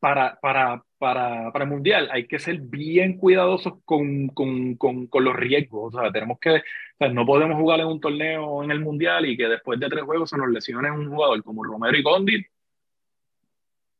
para, 0.00 0.38
para, 0.40 0.82
para, 0.98 1.52
para 1.52 1.64
el 1.64 1.70
mundial 1.70 2.08
hay 2.10 2.26
que 2.26 2.40
ser 2.40 2.58
bien 2.58 3.16
cuidadosos 3.16 3.74
con, 3.84 4.28
con, 4.28 4.74
con, 4.74 5.06
con 5.06 5.24
los 5.24 5.36
riesgos. 5.36 5.94
O 5.94 6.00
sea, 6.00 6.10
tenemos 6.10 6.40
que, 6.40 6.50
o 6.50 6.62
sea, 6.98 7.08
no 7.10 7.24
podemos 7.24 7.56
jugar 7.58 7.78
en 7.78 7.86
un 7.86 8.00
torneo 8.00 8.64
en 8.64 8.72
el 8.72 8.80
mundial 8.80 9.24
y 9.26 9.36
que 9.36 9.46
después 9.46 9.78
de 9.78 9.88
tres 9.88 10.02
juegos 10.02 10.30
se 10.30 10.36
nos 10.36 10.48
lesione 10.50 10.90
un 10.90 11.08
jugador 11.08 11.42
como 11.44 11.62
Romero 11.62 11.96
y 11.96 12.02
Condit 12.02 12.46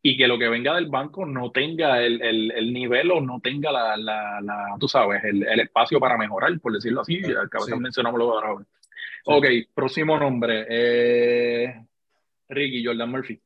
y 0.07 0.19
que 0.19 0.29
lo 0.29 0.39
que 0.39 0.51
venga 0.51 0.75
del 0.75 0.89
banco 0.91 1.25
no 1.25 1.51
tenga 1.51 2.03
el, 2.03 2.21
el, 2.21 2.51
el 2.51 2.75
nivel 2.75 3.11
o 3.11 3.23
no 3.23 3.41
tenga 3.41 3.73
la, 3.73 3.97
la, 3.97 4.39
la 4.43 4.77
tú 4.79 4.87
sabes, 4.87 5.25
el, 5.25 5.47
el, 5.49 5.61
espacio 5.61 5.99
para 5.99 6.19
mejorar, 6.19 6.61
por 6.61 6.75
decirlo 6.75 7.01
así. 7.01 7.23
Ya 7.23 7.41
acabas 7.41 7.69
Sí. 7.69 7.75
mencionamos 7.75 8.19
los 8.19 8.29
jugadores. 8.29 8.67
Ok, 9.25 9.47
próximo 9.75 10.19
nombre. 10.19 10.67
Eh, 10.69 11.87
Ricky 12.51 12.85
Jordan 12.85 13.11
Murphy. 13.11 13.41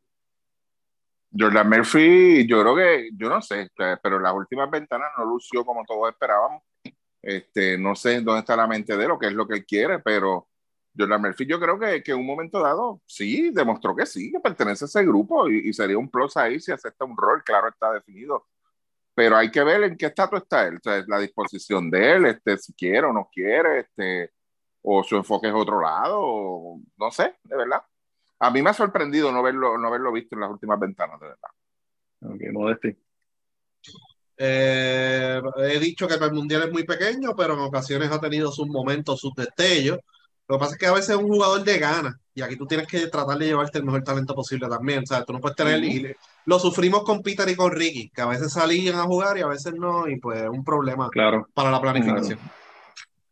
Jordan 1.30 1.68
Murphy, 1.68 2.44
yo 2.48 2.60
creo 2.62 2.74
que, 2.74 3.10
yo 3.16 3.28
no 3.28 3.40
sé, 3.40 3.70
pero 4.02 4.16
en 4.16 4.22
las 4.24 4.34
últimas 4.34 4.68
ventanas 4.68 5.10
no 5.16 5.26
lució 5.26 5.64
como 5.64 5.84
todos 5.84 6.10
esperábamos. 6.10 6.64
Este, 7.22 7.78
no 7.78 7.94
sé 7.94 8.20
dónde 8.20 8.40
está 8.40 8.56
la 8.56 8.66
mente 8.66 8.96
de 8.96 9.06
lo 9.06 9.16
que 9.16 9.28
es 9.28 9.32
lo 9.32 9.46
que 9.46 9.58
él 9.58 9.64
quiere, 9.64 10.00
pero 10.00 10.48
Jordan 10.98 11.22
Murphy 11.22 11.46
yo 11.46 11.60
creo 11.60 11.78
que, 11.78 12.02
que 12.02 12.12
en 12.12 12.18
un 12.18 12.26
momento 12.26 12.60
dado 12.60 13.00
sí, 13.06 13.50
demostró 13.50 13.94
que 13.94 14.06
sí, 14.06 14.32
que 14.32 14.40
pertenece 14.40 14.84
a 14.84 14.86
ese 14.86 15.04
grupo 15.04 15.48
y, 15.48 15.68
y 15.68 15.72
sería 15.72 15.98
un 15.98 16.10
plus 16.10 16.36
ahí 16.36 16.60
si 16.60 16.72
acepta 16.72 17.04
un 17.04 17.16
rol, 17.16 17.42
claro, 17.44 17.68
está 17.68 17.92
definido. 17.92 18.46
Pero 19.14 19.36
hay 19.36 19.50
que 19.50 19.64
ver 19.64 19.82
en 19.82 19.96
qué 19.96 20.06
estatus 20.06 20.42
está 20.42 20.66
él, 20.66 20.76
o 20.76 20.80
sea, 20.82 21.04
la 21.06 21.18
disposición 21.18 21.90
de 21.90 22.12
él, 22.12 22.26
este, 22.26 22.56
si 22.58 22.72
quiere 22.74 23.06
o 23.06 23.12
no 23.12 23.28
quiere, 23.32 23.80
este, 23.80 24.32
o 24.82 25.02
su 25.02 25.16
enfoque 25.16 25.48
es 25.48 25.54
otro 25.54 25.80
lado, 25.80 26.20
o, 26.20 26.80
no 26.96 27.10
sé, 27.10 27.36
de 27.42 27.56
verdad. 27.56 27.82
A 28.40 28.50
mí 28.50 28.62
me 28.62 28.70
ha 28.70 28.74
sorprendido 28.74 29.32
no 29.32 29.42
verlo, 29.42 29.76
no 29.76 29.90
verlo 29.90 30.12
visto 30.12 30.36
en 30.36 30.42
las 30.42 30.50
últimas 30.50 30.78
ventanas, 30.78 31.20
de 31.20 31.26
verdad. 31.26 31.50
Ok, 32.22 32.52
Modesti. 32.52 32.96
Eh, 34.36 35.42
he 35.56 35.78
dicho 35.80 36.06
que 36.06 36.14
el 36.14 36.32
mundial 36.32 36.62
es 36.62 36.72
muy 36.72 36.84
pequeño, 36.84 37.34
pero 37.36 37.54
en 37.54 37.60
ocasiones 37.60 38.10
ha 38.12 38.20
tenido 38.20 38.52
sus 38.52 38.68
momentos, 38.68 39.20
sus 39.20 39.34
destellos. 39.34 39.98
Lo 40.48 40.56
que 40.56 40.60
pasa 40.60 40.72
es 40.72 40.78
que 40.78 40.86
a 40.86 40.92
veces 40.92 41.10
es 41.10 41.16
un 41.16 41.28
jugador 41.28 41.62
de 41.62 41.78
gana 41.78 42.18
y 42.34 42.40
aquí 42.40 42.56
tú 42.56 42.66
tienes 42.66 42.86
que 42.86 43.06
tratar 43.08 43.36
de 43.36 43.46
llevarte 43.46 43.78
el 43.78 43.84
mejor 43.84 44.02
talento 44.02 44.34
posible 44.34 44.66
también. 44.68 45.02
O 45.02 45.06
sea, 45.06 45.24
tú 45.24 45.32
no 45.32 45.40
puedes 45.40 45.56
tener. 45.56 45.82
Y 45.84 46.14
lo 46.46 46.58
sufrimos 46.58 47.02
con 47.04 47.22
Peter 47.22 47.48
y 47.48 47.54
con 47.56 47.70
Ricky, 47.72 48.08
que 48.10 48.22
a 48.22 48.26
veces 48.26 48.52
salían 48.52 48.94
a 48.96 49.02
jugar 49.04 49.36
y 49.36 49.42
a 49.42 49.46
veces 49.48 49.74
no, 49.74 50.08
y 50.08 50.18
pues 50.18 50.40
es 50.40 50.48
un 50.48 50.64
problema 50.64 51.10
Claro. 51.10 51.46
para 51.52 51.70
la 51.70 51.80
planificación. 51.80 52.38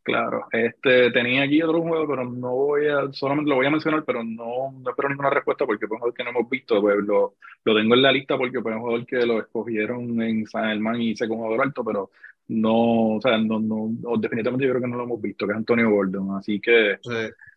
Claro, 0.02 0.46
este, 0.52 1.10
tenía 1.10 1.42
aquí 1.42 1.60
otro 1.62 1.82
juego, 1.82 2.06
pero 2.06 2.24
no 2.24 2.50
voy 2.52 2.86
a, 2.86 3.12
solamente 3.12 3.48
lo 3.50 3.56
voy 3.56 3.66
a 3.66 3.70
mencionar, 3.70 4.04
pero 4.04 4.22
no, 4.22 4.70
no 4.72 4.90
espero 4.90 5.08
ninguna 5.08 5.30
respuesta 5.30 5.66
porque 5.66 5.88
fue 5.88 5.96
un 5.96 5.98
jugador 6.00 6.14
que 6.14 6.22
no 6.22 6.30
hemos 6.30 6.48
visto, 6.48 6.80
pues 6.80 6.96
lo, 6.98 7.34
lo 7.64 7.74
tengo 7.74 7.94
en 7.94 8.02
la 8.02 8.12
lista 8.12 8.38
porque 8.38 8.60
fue 8.62 8.72
un 8.72 8.80
jugador 8.82 9.04
que 9.04 9.26
lo 9.26 9.40
escogieron 9.40 10.22
en 10.22 10.46
San 10.46 10.66
Germán 10.68 11.00
y 11.02 11.10
hice 11.10 11.26
con 11.26 11.38
jugador 11.38 11.62
alto, 11.62 11.82
pero 11.84 12.10
no, 12.48 13.16
o 13.16 13.20
sea, 13.20 13.38
no, 13.38 13.58
no, 13.58 13.90
definitivamente 14.18 14.66
yo 14.66 14.72
creo 14.72 14.82
que 14.82 14.88
no 14.88 14.96
lo 14.96 15.04
hemos 15.04 15.20
visto, 15.20 15.46
que 15.46 15.52
es 15.52 15.58
Antonio 15.58 15.90
Gordon, 15.90 16.36
así 16.36 16.60
que 16.60 16.98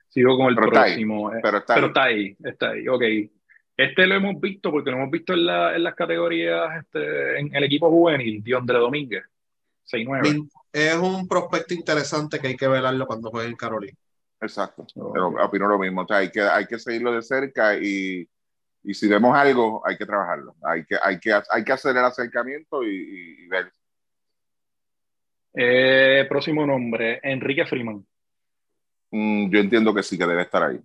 sigo 0.07 0.37
con 0.37 0.47
el 0.47 0.55
próximo. 0.55 1.33
Eh, 1.33 1.39
pero, 1.41 1.57
está, 1.59 1.75
pero 1.75 1.87
está, 1.87 2.03
ahí. 2.03 2.35
está 2.43 2.69
ahí, 2.71 2.87
ok. 2.87 3.03
Este 3.77 4.07
lo 4.07 4.15
hemos 4.15 4.41
visto 4.41 4.71
porque 4.71 4.91
lo 4.91 4.97
hemos 4.97 5.11
visto 5.11 5.33
en, 5.33 5.45
la, 5.45 5.75
en 5.75 5.83
las 5.83 5.95
categorías, 5.95 6.83
este, 6.83 7.39
en 7.39 7.55
el 7.55 7.63
equipo 7.63 7.89
juvenil, 7.89 8.43
Diondre 8.43 8.77
Domínguez, 8.77 9.23
6-9 9.89 10.49
es 10.71 10.95
un 10.95 11.27
prospecto 11.27 11.73
interesante 11.73 12.39
que 12.39 12.47
hay 12.47 12.57
que 12.57 12.67
velarlo 12.67 13.07
cuando 13.07 13.31
juegue 13.31 13.49
en 13.49 13.55
Carolina. 13.55 13.97
Exacto, 14.41 14.85
pero 15.13 15.29
opino 15.43 15.67
lo 15.67 15.79
mismo. 15.79 16.01
O 16.01 16.07
sea, 16.07 16.17
hay 16.17 16.31
que, 16.31 16.41
hay 16.41 16.65
que 16.65 16.79
seguirlo 16.79 17.11
de 17.11 17.21
cerca 17.21 17.75
y, 17.75 18.29
y, 18.83 18.93
si 18.93 19.07
vemos 19.07 19.35
algo, 19.35 19.81
hay 19.85 19.97
que 19.97 20.05
trabajarlo. 20.05 20.55
Hay 20.63 20.85
que, 20.85 20.95
hay 21.01 21.19
que, 21.19 21.33
hay 21.33 21.63
que 21.63 21.73
hacer 21.73 21.97
el 21.97 22.05
acercamiento 22.05 22.83
y, 22.83 23.47
ver. 23.47 23.71
Eh, 25.61 26.25
próximo 26.29 26.65
nombre, 26.65 27.19
Enrique 27.21 27.65
Freeman. 27.65 28.05
Mm, 29.11 29.51
yo 29.51 29.59
entiendo 29.59 29.93
que 29.93 30.03
sí, 30.03 30.17
que 30.17 30.25
debe 30.25 30.43
estar 30.43 30.63
ahí. 30.63 30.79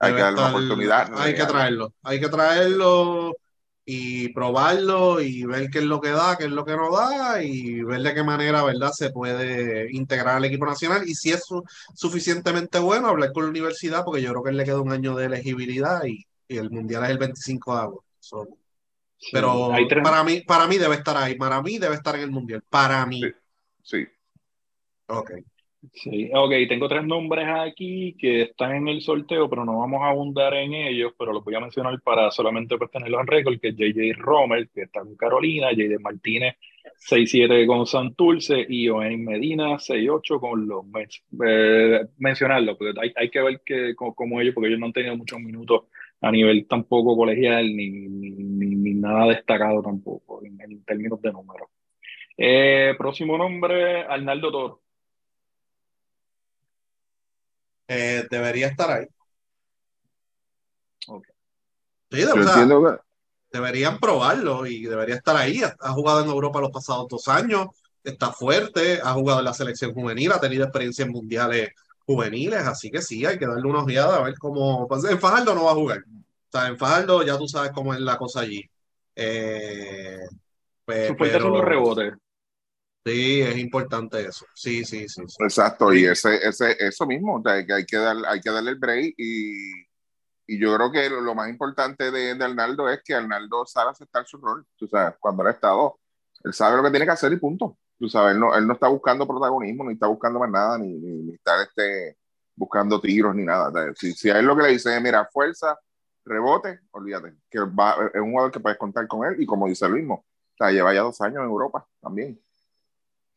Hay 0.00 0.12
que 0.12 0.20
darle 0.20 0.40
una 0.40 0.50
oportunidad. 0.50 1.12
Hay 1.20 1.34
que 1.34 1.46
traerlo. 1.46 1.94
Hay 2.02 2.18
que 2.18 2.28
traerlo 2.28 3.36
y 3.84 4.30
probarlo 4.30 5.20
y 5.20 5.44
ver 5.44 5.70
qué 5.70 5.78
es 5.78 5.84
lo 5.84 6.00
que 6.00 6.10
da, 6.10 6.36
qué 6.36 6.46
es 6.46 6.50
lo 6.50 6.64
que 6.64 6.74
no 6.74 6.90
da 6.90 7.44
y 7.44 7.84
ver 7.84 8.02
de 8.02 8.12
qué 8.12 8.24
manera, 8.24 8.64
¿verdad?, 8.64 8.90
se 8.90 9.10
puede 9.10 9.92
integrar 9.92 10.36
al 10.36 10.44
equipo 10.46 10.66
nacional 10.66 11.08
y 11.08 11.14
si 11.14 11.30
es 11.30 11.44
suficientemente 11.94 12.80
bueno, 12.80 13.06
hablar 13.06 13.32
con 13.32 13.44
la 13.44 13.50
universidad 13.50 14.04
porque 14.04 14.22
yo 14.22 14.30
creo 14.30 14.42
que 14.42 14.52
le 14.52 14.64
queda 14.64 14.80
un 14.80 14.90
año 14.90 15.14
de 15.14 15.26
elegibilidad 15.26 16.04
y, 16.04 16.26
el 16.48 16.70
mundial 16.70 17.04
es 17.04 17.10
el 17.10 17.18
25 17.18 17.74
de 17.74 17.80
agosto. 17.80 18.48
pero 19.32 19.70
para 20.02 20.22
mí, 20.24 20.40
para 20.40 20.66
mí 20.66 20.76
debe 20.76 20.96
estar 20.96 21.16
ahí, 21.16 21.36
para 21.36 21.62
mí 21.62 21.78
debe 21.78 21.94
estar 21.94 22.16
en 22.16 22.22
el 22.22 22.30
mundial, 22.32 22.62
para 22.68 23.06
mí. 23.06 23.22
Sí. 23.22 23.32
Sí. 23.82 24.06
Ok. 25.08 25.32
Sí, 25.92 26.30
ok, 26.32 26.52
tengo 26.68 26.88
tres 26.88 27.04
nombres 27.04 27.44
aquí 27.48 28.14
que 28.16 28.42
están 28.42 28.76
en 28.76 28.86
el 28.86 29.02
sorteo, 29.02 29.50
pero 29.50 29.64
no 29.64 29.80
vamos 29.80 30.00
a 30.02 30.10
abundar 30.10 30.54
en 30.54 30.74
ellos, 30.74 31.12
pero 31.18 31.32
los 31.32 31.42
voy 31.42 31.56
a 31.56 31.60
mencionar 31.60 32.00
para 32.02 32.30
solamente 32.30 32.78
pues, 32.78 32.88
tenerlos 32.92 33.20
en 33.20 33.26
récord, 33.26 33.58
que 33.58 33.68
es 33.68 33.76
JJ 33.76 34.12
Romer, 34.16 34.68
que 34.72 34.82
está 34.82 35.00
con 35.00 35.16
Carolina, 35.16 35.72
JD 35.72 35.98
Martínez, 35.98 36.54
6-7 37.10 37.66
con 37.66 37.86
Santurce, 37.86 38.64
y 38.68 38.88
Owen 38.88 39.24
Medina, 39.24 39.76
6-8 39.76 40.38
con 40.38 40.68
los 40.68 40.86
Mets. 40.86 41.24
Eh, 41.44 42.06
mencionarlo, 42.18 42.78
porque 42.78 43.00
hay, 43.00 43.12
hay, 43.16 43.28
que 43.28 43.42
ver 43.42 43.60
que, 43.66 43.94
como, 43.96 44.40
ellos, 44.40 44.54
porque 44.54 44.68
ellos 44.68 44.78
no 44.78 44.86
han 44.86 44.92
tenido 44.92 45.16
muchos 45.16 45.40
minutos 45.40 45.86
a 46.20 46.30
nivel 46.30 46.64
tampoco 46.68 47.16
colegial, 47.16 47.66
ni, 47.74 47.90
ni, 47.90 48.94
nada 48.94 49.26
destacado 49.26 49.82
tampoco, 49.82 50.40
en, 50.44 50.84
términos 50.84 51.20
de 51.20 51.32
números. 51.32 51.68
Eh, 52.36 52.94
próximo 52.98 53.36
nombre, 53.36 54.04
Arnaldo 54.06 54.50
Toro. 54.50 54.82
Eh, 57.88 58.26
debería 58.30 58.68
estar 58.68 58.90
ahí. 58.90 59.06
deberían 63.50 63.98
probarlo 63.98 64.66
y 64.66 64.84
debería 64.84 65.16
estar 65.16 65.36
ahí. 65.36 65.60
Ha, 65.62 65.92
jugado 65.92 66.22
en 66.22 66.28
Europa 66.28 66.60
los 66.60 66.70
pasados 66.70 67.06
dos 67.08 67.28
años, 67.28 67.68
está 68.02 68.32
fuerte, 68.32 69.00
ha 69.02 69.12
jugado 69.12 69.40
en 69.40 69.44
la 69.44 69.54
selección 69.54 69.92
juvenil, 69.92 70.32
ha 70.32 70.40
tenido 70.40 70.64
experiencias 70.64 71.08
mundiales 71.08 71.70
juveniles, 72.06 72.66
así 72.66 72.90
que 72.90 73.02
sí, 73.02 73.24
hay 73.24 73.38
que 73.38 73.46
darle 73.46 73.68
unos 73.68 73.84
ojeada 73.84 74.16
a 74.16 74.22
ver 74.22 74.34
cómo. 74.38 74.88
Pues, 74.88 75.04
en 75.04 75.20
Fajardo 75.20 75.54
no 75.54 75.64
va 75.64 75.72
a 75.72 75.76
jugar. 75.76 75.98
O 75.98 76.58
sea, 76.58 76.68
en 76.68 76.78
Fajardo 76.78 77.22
ya 77.22 77.38
tú 77.38 77.46
sabes 77.46 77.72
cómo 77.72 77.94
es 77.94 78.00
la 78.00 78.16
cosa 78.16 78.40
allí. 78.40 78.68
Eh, 79.14 80.26
pero, 80.84 81.48
los 81.50 81.64
rebotes. 81.64 82.14
Sí, 83.04 83.40
es 83.40 83.56
importante 83.58 84.20
eso. 84.20 84.46
Sí, 84.54 84.84
sí, 84.84 85.08
sí. 85.08 85.22
Exacto, 85.40 85.92
y 85.92 86.04
ese, 86.04 86.36
ese, 86.46 86.76
eso 86.78 87.06
mismo, 87.06 87.42
que 87.42 87.72
hay 87.72 87.84
que, 87.84 87.96
dar, 87.96 88.16
hay 88.28 88.40
que 88.40 88.50
darle 88.50 88.70
el 88.70 88.78
break 88.78 89.14
y, 89.18 89.72
y 90.46 90.58
yo 90.58 90.76
creo 90.76 90.92
que 90.92 91.10
lo, 91.10 91.34
más 91.34 91.48
importante 91.48 92.10
de, 92.12 92.34
de, 92.36 92.44
Arnaldo 92.44 92.88
es 92.88 93.00
que 93.04 93.14
Arnaldo 93.14 93.66
sabe 93.66 93.90
aceptar 93.90 94.24
su 94.26 94.38
rol. 94.38 94.64
Tú 94.76 94.86
sabes, 94.86 95.16
cuando 95.18 95.42
él 95.42 95.48
ha 95.48 95.52
estado, 95.52 95.98
él 96.44 96.52
sabe 96.52 96.76
lo 96.76 96.82
que 96.84 96.90
tiene 96.90 97.06
que 97.06 97.12
hacer 97.12 97.32
y 97.32 97.36
punto. 97.36 97.76
Tú 97.98 98.08
sabes, 98.08 98.34
él 98.34 98.40
no, 98.40 98.54
él 98.54 98.66
no 98.66 98.74
está 98.74 98.88
buscando 98.88 99.26
protagonismo, 99.26 99.84
ni 99.84 99.94
está 99.94 100.06
buscando 100.06 100.38
más 100.38 100.50
nada, 100.50 100.78
ni, 100.78 100.94
ni, 100.94 101.34
está 101.34 101.62
este, 101.62 102.18
buscando 102.54 103.00
tiros, 103.00 103.34
ni 103.34 103.44
nada. 103.44 103.72
Si, 103.96 104.12
si 104.12 104.30
a 104.30 104.38
él 104.38 104.46
lo 104.46 104.56
que 104.56 104.62
le 104.62 104.68
dice 104.70 104.94
es, 104.94 105.02
mira, 105.02 105.28
fuerza, 105.32 105.76
rebote, 106.24 106.80
olvídate, 106.92 107.34
que 107.50 107.60
va, 107.60 107.96
es 108.12 108.20
un 108.20 108.30
jugador 108.30 108.52
que 108.52 108.60
puedes 108.60 108.78
contar 108.78 109.08
con 109.08 109.26
él 109.26 109.40
y 109.40 109.46
como 109.46 109.66
dice 109.66 109.86
el 109.86 109.92
mismo, 109.94 110.14
o 110.14 110.56
sea, 110.56 110.70
lleva 110.70 110.94
ya 110.94 111.00
dos 111.02 111.20
años 111.20 111.38
en 111.38 111.50
Europa 111.50 111.86
también. 112.00 112.40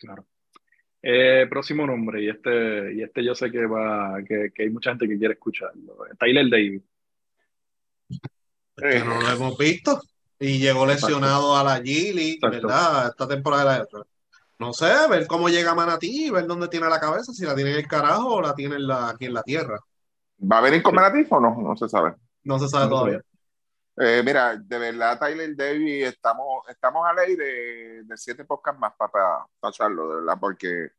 Claro. 0.05 0.25
Eh, 1.01 1.45
próximo 1.49 1.85
nombre, 1.85 2.23
y 2.23 2.29
este, 2.29 2.93
y 2.95 3.03
este 3.03 3.23
yo 3.23 3.35
sé 3.35 3.51
que 3.51 3.65
va, 3.67 4.17
que, 4.27 4.51
que 4.53 4.63
hay 4.63 4.69
mucha 4.69 4.89
gente 4.89 5.07
que 5.07 5.19
quiere 5.19 5.35
escucharlo. 5.35 5.97
Tyler 6.19 6.49
Davis. 6.49 6.81
Que 8.75 8.99
no 8.99 9.21
lo 9.21 9.29
hemos 9.29 9.57
visto. 9.57 10.01
Y 10.39 10.57
llegó 10.59 10.85
lesionado 10.85 11.55
a 11.55 11.63
la 11.63 11.81
Gili, 11.81 12.39
¿verdad? 12.41 13.09
Esta 13.09 13.27
temporada. 13.27 13.87
No 14.57 14.73
sé, 14.73 14.91
ver 15.09 15.27
cómo 15.27 15.49
llega 15.49 15.75
Manatí, 15.75 16.29
ver 16.29 16.47
dónde 16.47 16.67
tiene 16.69 16.89
la 16.89 16.99
cabeza, 16.99 17.33
si 17.33 17.45
la 17.45 17.55
tiene 17.55 17.71
en 17.71 17.77
el 17.77 17.87
carajo 17.87 18.35
o 18.35 18.41
la 18.41 18.55
tiene 18.55 18.79
la, 18.79 19.09
aquí 19.09 19.25
en 19.25 19.33
la 19.33 19.43
tierra. 19.43 19.79
¿Va 20.39 20.57
a 20.57 20.61
venir 20.61 20.81
con 20.81 20.95
Manatí 20.95 21.25
o 21.29 21.39
no? 21.39 21.55
No 21.61 21.75
se 21.77 21.87
sabe. 21.87 22.15
No 22.43 22.57
se 22.59 22.67
sabe 22.67 22.89
todavía. 22.89 23.21
Eh, 23.97 24.21
mira, 24.25 24.57
de 24.57 24.77
verdad, 24.77 25.17
Tyler 25.17 25.55
Davis, 25.55 26.07
estamos, 26.07 26.67
estamos 26.67 27.07
a 27.07 27.13
ley 27.13 27.35
de, 27.35 28.03
de 28.03 28.17
siete 28.17 28.43
podcasts 28.43 28.79
más 28.79 28.93
para 28.97 29.45
pasarlo, 29.59 30.09
de 30.09 30.15
verdad, 30.17 30.37
porque 30.39 30.89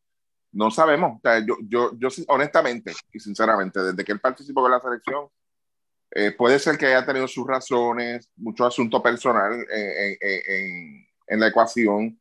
no 0.53 0.71
sabemos. 0.71 1.19
O 1.19 1.21
sea, 1.23 1.39
yo, 1.41 1.57
yo, 1.69 1.91
yo, 1.99 2.09
honestamente 2.29 2.93
y 3.13 3.21
sinceramente, 3.21 3.83
desde 3.83 4.03
que 4.03 4.13
él 4.13 4.21
participó 4.21 4.63
con 4.63 4.71
la 4.71 4.81
selección, 4.81 5.29
eh, 6.11 6.33
puede 6.33 6.59
ser 6.59 6.79
que 6.79 6.87
haya 6.87 7.05
tenido 7.05 7.29
sus 7.29 7.47
razones, 7.47 8.31
mucho 8.37 8.65
asunto 8.65 9.03
personal 9.03 9.53
en, 9.53 10.17
en, 10.21 11.07
en 11.27 11.41
la 11.41 11.49
ecuación. 11.49 12.19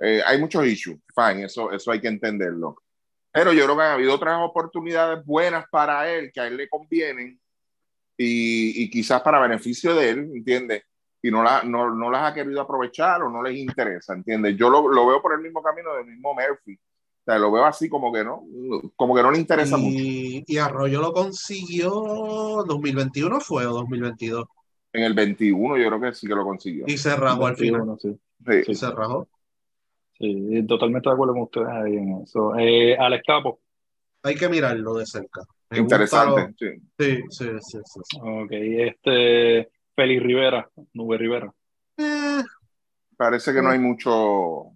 Eh, 0.00 0.22
hay 0.26 0.38
muchos 0.38 0.66
issues, 0.66 0.98
fine, 1.14 1.46
eso, 1.46 1.72
eso 1.72 1.90
hay 1.90 2.00
que 2.00 2.08
entenderlo. 2.08 2.76
Pero 3.32 3.52
yo 3.52 3.64
creo 3.64 3.76
que 3.76 3.82
ha 3.82 3.92
habido 3.94 4.14
otras 4.14 4.38
oportunidades 4.42 5.24
buenas 5.24 5.64
para 5.70 6.10
él 6.10 6.30
que 6.32 6.40
a 6.40 6.46
él 6.46 6.56
le 6.56 6.68
convienen 6.68 7.40
y, 8.18 8.82
y 8.82 8.90
quizás 8.90 9.22
para 9.22 9.40
beneficio 9.40 9.94
de 9.94 10.10
él, 10.10 10.18
¿entiendes? 10.34 10.82
Y 11.22 11.30
no, 11.30 11.42
la, 11.42 11.62
no, 11.62 11.94
no, 11.94 12.10
las 12.10 12.30
ha 12.30 12.34
querido 12.34 12.60
aprovechar 12.60 13.22
o 13.22 13.30
no 13.30 13.42
les 13.42 13.56
interesa, 13.56 14.12
¿entiendes? 14.12 14.56
Yo 14.56 14.68
lo, 14.68 14.88
lo, 14.88 15.06
veo 15.06 15.22
por 15.22 15.32
el 15.34 15.40
mismo 15.40 15.62
camino 15.62 15.94
del 15.94 16.06
mismo 16.06 16.34
Murphy. 16.34 16.74
O 16.74 17.24
sea, 17.24 17.38
lo 17.38 17.50
veo 17.52 17.64
así 17.64 17.88
como 17.88 18.12
que 18.12 18.24
no, 18.24 18.42
como 18.96 19.14
que 19.14 19.22
no 19.22 19.30
le 19.30 19.38
interesa 19.38 19.76
y, 19.78 19.82
mucho. 19.82 20.44
Y 20.46 20.58
Arroyo 20.58 21.00
lo 21.00 21.12
consiguió 21.12 21.90
2021 22.66 23.40
fue 23.40 23.66
o 23.66 23.72
2022. 23.72 24.46
En 24.92 25.04
el 25.04 25.14
21 25.14 25.76
yo 25.76 25.88
creo 25.88 26.00
que 26.00 26.14
sí 26.14 26.26
que 26.26 26.34
lo 26.34 26.44
consiguió. 26.44 26.84
Y 26.86 26.98
se 26.98 27.14
rajó 27.14 27.46
al 27.46 27.56
final. 27.56 27.96
Sí. 28.00 28.18
Sí. 28.46 28.64
sí. 28.66 28.74
se 28.74 28.90
rajó. 28.90 29.28
Sí, 30.18 30.64
totalmente 30.66 31.08
de 31.08 31.14
acuerdo 31.14 31.34
con 31.34 31.42
ustedes 31.42 31.68
ahí 31.68 31.96
en 31.96 32.22
eso. 32.22 32.56
Eh, 32.58 32.96
Alex 32.96 33.22
Capo. 33.26 33.60
Hay 34.22 34.34
que 34.34 34.48
mirarlo 34.48 34.94
de 34.94 35.06
cerca. 35.06 35.42
Interesante, 35.70 36.54
sí. 36.58 36.82
Sí, 36.98 37.22
sí, 37.30 37.46
sí, 37.60 37.78
Ok, 38.20 38.50
este, 38.52 39.70
Félix 39.94 40.22
Rivera, 40.22 40.70
Nube 40.94 41.18
Rivera. 41.18 41.52
Eh, 41.98 42.42
parece 43.16 43.52
que 43.52 43.60
no 43.60 43.68
hay 43.70 43.78
mucho, 43.78 44.72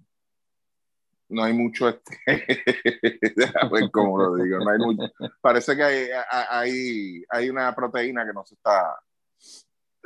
no 1.31 1.45
hay 1.45 1.55
mucho, 1.55 1.89
este, 1.89 2.19
ver 3.73 3.91
cómo 3.91 4.19
lo 4.19 4.37
digo, 4.37 4.59
no 4.59 4.71
hay 4.71 4.79
mucho, 4.79 5.11
parece 5.41 5.75
que 5.77 5.83
hay, 5.83 6.09
hay, 6.51 7.25
hay 7.29 7.49
una 7.49 7.75
proteína 7.75 8.27
que 8.27 8.35
no 8.35 8.45
se 8.45 8.55
está 8.55 9.01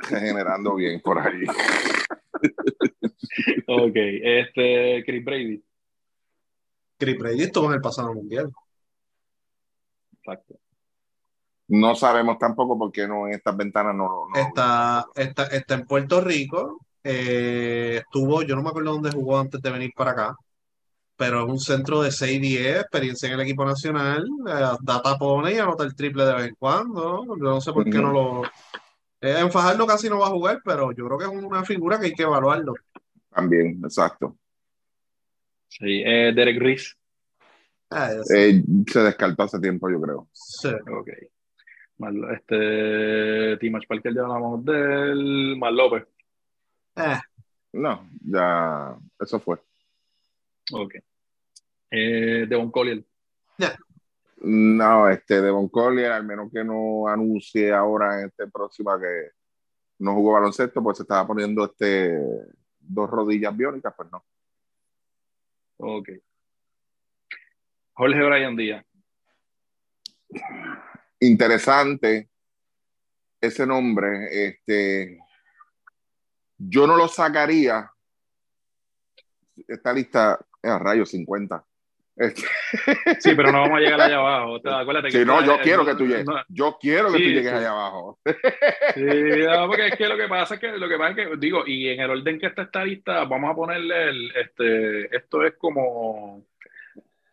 generando 0.07 0.75
bien 0.75 1.01
por 1.01 1.19
ahí. 1.19 1.43
ok, 3.67 3.95
este, 3.95 5.03
Chris 5.05 5.25
Brady. 5.25 5.61
Chris 6.97 7.17
Brady 7.17 7.43
estuvo 7.43 7.65
en 7.67 7.73
el 7.73 7.81
pasado 7.81 8.13
mundial. 8.13 8.49
Exacto. 10.13 10.57
No 11.69 11.95
sabemos 11.95 12.37
tampoco 12.37 12.77
por 12.77 12.91
qué 12.91 13.07
no 13.07 13.27
en 13.27 13.33
estas 13.33 13.55
ventanas 13.57 13.93
no. 13.93 14.27
está, 14.33 15.05
está, 15.15 15.47
está, 15.47 15.75
en 15.75 15.85
Puerto 15.85 16.21
Rico. 16.21 16.79
Eh, 17.03 17.97
estuvo, 17.97 18.41
yo 18.41 18.55
no 18.55 18.63
me 18.63 18.69
acuerdo 18.69 18.93
dónde 18.93 19.11
jugó 19.11 19.39
antes 19.39 19.61
de 19.61 19.69
venir 19.69 19.91
para 19.95 20.11
acá, 20.11 20.37
pero 21.15 21.43
es 21.43 21.49
un 21.49 21.59
centro 21.59 22.01
de 22.01 22.09
6-10, 22.09 22.81
experiencia 22.81 23.27
en 23.27 23.33
el 23.33 23.41
equipo 23.41 23.65
nacional, 23.65 24.25
eh, 24.47 24.77
da 24.81 25.01
tapones 25.01 25.55
y 25.55 25.59
anota 25.59 25.83
el 25.83 25.95
triple 25.95 26.25
de 26.25 26.33
vez 26.33 26.47
en 26.47 26.55
cuando. 26.55 27.25
Yo 27.25 27.35
no 27.35 27.61
sé 27.61 27.73
por 27.73 27.83
qué 27.83 27.97
no 27.97 28.11
lo. 28.11 28.43
Eh, 29.19 29.39
en 29.39 29.51
Fajardo 29.51 29.85
casi 29.85 30.09
no 30.09 30.19
va 30.19 30.27
a 30.27 30.31
jugar, 30.31 30.61
pero 30.63 30.91
yo 30.93 31.05
creo 31.05 31.17
que 31.17 31.25
es 31.25 31.43
una 31.43 31.65
figura 31.65 31.99
que 31.99 32.07
hay 32.07 32.13
que 32.13 32.23
evaluarlo. 32.23 32.73
También, 33.29 33.81
exacto. 33.83 34.37
Sí, 35.67 36.03
Derek 36.03 36.59
Reese. 36.59 36.93
Ah. 37.89 38.11
Eh, 38.35 38.63
se 38.87 38.99
descartó 38.99 39.43
hace 39.43 39.59
tiempo, 39.59 39.89
yo 39.89 40.01
creo. 40.01 40.27
Sí. 40.31 40.69
Ok. 40.69 41.09
Mar- 41.97 42.33
este, 42.33 43.57
Timash 43.57 43.87
Parker 43.87 44.13
ya 44.13 44.21
hablamos 44.21 44.63
del 44.65 45.55
Mar 45.57 45.73
López. 45.73 46.05
Eh, 46.95 47.19
No, 47.73 48.09
ya, 48.21 48.95
eso 49.19 49.39
fue. 49.39 49.57
Ok. 50.73 50.95
Eh, 51.91 52.45
Devon 52.47 52.71
Collier. 52.71 53.03
No, 54.39 55.09
este 55.09 55.41
Devon 55.41 55.67
Collier, 55.69 56.11
al 56.11 56.23
menos 56.23 56.51
que 56.51 56.63
no 56.63 57.07
anuncie 57.07 57.73
ahora 57.73 58.19
en 58.21 58.27
este 58.27 58.47
próximo 58.47 58.97
que 58.99 59.31
no 59.99 60.13
jugó 60.13 60.33
baloncesto, 60.33 60.83
pues 60.83 60.97
se 60.97 61.03
estaba 61.03 61.25
poniendo 61.25 61.65
este 61.65 62.15
dos 62.79 63.09
rodillas 63.09 63.55
biónicas, 63.57 63.93
pues 63.97 64.09
no. 64.11 64.23
Ok. 65.77 66.09
Jorge 67.93 68.23
Brian 68.23 68.55
Díaz. 68.55 68.85
Interesante 71.19 72.29
ese 73.41 73.65
nombre. 73.65 74.27
Este, 74.31 75.19
yo 76.57 76.87
no 76.87 76.95
lo 76.97 77.07
sacaría. 77.07 77.91
Esta 79.67 79.93
lista 79.93 80.39
es 80.61 80.69
a 80.71 80.79
rayos 80.79 81.09
50. 81.11 81.63
Este, 82.15 82.41
Sí, 83.19 83.35
pero 83.35 83.51
no 83.51 83.61
vamos 83.61 83.77
a 83.77 83.81
llegar 83.81 84.01
allá 84.01 84.17
abajo. 84.17 84.55
Acuérdate 84.55 85.09
que 85.09 85.19
sí, 85.19 85.25
no, 85.25 85.43
yo 85.45 85.59
quiero 85.61 85.85
que 85.85 85.95
tú 85.95 86.05
llegues. 86.07 86.25
no, 86.25 86.35
Yo 86.49 86.77
quiero 86.79 87.11
que 87.11 87.17
Sí, 87.19 87.23
tú 87.23 87.29
llegues 87.29 87.51
sí. 87.51 87.57
allá 87.57 87.69
abajo. 87.71 88.19
Sí, 88.95 89.01
no, 89.03 89.67
porque 89.67 89.87
es 89.87 89.95
que 89.95 90.07
lo 90.07 90.17
que 90.17 90.27
pasa 90.27 90.55
es 90.55 90.59
que 90.59 90.67
lo 90.77 90.89
que 90.89 90.97
pasa 90.97 91.21
es 91.21 91.29
que 91.29 91.37
digo, 91.37 91.63
y 91.65 91.89
en 91.89 91.99
el 92.01 92.09
orden 92.09 92.39
que 92.39 92.47
está 92.47 92.63
esta 92.63 92.83
lista, 92.83 93.23
vamos 93.25 93.51
a 93.51 93.55
ponerle 93.55 94.09
el 94.09 94.31
este, 94.35 95.15
esto 95.15 95.45
es 95.45 95.53
como 95.57 96.43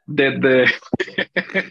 desde 0.07 0.65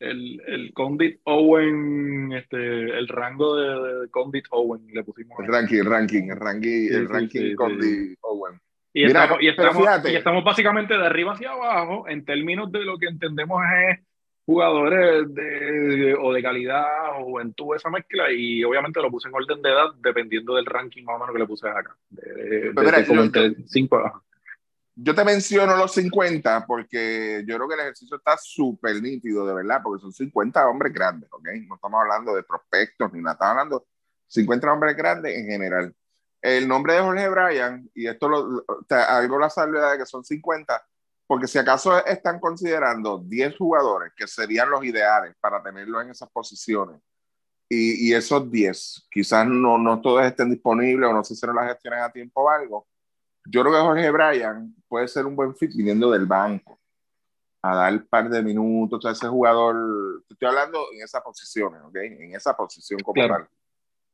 el, 0.00 0.40
el 0.46 0.72
Condit 0.72 1.20
Owen, 1.24 2.32
este, 2.32 2.56
el 2.56 3.08
rango 3.08 3.56
de, 3.56 4.00
de 4.02 4.08
Condit 4.10 4.44
Owen 4.50 4.86
le 4.92 5.04
pusimos. 5.04 5.38
El 5.40 5.46
ranking, 5.48 5.78
el 5.78 5.86
ranking, 5.86 6.22
el 6.30 6.36
ranking, 6.38 6.88
Sí, 6.88 6.94
el 6.94 7.08
ranking 7.08 7.40
sí, 7.50 7.54
con 7.54 7.80
sí. 7.80 8.08
the 8.10 8.16
Owen. 8.22 8.60
Y, 8.94 9.04
Mira, 9.06 9.24
estamos, 9.24 9.42
y, 9.42 9.48
estamos, 9.48 9.76
fíjate. 9.76 10.12
y 10.12 10.16
estamos 10.16 10.44
básicamente 10.44 10.94
de 10.96 11.06
arriba 11.06 11.32
hacia 11.34 11.50
abajo 11.52 12.08
en 12.08 12.24
términos 12.24 12.72
de 12.72 12.84
lo 12.84 12.98
que 12.98 13.06
entendemos 13.06 13.62
es 13.90 14.00
jugadores 14.46 15.32
de, 15.34 16.14
o 16.18 16.32
de 16.32 16.42
calidad 16.42 17.20
o 17.20 17.24
juventud, 17.24 17.76
esa 17.76 17.90
mezcla, 17.90 18.32
y 18.32 18.64
obviamente 18.64 19.00
lo 19.02 19.10
puse 19.10 19.28
en 19.28 19.34
orden 19.34 19.60
de 19.60 19.68
edad 19.68 19.88
dependiendo 20.02 20.54
del 20.54 20.64
ranking 20.64 21.04
más 21.04 21.16
o 21.16 21.18
menos 21.18 21.34
que 21.34 21.38
le 21.40 21.46
puse 21.46 21.68
acá. 21.68 21.94
De, 22.08 22.32
de- 22.32 22.60
Pero 22.74 22.86
mira, 22.86 22.98
de 22.98 23.06
como 23.06 23.20
yo- 23.20 23.26
entre 23.26 23.54
cinco, 23.66 23.98
ajá. 23.98 24.22
Yo 25.00 25.14
te 25.14 25.24
menciono 25.24 25.76
los 25.76 25.92
50 25.92 26.66
porque 26.66 27.44
yo 27.46 27.54
creo 27.54 27.68
que 27.68 27.74
el 27.74 27.80
ejercicio 27.82 28.16
está 28.16 28.36
súper 28.36 29.00
nítido, 29.00 29.46
de 29.46 29.54
verdad, 29.54 29.80
porque 29.80 30.00
son 30.00 30.12
50 30.12 30.68
hombres 30.68 30.92
grandes, 30.92 31.28
¿ok? 31.32 31.48
No 31.68 31.76
estamos 31.76 32.00
hablando 32.00 32.34
de 32.34 32.42
prospectos 32.42 33.12
ni 33.12 33.20
nada, 33.20 33.34
estamos 33.34 33.50
hablando 33.52 33.78
de 33.78 33.84
50 34.26 34.72
hombres 34.72 34.96
grandes 34.96 35.36
en 35.36 35.46
general. 35.46 35.94
El 36.42 36.66
nombre 36.66 36.94
de 36.94 37.00
Jorge 37.00 37.28
Bryan, 37.28 37.88
y 37.94 38.08
esto 38.08 38.28
lo, 38.28 38.64
algo 38.90 39.38
la 39.38 39.50
salvedad 39.50 39.92
de 39.92 39.98
que 39.98 40.06
son 40.06 40.24
50, 40.24 40.84
porque 41.28 41.46
si 41.46 41.58
acaso 41.58 42.04
están 42.04 42.40
considerando 42.40 43.18
10 43.24 43.56
jugadores 43.56 44.12
que 44.16 44.26
serían 44.26 44.68
los 44.68 44.84
ideales 44.84 45.36
para 45.38 45.62
tenerlos 45.62 46.02
en 46.02 46.10
esas 46.10 46.28
posiciones, 46.28 47.00
y, 47.68 48.08
y 48.08 48.14
esos 48.14 48.50
10, 48.50 49.06
quizás 49.08 49.46
no, 49.46 49.78
no 49.78 50.00
todos 50.00 50.24
estén 50.24 50.50
disponibles 50.50 51.08
o 51.08 51.12
no 51.12 51.22
se 51.22 51.34
hicieron 51.34 51.54
las 51.54 51.68
gestiones 51.68 52.00
a 52.00 52.10
tiempo 52.10 52.42
o 52.42 52.50
algo, 52.50 52.88
yo 53.50 53.62
creo 53.62 53.72
que 53.72 53.80
Jorge 53.80 54.10
Bryan 54.10 54.74
puede 54.88 55.08
ser 55.08 55.26
un 55.26 55.34
buen 55.34 55.54
fit 55.56 55.72
viniendo 55.74 56.10
del 56.10 56.26
banco 56.26 56.78
a 57.62 57.74
dar 57.74 57.92
un 57.92 58.06
par 58.06 58.28
de 58.28 58.42
minutos 58.42 59.04
a 59.06 59.10
ese 59.10 59.26
jugador. 59.26 60.22
Estoy 60.28 60.48
hablando 60.48 60.80
en 60.92 61.02
esas 61.02 61.22
posiciones, 61.22 61.80
¿ok? 61.82 61.96
En 61.96 62.34
esa 62.34 62.56
posición 62.56 63.00
como 63.00 63.14
Claro. 63.14 63.34
tal. 63.34 63.48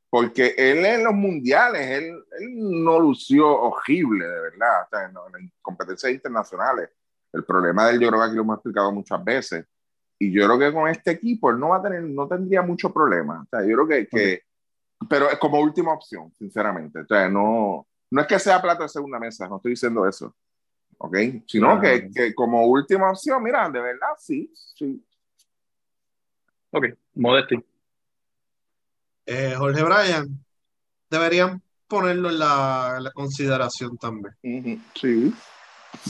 Porque 0.08 0.54
él 0.56 0.84
en 0.84 1.04
los 1.04 1.14
mundiales, 1.14 1.82
él, 1.90 2.24
él 2.38 2.84
no 2.84 3.00
lució 3.00 3.48
horrible, 3.48 4.26
de 4.26 4.40
verdad, 4.40 4.82
o 4.84 4.88
sea, 4.88 5.04
en, 5.04 5.42
en 5.42 5.52
competencias 5.60 6.12
internacionales. 6.12 6.90
El 7.32 7.44
problema 7.44 7.88
del 7.88 8.00
yo 8.00 8.08
creo 8.08 8.20
que 8.20 8.26
aquí 8.26 8.36
lo 8.36 8.42
hemos 8.42 8.56
explicado 8.58 8.92
muchas 8.92 9.24
veces. 9.24 9.66
Y 10.18 10.32
yo 10.32 10.44
creo 10.46 10.58
que 10.58 10.72
con 10.72 10.88
este 10.88 11.10
equipo 11.10 11.50
él 11.50 11.58
no 11.58 11.70
va 11.70 11.78
a 11.78 11.82
tener, 11.82 12.02
no 12.04 12.28
tendría 12.28 12.62
mucho 12.62 12.92
problema. 12.92 13.42
O 13.42 13.48
sea, 13.50 13.66
yo 13.66 13.74
creo 13.74 13.88
que, 13.88 14.06
que 14.06 14.42
pero 15.08 15.28
es 15.28 15.38
como 15.38 15.58
última 15.58 15.92
opción, 15.92 16.32
sinceramente. 16.38 17.00
O 17.00 17.06
sea, 17.06 17.28
no, 17.28 17.86
no 18.14 18.20
es 18.20 18.26
que 18.28 18.38
sea 18.38 18.62
plato 18.62 18.84
de 18.84 18.88
segunda 18.88 19.18
mesa, 19.18 19.48
no 19.48 19.56
estoy 19.56 19.72
diciendo 19.72 20.06
eso. 20.08 20.34
¿Ok? 20.98 21.16
Sino 21.46 21.80
que, 21.80 22.08
que 22.14 22.34
como 22.34 22.64
última 22.66 23.10
opción, 23.10 23.42
mira, 23.42 23.68
de 23.68 23.80
verdad, 23.80 24.08
sí, 24.18 24.50
sí. 24.54 25.04
Ok, 26.70 26.86
Modesti. 27.14 27.56
eh, 29.26 29.54
Jorge 29.56 29.82
Bryan, 29.82 30.28
deberían 31.10 31.60
ponerlo 31.88 32.30
en 32.30 32.38
la, 32.38 33.10
consideración 33.14 33.96
también. 33.98 34.34
Sí. 34.94 35.32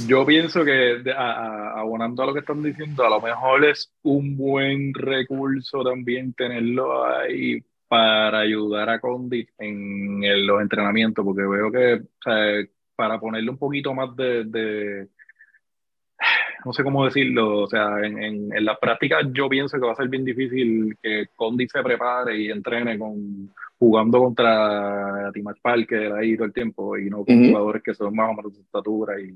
Yo 0.06 0.24
pienso 0.24 0.64
que, 0.64 0.70
de- 1.02 1.12
a- 1.12 1.16
a- 1.32 1.81
abonando 1.81 2.22
a 2.22 2.26
lo 2.26 2.32
que 2.35 2.40
están 2.40 2.62
diciendo, 2.62 3.05
a 3.05 3.10
lo 3.10 3.20
mejor 3.20 3.64
es 3.64 3.90
un 4.02 4.36
buen 4.36 4.93
recurso 4.94 5.82
también 5.82 6.32
tenerlo 6.35 7.05
ahí 7.06 7.62
para 7.94 8.40
ayudar 8.40 8.90
a 8.90 8.98
Condit 8.98 9.50
en 9.56 10.20
los 10.48 10.60
entrenamientos, 10.60 11.24
porque 11.24 11.42
veo 11.42 11.70
que 11.70 11.94
o 12.02 12.22
sea, 12.24 12.66
para 12.96 13.20
ponerle 13.20 13.48
un 13.50 13.56
poquito 13.56 13.94
más 13.94 14.16
de, 14.16 14.42
de- 14.44 15.08
no 16.64 16.72
sé 16.72 16.82
cómo 16.82 17.04
decirlo, 17.04 17.58
o 17.60 17.66
sea, 17.68 17.98
en, 18.02 18.20
en, 18.20 18.52
en 18.56 18.64
las 18.64 18.78
prácticas 18.80 19.26
yo 19.32 19.48
pienso 19.48 19.78
que 19.78 19.86
va 19.86 19.92
a 19.92 19.96
ser 19.96 20.08
bien 20.08 20.24
difícil 20.24 20.96
que 21.00 21.26
Condit 21.36 21.70
se 21.70 21.84
prepare 21.84 22.36
y 22.36 22.50
entrene 22.50 22.98
con 22.98 23.48
jugando 23.78 24.18
contra 24.18 25.30
Timash 25.32 25.60
Parker 25.62 26.14
ahí 26.14 26.34
todo 26.36 26.46
el 26.46 26.52
tiempo 26.52 26.96
y 26.98 27.08
no 27.08 27.24
con 27.24 27.36
Ujú. 27.36 27.46
jugadores 27.50 27.82
que 27.84 27.94
son 27.94 28.12
más 28.12 28.28
o 28.28 28.34
menos 28.34 28.54
de 28.56 28.62
estatura 28.62 29.20
y, 29.20 29.32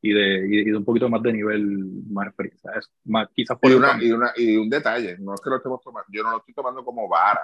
y, 0.00 0.12
de, 0.12 0.46
y 0.48 0.64
de 0.70 0.76
un 0.76 0.84
poquito 0.86 1.08
más 1.10 1.22
de 1.22 1.32
nivel 1.34 1.66
más 2.08 2.28
experiencia. 2.28 2.70
Es 2.78 2.90
más, 3.04 3.28
quizás 3.34 3.58
por 3.58 3.70
Y, 3.70 3.74
una, 3.74 3.98
y, 4.00 4.10
una, 4.12 4.30
y 4.36 4.56
un 4.56 4.70
detalle, 4.70 5.18
no 5.18 5.34
es 5.34 5.40
que 5.42 5.50
lo 5.50 5.56
estemos 5.56 5.82
tomando, 5.82 6.06
yo 6.10 6.22
no 6.22 6.30
lo 6.30 6.38
estoy 6.38 6.54
tomando 6.54 6.82
como 6.82 7.06
vara, 7.08 7.42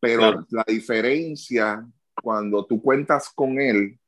pero 0.00 0.18
Claro. 0.20 0.46
la 0.50 0.64
diferencia 0.66 1.86
cuando 2.22 2.64
tú 2.66 2.82
cuentas 2.82 3.30
con 3.34 3.60
él, 3.60 3.98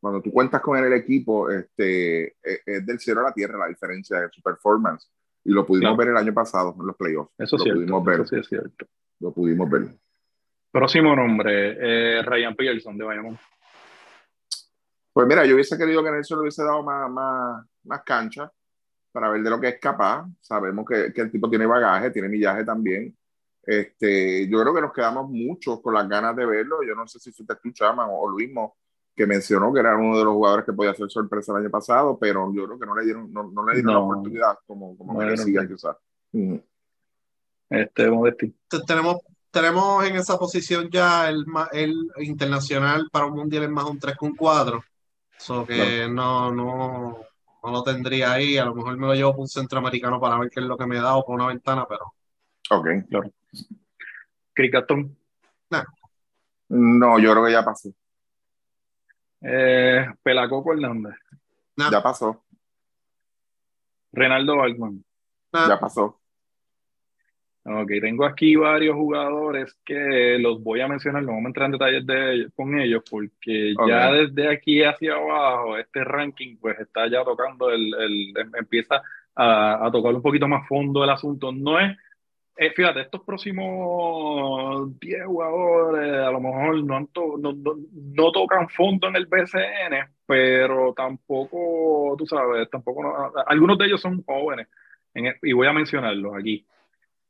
cuando 0.00 0.20
tú 0.22 0.30
cuentas 0.32 0.60
con 0.60 0.76
él 0.78 0.84
el 0.84 0.94
equipo, 0.94 1.50
este, 1.50 2.28
es, 2.42 2.60
es 2.66 2.86
del 2.86 2.98
cielo 2.98 3.20
a 3.20 3.24
la 3.24 3.32
tierra 3.32 3.58
la 3.58 3.66
diferencia 3.68 4.20
de 4.20 4.28
su 4.30 4.40
performance. 4.42 5.10
Y 5.44 5.52
lo 5.52 5.64
pudimos 5.66 5.90
Claro. 5.94 5.96
ver 5.96 6.08
el 6.08 6.16
año 6.16 6.34
pasado 6.34 6.74
en 6.78 6.86
los 6.86 6.96
playoffs. 6.96 7.32
Eso 7.38 7.56
lo 7.56 7.62
cierto, 7.62 7.80
pudimos 7.80 8.04
ver, 8.04 8.14
eso 8.20 8.24
sí 8.26 8.36
es 8.36 8.46
cierto. 8.48 8.86
lo 9.20 9.32
pudimos 9.32 9.68
ver. 9.70 9.88
Próximo 10.70 11.14
nombre, 11.16 11.76
eh, 12.18 12.22
Ryan 12.22 12.54
Pearson 12.54 12.96
de 12.96 13.04
Bayamón. 13.04 13.38
Pues 15.12 15.26
mira, 15.26 15.44
yo 15.44 15.54
hubiese 15.54 15.76
querido 15.76 16.02
que 16.04 16.10
Nelson 16.10 16.38
le 16.38 16.42
hubiese 16.42 16.62
dado 16.62 16.82
más, 16.82 17.10
más, 17.10 17.66
más 17.84 18.02
cancha 18.04 18.50
para 19.12 19.28
ver 19.30 19.42
de 19.42 19.50
lo 19.50 19.60
que 19.60 19.68
es 19.68 19.80
capaz. 19.80 20.26
Sabemos 20.40 20.86
que, 20.88 21.12
que 21.12 21.20
el 21.22 21.30
tipo 21.30 21.50
tiene 21.50 21.66
bagaje, 21.66 22.10
tiene 22.10 22.28
millaje 22.28 22.64
también. 22.64 23.14
Este, 23.70 24.48
yo 24.48 24.60
creo 24.60 24.74
que 24.74 24.80
nos 24.80 24.92
quedamos 24.92 25.30
muchos 25.30 25.80
con 25.80 25.94
las 25.94 26.08
ganas 26.08 26.34
de 26.34 26.44
verlo. 26.44 26.82
Yo 26.82 26.96
no 26.96 27.06
sé 27.06 27.20
si 27.20 27.30
fuiste 27.30 27.54
tú, 27.62 27.70
Chama, 27.70 28.04
o, 28.08 28.24
o 28.24 28.28
Luismo, 28.28 28.76
que 29.14 29.28
mencionó 29.28 29.72
que 29.72 29.78
era 29.78 29.96
uno 29.96 30.18
de 30.18 30.24
los 30.24 30.34
jugadores 30.34 30.66
que 30.66 30.72
podía 30.72 30.90
hacer 30.90 31.08
sorpresa 31.08 31.52
el 31.52 31.58
año 31.58 31.70
pasado, 31.70 32.18
pero 32.18 32.52
yo 32.52 32.66
creo 32.66 32.80
que 32.80 32.86
no 32.86 32.96
le 32.96 33.04
dieron, 33.04 33.32
no, 33.32 33.44
no 33.44 33.64
le 33.64 33.74
dieron 33.74 33.92
la 33.92 34.00
oportunidad 34.00 34.58
como, 34.66 34.98
como 34.98 35.12
No, 35.12 35.20
merecía 35.20 35.68
quizás. 35.68 35.96
Mm. 36.32 36.56
Este, 37.70 38.10
tenemos, 38.88 39.18
tenemos 39.52 40.04
en 40.04 40.16
esa 40.16 40.36
posición 40.36 40.90
ya 40.90 41.28
el, 41.28 41.44
el 41.70 42.10
internacional 42.18 43.08
para 43.12 43.26
un 43.26 43.34
mundial 43.34 43.62
es 43.62 43.70
más 43.70 43.84
un 43.84 44.00
3 44.00 44.16
con 44.16 44.34
4. 44.34 44.82
So 45.38 45.64
que 45.64 46.08
no, 46.10 46.50
no, 46.50 47.18
no 47.62 47.70
lo 47.70 47.82
tendría 47.84 48.32
ahí. 48.32 48.58
A 48.58 48.64
lo 48.64 48.74
mejor 48.74 48.96
me 48.96 49.06
lo 49.06 49.14
llevo 49.14 49.30
por 49.30 49.42
un 49.42 49.48
centroamericano 49.48 50.20
para 50.20 50.36
ver 50.40 50.50
qué 50.50 50.58
es 50.58 50.66
lo 50.66 50.76
que 50.76 50.86
me 50.86 50.96
da 50.96 51.14
o 51.14 51.24
por 51.24 51.36
una 51.36 51.46
ventana, 51.46 51.86
pero 51.88 52.12
Ok. 52.70 52.86
Chris 53.08 53.32
Gastón. 54.70 55.16
No, 56.68 57.18
yo 57.18 57.32
creo 57.32 57.44
que 57.46 57.52
ya 57.52 57.64
pasó. 57.64 57.88
Eh, 59.40 60.06
Pelacoco 60.22 60.72
Hernández. 60.72 61.14
Ya 61.90 62.02
pasó. 62.02 62.44
Renaldo 64.12 64.56
nada. 64.56 65.02
Ya 65.68 65.80
pasó. 65.80 66.20
Ok, 67.62 67.90
tengo 68.00 68.24
aquí 68.24 68.56
varios 68.56 68.94
jugadores 68.96 69.76
que 69.84 70.38
los 70.40 70.62
voy 70.62 70.80
a 70.80 70.88
mencionar, 70.88 71.22
no 71.22 71.32
vamos 71.32 71.44
a 71.44 71.48
entrar 71.48 71.66
en 71.66 71.72
detalles 71.72 72.06
de 72.06 72.32
ellos- 72.34 72.52
con 72.56 72.78
ellos 72.78 73.02
porque 73.08 73.74
ya 73.88 74.12
desde 74.12 74.48
aquí 74.48 74.82
hacia 74.82 75.14
abajo 75.14 75.76
este 75.76 76.02
ranking 76.02 76.56
pues 76.58 76.78
está 76.80 77.06
ya 77.08 77.22
tocando 77.22 77.70
el, 77.70 77.94
el- 77.94 78.34
em- 78.38 78.52
empieza 78.58 79.02
a, 79.34 79.86
a 79.86 79.90
tocar 79.90 80.14
un 80.14 80.22
poquito 80.22 80.48
más 80.48 80.66
fondo 80.66 81.04
el 81.04 81.10
asunto. 81.10 81.52
No 81.52 81.78
es, 81.78 81.96
eh, 82.62 82.72
fíjate, 82.76 83.00
estos 83.00 83.22
próximos 83.22 84.98
10 85.00 85.24
jugadores 85.24 86.12
a 86.12 86.30
lo 86.30 86.40
mejor 86.40 86.84
no, 86.84 88.32
tocan 88.32 88.68
fondo 88.68 89.08
en 89.08 89.16
el 89.16 89.24
BCN, 89.24 90.10
pero 90.26 90.92
tampoco, 90.92 92.14
tú 92.18 92.26
sabes, 92.26 92.68
tampoco, 92.68 93.02
no- 93.02 93.32
algunos 93.46 93.78
de 93.78 93.86
ellos 93.86 94.02
son 94.02 94.22
jóvenes, 94.24 94.68
en 95.14 95.26
el- 95.26 95.36
y 95.42 95.54
voy 95.54 95.68
a 95.68 95.72
mencionarlos 95.72 96.36
aquí. 96.36 96.66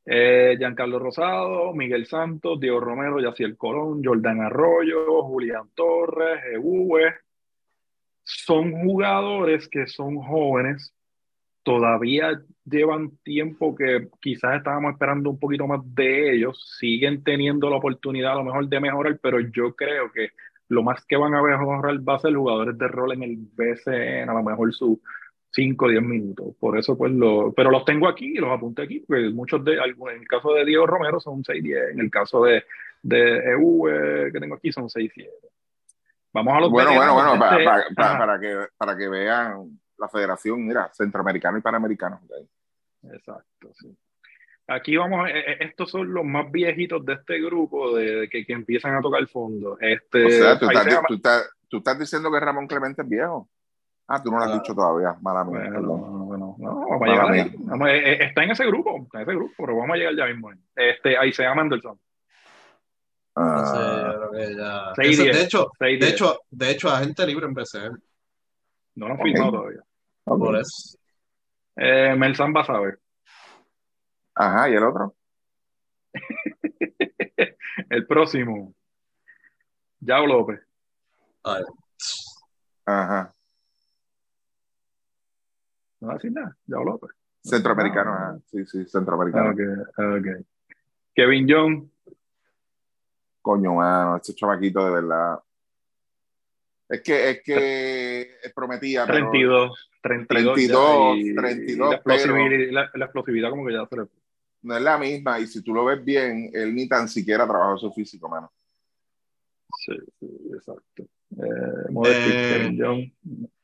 Eh, 0.05 0.55
Giancarlo 0.57 0.99
Rosado, 0.99 1.71
Miguel 1.73 2.07
Santos, 2.07 2.59
Diego 2.59 2.81
Romero, 2.81 3.21
Yaciel 3.21 3.55
Colón, 3.55 4.03
Jordan 4.03 4.41
Arroyo, 4.41 5.23
Julián 5.23 5.69
Torres, 5.73 6.41
Ewe. 6.55 7.13
Son 8.23 8.71
jugadores 8.83 9.69
que 9.69 9.87
son 9.87 10.17
jóvenes, 10.17 10.93
todavía 11.63 12.41
llevan 12.65 13.11
tiempo 13.23 13.75
que 13.75 14.07
quizás 14.19 14.57
estábamos 14.57 14.93
esperando 14.93 15.29
un 15.29 15.39
poquito 15.39 15.67
más 15.67 15.81
de 15.95 16.35
ellos, 16.35 16.75
siguen 16.79 17.23
teniendo 17.23 17.69
la 17.69 17.77
oportunidad 17.77 18.33
a 18.33 18.35
lo 18.35 18.43
mejor 18.43 18.67
de 18.67 18.79
mejorar, 18.79 19.19
pero 19.21 19.39
yo 19.39 19.75
creo 19.75 20.11
que 20.11 20.29
lo 20.69 20.83
más 20.83 21.05
que 21.05 21.17
van 21.17 21.35
a 21.35 21.41
mejorar 21.41 21.97
va 22.07 22.15
a 22.15 22.19
ser 22.19 22.33
jugadores 22.33 22.77
de 22.77 22.87
rol 22.87 23.13
en 23.13 23.23
el 23.23 23.37
BCN, 23.37 24.29
a 24.29 24.33
lo 24.33 24.43
mejor 24.43 24.73
sus 24.73 24.99
5 25.51 25.85
o 25.85 25.89
10 25.89 26.01
minutos. 26.01 26.55
Por 26.59 26.77
eso, 26.77 26.97
pues, 26.97 27.11
lo, 27.11 27.51
pero 27.53 27.69
los 27.69 27.83
tengo 27.83 28.07
aquí, 28.07 28.35
los 28.35 28.51
apunté 28.51 28.83
aquí, 28.83 29.03
porque 29.05 29.29
muchos 29.31 29.63
de, 29.65 29.73
en 29.73 30.21
el 30.21 30.27
caso 30.27 30.53
de 30.53 30.63
Diego 30.65 30.87
Romero 30.87 31.19
son 31.19 31.43
6-10, 31.43 31.91
en 31.91 31.99
el 31.99 32.09
caso 32.09 32.43
de, 32.43 32.63
de 33.03 33.51
EU 33.51 33.87
eh, 33.89 34.29
que 34.31 34.39
tengo 34.39 34.55
aquí 34.55 34.71
son 34.71 34.85
6-7. 34.85 35.27
Vamos 36.33 36.53
a 36.53 36.59
los 36.61 36.69
Bueno, 36.69 36.93
bueno, 36.95 37.13
bueno, 37.13 37.37
para, 37.37 37.81
este- 37.81 37.95
para 37.95 38.39
que, 38.39 38.55
para 38.77 38.95
que 38.97 39.09
vean 39.09 39.77
la 40.01 40.09
federación, 40.09 40.65
mira, 40.65 40.89
centroamericano 40.93 41.57
y 41.57 41.61
panamericano. 41.61 42.19
Exacto, 43.03 43.71
sí. 43.79 43.95
Aquí 44.67 44.95
vamos, 44.97 45.27
eh, 45.29 45.33
eh, 45.39 45.57
estos 45.61 45.89
son 45.91 46.13
los 46.13 46.23
más 46.25 46.51
viejitos 46.51 47.05
de 47.05 47.13
este 47.13 47.39
grupo 47.41 47.95
de, 47.95 48.21
de 48.21 48.29
que, 48.29 48.45
que 48.45 48.53
empiezan 48.53 48.95
a 48.95 49.01
tocar 49.01 49.19
el 49.21 49.27
fondo. 49.27 49.77
Este, 49.79 50.25
O 50.25 50.29
sea, 50.29 50.57
tú 50.59 50.65
estás, 50.67 50.83
se 50.83 50.89
llama- 50.91 51.07
tú, 51.07 51.13
estás, 51.15 51.49
tú 51.67 51.77
estás 51.77 51.99
diciendo 51.99 52.31
que 52.31 52.39
Ramón 52.39 52.67
Clemente 52.67 53.01
es 53.01 53.09
viejo. 53.09 53.47
Ah, 54.07 54.21
tú 54.21 54.31
no 54.31 54.37
lo 54.37 54.43
has 54.43 54.51
Ah. 54.51 54.53
dicho 54.55 54.73
todavía, 54.73 55.15
mala 55.21 55.43
mía. 55.43 55.69
Bueno, 55.79 56.55
no, 56.57 56.85
vamos 56.89 57.01
a 57.01 57.05
llegar 57.05 57.31
mía. 57.31 57.43
ahí. 57.43 57.55
Vamos, 57.59 57.87
eh, 57.89 58.23
está 58.23 58.43
en 58.43 58.51
ese 58.51 58.65
grupo, 58.65 58.97
está 59.03 59.19
en 59.21 59.29
ese 59.29 59.35
grupo, 59.37 59.53
pero 59.57 59.77
vamos 59.77 59.93
a 59.93 59.97
llegar 59.97 60.15
ya 60.15 60.25
mismo. 60.25 60.51
Este, 60.75 61.17
ahí 61.17 61.31
se 61.33 61.43
llama 61.43 61.61
Anderson. 61.63 61.99
Ah, 63.35 64.13
creo 64.17 64.31
que 64.31 64.55
ya- 64.55 64.93
Seis, 64.95 65.11
Ese- 65.13 65.23
diez. 65.23 65.37
de 65.37 65.43
hecho, 65.43 65.71
de 65.79 66.07
hecho, 66.09 66.39
de 66.49 66.71
hecho, 66.71 66.89
agente 66.89 67.25
libre 67.27 67.45
en 67.45 67.53
BCN. 67.53 67.97
no 68.95 69.07
lo 69.07 69.13
han 69.13 69.19
ok. 69.21 69.25
firmado 69.25 69.51
todavía. 69.51 69.81
Ok. 70.25 70.39
Por 70.39 70.55
eso. 70.57 70.97
Eh. 71.75 72.15
Ajá, 74.35 74.69
¿y 74.69 74.73
el 74.73 74.83
otro? 74.83 75.15
El 77.89 78.05
próximo. 78.07 78.73
Yao 79.99 80.25
López. 80.25 80.59
Ay, 81.43 81.63
Ajá. 82.85 83.33
No 85.99 86.07
va 86.07 86.13
a 86.13 86.15
decir 86.17 86.31
nada. 86.31 86.57
Yao 86.65 86.83
López. 86.83 87.11
Centroamericano, 87.43 88.11
Ah, 88.11 88.29
ajá. 88.29 88.39
Sí, 88.47 88.65
sí, 88.65 88.85
centroamericano. 88.85 89.51
Ok, 89.51 89.59
ok. 89.97 90.45
Kevin 91.13 91.47
John. 91.49 91.91
Coño, 93.41 93.73
mano, 93.75 94.17
este 94.17 94.35
chamaquito 94.35 94.85
de 94.85 94.91
verdad. 94.91 95.39
Es 96.89 97.01
que, 97.01 97.29
es 97.31 97.41
que 97.43 98.31
prometía, 98.53 99.05
pero 99.05 99.29
32. 99.31 99.90
32, 100.01 100.53
32, 100.55 101.15
ya, 101.15 101.21
y- 101.21 101.35
32, 101.35 101.69
y 101.69 101.77
la, 101.89 101.95
explosividad, 101.95 102.71
la, 102.71 102.91
la 102.93 103.05
explosividad 103.05 103.49
como 103.51 103.65
que 103.65 103.73
ya 103.73 103.85
se 103.87 103.95
le 103.97 104.05
no 104.63 104.75
es 104.77 104.81
la 104.83 104.97
misma. 104.97 105.39
Y 105.39 105.47
si 105.47 105.63
tú 105.63 105.73
lo 105.73 105.85
ves 105.85 106.03
bien, 106.03 106.49
él 106.53 106.75
ni 106.75 106.87
tan 106.87 107.07
siquiera 107.07 107.47
trabajó 107.47 107.77
su 107.77 107.91
físico, 107.91 108.29
mano. 108.29 108.51
Sí, 109.79 109.93
sí, 110.19 110.27
exacto. 110.53 111.03
Eh, 111.03 112.05
Eh, 112.05 112.75
John. 112.77 113.11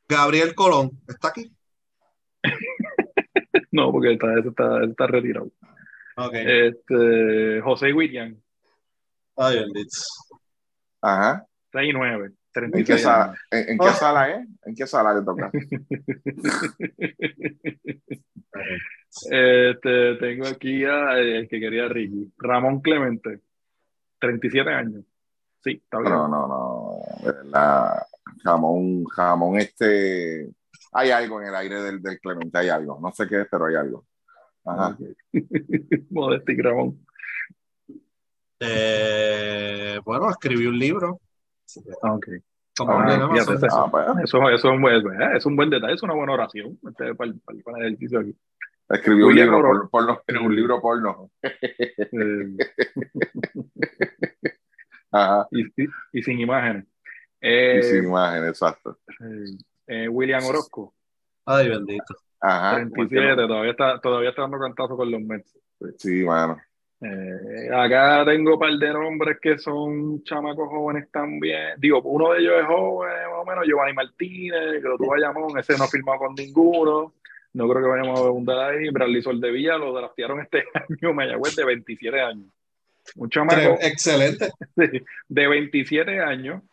Gabriel 0.10 0.56
Colón, 0.56 0.92
¿está 1.08 1.30
aquí? 1.30 1.52
No, 3.72 3.92
porque 3.92 4.14
está, 4.14 4.40
está, 4.40 4.84
está 4.86 5.08
retirado. 5.08 5.52
Ok. 6.16 6.34
Este, 6.34 7.62
José 7.62 7.94
William, 7.94 8.36
Ay. 9.36 9.66
Ajá. 11.02 11.46
6'9, 11.74 12.34
¿En 12.66 12.72
qué, 12.72 12.84
36 12.84 13.02
sala, 13.02 13.36
en, 13.52 13.70
en 13.70 13.78
qué 13.78 13.90
sala 13.92 14.32
es? 14.32 14.48
¿En 14.66 14.76
qué 14.76 14.88
sala 14.88 15.14
le 15.14 15.22
toca? 15.24 15.52
Este, 19.30 20.16
tengo 20.16 20.48
aquí 20.48 20.84
a, 20.84 21.18
eh, 21.18 21.40
el 21.40 21.48
que 21.48 21.60
quería 21.60 21.88
Ricky, 21.88 22.32
Ramón 22.38 22.82
Clemente, 22.82 23.42
37 24.20 24.70
años. 24.70 25.04
Sí, 25.64 25.82
está 25.84 26.00
bien. 26.00 26.12
No, 26.12 26.28
no, 26.28 26.48
no. 26.48 27.00
Verdad, 27.24 28.04
jamón, 28.44 29.06
jamón 29.06 29.60
este. 29.60 30.50
Hay 30.94 31.12
algo 31.12 31.42
en 31.42 31.48
el 31.48 31.56
aire 31.56 31.82
del, 31.82 32.02
del 32.02 32.20
Clemente, 32.20 32.58
hay 32.58 32.70
algo. 32.70 33.00
No 33.02 33.12
sé 33.12 33.28
qué 33.28 33.42
es, 33.42 33.48
pero 33.50 33.66
hay 33.66 33.76
algo. 33.76 34.06
Ajá. 34.66 34.98
Modesti 36.12 36.62
Ramón. 36.62 37.06
Eh, 38.60 40.00
bueno, 40.04 40.30
escribí 40.30 40.66
un 40.66 40.78
libro. 40.78 41.22
Ok. 42.02 42.28
Como 42.28 42.47
Ah, 42.86 43.30
Ah, 43.72 43.88
pues, 43.92 44.08
Eso, 44.24 44.38
eso 44.50 44.56
es, 44.56 44.64
un 44.66 44.82
buen, 44.82 44.96
eh, 44.96 45.38
es 45.38 45.46
un 45.46 45.56
buen 45.56 45.70
detalle, 45.70 45.94
es 45.96 46.04
una 46.04 46.14
buena 46.14 46.34
oración 46.34 46.78
este, 46.88 47.16
para, 47.16 47.30
el, 47.32 47.40
para 47.40 47.60
para 47.64 47.78
el 47.80 47.86
ejercicio 47.88 48.20
aquí. 48.20 48.36
escribió 48.90 49.28
un 49.28 49.36
libro, 49.36 49.62
por, 49.62 49.90
porno, 49.90 50.22
en 50.28 50.38
un 50.38 50.56
libro 50.56 50.82
porno. 50.82 51.32
Eh, 51.42 52.58
Ajá. 55.12 55.48
y, 55.52 55.62
y- 55.84 55.90
y 56.14 56.24
sin 56.24 56.40
imágenes. 56.40 56.86
Eh, 57.42 57.80
y 57.80 57.84
sin 57.84 58.04
imagen, 58.06 58.46
exacto. 58.48 58.98
eh, 59.22 59.58
eh, 59.88 60.08
William 60.10 60.44
Orozco, 60.46 60.94
Ay, 61.46 61.70
bendito. 61.70 62.16
Ajá. 62.42 62.76
37, 62.76 63.36
todavía 63.48 63.72
está, 63.72 64.00
todavía 64.02 64.30
está 64.30 64.42
dando 64.44 64.60
cantazo 64.60 64.96
con 64.98 65.10
los 65.10 65.22
Mets. 65.22 65.58
Sí, 65.98 66.24
mano. 66.24 66.58
Eh, 67.00 67.70
acá 67.72 68.26
tengo 68.26 68.54
un 68.54 68.60
par 68.60 68.72
de 68.72 68.92
nombres 68.92 69.38
que 69.40 69.58
son 69.58 70.24
chamacos 70.24 70.68
jóvenes 70.70 71.10
también. 71.12 71.76
Digo, 71.78 72.02
uno 72.02 72.34
de 72.34 72.40
ellos 72.40 72.54
es 72.60 72.66
joven, 72.66 73.12
más 73.30 73.40
o 73.40 73.46
menos, 73.46 73.66
Giovanni 73.68 73.94
Martínez, 73.94 74.82
que 74.82 74.88
lo 74.88 74.98
tuvo 74.98 75.14
a 75.14 75.20
llamón, 75.20 75.58
ese 75.60 75.78
no 75.78 75.84
ha 75.84 75.88
firmado 75.88 76.20
con 76.20 76.36
ninguno. 76.36 77.14
No 77.54 77.68
creo 77.70 77.84
que 77.84 77.90
vayamos 77.90 78.20
a 78.20 78.24
abundar 78.24 78.72
ahí. 78.72 78.90
Bradley 78.90 79.22
Soldevilla 79.22 79.78
lo 79.78 79.94
draftearon 79.94 80.42
este 80.42 80.64
año, 80.74 81.14
Mayagüez, 81.14 81.56
de 81.56 81.66
27 81.66 82.22
años. 82.22 82.48
Un 83.16 83.30
chamaco 83.30 83.78
Excelente. 83.80 84.52
de, 84.76 85.04
de 85.28 85.48
27 85.48 86.20
años, 86.20 86.64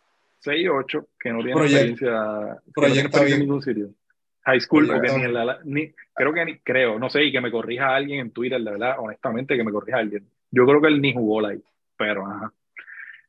6'8", 0.43 1.07
que 1.19 1.29
no 1.31 1.43
tiene 1.43 1.61
experiencia, 1.61 2.61
que 2.73 2.81
no 2.81 2.87
tiene 2.87 3.01
experiencia 3.01 3.35
en 3.35 3.39
ningún 3.39 3.61
sitio. 3.61 3.89
High 4.45 4.59
school, 4.61 4.85
porque 4.87 5.07
Proyecta. 5.07 5.17
ni, 5.17 5.23
en 5.25 5.33
la, 5.33 5.59
ni 5.63 5.91
creo 6.13 6.33
que 6.33 6.45
ni, 6.45 6.57
creo, 6.59 6.99
no 6.99 7.09
sé, 7.09 7.23
y 7.23 7.31
que 7.31 7.41
me 7.41 7.49
corrija 7.51 7.95
alguien 7.95 8.19
en 8.19 8.31
Twitter, 8.31 8.61
de 8.61 8.71
verdad, 8.71 8.95
honestamente, 8.99 9.57
que 9.57 9.63
me 9.63 9.71
corrija 9.71 9.97
alguien. 9.97 10.25
Yo 10.51 10.65
creo 10.65 10.79
que 10.81 10.87
él 10.87 11.01
ni 11.01 11.13
jugó 11.13 11.41
live, 11.41 11.63
pero 11.97 12.25
ajá. 12.27 12.51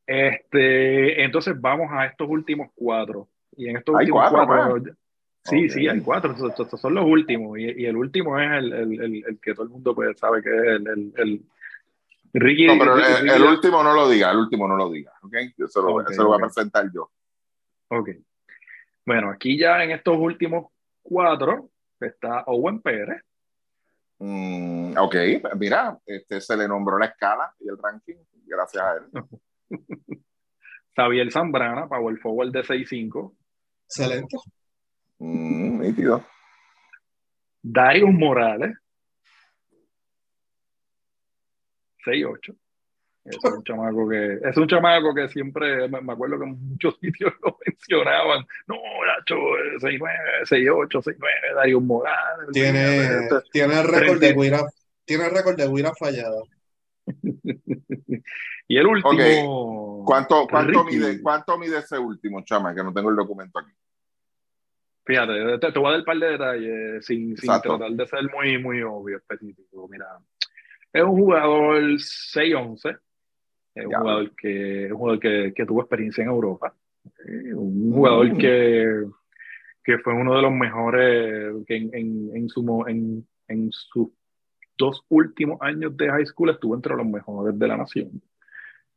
Este, 0.07 1.25
entonces 1.25 1.61
vamos 1.61 1.89
a 1.91 2.07
estos 2.07 2.29
últimos 2.29 2.71
cuatro. 2.75 3.29
Y 3.57 3.69
en 3.69 3.79
estos 3.79 3.95
Hay 3.97 4.03
últimos 4.05 4.31
cuatro, 4.31 4.47
cuatro, 4.47 4.95
sí, 5.43 5.65
Ok. 5.65 5.71
sí, 5.71 5.89
hay 5.89 6.01
cuatro. 6.01 6.33
Estos, 6.33 6.51
estos- 6.61 6.81
son 6.81 6.95
los 6.95 7.05
últimos. 7.07 7.59
Y, 7.59 7.83
y 7.83 7.87
el 7.87 7.97
último 7.97 8.39
es 8.39 8.51
el, 8.53 8.73
el, 8.73 9.01
el, 9.03 9.25
el 9.27 9.39
que 9.41 9.55
todo 9.55 9.65
el 9.65 9.71
mundo 9.71 9.95
pues, 9.95 10.19
sabe 10.19 10.43
que 10.43 10.51
es 10.51 10.81
el, 11.17 11.41
Ricky. 12.35 12.67
No, 12.67 12.79
pero 12.79 12.97
Ricky- 12.97 13.31
el, 13.35 13.43
último 13.43 13.83
no 13.83 13.95
lo 13.95 14.09
diga, 14.09 14.31
el 14.31 14.39
último 14.39 14.69
no 14.69 14.77
lo 14.77 14.91
diga, 14.91 15.13
¿ok? 15.23 15.35
Yo 15.57 15.67
se 15.67 15.81
lo, 15.81 15.95
Ok, 15.95 16.11
se 16.11 16.19
lo 16.19 16.27
voy 16.29 16.37
ok. 16.37 16.43
a 16.43 16.47
presentar 16.47 16.85
yo. 16.93 17.11
Ok. 17.89 18.11
Bueno, 19.07 19.31
aquí 19.31 19.57
ya 19.59 19.83
en 19.83 19.93
estos 19.93 20.17
últimos 20.19 20.67
cuatro 21.09 21.70
está 22.01 22.45
Owen 22.47 22.81
Pérez, 22.83 23.23
Mm, 24.19 24.97
ok, 24.97 25.15
mira, 25.59 25.99
este, 26.07 26.41
se 26.41 26.57
le 26.57 26.66
nombró 26.66 26.99
la 26.99 27.07
escala 27.07 27.53
y 27.61 27.69
el 27.69 27.77
ranking, 27.77 28.16
gracias 28.47 28.83
a 28.83 28.95
él. 28.95 29.03
Xavier 30.97 31.31
Zambrana, 31.31 31.87
Power 31.87 32.16
Forward 32.19 32.51
de 32.51 32.62
6'5", 32.62 33.37
Excelente. 33.85 34.37
Mm, 35.19 35.81
nítido. 35.81 36.24
Darius 37.62 38.12
Morales, 38.12 38.74
6'8". 42.07 42.57
Es 43.28 43.53
un 43.53 43.65
chamaco 43.65 44.09
que, 44.09 44.39
es 44.43 44.57
un 44.57 44.69
chamaco 44.69 45.15
que 45.15 45.28
siempre, 45.28 45.89
me, 45.89 46.01
me 46.01 46.12
acuerdo 46.12 46.39
que 46.39 46.44
en 46.44 46.69
muchos 46.69 46.97
sitios 47.01 47.32
lo 47.43 47.59
mencionaban. 47.66 48.47
No, 48.66 48.77
Nacho, 49.07 49.36
6'9", 49.81 50.44
6'8", 50.44 51.03
6'9", 51.03 51.55
Darius 51.55 51.82
Morales. 51.82 52.48
Tiene, 52.53 53.05
Este- 53.05 53.40
tiene 53.53 53.81
el 53.81 53.89
récord 53.89 54.20
de 54.20 54.66
tiene 55.05 55.24
el 55.27 55.31
récord 55.31 55.57
de 55.57 55.69
Wira 55.69 55.93
fallado. 55.94 56.44
Y 58.69 58.78
el 58.78 58.86
último. 58.86 60.05
¿Cuánto, 60.05 60.47
cuánto, 60.48 60.82
Ricky. 60.85 60.97
mide, 60.97 61.23
¿Cuánto 61.23 61.59
mide 61.59 61.78
ese 61.78 61.98
último, 61.98 62.43
chama? 62.44 62.74
Que 62.74 62.82
no 62.82 62.93
tengo 62.93 63.11
el 63.11 63.16
documento 63.16 63.59
aquí. 63.59 63.70
Fíjate, 65.05 65.59
te, 65.59 65.73
te 65.73 65.78
voy 65.78 65.89
a 65.89 65.90
dar 65.93 66.01
un 66.01 66.05
par 66.05 66.19
de 66.19 66.31
detalles 66.32 67.07
sin, 67.07 67.36
sin 67.36 67.61
tratar 67.62 67.93
de 67.93 68.07
ser 68.07 68.28
muy, 68.28 68.59
muy 68.59 68.82
obvio, 68.82 69.19
específico. 69.19 69.86
Mira, 69.89 70.07
es 70.93 71.03
un 71.03 71.16
jugador 71.16 71.81
6'11, 71.82 72.90
es 72.90 72.97
un 73.85 73.93
jugador, 73.93 74.31
que, 74.36 74.89
un 74.93 74.98
jugador 74.98 75.20
que, 75.20 75.53
que 75.55 75.66
tuvo 75.66 75.81
experiencia 75.81 76.23
en 76.23 76.31
Europa, 76.31 76.74
eh, 77.27 77.55
un 77.55 77.93
jugador 77.93 78.32
Mm. 78.32 78.39
que 78.39 79.05
que 79.86 79.98
fue 79.98 80.15
uno 80.15 80.35
de 80.35 80.43
los 80.43 80.53
mejores, 80.53 81.65
que 81.65 81.77
en, 81.77 81.94
en, 81.94 82.31
en, 82.35 82.48
su, 82.48 82.85
en, 82.89 83.24
en 83.47 83.70
sus 83.70 84.09
dos 84.77 85.05
últimos 85.09 85.59
años 85.62 85.97
de 85.97 86.09
high 86.09 86.27
school 86.27 86.51
estuvo 86.51 86.74
entre 86.74 86.97
los 86.97 87.07
mejores 87.07 87.57
de 87.57 87.69
la 87.69 87.77
nación. 87.77 88.20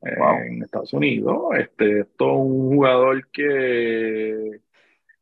Eh, 0.01 0.47
en 0.47 0.64
Estados 0.64 0.91
Unidos. 0.93 1.43
Este, 1.60 1.99
es 1.99 2.07
todo 2.18 2.38
un 2.38 2.76
jugador 2.76 3.27
que, 3.31 4.61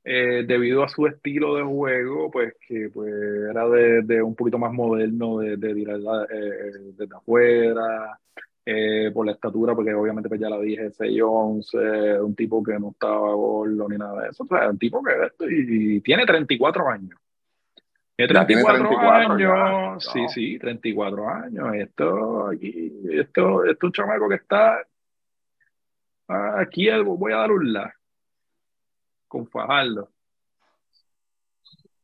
eh, 0.05 0.45
debido 0.47 0.83
a 0.83 0.87
su 0.87 1.05
estilo 1.05 1.55
de 1.55 1.63
juego, 1.63 2.31
pues 2.31 2.53
que 2.65 2.89
pues, 2.93 3.11
era 3.49 3.67
de, 3.67 4.03
de 4.03 4.21
un 4.21 4.35
poquito 4.35 4.57
más 4.57 4.71
moderno, 4.71 5.39
de, 5.39 5.57
de 5.57 5.73
tirar 5.73 5.99
eh, 6.31 6.71
desde 6.97 7.07
afuera, 8.67 9.11
por 9.13 9.25
la 9.25 9.31
estatura, 9.31 9.73
porque 9.73 9.93
obviamente 9.93 10.29
pues 10.29 10.41
ya 10.41 10.49
la 10.49 10.59
dije, 10.59 10.91
6'11, 10.91 12.21
un 12.21 12.35
tipo 12.35 12.61
que 12.61 12.77
no 12.77 12.91
estaba 12.91 13.33
gordo 13.33 13.87
ni 13.87 13.97
nada 13.97 14.23
de 14.23 14.29
eso, 14.29 14.43
o 14.43 14.47
sea, 14.47 14.69
un 14.69 14.77
tipo 14.77 15.01
que 15.01 15.11
y, 15.49 16.01
tiene 16.01 16.25
34 16.25 16.89
años. 16.89 17.19
Tiene 18.15 18.33
34, 18.33 18.99
años, 19.11 20.09
sí, 20.11 20.27
sí, 20.29 20.59
34 20.59 21.29
años. 21.29 21.75
Esto 21.75 22.47
aquí, 22.47 22.91
esto, 23.11 23.63
esto 23.63 23.69
es 23.69 23.83
un 23.83 23.91
chamaco 23.91 24.27
que 24.27 24.35
está 24.35 24.83
aquí 26.27 26.89
algo, 26.89 27.15
voy 27.15 27.33
a 27.33 27.37
dar 27.37 27.51
un 27.51 27.71
la 27.71 27.93
con 29.27 29.47
Fajardo. 29.47 30.09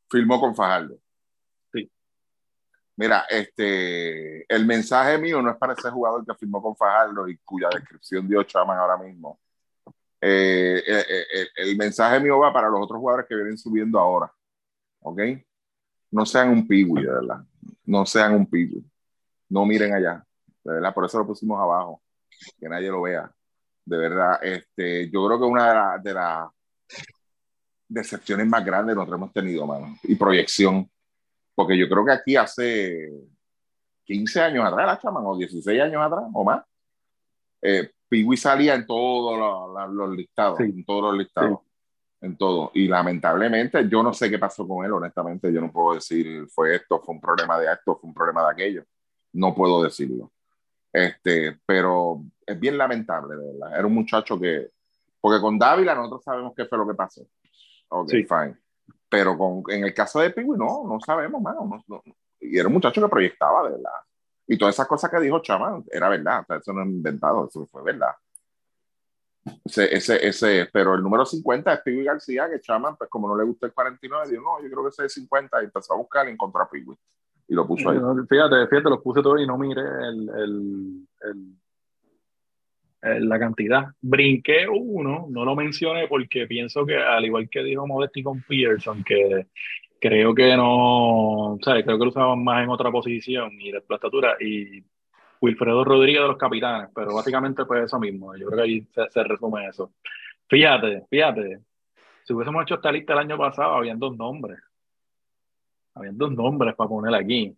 Filmó 0.10 0.40
con 0.40 0.56
Fajardo. 0.56 1.02
Mira, 2.95 3.26
este, 3.30 4.45
el 4.53 4.65
mensaje 4.65 5.18
mío 5.18 5.41
no 5.41 5.52
es 5.52 5.57
para 5.57 5.74
ese 5.74 5.90
jugador 5.90 6.26
que 6.26 6.36
firmó 6.36 6.61
con 6.61 6.76
Fajardo 6.76 7.28
y 7.28 7.38
cuya 7.38 7.70
descripción 7.74 8.28
dio 8.28 8.44
Chaman 8.44 8.78
ahora 8.78 8.98
mismo. 8.98 9.40
Eh, 10.22 10.82
eh, 10.86 11.06
eh, 11.10 11.48
el 11.57 11.76
mensaje 11.76 12.20
mío 12.20 12.40
va 12.40 12.53
para 12.53 12.70
los 12.70 12.82
otros 12.82 12.99
jugadores 12.99 13.26
que 13.28 13.36
vienen 13.36 13.57
subiendo 13.57 13.99
ahora. 13.99 14.32
¿Ok? 15.02 15.20
no 16.14 16.26
sean 16.28 16.49
un 16.49 16.68
piwi, 16.68 17.02
de 17.02 17.11
verdad. 17.11 17.44
No 17.86 18.06
sean 18.06 18.36
un 18.36 18.45
piwi. 18.45 18.86
No 19.49 19.65
miren 19.65 19.94
allá, 19.94 20.24
de 20.64 20.74
verdad. 20.74 20.94
Por 20.94 21.06
eso 21.06 21.18
lo 21.18 21.28
pusimos 21.28 21.60
abajo, 21.60 22.02
que 22.60 22.70
nadie 22.70 22.90
lo 22.90 23.02
vea. 23.02 23.32
De 23.84 23.98
verdad, 23.98 24.40
este, 24.44 25.10
yo 25.10 25.26
creo 25.26 25.40
que 25.40 25.45
una 25.45 25.98
de 25.98 26.14
las 26.14 26.49
decepciones 27.88 28.48
más 28.48 28.64
grandes 28.64 28.95
nosotros 28.95 29.18
hemos 29.18 29.34
tenido, 29.34 29.65
mano, 29.65 29.98
y 30.03 30.15
proyección. 30.15 30.88
Porque 31.55 31.77
yo 31.77 31.88
creo 31.88 32.05
que 32.05 32.11
aquí 32.11 32.35
hace 32.35 33.09
15 34.05 34.41
años 34.41 34.65
atrás, 34.65 34.88
la 34.88 34.99
chaman, 34.99 35.23
o 35.25 35.38
16 35.38 35.81
años 35.81 36.01
atrás, 36.01 36.23
o 36.34 36.43
más, 36.43 36.63
eh, 37.61 37.91
Piwi 38.09 38.38
salía 38.38 38.75
en 38.75 38.85
todos 38.85 39.38
los, 39.91 40.15
listados, 40.15 40.59
en 40.59 40.84
todos 40.85 41.03
los 41.03 41.17
listados 41.17 41.59
en 42.23 42.38
todo. 42.38 42.71
Y 42.73 42.88
lamentablemente, 42.88 43.88
yo 43.89 44.01
no 44.01 44.13
sé 44.13 44.30
qué 44.30 44.39
pasó 44.39 44.65
con 44.67 44.85
él, 44.85 44.93
honestamente, 44.93 45.51
yo 45.51 45.59
no 45.59 45.71
puedo 45.71 45.95
decir 45.95 46.47
fue 46.47 46.75
esto, 46.75 47.01
fue 47.01 47.15
un 47.15 47.21
problema 47.21 47.59
de 47.59 47.71
esto, 47.71 47.97
fue 47.97 48.07
un 48.07 48.13
problema 48.13 48.45
de 48.45 48.51
aquello. 48.51 48.84
No 49.34 49.53
puedo 49.53 49.84
decirlo. 49.84 50.31
Este, 50.91 51.59
pero 51.65 52.23
es 52.45 52.57
bien 52.57 52.77
lamentable, 52.77 53.35
de 53.35 53.51
verdad. 53.51 53.77
Era 53.77 53.85
un 53.85 53.93
muchacho 53.93 54.39
que, 54.39 54.69
porque 55.19 55.41
con 55.41 55.59
Dávila 55.59 55.95
nosotros 55.95 56.23
sabemos 56.23 56.53
qué 56.55 56.65
fue 56.65 56.77
lo 56.77 56.88
que 56.88 56.93
pasó. 56.93 57.27
Ok, 57.89 58.09
fine. 58.09 58.57
Pero 59.14 59.38
con, 59.38 59.61
en 59.68 59.84
el 59.84 59.94
caso 59.94 60.19
de 60.22 60.31
Pingüi, 60.31 60.57
no, 60.57 60.88
no 60.88 60.99
sabemos, 60.99 61.40
mano. 61.40 61.84
y 62.40 62.57
era 62.57 62.68
un 62.68 62.73
muchacho 62.73 62.99
que 62.99 63.07
proyectaba, 63.07 63.61
de 63.61 63.76
verdad. 63.76 63.91
Y 64.48 64.57
todas 64.57 64.73
esas 64.73 64.88
cosas 64.88 65.11
que 65.11 65.19
dijo 65.19 65.40
Chama, 65.40 65.84
era 65.91 66.10
verdad. 66.10 66.44
eso 66.49 66.73
no 66.73 66.81
es 66.81 66.88
inventado, 66.88 67.48
eso 67.48 67.68
fue 67.68 67.84
verdad. 67.84 68.10
Ese, 69.65 69.95
ese, 69.95 70.27
ese, 70.27 70.68
pero 70.73 70.95
el 70.95 71.03
número 71.03 71.27
50 71.27 71.72
es 71.72 71.81
Piwi 71.81 72.03
García, 72.06 72.49
que 72.49 72.60
Chaman, 72.60 72.95
pues 72.95 73.07
como 73.07 73.27
no 73.27 73.38
le 73.38 73.44
gusta 73.44 73.68
el 73.68 73.73
49, 73.73 74.31
dijo, 74.31 74.41
no, 74.41 74.64
yo 74.64 74.72
creo 74.72 74.81
que 74.81 74.90
ese 74.90 75.06
es 75.06 75.14
50 75.14 75.61
y 75.61 75.65
empezó 75.65 75.94
a 75.94 75.98
buscar 75.98 76.27
y 76.27 76.31
encontró 76.31 76.64
a 76.64 76.69
Piwi. 76.72 76.98
Y 77.49 77.53
lo 77.53 77.68
puso 77.68 77.91
ahí. 77.91 77.99
Fíjate, 78.27 78.65
fíjate, 78.68 78.90
lo 78.90 78.99
puse 78.99 79.22
todo 79.22 79.38
y 79.38 79.45
no 79.45 79.60
miré 79.60 79.84
el, 79.84 80.30
el, 80.30 81.07
el, 81.22 81.56
la 83.03 83.39
cantidad. 83.39 83.88
Brinqué 84.01 84.67
uno, 84.67 85.27
no 85.30 85.45
lo 85.45 85.55
mencioné 85.55 86.07
porque 86.07 86.47
pienso 86.47 86.85
que, 86.85 86.97
al 86.97 87.25
igual 87.25 87.49
que 87.49 87.63
dijo 87.63 87.85
Modesti 87.85 88.23
con 88.23 88.41
Pearson, 88.41 89.03
que 89.03 89.47
creo 89.99 90.34
que 90.35 90.55
no, 90.55 91.57
sea, 91.61 91.84
creo 91.84 91.97
que 91.97 92.03
lo 92.05 92.09
usaban 92.09 92.43
más 92.43 92.63
en 92.63 92.69
otra 92.69 92.91
posición 92.91 93.53
y 93.59 93.71
la 93.71 93.80
estatura 93.80 94.35
y 94.39 94.84
Wilfredo 95.41 95.84
Rodríguez 95.84 96.21
de 96.21 96.27
los 96.27 96.38
Capitanes, 96.38 96.89
pero 96.95 97.13
básicamente 97.13 97.65
pues 97.65 97.85
eso 97.85 97.99
mismo, 97.99 98.35
yo 98.35 98.47
creo 98.47 98.57
que 98.57 98.63
ahí 98.63 98.88
se, 99.09 99.23
resume 99.23 99.67
eso. 99.67 99.91
Fíjate, 100.47 101.05
fíjate, 101.09 101.59
si 102.23 102.34
hubiésemos 102.34 102.63
hecho 102.63 102.75
esta 102.75 102.91
lista 102.91 103.13
el 103.13 103.19
año 103.19 103.38
pasado, 103.38 103.75
habían 103.75 103.99
dos 103.99 104.15
nombres. 104.15 104.59
Habían 105.95 106.17
dos 106.17 106.31
nombres 106.31 106.75
para 106.75 106.89
poner 106.89 107.13
aquí. 107.13 107.55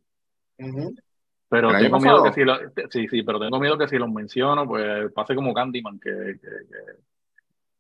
Pero 1.48 1.70
tengo 1.78 2.00
miedo 2.00 2.24
que 2.24 2.34
si 2.34 2.44
lo, 2.44 2.58
sí, 2.90 3.08
sí, 3.08 3.24
pero 3.24 3.40
tengo 3.40 3.60
miedo 3.60 3.78
que 3.78 3.88
si 3.88 3.98
los 3.98 4.10
menciono, 4.10 4.68
pues 4.68 5.12
pase 5.14 5.36
como 5.36 5.54
Candyman, 5.54 6.00
que, 6.00 6.40
que, 6.42 6.50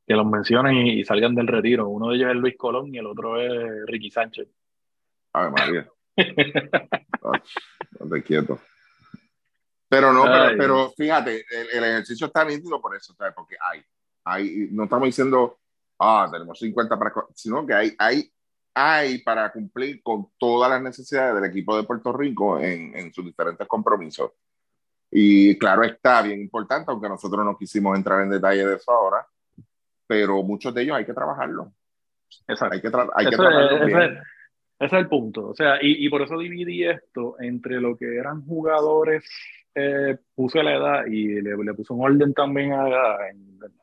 que, 0.06 0.14
los 0.14 0.26
mencionen 0.26 0.78
y, 0.78 1.04
salgan 1.04 1.34
del 1.34 1.48
retiro. 1.48 1.88
Uno 1.88 2.10
de 2.10 2.18
ellos 2.18 2.30
es 2.30 2.36
Luis 2.36 2.56
Colón 2.58 2.94
y 2.94 3.00
el 3.00 3.08
otro 3.08 3.40
es 3.40 3.86
Ricky 3.88 4.12
Sánchez. 4.12 4.48
Ay, 5.34 5.52
María. 5.52 5.90
no 8.00 8.10
te 8.10 8.24
quieto. 8.24 8.60
Pero 9.88 10.12
no, 10.12 10.26
pero, 10.58 10.92
fíjate, 10.92 11.46
el, 11.50 11.84
ejercicio 11.84 12.28
está 12.28 12.44
nítido 12.44 12.82
por 12.82 12.96
eso, 12.96 13.14
¿sabes? 13.14 13.34
Porque 13.36 13.56
hay, 13.60 13.82
hay, 14.24 14.68
no 14.72 14.86
estamos 14.86 15.06
diciendo, 15.06 15.60
ah, 16.00 16.28
tenemos 16.32 16.58
50 16.60 16.98
para, 16.98 17.14
sino 17.34 17.66
que 17.66 17.74
hay, 17.74 17.96
hay, 17.98 18.32
hay 18.76 19.20
para 19.20 19.52
cumplir 19.52 20.04
con 20.04 20.28
todas 20.38 20.70
las 20.70 20.82
necesidades 20.82 21.34
del 21.34 21.50
equipo 21.50 21.76
de 21.78 21.84
Puerto 21.84 22.12
Rico 22.12 22.60
en, 22.60 22.96
en 22.96 23.14
sus 23.14 23.26
diferentes 23.26 23.68
compromisos. 23.68 24.32
Y 25.10 25.58
claro, 25.58 25.84
está 25.84 26.22
bien 26.22 26.42
importante, 26.42 26.92
aunque 26.92 27.08
nosotros 27.08 27.46
no 27.46 27.58
quisimos 27.58 27.98
entrar 27.98 28.22
en 28.22 28.30
detalle 28.30 28.68
de 28.68 28.76
eso 28.76 28.92
ahora, 28.92 29.26
pero 30.06 30.44
muchos 30.44 30.74
de 30.74 30.82
ellos 30.82 30.98
hay 30.98 31.06
que 31.06 31.14
trabajarlo. 31.14 31.72
Exacto. 32.48 32.76
Hay 32.76 32.82
que, 32.82 32.92
hay 33.16 33.30
que 33.30 33.36
trabajarlo 33.38 33.86
bien. 33.86 34.02
Ese, 34.02 34.18
es 34.80 34.94
el 34.94 35.08
punto. 35.08 35.48
O 35.48 35.56
sea, 35.56 35.78
y, 35.82 36.06
y 36.06 36.10
por 36.10 36.22
eso 36.22 36.38
dividí 36.38 36.84
esto 36.84 37.38
entre 37.40 37.80
lo 37.80 37.96
que 37.98 38.18
eran 38.18 38.46
jugadores 38.46 39.24
eh, 39.74 40.18
puse 40.34 40.64
la 40.64 40.76
edad 40.76 41.06
y 41.06 41.42
le, 41.42 41.56
le 41.56 41.74
puse 41.74 41.92
un 41.92 42.02
orden 42.02 42.34
también 42.34 42.72
a 42.72 43.18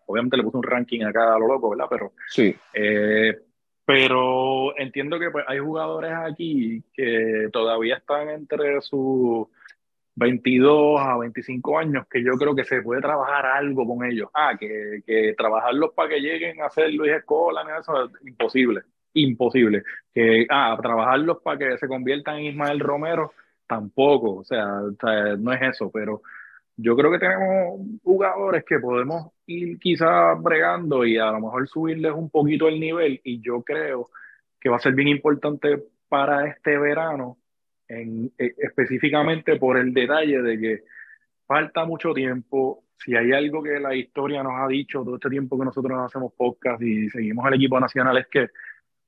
obviamente 0.06 0.38
le 0.38 0.42
puse 0.42 0.56
un 0.56 0.62
ranking 0.62 1.02
acá 1.02 1.34
a 1.34 1.38
lo 1.38 1.46
loco, 1.46 1.70
¿verdad? 1.70 1.86
Pero, 1.90 2.12
sí. 2.28 2.54
Eh, 2.72 3.38
pero 3.84 4.78
entiendo 4.78 5.18
que 5.18 5.30
pues, 5.30 5.44
hay 5.48 5.58
jugadores 5.58 6.12
aquí 6.12 6.82
que 6.94 7.48
todavía 7.52 7.96
están 7.96 8.28
entre 8.28 8.80
sus 8.80 9.48
22 10.14 11.00
a 11.00 11.18
25 11.18 11.78
años 11.78 12.06
que 12.10 12.22
yo 12.22 12.32
creo 12.32 12.54
que 12.54 12.64
se 12.64 12.82
puede 12.82 13.00
trabajar 13.00 13.46
algo 13.46 13.86
con 13.86 14.04
ellos. 14.04 14.28
Ah, 14.34 14.56
que, 14.58 15.02
que 15.06 15.34
trabajarlos 15.36 15.92
para 15.94 16.10
que 16.10 16.20
lleguen 16.20 16.62
a 16.62 16.70
ser 16.70 16.92
Luis 16.92 17.12
Escola, 17.12 17.64
eso 17.80 18.04
es 18.04 18.26
imposible, 18.26 18.82
imposible. 19.14 19.82
Que, 20.12 20.46
ah, 20.48 20.78
trabajarlos 20.80 21.38
para 21.42 21.58
que 21.58 21.78
se 21.78 21.88
conviertan 21.88 22.36
en 22.36 22.46
Ismael 22.46 22.80
Romero, 22.80 23.32
tampoco, 23.66 24.36
o 24.36 24.44
sea, 24.44 24.66
no 25.38 25.52
es 25.52 25.62
eso, 25.62 25.90
pero 25.90 26.22
yo 26.76 26.96
creo 26.96 27.10
que 27.10 27.18
tenemos 27.18 27.80
jugadores 28.02 28.64
que 28.64 28.78
podemos 28.78 29.32
ir 29.46 29.78
quizás 29.78 30.40
bregando 30.42 31.04
y 31.04 31.18
a 31.18 31.30
lo 31.32 31.40
mejor 31.40 31.68
subirles 31.68 32.12
un 32.12 32.30
poquito 32.30 32.68
el 32.68 32.80
nivel 32.80 33.20
y 33.24 33.40
yo 33.40 33.62
creo 33.62 34.10
que 34.60 34.68
va 34.68 34.76
a 34.76 34.80
ser 34.80 34.94
bien 34.94 35.08
importante 35.08 35.82
para 36.08 36.46
este 36.46 36.78
verano, 36.78 37.38
en, 37.88 38.32
e, 38.38 38.54
específicamente 38.58 39.56
por 39.56 39.76
el 39.76 39.92
detalle 39.92 40.40
de 40.40 40.58
que 40.58 40.84
falta 41.46 41.84
mucho 41.84 42.12
tiempo. 42.12 42.84
Si 42.96 43.16
hay 43.16 43.32
algo 43.32 43.62
que 43.62 43.80
la 43.80 43.94
historia 43.94 44.42
nos 44.42 44.52
ha 44.56 44.68
dicho 44.68 45.02
todo 45.02 45.16
este 45.16 45.30
tiempo 45.30 45.58
que 45.58 45.64
nosotros 45.64 45.98
hacemos 45.98 46.32
podcast 46.34 46.80
y 46.82 47.10
seguimos 47.10 47.46
el 47.48 47.54
equipo 47.54 47.80
nacional 47.80 48.18
es 48.18 48.28
que 48.28 48.48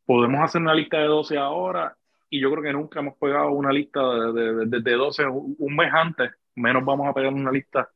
podemos 0.05 0.43
hacer 0.43 0.61
una 0.61 0.75
lista 0.75 0.99
de 0.99 1.07
12 1.07 1.39
ahora 1.39 1.97
y 2.29 2.41
yo 2.41 2.51
creo 2.51 2.63
que 2.63 2.73
nunca 2.73 3.01
hemos 3.01 3.17
pegado 3.17 3.53
una 3.53 3.73
lista 3.73 4.01
de, 4.33 4.67
de, 4.67 4.93
12 4.93 5.25
un 5.27 5.77
mes 5.77 5.93
antes, 5.93 6.33
menos 6.57 6.85
vamos 6.85 7.09
a 7.09 7.13
pegar 7.13 7.33
una 7.33 7.51
lista 7.51 7.89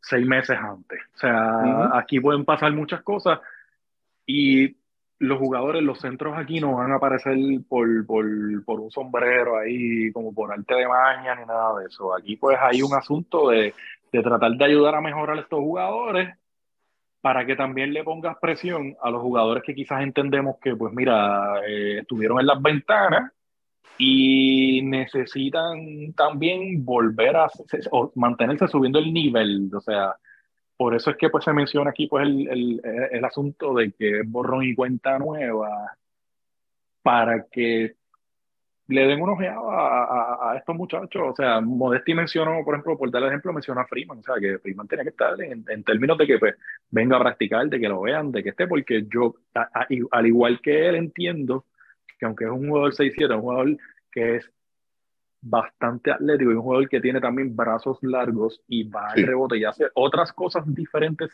seis 0.00 0.26
meses 0.26 0.58
antes. 0.58 1.00
O 1.14 1.18
sea, 1.18 1.98
aquí 1.98 2.20
pueden 2.20 2.44
pasar 2.44 2.72
muchas 2.72 3.02
cosas 3.02 3.40
y 4.26 4.76
los 5.18 5.38
jugadores, 5.38 5.82
los 5.82 6.00
centros 6.00 6.36
aquí 6.36 6.60
no 6.60 6.76
van 6.76 6.92
a 6.92 6.96
aparecer 6.96 7.36
por, 7.68 8.06
por, 8.06 8.24
por, 8.64 8.80
un 8.80 8.90
sombrero 8.90 9.58
ahí, 9.58 10.10
como 10.12 10.32
por 10.32 10.50
arte 10.50 10.74
de 10.74 10.88
maña 10.88 11.34
ni 11.34 11.44
nada 11.44 11.78
de 11.78 11.86
eso. 11.86 12.14
Aquí 12.14 12.36
pues 12.36 12.56
hay 12.60 12.82
un 12.82 12.94
asunto 12.94 13.50
de, 13.50 13.74
de 14.12 14.22
tratar 14.22 14.52
de 14.52 14.64
ayudar 14.64 14.94
a 14.94 15.00
mejorar 15.00 15.36
a 15.36 15.42
estos 15.42 15.60
jugadores 15.60 16.34
para 17.20 17.44
que 17.44 17.54
también 17.54 17.92
le 17.92 18.02
pongas 18.02 18.38
presión 18.40 18.96
a 19.02 19.10
los 19.10 19.20
jugadores 19.20 19.62
que 19.62 19.74
quizás 19.74 20.02
entendemos 20.02 20.56
que, 20.58 20.74
pues 20.74 20.92
mira, 20.94 21.60
eh, 21.68 21.98
estuvieron 22.00 22.40
en 22.40 22.46
las 22.46 22.62
ventanas 22.62 23.32
y 23.98 24.82
necesitan 24.82 26.12
también 26.16 26.84
volver 26.84 27.36
a 27.36 27.48
o 27.90 28.12
mantenerse 28.14 28.68
subiendo 28.68 28.98
el 28.98 29.12
nivel, 29.12 29.70
o 29.74 29.80
sea, 29.80 30.14
por 30.76 30.94
eso 30.94 31.10
es 31.10 31.16
que 31.18 31.28
pues 31.28 31.44
se 31.44 31.52
menciona 31.52 31.90
aquí 31.90 32.06
pues 32.06 32.26
el, 32.26 32.48
el, 32.48 32.80
el 33.12 33.24
asunto 33.24 33.74
de 33.74 33.92
que 33.92 34.20
es 34.20 34.30
borrón 34.30 34.64
y 34.64 34.74
cuenta 34.74 35.18
nueva 35.18 35.94
para 37.02 37.46
que 37.50 37.96
le 38.90 39.06
den 39.06 39.20
una 39.22 39.32
ojeada 39.32 39.60
a, 39.60 40.52
a, 40.52 40.56
estos 40.56 40.74
muchachos. 40.74 41.22
O 41.22 41.34
sea, 41.34 41.60
Modesti 41.60 42.14
mencionó, 42.14 42.64
por 42.64 42.74
ejemplo, 42.74 42.98
por 42.98 43.10
dar 43.10 43.22
el 43.22 43.28
ejemplo, 43.28 43.52
menciona 43.52 43.82
a 43.82 43.86
Freeman. 43.86 44.18
O 44.18 44.22
sea, 44.22 44.34
que 44.40 44.58
Freeman 44.58 44.88
tenía 44.88 45.04
que 45.04 45.10
estar 45.10 45.40
en, 45.40 45.64
en, 45.68 45.84
términos 45.84 46.18
de 46.18 46.26
que 46.26 46.38
pues, 46.38 46.56
venga 46.90 47.16
a 47.16 47.20
practicar, 47.20 47.68
de 47.68 47.78
que 47.78 47.88
lo 47.88 48.00
vean, 48.00 48.32
de 48.32 48.42
que 48.42 48.48
esté, 48.50 48.66
porque 48.66 49.06
yo, 49.12 49.34
al 50.10 50.26
igual 50.26 50.60
que 50.60 50.88
él, 50.88 50.96
entiendo 50.96 51.66
que 52.20 52.26
aunque 52.26 52.44
es 52.44 52.50
un 52.50 52.68
jugador 52.68 52.92
6-7, 52.94 53.34
un 53.34 53.40
jugador 53.40 53.76
que 54.12 54.36
es 54.36 54.52
bastante 55.40 56.12
atlético 56.12 56.50
y 56.50 56.54
un 56.54 56.62
jugador 56.62 56.88
que 56.88 57.00
tiene 57.00 57.20
también 57.20 57.56
brazos 57.56 57.98
largos 58.02 58.60
y 58.68 58.84
va 58.84 59.08
al 59.08 59.26
rebote 59.26 59.56
y 59.56 59.64
hace 59.64 59.86
otras 59.94 60.32
cosas 60.34 60.64
diferentes 60.66 61.30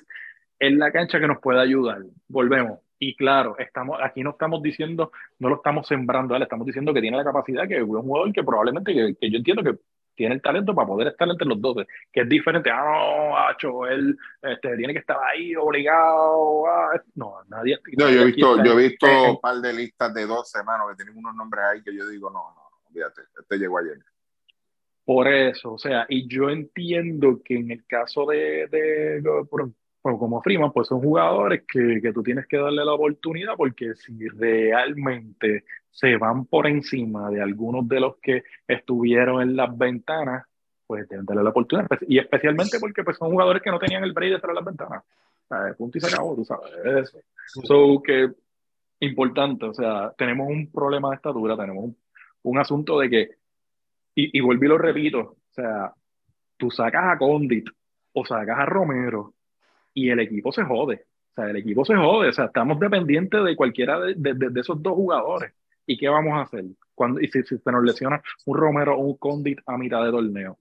en 0.61 0.79
la 0.79 0.93
cancha 0.93 1.19
que 1.19 1.27
nos 1.27 1.41
puede 1.41 1.61
ayudar. 1.61 2.03
Volvemos. 2.29 2.79
Y 2.99 3.15
claro, 3.17 3.59
estamos, 3.59 3.99
aquí 4.03 4.23
no 4.23 4.31
estamos 4.31 4.63
diciendo, 4.63 5.11
no 5.39 5.51
lo 5.51 5.57
estamos 5.57 5.87
sembrando 5.87 6.39
le 6.39 6.45
estamos 6.45 6.67
diciendo 6.67 6.95
que 6.95 7.03
tiene 7.03 7.17
la 7.17 7.25
capacidad, 7.25 7.69
que 7.69 7.77
es 7.77 7.83
un 7.83 8.03
jugador 8.03 8.33
que 8.33 8.43
probablemente, 8.43 8.95
que, 8.95 9.31
yo 9.31 9.37
entiendo 9.37 9.63
que 9.63 9.77
tiene 10.17 10.35
el 10.35 10.43
talento 10.43 10.75
para 10.75 10.89
poder 10.89 11.09
estar 11.09 11.29
entre 11.29 11.47
los 11.47 11.61
dos, 11.61 11.77
que 12.13 12.23
es 12.23 12.29
diferente, 12.29 12.71
ah, 12.71 12.83
no, 12.85 13.39
Hacho, 13.39 13.87
él 13.87 14.17
este, 14.43 14.77
tiene 14.77 14.93
que 14.93 15.01
estar 15.01 15.19
ahí 15.23 15.55
obligado, 15.55 16.67
ah, 16.67 17.01
no, 17.15 17.37
nadie. 17.49 17.79
No, 17.97 18.11
yo 18.11 18.23
he 18.23 18.25
visto, 18.27 18.65
yo 18.65 18.73
he 18.73 18.89
visto 18.89 19.07
un 19.07 19.41
par 19.41 19.57
de 19.57 19.73
listas 19.73 20.13
de 20.15 20.27
dos 20.27 20.51
semanas 20.51 20.87
que 20.91 20.97
tienen 20.97 21.17
unos 21.17 21.35
nombres 21.35 21.65
ahí 21.65 21.83
que 21.83 21.95
yo 21.95 22.09
digo, 22.09 22.31
no, 22.31 22.41
no, 22.55 22.89
olvídate, 22.89 23.23
este 23.39 23.59
llegó 23.59 23.79
ayer. 23.79 23.99
Por 25.05 25.29
eso, 25.29 25.75
o 25.75 25.79
sea, 25.79 26.05
y 26.09 26.27
yo 26.27 26.51
entiendo 26.51 27.41
que 27.45 27.55
en 27.55 27.71
el 27.71 27.87
caso 27.87 28.27
de, 28.27 28.67
de 28.67 29.23
como 30.03 30.41
Freeman, 30.43 30.73
pues 30.73 30.89
son 30.89 31.01
jugadores 31.01 31.63
que, 31.69 32.01
que, 32.01 32.13
tú 32.13 32.23
tienes 32.23 32.47
que 32.47 32.57
darle 32.57 32.85
la 32.85 32.95
oportunidad 32.95 33.55
porque 33.57 33.95
si 33.95 34.29
realmente 34.29 35.65
se 35.97 36.15
van 36.19 36.45
por 36.45 36.67
encima 36.67 37.31
de 37.31 37.41
algunos 37.41 37.89
de 37.89 38.01
los 38.01 38.17
que 38.19 38.45
estuvieron 38.69 39.41
en 39.41 39.57
las 39.57 39.77
ventanas, 39.77 40.45
pues 40.87 41.09
deben 41.09 41.25
darle 41.25 41.43
la 41.43 41.51
oportunidad. 41.51 41.89
Y 42.07 42.19
especialmente 42.19 42.79
porque 42.79 43.03
pues, 43.03 43.17
son 43.17 43.31
jugadores 43.31 43.63
que 43.63 43.71
no 43.71 43.79
tenían 43.79 44.05
el 44.05 44.13
break 44.13 44.43
de 44.43 44.53
las 44.53 44.65
ventanas. 44.65 45.03
punto 45.79 45.97
y 45.97 46.01
se 46.03 46.15
acabó, 46.15 46.37
tú 46.37 46.45
sabes. 46.45 46.71
Eso. 46.85 47.19
So 47.65 48.03
que 48.03 48.29
importante, 49.01 49.65
o 49.65 49.73
sea, 49.73 50.13
tenemos 50.19 50.49
un 50.49 50.71
problema 50.71 51.09
de 51.09 51.17
estatura, 51.17 51.57
tenemos 51.57 51.85
un, 51.85 51.97
un 52.43 52.59
asunto 52.59 52.99
de 52.99 53.09
que, 53.09 53.31
y, 54.15 54.39
y 54.39 54.41
volví 54.43 54.69
lo 54.69 54.77
repito, 54.77 55.19
o 55.21 55.55
sea, 55.55 55.95
tú 56.59 56.71
sacas 56.71 57.15
a 57.15 57.19
Condit 57.19 57.71
o 58.13 58.27
sacas 58.27 58.59
a 58.59 58.67
Romero 58.67 59.33
y 59.95 60.11
el 60.11 60.21
equipo 60.21 60.53
se 60.53 60.63
jode. 60.63 61.07
O 61.31 61.35
sea, 61.35 61.51
el 61.51 61.57
equipo 61.57 61.87
se 61.87 61.97
jode. 61.97 62.29
O 62.29 62.33
sea, 62.35 62.47
estamos 62.47 62.79
dependientes 62.79 63.43
de 63.43 63.57
cualquiera 63.57 63.99
de, 63.99 64.15
de, 64.15 64.61
esos 64.61 64.83
dos 64.83 64.93
jugadores. 64.93 65.55
¿Y 65.87 65.97
qué 65.97 66.09
vamos 66.09 66.35
a 66.35 66.43
hacer? 66.43 66.65
Cuando, 66.95 67.21
y 67.21 67.29
si, 67.29 67.43
se 67.43 67.73
nos 67.73 67.85
lesiona 67.85 68.23
un 68.47 68.57
Romero 68.57 68.97
o 68.97 69.01
un 69.01 69.17
Condit 69.17 69.61
a 69.67 69.77
mitad 69.79 70.05
de 70.05 70.11
torneo, 70.11 70.59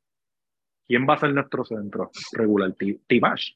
¿quién 0.87 1.07
va 1.07 1.15
a 1.15 1.19
ser 1.19 1.33
nuestro 1.33 1.65
centro 1.65 2.11
regular? 2.33 2.73
Timash. 3.07 3.53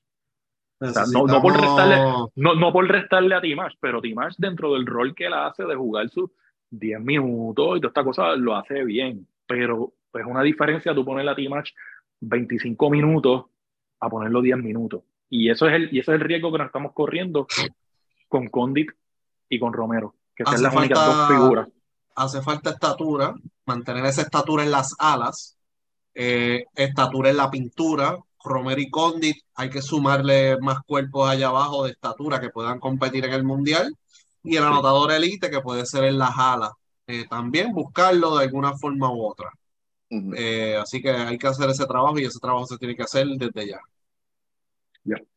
O 0.82 0.88
sea, 0.88 1.04
no, 1.12 1.28
no, 1.28 1.41
por 1.41 1.60
restarle, 1.60 1.98
no, 2.36 2.56
no, 2.56 2.72
por 2.72 2.88
restarle 2.88 3.36
a 3.36 3.41
Timash, 3.41 3.74
pero 3.82 4.02
Timash 4.02 4.36
dentro 4.38 4.74
del 4.74 4.86
rol 4.86 5.14
que 5.14 5.26
él 5.26 5.34
hace 5.34 5.66
de 5.66 5.76
jugar 5.76 6.10
sus 6.10 6.32
10 6.70 7.02
minutos 7.02 7.78
y 7.78 7.82
toda 7.82 7.90
esta 7.90 8.04
cosa 8.04 8.36
lo 8.36 8.56
hace 8.56 8.84
bien. 8.86 9.28
Pero 9.46 9.94
es 10.14 10.26
una 10.26 10.41
diferencia 10.41 10.96
tú 10.96 11.04
ponerle 11.04 11.32
a 11.32 11.36
Timash 11.36 11.72
25 12.22 12.90
minutos 12.90 13.46
a 14.00 14.10
ponerlo 14.10 14.41
10 14.41 14.58
minutos. 14.58 15.04
Y 15.30 15.50
eso 15.50 15.68
es 15.68 15.76
el, 15.76 15.84
y 15.94 16.00
ese 16.00 16.12
es 16.14 16.22
el 16.22 16.22
riesgo 16.22 16.52
que 16.52 16.58
nos 16.58 16.68
estamos 16.68 16.94
corriendo 16.94 17.46
con 18.28 18.48
Condit 18.48 18.91
y 19.50 19.60
con 19.60 19.74
Romero, 19.74 20.16
que 20.40 20.52
son 20.52 20.64
las 20.64 20.74
únicas 20.74 21.06
dos 21.06 21.28
figuras. 21.28 21.68
Hace 22.16 22.41
falta 22.41 22.72
estatura, 22.72 23.34
mantener 23.66 24.06
esa 24.06 24.22
estatura 24.22 24.64
en 24.64 24.72
las 24.72 24.95
alas, 24.98 25.57
eh, 26.14 26.66
estatura 26.76 27.30
en 27.30 27.38
la 27.38 27.49
pintura. 27.52 28.18
Romero 28.41 28.80
y 28.80 28.90
Condit 28.90 29.36
hay 29.56 29.70
que 29.70 29.82
sumarle 29.82 30.57
más 30.61 30.80
cuerpos 30.88 31.30
allá 31.30 31.49
abajo 31.49 31.84
de 31.84 31.91
estatura 31.91 32.40
que 32.40 32.52
puedan 32.52 32.80
competir 32.80 33.26
en 33.26 33.34
el 33.34 33.44
mundial. 33.44 33.94
Y 34.44 34.56
el 34.56 34.64
anotador 34.64 35.11
elite 35.11 35.49
que 35.49 35.60
puede 35.60 35.86
ser 35.86 36.06
en 36.06 36.18
las 36.18 36.32
alas. 36.38 36.72
Eh, 37.06 37.26
también 37.30 37.74
buscarlo 37.74 38.38
de 38.38 38.45
alguna 38.45 38.78
forma 38.78 39.11
u 39.11 39.26
otra. 39.26 39.52
Eh, 40.10 40.78
así 40.82 41.02
que 41.02 41.10
hay 41.10 41.38
que 41.38 41.48
hacer 41.48 41.70
ese 41.70 41.86
trabajo 41.86 42.18
y 42.18 42.24
ese 42.24 42.40
trabajo 42.40 42.66
se 42.66 42.78
tiene 42.78 42.95
que 42.95 43.03
hacer 43.03 43.28
desde 43.28 43.68
ya. 43.68 43.80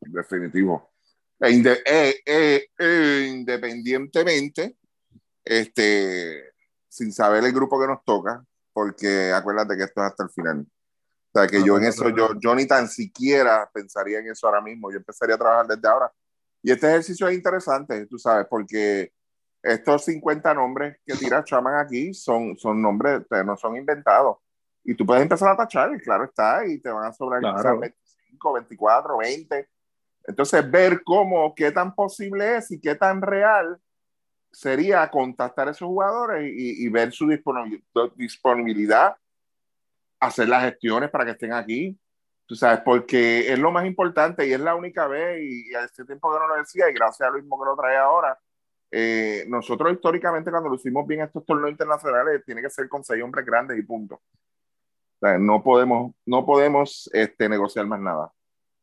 Definitivo. 0.00 0.92
E 1.40 1.50
e, 1.84 2.14
e, 2.24 2.66
e, 2.78 3.26
independientemente, 3.26 4.76
este, 5.44 6.52
sin 6.88 7.12
saber 7.12 7.44
el 7.44 7.52
grupo 7.52 7.80
que 7.80 7.86
nos 7.86 8.04
toca, 8.04 8.44
porque 8.72 9.32
acuérdate 9.32 9.76
que 9.76 9.84
esto 9.84 10.00
es 10.00 10.06
hasta 10.10 10.24
el 10.24 10.30
final. 10.30 10.66
O 11.34 11.38
sea, 11.38 11.46
que 11.46 11.64
yo 11.64 11.78
en 11.78 11.84
eso, 11.84 12.10
yo, 12.10 12.30
yo 12.38 12.54
ni 12.54 12.66
tan 12.66 12.88
siquiera 12.88 13.68
pensaría 13.72 14.18
en 14.18 14.28
eso 14.28 14.46
ahora 14.46 14.60
mismo. 14.60 14.90
Yo 14.90 14.98
empezaría 14.98 15.34
a 15.34 15.38
trabajar 15.38 15.66
desde 15.66 15.88
ahora. 15.88 16.12
Y 16.62 16.70
este 16.70 16.86
ejercicio 16.88 17.26
es 17.28 17.34
interesante, 17.34 18.06
tú 18.06 18.18
sabes, 18.18 18.46
porque 18.48 19.12
estos 19.62 20.04
50 20.04 20.54
nombres 20.54 20.98
que 21.06 21.14
tira 21.14 21.42
Chaman 21.42 21.76
aquí 21.76 22.12
son, 22.12 22.56
son 22.58 22.82
nombres, 22.82 23.22
no 23.44 23.56
son 23.56 23.76
inventados. 23.76 24.36
Y 24.84 24.94
tú 24.94 25.06
puedes 25.06 25.22
empezar 25.22 25.48
a 25.50 25.56
tachar, 25.56 25.96
claro 26.02 26.24
está, 26.24 26.66
y 26.66 26.78
te 26.78 26.90
van 26.90 27.04
a 27.04 27.12
sobrar 27.12 27.40
24, 28.54 29.16
20. 29.16 29.68
Entonces, 30.24 30.70
ver 30.70 31.02
cómo, 31.04 31.54
qué 31.54 31.72
tan 31.72 31.94
posible 31.94 32.58
es 32.58 32.70
y 32.70 32.80
qué 32.80 32.94
tan 32.94 33.22
real 33.22 33.80
sería 34.52 35.08
contactar 35.10 35.68
a 35.68 35.70
esos 35.72 35.86
jugadores 35.86 36.52
y, 36.54 36.88
ver 36.88 37.12
su 37.12 37.26
disponibilidad, 38.16 39.16
hacer 40.20 40.48
las 40.48 40.64
gestiones 40.64 41.10
para 41.10 41.24
que 41.24 41.30
estén 41.32 41.52
aquí. 41.52 41.98
Tú 42.46 42.54
sabes, 42.54 42.80
porque 42.84 43.52
es 43.52 43.58
lo 43.58 43.70
más 43.70 43.86
importante 43.86 44.46
y 44.46 44.52
es 44.52 44.60
la 44.60 44.74
única 44.74 45.06
vez, 45.06 45.42
y, 45.42 45.74
a 45.74 45.84
este 45.84 46.04
tiempo 46.04 46.32
que 46.32 46.38
no 46.38 46.48
lo 46.48 46.56
decía, 46.56 46.90
y 46.90 46.92
gracias 46.92 47.28
a 47.28 47.30
lo 47.32 47.38
mismo 47.38 47.58
que 47.58 47.66
lo 47.66 47.76
trae 47.76 47.96
ahora, 47.96 48.38
eh, 48.90 49.44
nosotros 49.48 49.92
históricamente 49.92 50.50
cuando 50.50 50.68
lo 50.68 50.74
hicimos 50.74 51.06
bien 51.06 51.22
estos 51.22 51.44
torneos 51.46 51.70
internacionales, 51.70 52.42
tiene 52.44 52.60
que 52.62 52.70
ser 52.70 52.88
con 52.88 53.02
seis 53.02 53.22
hombres 53.22 53.46
grandes 53.46 53.78
y 53.78 53.82
punto 53.82 54.20
no 55.38 55.62
podemos, 55.62 56.14
no 56.26 56.44
podemos 56.44 57.08
este, 57.12 57.48
negociar 57.48 57.86
más 57.86 58.00
nada. 58.00 58.32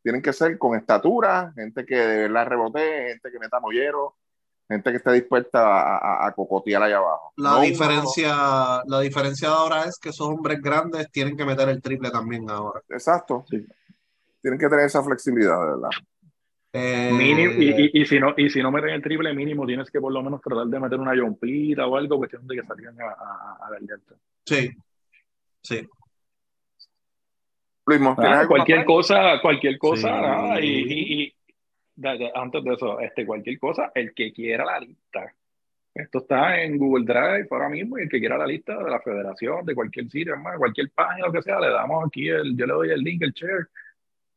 Tienen 0.01 0.21
que 0.21 0.31
ser 0.31 0.57
con 0.57 0.77
estatura, 0.77 1.51
gente 1.55 1.85
que 1.85 1.95
de 1.95 2.17
verdad 2.27 2.47
rebotee, 2.47 3.09
gente 3.09 3.31
que 3.31 3.39
meta 3.39 3.59
mollero, 3.59 4.15
gente 4.69 4.91
que 4.91 4.97
esté 4.97 5.11
dispuesta 5.13 5.59
a, 5.61 6.27
a, 6.27 6.31
cocotear 6.31 6.83
allá 6.83 6.97
abajo. 6.97 7.33
La, 7.37 7.59
diferencia, 7.61 8.83
la 8.85 8.99
diferencia 9.01 9.49
ahora 9.49 9.83
es 9.85 9.97
que 9.97 10.09
esos 10.09 10.27
hombres 10.27 10.61
grandes 10.61 11.11
tienen 11.11 11.35
que 11.35 11.43
meter 11.43 11.69
el 11.69 11.81
triple 11.81 12.11
también 12.11 12.49
ahora. 12.49 12.81
Exacto. 12.89 13.43
Tienen 13.49 14.59
que 14.59 14.69
tener 14.69 14.85
esa 14.85 15.03
flexibilidad, 15.03 15.59
de 15.59 15.65
verdad. 15.65 15.89
Eh, 16.71 17.89
y, 17.91 18.01
y, 18.01 18.05
si 18.05 18.19
no, 18.19 18.35
y 18.37 18.47
si 18.49 18.61
no 18.61 18.71
meten 18.71 18.91
el 18.91 19.01
triple 19.01 19.33
mínimo, 19.33 19.65
tienes 19.65 19.89
que 19.89 19.99
por 19.99 20.13
lo 20.13 20.21
menos 20.21 20.39
tratar 20.39 20.67
de 20.67 20.79
meter 20.79 20.99
una 20.99 21.19
jompita 21.19 21.87
o 21.87 21.97
algo, 21.97 22.17
cuestión 22.17 22.45
de 22.45 22.57
que 22.57 22.63
salgan 22.63 22.95
a, 23.01 23.05
a, 23.05 23.69
a 23.69 23.79
Sí, 24.45 24.69
sí 25.63 25.87
cualquier 28.47 28.85
cosa, 28.85 29.39
cualquier 29.41 29.77
cosa, 29.77 30.59
y, 30.61 31.33
antes 32.35 32.63
de 32.63 32.73
eso, 32.73 32.99
este, 32.99 33.26
cualquier 33.26 33.59
cosa, 33.59 33.91
el 33.93 34.13
que 34.13 34.31
quiera 34.31 34.65
la 34.65 34.80
lista. 34.80 35.34
Esto 35.93 36.19
está 36.19 36.61
en 36.61 36.77
Google 36.77 37.05
Drive 37.05 37.47
ahora 37.51 37.69
mismo 37.69 37.97
y 37.97 38.03
el 38.03 38.09
que 38.09 38.19
quiera 38.19 38.38
la 38.38 38.45
lista 38.45 38.77
de 38.77 38.89
la 38.89 39.01
federación, 39.01 39.65
de 39.65 39.76
cualquier 39.76 40.09
sitio, 40.09 40.35
cualquier 40.57 40.91
página, 40.91 41.27
lo 41.27 41.34
que 41.34 41.41
sea, 41.41 41.59
le 41.59 41.69
damos 41.69 42.05
aquí, 42.07 42.30
el, 42.30 42.55
yo 42.55 42.65
le 42.65 42.73
doy 42.73 42.91
el 42.91 43.01
link, 43.01 43.21
el 43.23 43.34
share. 43.34 43.67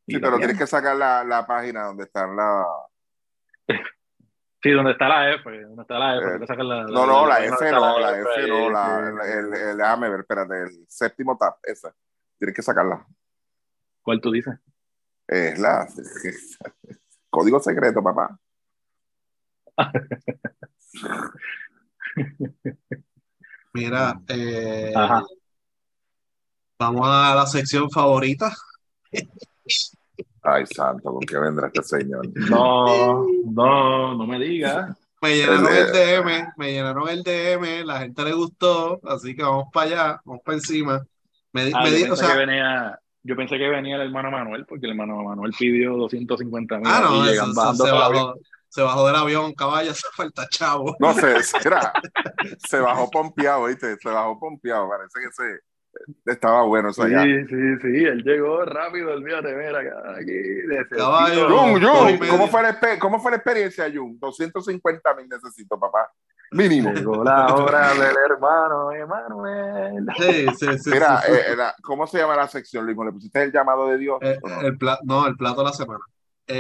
Sí, 0.06 0.18
pero 0.18 0.38
tienes 0.38 0.58
que 0.58 0.66
sacar 0.66 0.96
la, 0.96 1.22
la 1.22 1.46
página 1.46 1.84
donde 1.84 2.04
están 2.04 2.34
la... 2.36 2.64
Sí, 4.62 4.70
donde 4.70 4.92
está 4.92 5.08
la 5.08 5.34
F, 5.34 5.62
donde 5.62 5.82
está 5.82 5.98
la 5.98 6.18
F. 6.18 6.24
Eh, 6.24 6.56
la, 6.62 6.84
no, 6.84 7.04
no, 7.04 7.26
la, 7.26 7.44
F 7.44 7.70
no, 7.72 7.98
la 7.98 8.20
F 8.20 8.46
no, 8.46 8.70
la, 8.70 9.12
el, 9.24 9.52
el, 9.52 9.76
déjame 9.76 10.08
ver, 10.08 10.20
espérate, 10.20 10.54
el 10.62 10.86
séptimo 10.86 11.36
tab, 11.36 11.56
esa. 11.64 11.92
Tienes 12.38 12.54
que 12.54 12.62
sacarla. 12.62 13.04
¿Cuál 14.02 14.20
tú 14.20 14.30
dices? 14.30 14.54
Es 15.26 15.58
la. 15.58 15.88
Código 17.32 17.58
secreto, 17.60 18.02
papá. 18.02 18.38
Mira, 23.72 24.20
eh, 24.28 24.92
vamos 26.78 27.08
a 27.08 27.34
la 27.34 27.46
sección 27.46 27.90
favorita. 27.90 28.54
Ay, 30.42 30.66
santo, 30.66 31.10
¿con 31.10 31.20
qué 31.20 31.38
vendrá 31.38 31.68
este 31.68 31.82
señor? 31.82 32.28
No, 32.50 33.24
no, 33.46 34.14
no 34.14 34.26
me 34.26 34.38
digas. 34.38 34.94
Me 35.22 35.36
llenaron 35.36 35.72
el, 35.72 35.90
DM, 35.90 36.52
me 36.58 36.72
llenaron 36.72 37.08
el 37.08 37.22
DM, 37.22 37.86
la 37.86 38.00
gente 38.00 38.24
le 38.24 38.34
gustó, 38.34 39.00
así 39.08 39.34
que 39.34 39.42
vamos 39.42 39.68
para 39.72 39.86
allá, 39.86 40.20
vamos 40.26 40.42
para 40.44 40.58
encima. 40.58 41.02
Me, 41.52 41.70
ah, 41.72 41.82
me 41.82 42.10
o 42.10 42.16
sea, 42.16 42.32
que 42.32 42.38
venía, 42.44 43.00
yo 43.22 43.36
pensé 43.36 43.58
que 43.58 43.68
venía 43.68 43.96
el 43.96 44.02
hermano 44.02 44.30
Manuel, 44.30 44.66
porque 44.66 44.86
el 44.86 44.92
hermano 44.92 45.22
Manuel 45.22 45.52
pidió 45.58 45.96
250 45.96 46.78
mil. 46.78 46.86
Ah, 46.86 47.00
no, 47.02 47.24
y 47.24 47.28
eso, 47.30 47.46
se, 47.74 47.90
bajó, 47.90 48.34
se 48.68 48.82
bajó 48.82 49.06
del 49.06 49.16
avión, 49.16 49.52
caballo, 49.54 49.94
se 49.94 50.06
falta 50.14 50.46
chavo. 50.48 50.96
No 50.98 51.14
sé, 51.14 51.42
será. 51.42 51.92
Se 52.68 52.80
bajó 52.80 53.08
pompeado, 53.10 53.66
¿viste? 53.66 53.96
Se 53.96 54.08
bajó 54.08 54.38
pompeado. 54.38 54.88
Parece 54.88 55.20
que 55.20 55.32
se 55.32 55.60
estaba 56.32 56.64
bueno 56.64 56.90
eso 56.90 57.02
allá. 57.02 57.22
Sí, 57.22 57.44
sí, 57.48 57.76
sí, 57.82 58.04
él 58.04 58.22
llegó 58.24 58.64
rápido, 58.64 59.12
olvídate, 59.12 59.54
mira, 59.54 59.78
aquí. 60.18 60.32
necesito- 60.66 60.96
Caballo. 60.96 61.48
Jun, 61.48 61.82
Jun. 61.82 62.28
¿cómo 62.28 62.48
fue, 62.48 62.62
la, 62.62 62.78
¿cómo 62.98 63.20
fue 63.20 63.30
la 63.30 63.36
experiencia, 63.36 63.90
Jun? 63.94 64.18
250 64.18 65.14
mil 65.14 65.28
necesito, 65.28 65.78
papá. 65.78 66.10
Mínimo. 66.52 66.90
Llegó 66.94 67.24
la 67.24 67.54
hora 67.54 67.94
del 67.94 68.16
hermano 68.30 68.92
Emanuel. 68.92 70.06
Sí, 70.18 70.46
sí, 70.58 70.78
sí. 70.78 70.90
Mira, 70.90 71.20
sí, 71.20 71.26
sí. 71.28 71.32
eh, 71.38 71.44
era- 71.52 71.74
¿cómo 71.82 72.06
se 72.06 72.18
llama 72.18 72.36
la 72.36 72.48
sección, 72.48 72.84
Luis? 72.86 72.96
¿Le 73.04 73.12
pusiste 73.12 73.42
el 73.42 73.52
llamado 73.52 73.88
de 73.88 73.98
Dios? 73.98 74.18
Eh, 74.22 74.38
no? 74.42 74.60
el 74.60 74.78
pla- 74.78 74.98
no, 75.04 75.26
el 75.26 75.36
plato 75.36 75.58
de 75.62 75.64
la 75.64 75.72
semana. 75.72 76.00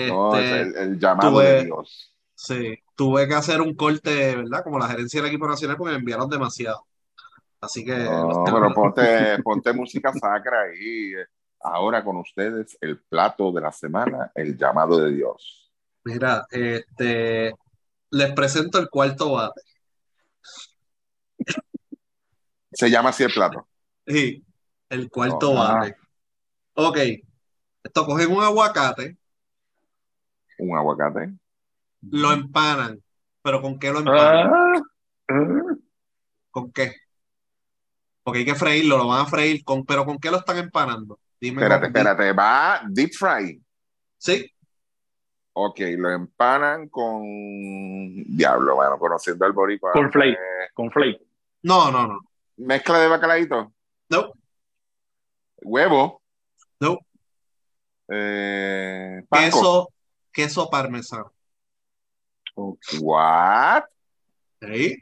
no, 0.08 0.34
Este, 0.36 0.60
es 0.60 0.66
el, 0.66 0.76
el 0.76 0.98
llamado 0.98 1.30
tuve- 1.30 1.44
de 1.44 1.64
Dios. 1.64 2.08
Sí, 2.34 2.76
tuve 2.96 3.28
que 3.28 3.34
hacer 3.34 3.60
un 3.60 3.74
corte, 3.76 4.34
¿verdad? 4.36 4.64
Como 4.64 4.78
la 4.78 4.88
gerencia 4.88 5.20
del 5.20 5.28
equipo 5.28 5.46
nacional, 5.46 5.76
porque 5.76 5.92
me 5.92 5.98
enviaron 6.00 6.28
demasiado. 6.28 6.86
Así 7.60 7.84
que 7.84 7.96
No, 7.96 8.42
pero 8.44 8.74
ponte, 8.74 9.02
ponte 9.44 9.72
música 9.72 10.12
sacra 10.12 10.62
ahí. 10.62 11.12
Ahora 11.60 12.02
con 12.02 12.16
ustedes, 12.16 12.76
el 12.80 12.98
plato 13.04 13.52
de 13.52 13.60
la 13.60 13.70
semana, 13.70 14.32
el 14.34 14.56
llamado 14.58 14.98
de 14.98 15.12
Dios. 15.12 15.70
Mira, 16.02 16.44
este, 16.50 17.54
les 18.10 18.32
presento 18.32 18.80
el 18.80 18.88
cuarto 18.90 19.34
bate. 19.34 19.60
Se 22.72 22.90
llama 22.90 23.10
así 23.10 23.24
el 23.24 23.32
plato. 23.32 23.68
Sí, 24.06 24.44
el 24.88 25.10
cuarto 25.10 25.50
Oh, 25.50 25.54
bate. 25.54 25.96
Ok, 26.74 26.98
esto 27.84 28.06
cogen 28.06 28.32
un 28.32 28.42
aguacate, 28.42 29.16
Un 30.58 30.76
aguacate. 30.76 31.32
lo 32.02 32.32
empanan. 32.32 33.02
¿Pero 33.42 33.60
con 33.60 33.78
qué 33.78 33.90
lo 33.92 33.98
empanan? 33.98 34.52
Ah, 34.52 34.82
ah. 35.28 35.74
¿Con 36.50 36.72
qué? 36.72 36.94
Porque 38.22 38.40
hay 38.40 38.44
que 38.44 38.54
freírlo, 38.54 38.96
lo 38.98 39.08
van 39.08 39.22
a 39.22 39.26
freír, 39.26 39.64
con, 39.64 39.84
pero 39.84 40.04
¿con 40.04 40.18
qué 40.18 40.30
lo 40.30 40.38
están 40.38 40.58
empanando? 40.58 41.18
Dime. 41.40 41.60
Espérate, 41.62 41.86
espérate. 41.86 42.32
Va 42.32 42.82
deep 42.88 43.10
fry. 43.18 43.60
Sí, 44.16 44.48
Ok, 45.54 45.80
lo 45.98 46.10
empanan 46.10 46.88
con 46.88 47.22
diablo, 47.24 48.74
bueno, 48.76 48.98
conociendo 48.98 49.44
al 49.44 49.52
boricua. 49.52 49.92
Con 49.92 50.10
flake. 50.10 50.32
eh, 50.32 50.68
Con 50.72 50.90
flake. 50.90 51.20
no, 51.62 51.90
no, 51.90 52.06
no. 52.06 52.20
mezcla 52.56 52.98
de 52.98 53.08
bacalaíto. 53.08 53.72
No, 54.08 54.32
Huevo. 55.62 56.22
no. 56.80 56.98
Eh. 58.08 59.22
Queso, 59.30 59.88
queso 60.32 60.68
parmesano. 60.70 61.32
What? 63.00 63.84
¿Sí? 64.60 64.96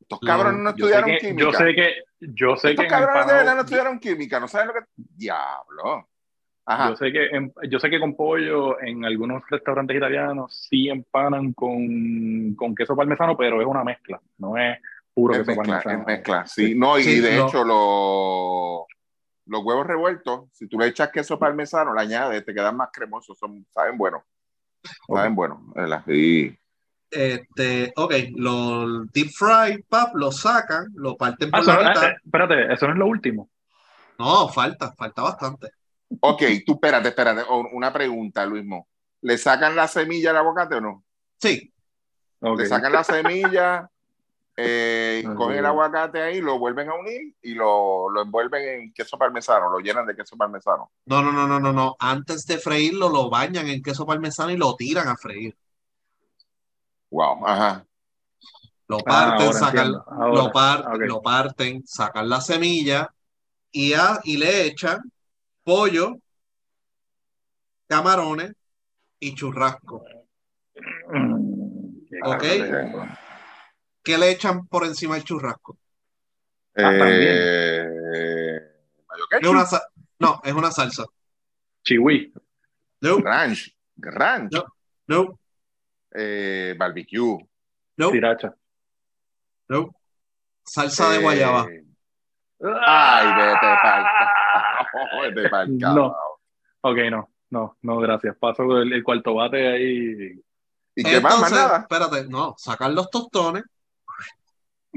Estos 0.00 0.20
cabrones 0.20 0.60
no 0.60 0.70
Yo 0.76 0.86
sé 0.86 0.92
estudiaron 0.92 1.10
que, 1.10 1.18
química. 1.18 1.44
yo 1.44 1.52
sé 1.52 1.74
que, 1.74 1.94
yo 2.20 2.56
sé 2.56 2.68
que 2.68 2.70
Estos 2.74 2.86
cabrones 2.86 3.26
de 3.26 3.32
verdad 3.32 3.54
no 3.56 3.60
estudiaron 3.62 3.98
química, 3.98 4.38
no 4.40 4.46
saben 4.48 4.68
lo 4.68 4.74
que. 4.74 4.80
Diablo. 4.96 6.08
Ajá. 6.66 6.90
Yo 6.90 6.96
sé 6.96 7.12
que 7.12 7.26
en- 7.26 7.52
yo 7.70 7.78
sé 7.78 7.88
que 7.88 8.00
con 8.00 8.16
pollo 8.16 8.80
en 8.80 9.04
algunos 9.04 9.42
restaurantes 9.48 9.96
italianos 9.96 10.66
sí 10.68 10.88
empanan 10.88 11.52
con, 11.52 12.54
con 12.56 12.74
queso 12.74 12.96
parmesano, 12.96 13.36
pero 13.36 13.60
es 13.60 13.66
una 13.66 13.84
mezcla, 13.84 14.20
no 14.38 14.56
es 14.56 14.78
puro 15.14 15.34
Es 15.34 15.40
queso 15.46 15.60
mezcla, 15.60 15.76
parmesano. 15.78 16.00
es 16.00 16.06
mezcla, 16.06 16.46
sí. 16.46 16.74
No, 16.74 16.98
y 16.98 17.02
Sí, 17.04 17.20
de 17.20 17.36
no. 17.36 17.46
hecho, 17.46 17.64
los, 17.64 18.86
los 19.46 19.64
huevos 19.64 19.86
revueltos, 19.86 20.48
si 20.52 20.66
tú 20.66 20.78
le 20.78 20.88
echas 20.88 21.10
queso 21.10 21.38
parmesano, 21.38 21.94
le 21.94 22.00
añades, 22.00 22.44
te 22.44 22.52
quedan 22.52 22.76
más 22.76 22.90
cremosos, 22.92 23.38
son, 23.38 23.64
saben 23.70 23.96
bueno. 23.96 24.24
Saben 25.06 25.34
bueno, 25.36 25.62
¿verdad? 25.74 26.02
Sí. 26.06 26.56
Este, 27.10 27.92
ok, 27.96 28.12
lo 28.34 29.04
deep 29.04 29.28
fry, 29.30 29.82
pap, 29.88 30.14
lo 30.16 30.32
sacan, 30.32 30.88
lo 30.94 31.16
parten 31.16 31.48
Ah, 31.52 31.52
por 31.52 31.60
eso 31.62 31.72
la 31.80 31.88
mitad. 31.88 32.08
eh, 32.10 32.16
espérate, 32.24 32.72
eso 32.72 32.86
no 32.86 32.92
es 32.92 32.98
lo 32.98 33.06
último. 33.06 33.50
No, 34.18 34.48
falta, 34.48 34.92
falta 34.92 35.22
bastante. 35.22 35.70
Ok, 36.20 36.42
tú 36.64 36.74
espérate, 36.74 37.08
espérate. 37.08 37.42
Una 37.72 37.92
pregunta, 37.92 38.44
Luismo. 38.46 38.88
¿Le 39.22 39.38
sacan 39.38 39.74
la 39.74 39.88
semilla 39.88 40.30
al 40.30 40.36
aguacate 40.38 40.76
o 40.76 40.80
no? 40.80 41.04
Sí, 41.40 41.72
Ok. 42.40 42.60
Le 42.60 42.66
sacan 42.66 42.92
la 42.92 43.02
semilla, 43.04 43.90
eh, 44.56 45.24
Ok. 45.26 45.36
cogen 45.36 45.58
el 45.58 45.66
aguacate 45.66 46.22
ahí, 46.22 46.40
lo 46.40 46.58
vuelven 46.58 46.88
a 46.90 46.94
unir 46.94 47.34
y 47.42 47.54
lo, 47.54 48.08
lo 48.10 48.22
envuelven 48.22 48.68
en 48.80 48.92
queso 48.92 49.18
parmesano, 49.18 49.70
lo 49.70 49.78
llenan 49.80 50.06
de 50.06 50.14
queso 50.14 50.36
parmesano. 50.36 50.90
no, 51.06 51.22
no, 51.22 51.32
no, 51.32 51.46
no, 51.46 51.58
no, 51.58 51.72
no. 51.72 51.96
Antes 51.98 52.46
de 52.46 52.58
freírlo, 52.58 53.08
lo 53.08 53.28
bañan 53.30 53.66
en 53.68 53.82
queso 53.82 54.06
parmesano 54.06 54.50
y 54.50 54.56
lo 54.56 54.76
tiran 54.76 55.08
a 55.08 55.16
freír. 55.16 55.56
Wow, 57.10 57.46
ajá. 57.46 57.86
Lo 58.88 58.98
Ah, 58.98 59.02
parten, 59.04 59.46
ahora 59.46 59.58
sacan, 59.58 59.92
lo, 59.92 60.52
par- 60.52 60.86
Ok. 60.94 61.00
lo 61.00 61.20
parten, 61.22 61.82
sacan 61.86 62.28
la 62.28 62.40
semilla 62.40 63.12
y, 63.72 63.92
a- 63.94 64.20
y 64.24 64.36
le 64.36 64.66
echan 64.66 65.00
pollo, 65.76 66.20
camarones 67.88 68.52
y 69.18 69.34
churrasco. 69.34 70.04
Mm, 71.12 71.96
Ok. 72.22 72.44
¿Qué 74.04 74.16
le 74.16 74.30
echan 74.30 74.66
por 74.68 74.84
encima 74.84 75.16
del 75.16 75.24
churrasco? 75.24 75.76
Ah, 76.76 76.92
Eh, 76.94 78.60
Es 79.40 79.48
una 79.48 79.64
no, 80.20 80.40
es 80.44 80.52
una 80.52 80.70
salsa. 80.70 81.04
Chihui. 81.82 82.32
No, 83.00 83.18
ranch, 83.18 83.74
ranch, 83.96 84.52
No. 84.52 84.64
no, 85.08 85.40
eh, 86.14 86.74
barbecue. 86.78 87.38
no, 87.96 88.08
Sriracha. 88.10 88.54
no. 89.68 89.94
Salsa 90.64 91.10
de 91.10 91.16
eh, 91.16 91.22
guayaba. 91.22 91.66
Ay, 92.86 93.26
vete 93.36 93.68
pa'l 93.82 94.04
No. 95.68 96.14
Ok, 96.82 96.98
no, 97.10 97.30
no, 97.50 97.76
no, 97.82 97.98
gracias. 97.98 98.36
Paso 98.36 98.62
el, 98.78 98.92
el 98.92 99.02
cuarto 99.02 99.34
bate 99.34 99.66
ahí. 99.66 100.40
¿Y 100.94 101.02
qué 101.02 101.20
más? 101.20 101.40
Más 101.40 101.52
nada. 101.52 101.78
espérate, 101.80 102.26
no, 102.28 102.54
sacan 102.56 102.94
los 102.94 103.10
tostones, 103.10 103.64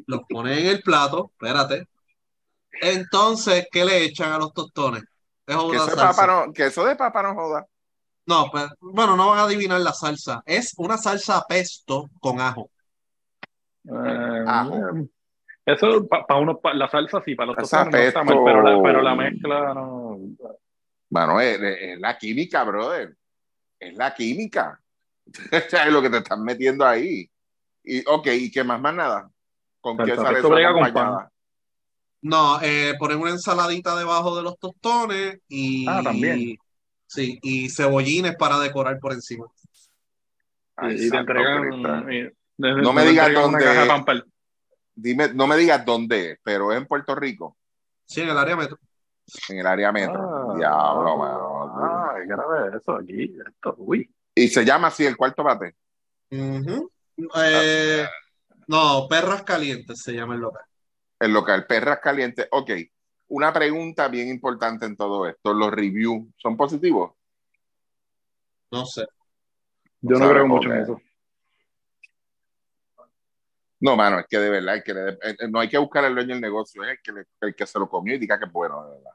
los 0.05 0.21
ponen 0.29 0.59
en 0.59 0.65
el 0.67 0.81
plato, 0.81 1.31
espérate. 1.33 1.87
Entonces, 2.71 3.67
¿qué 3.71 3.83
le 3.83 4.03
echan 4.03 4.31
a 4.31 4.37
los 4.37 4.53
tostones? 4.53 5.03
Es 5.45 5.57
Que 5.57 5.75
eso, 5.75 5.87
de 5.87 5.95
papa 5.95 6.27
no, 6.27 6.53
que 6.53 6.65
eso 6.67 6.85
de 6.85 6.95
papa 6.95 7.23
no 7.23 7.33
joda. 7.33 7.65
No, 8.27 8.49
pero, 8.53 8.69
bueno, 8.79 9.17
no 9.17 9.29
van 9.29 9.39
a 9.39 9.43
adivinar 9.43 9.81
la 9.81 9.93
salsa. 9.93 10.43
Es 10.45 10.73
una 10.77 10.97
salsa 10.97 11.43
pesto 11.49 12.09
con 12.19 12.39
ajo. 12.39 12.69
Eh, 13.85 14.43
Ajo. 14.47 15.09
Eso 15.73 16.07
para 16.07 16.35
uno, 16.39 16.59
pa- 16.59 16.73
la 16.73 16.89
salsa 16.89 17.21
sí, 17.23 17.35
para 17.35 17.47
los 17.47 17.57
Esa 17.57 17.83
tostones 17.85 18.01
no 18.01 18.07
está 18.07 18.23
mal, 18.23 18.35
pesto- 18.35 18.45
pero 18.45 18.61
la, 18.61 18.83
pero 18.83 19.01
la 19.01 19.15
mezcla 19.15 19.73
no. 19.73 20.19
Mano, 21.09 21.39
es, 21.41 21.59
es 21.61 21.99
la 21.99 22.17
química, 22.17 22.63
brother. 22.63 23.15
Es 23.79 23.95
la 23.95 24.13
química. 24.13 24.79
es 25.51 25.87
lo 25.91 26.01
que 26.01 26.09
te 26.09 26.17
están 26.17 26.43
metiendo 26.43 26.85
ahí. 26.85 27.29
Y, 27.83 28.07
ok, 28.07 28.27
¿y 28.27 28.51
qué 28.51 28.63
más? 28.63 28.79
Más 28.79 28.93
nada. 28.93 29.29
¿Con 29.81 29.97
qué 29.97 30.15
sale 30.15 30.41
brega 30.41 30.73
con 30.73 30.83
acompañada? 30.83 31.31
No, 32.21 32.61
eh, 32.61 32.95
ponen 32.99 33.19
una 33.19 33.31
ensaladita 33.31 33.97
debajo 33.97 34.35
de 34.35 34.43
los 34.43 34.59
tostones 34.59 35.39
y. 35.47 35.87
Ah, 35.87 36.01
también. 36.03 36.57
Sí, 37.07 37.39
y 37.41 37.69
cebollines 37.69 38.35
para 38.35 38.59
decorar 38.59 38.99
por 38.99 39.13
encima. 39.13 39.45
Ay, 40.75 41.07
y 41.07 41.09
te 41.09 41.17
entregan. 41.17 42.11
Y- 42.13 42.29
No 42.57 42.93
me 42.93 43.05
digas 43.05 43.33
dónde-. 43.33 43.87
Dime, 45.01 45.33
no 45.33 45.47
me 45.47 45.55
digas 45.57 45.85
dónde 45.85 46.31
es, 46.31 46.39
pero 46.43 46.71
es 46.71 46.77
en 46.77 46.85
Puerto 46.87 47.15
Rico, 47.15 47.57
Sí, 48.05 48.21
en 48.21 48.29
el 48.29 48.37
área 48.37 48.55
metro. 48.55 48.77
en 49.49 49.59
el 49.59 49.65
área 49.67 49.91
metro. 49.91 50.51
Ah, 50.51 50.55
Diablo, 50.57 51.17
mano. 51.17 51.63
Ah, 51.77 52.13
qué 52.17 52.25
grave 52.27 52.77
eso 52.77 52.95
aquí. 52.95 53.35
Esto, 53.47 53.75
uy. 53.77 54.09
Y 54.35 54.47
se 54.47 54.65
llama 54.65 54.87
así 54.87 55.05
el 55.05 55.15
cuarto 55.15 55.43
bate. 55.43 55.75
Ujú. 56.31 56.91
Eh, 57.35 58.05
no, 58.67 59.07
perras 59.09 59.43
calientes 59.43 60.01
se 60.01 60.13
llama 60.13 60.35
el 60.35 60.41
local. 60.41 60.63
El 61.19 61.33
local 61.33 61.65
Perras 61.67 61.99
Calientes. 61.99 62.47
Ok, 62.51 62.71
una 63.27 63.51
pregunta 63.51 64.07
bien 64.07 64.29
importante 64.29 64.85
en 64.85 64.95
todo 64.95 65.27
esto. 65.27 65.53
¿Los 65.53 65.69
reviews 65.71 66.27
son 66.37 66.55
positivos? 66.55 67.11
No 68.71 68.85
sé. 68.85 69.05
Yo 70.01 70.11
no 70.11 70.19
Sabe, 70.19 70.31
creo 70.31 70.47
mucho 70.47 70.71
en 70.71 70.81
eso. 70.81 71.01
No, 73.81 73.95
mano, 73.95 74.19
es 74.19 74.25
que 74.27 74.37
de 74.37 74.49
verdad, 74.49 74.83
que 74.83 74.93
le- 74.93 75.17
eh, 75.21 75.47
no 75.49 75.59
hay 75.59 75.69
que 75.69 75.77
buscar 75.77 76.03
al 76.03 76.13
dueño 76.13 76.33
del 76.33 76.41
negocio, 76.41 76.83
es 76.83 76.89
el 76.91 76.97
que, 77.01 77.11
le- 77.13 77.25
el 77.41 77.55
que 77.55 77.65
se 77.65 77.79
lo 77.79 77.87
comió 77.87 78.13
y 78.15 78.19
diga 78.19 78.37
que 78.37 78.45
es 78.45 78.51
bueno, 78.51 78.83
de 78.85 78.95
verdad. 78.97 79.11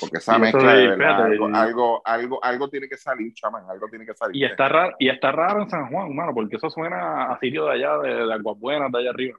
Porque 0.00 0.18
esa 0.18 0.38
mezcla, 0.38 0.72
de- 0.74 0.80
de 0.80 0.88
verdad, 0.96 1.10
espérate, 1.10 1.32
algo, 1.34 1.50
y- 1.50 1.52
algo, 1.54 2.02
algo, 2.04 2.44
algo 2.44 2.68
tiene 2.70 2.88
que 2.88 2.96
salir, 2.96 3.34
chamán, 3.34 3.68
algo 3.68 3.88
tiene 3.88 4.06
que 4.06 4.14
salir. 4.14 4.36
Y 4.36 4.44
está 4.44 4.68
raro, 4.68 4.94
y 4.98 5.08
está 5.08 5.32
raro 5.32 5.62
en 5.62 5.70
San 5.70 5.88
Juan, 5.90 6.14
mano, 6.14 6.32
porque 6.32 6.56
eso 6.56 6.70
suena 6.70 7.32
a 7.32 7.38
sitio 7.40 7.64
de 7.66 7.72
allá, 7.72 7.98
de, 7.98 8.26
de 8.26 8.32
Aguas 8.34 8.58
Buenas, 8.58 8.92
de 8.92 8.98
allá 8.98 9.10
arriba. 9.10 9.38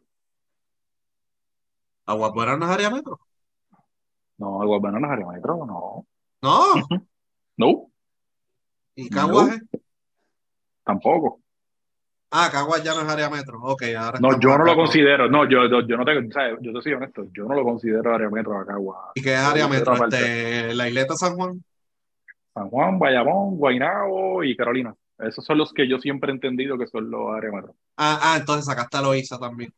¿Aguapuera 2.05 2.57
no 2.57 2.65
es 2.65 2.71
área 2.71 2.89
metro? 2.89 3.19
No, 4.37 4.61
Aguas 4.61 4.81
Buenas 4.81 5.01
no 5.01 5.07
es 5.07 5.13
área 5.13 5.27
metro, 5.27 5.65
no. 5.65 6.05
No. 6.41 6.87
No, 7.57 7.91
¿Y 8.95 9.09
Caguaje? 9.09 9.61
tampoco. 10.83 11.39
Ah, 12.37 12.49
Caguas 12.51 12.83
ya 12.83 12.93
no 12.93 13.01
es 13.01 13.07
área 13.07 13.29
metro. 13.29 13.59
Ok, 13.61 13.83
ahora 13.97 14.19
No, 14.19 14.37
yo 14.39 14.49
no 14.49 14.55
acá 14.55 14.63
lo 14.63 14.75
con- 14.75 14.85
considero. 14.85 15.29
No, 15.29 15.47
yo, 15.49 15.67
yo, 15.67 15.81
yo 15.87 15.95
no 15.97 16.03
te, 16.03 16.17
o 16.17 16.31
sea, 16.31 16.49
yo 16.59 16.73
te 16.73 16.81
soy 16.81 16.93
honesto. 16.93 17.23
Yo 17.33 17.45
no 17.45 17.55
lo 17.55 17.63
considero 17.63 18.13
área 18.13 18.29
metro 18.29 18.59
de 18.59 18.65
Cagua. 18.65 19.11
¿Y 19.15 19.21
qué 19.21 19.33
es 19.33 19.39
área 19.39 19.67
metro? 19.67 19.93
Este, 19.95 20.73
la 20.75 20.87
isleta 20.89 21.15
San 21.15 21.35
Juan. 21.35 21.63
San 22.53 22.69
Juan, 22.69 22.99
Bayamón, 22.99 23.55
Guaynabo 23.57 24.43
y 24.43 24.55
Carolina. 24.55 24.93
Esos 25.19 25.45
son 25.45 25.57
los 25.57 25.71
que 25.73 25.87
yo 25.87 25.97
siempre 25.99 26.29
he 26.31 26.35
entendido 26.35 26.77
que 26.77 26.87
son 26.87 27.09
los 27.09 27.33
área 27.35 27.51
metro. 27.51 27.73
Ah, 27.97 28.19
ah, 28.21 28.37
entonces 28.37 28.65
sacaste 28.65 28.97
a 28.97 29.01
Loíza 29.01 29.37
también. 29.39 29.73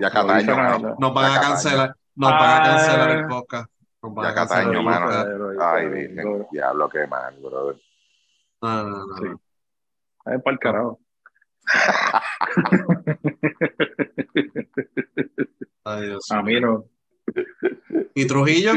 Ya 0.00 0.10
Cataño, 0.10 0.38
dicen 0.38 0.50
a- 0.58 0.78
mano. 0.78 0.96
Nos 0.98 1.14
van 1.14 1.32
a 1.32 1.40
cancelar, 1.40 1.94
nos 2.16 2.30
van 2.30 2.60
a 2.60 2.64
cancelar 2.64 3.10
el 3.10 3.24
Ah. 3.24 3.28
podcast. 3.28 3.70
Nos 4.02 4.14
van 4.14 4.24
Ya 4.24 4.30
a 4.30 4.34
Cataño, 4.34 4.82
mano. 4.82 5.06
Ay, 5.60 5.88
virgen, 5.88 6.46
diablo, 6.50 6.88
qué 6.88 7.06
mal, 7.06 7.36
brother. 7.40 7.76
No, 8.62 8.82
no, 8.84 9.06
no, 9.06 9.16
Sí. 9.16 9.24
no. 9.24 9.40
Es 10.34 10.42
para 10.42 10.54
el 10.54 10.58
carajo. 10.58 10.98
Ay, 15.84 16.06
Dios 16.06 16.30
A 16.30 16.42
mío. 16.42 16.60
mí 16.60 16.60
no. 16.60 16.84
¿Y 18.14 18.26
Trujillo? 18.26 18.72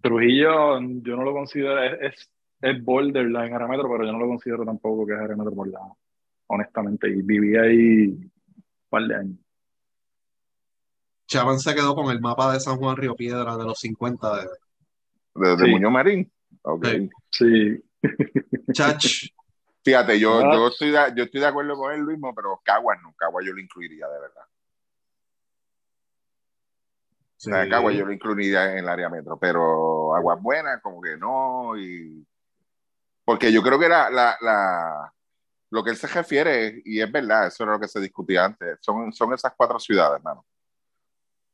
Trujillo, 0.00 0.80
yo 0.80 1.16
no 1.16 1.24
lo 1.24 1.32
considero, 1.32 1.82
es, 1.82 2.30
es, 2.60 2.84
borderline 2.84 3.52
área 3.54 3.66
metro, 3.68 3.88
pero 3.90 4.04
yo 4.06 4.12
no 4.12 4.18
lo 4.18 4.28
considero 4.28 4.64
tampoco 4.64 5.06
que 5.06 5.12
es 5.14 5.20
área 5.20 5.36
metro 5.36 5.54
por 5.54 5.68
la, 5.68 5.80
honestamente. 6.46 7.08
Y 7.10 7.22
viví 7.22 7.56
ahí 7.56 8.06
un 8.06 8.30
par 8.88 9.02
de 9.04 9.14
años. 9.16 9.38
Chaman 11.26 11.58
se 11.60 11.74
quedó 11.74 11.94
con 11.94 12.10
el 12.10 12.20
mapa 12.20 12.52
de 12.52 12.60
San 12.60 12.76
Juan 12.78 12.96
Río 12.96 13.14
Piedra 13.14 13.56
de 13.56 13.64
los 13.64 13.78
50 13.78 14.36
de 14.36 14.48
¿De, 15.34 15.56
de 15.56 15.64
Sí. 15.64 15.70
Muñoz 15.70 15.92
Marín? 15.92 16.32
Ok. 16.62 16.86
Sí. 16.86 17.10
Sí. 17.30 17.84
Chach. 18.72 19.04
Fíjate, 19.82 20.18
yo, 20.20 20.40
Ah. 20.40 20.54
yo, 20.54 20.68
estoy 20.68 20.90
de, 20.90 21.12
yo 21.16 21.24
estoy 21.24 21.40
de 21.40 21.46
acuerdo 21.46 21.74
con 21.76 21.92
él, 21.92 22.00
Luismo, 22.00 22.34
pero 22.34 22.60
Caguas 22.64 22.98
no. 23.02 23.14
Caguas 23.16 23.44
yo 23.46 23.52
lo 23.52 23.60
incluiría, 23.60 24.06
de 24.08 24.20
verdad. 24.20 24.44
O 27.36 27.42
sea, 27.42 27.64
Sí. 27.64 27.70
Caguas 27.70 27.94
yo 27.94 28.04
lo 28.04 28.12
incluiría 28.12 28.72
en 28.72 28.78
el 28.78 28.88
área 28.88 29.08
metro, 29.08 29.38
pero 29.38 30.14
Aguas 30.14 30.40
Buenas, 30.42 30.80
como 30.82 31.00
que 31.00 31.16
no. 31.16 31.76
Y... 31.78 32.26
Porque 33.24 33.50
yo 33.52 33.62
creo 33.62 33.78
que 33.78 33.88
la, 33.88 34.10
la, 34.10 34.36
la- 34.42 35.12
lo 35.70 35.84
que 35.84 35.90
él 35.90 35.96
se 35.96 36.08
refiere, 36.08 36.82
y 36.84 37.00
es 37.00 37.10
verdad, 37.10 37.46
eso 37.46 37.62
era 37.62 37.72
lo 37.72 37.80
que 37.80 37.86
se 37.88 38.00
discutía 38.00 38.44
antes, 38.44 38.76
son, 38.80 39.12
son 39.12 39.32
esas 39.32 39.54
cuatro 39.56 39.78
ciudades, 39.78 40.16
hermano. 40.16 40.44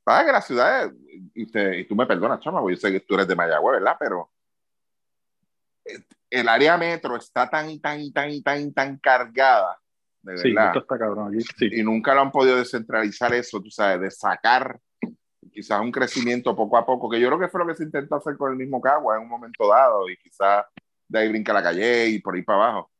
Pasa 0.02 0.24
que 0.24 0.32
las 0.32 0.46
ciudades, 0.46 0.92
y, 1.34 1.46
te- 1.50 1.78
y 1.80 1.84
tú 1.86 1.94
me 1.94 2.06
perdonas, 2.06 2.40
chama, 2.40 2.60
porque 2.60 2.76
yo 2.76 2.80
sé 2.80 2.90
que 2.92 3.00
tú 3.00 3.14
eres 3.14 3.28
de 3.28 3.36
Mayagüez, 3.36 3.74
¿verdad? 3.80 3.96
Pero 3.98 4.30
eh, 5.84 6.02
el 6.30 6.48
área 6.48 6.76
metro 6.76 7.16
está 7.16 7.48
tan, 7.48 7.80
tan, 7.80 8.12
tan, 8.12 8.42
tan, 8.42 8.72
tan 8.72 8.98
cargada, 8.98 9.78
de 10.22 10.38
Sí, 10.38 10.52
verdad 10.52 10.68
esto 10.68 10.80
está 10.80 10.98
cabrón 10.98 11.28
aquí. 11.28 11.44
Sí. 11.56 11.68
y 11.72 11.82
nunca 11.82 12.14
lo 12.14 12.22
han 12.22 12.32
podido 12.32 12.56
descentralizar 12.56 13.32
eso, 13.34 13.60
tú 13.60 13.70
sabes, 13.70 14.00
de 14.00 14.10
sacar 14.10 14.78
quizás 15.56 15.80
un 15.80 15.90
crecimiento 15.90 16.54
poco 16.54 16.76
a 16.76 16.84
poco, 16.84 17.08
que 17.08 17.18
yo 17.18 17.28
creo 17.28 17.40
que 17.40 17.48
fue 17.48 17.60
lo 17.60 17.66
que 17.66 17.74
se 17.74 17.84
intentó 17.84 18.16
hacer 18.16 18.36
con 18.36 18.52
el 18.52 18.58
mismo 18.58 18.78
Cagua 18.78 19.16
en 19.16 19.22
un 19.22 19.28
momento 19.28 19.66
dado, 19.66 20.08
y 20.10 20.16
quizás 20.18 20.66
de 21.08 21.18
ahí 21.18 21.28
brinca 21.30 21.54
la 21.54 21.62
calle 21.62 22.08
y 22.08 22.18
por 22.20 22.34
ahí 22.34 22.42
para 22.42 22.58
abajo. 22.64 22.90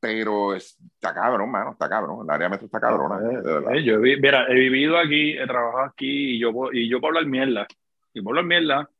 Pero 0.00 0.54
está 0.54 1.14
cabrón, 1.14 1.50
mano, 1.50 1.72
está 1.72 1.88
cabrón. 1.88 2.24
El 2.24 2.30
área 2.30 2.48
metro 2.48 2.66
está 2.66 2.80
cabrona, 2.80 3.18
verdad. 3.18 3.74
Eh, 3.74 3.84
yo 3.84 3.96
he, 3.96 4.16
mira, 4.16 4.46
he 4.48 4.54
vivido 4.54 4.98
aquí, 4.98 5.38
he 5.38 5.46
trabajado 5.46 5.84
aquí 5.84 6.36
y 6.36 6.38
yo, 6.40 6.52
y 6.72 6.88
yo 6.88 7.00
puedo 7.00 7.10
hablar 7.10 7.26
mierda. 7.26 7.66
Y 8.14 8.22
puedo 8.22 8.38
hablar 8.38 8.46
mierda. 8.46 8.90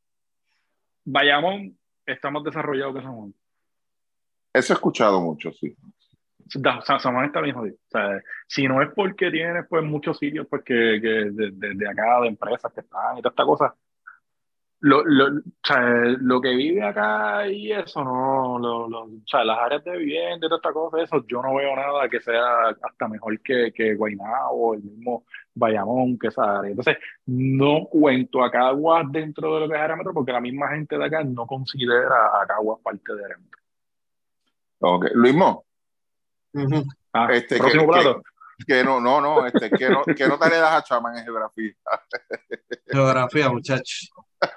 Bayamón 1.03 1.77
está 2.05 2.29
más 2.29 2.43
desarrollado 2.43 2.93
que 2.93 3.01
San 3.01 3.13
Juan. 3.13 3.33
Eso 4.53 4.73
he 4.73 4.75
escuchado 4.75 5.21
mucho, 5.21 5.51
sí. 5.53 5.75
Da- 6.55 6.81
San, 6.81 6.99
Juan 6.99 7.25
está 7.25 7.39
bien 7.41 7.55
jodido. 7.55 7.75
O 7.75 7.89
sea, 7.89 8.21
si 8.47 8.67
no 8.67 8.81
es 8.81 8.89
porque 8.93 9.31
tienes 9.31 9.65
pues 9.69 9.83
muchos 9.83 10.17
sitios 10.17 10.47
pues 10.49 10.63
que, 10.63 10.99
que 11.01 11.29
de, 11.31 11.89
acá, 11.89 12.21
de 12.21 12.27
empresas 12.27 12.71
que 12.73 12.81
están 12.81 13.17
y 13.17 13.21
toda 13.21 13.31
esta 13.31 13.45
cosa, 13.45 13.75
lo, 14.81 15.05
lo, 15.05 15.27
o 15.27 15.41
sea, 15.63 15.79
lo 16.19 16.41
que 16.41 16.55
vive 16.55 16.81
acá 16.83 17.47
y 17.47 17.71
eso, 17.71 18.03
no, 18.03 18.57
lo, 18.59 18.89
lo- 18.89 19.03
o 19.03 19.21
sea, 19.27 19.43
las 19.45 19.59
áreas 19.59 19.83
de 19.85 19.95
vivienda 19.97 20.47
y 20.47 20.49
toda 20.49 20.57
esta 20.57 20.73
cosa, 20.73 21.01
eso, 21.01 21.23
yo 21.27 21.41
no 21.41 21.55
veo 21.55 21.73
nada 21.75 22.09
que 22.09 22.19
sea 22.19 22.69
hasta 22.81 23.07
mejor 23.07 23.39
que, 23.41 23.71
que 23.73 23.95
Guaynabo, 23.95 24.73
el 24.73 24.81
mismo 24.83 25.23
Bayamón, 25.53 26.17
que 26.17 26.27
esa 26.27 26.59
área. 26.59 26.71
Entonces, 26.71 26.97
no 27.27 27.85
cuento 27.89 28.43
a 28.43 28.51
Caguas 28.51 29.05
dentro 29.11 29.53
de 29.53 29.59
lo 29.61 29.69
que 29.69 29.75
es 29.75 29.81
área 29.81 29.97
porque 30.13 30.31
la 30.33 30.41
misma 30.41 30.69
gente 30.69 30.97
de 30.97 31.05
acá 31.05 31.23
no 31.23 31.45
considera 31.45 32.41
a 32.41 32.45
Caguas 32.47 32.79
parte 32.83 33.13
de 33.15 33.23
área. 33.23 33.37
Ok. 34.81 35.05
Luismo. 35.13 35.65
Ah, 37.13 37.27
Este, 37.31 37.57
próximo 37.57 37.83
que- 37.83 37.87
plato. 38.01 38.21
que 38.67 38.83
no, 38.83 38.99
no, 38.99 39.21
no, 39.21 39.45
este, 39.45 39.69
que 39.71 39.89
no, 39.89 40.03
que 40.03 40.27
no 40.27 40.37
te 40.37 40.49
le 40.49 40.57
das 40.57 40.73
a 40.73 40.83
Chaman 40.83 41.17
en 41.17 41.23
geografía. 41.23 41.71
Geografía, 42.87 43.49
muchachos. 43.49 44.11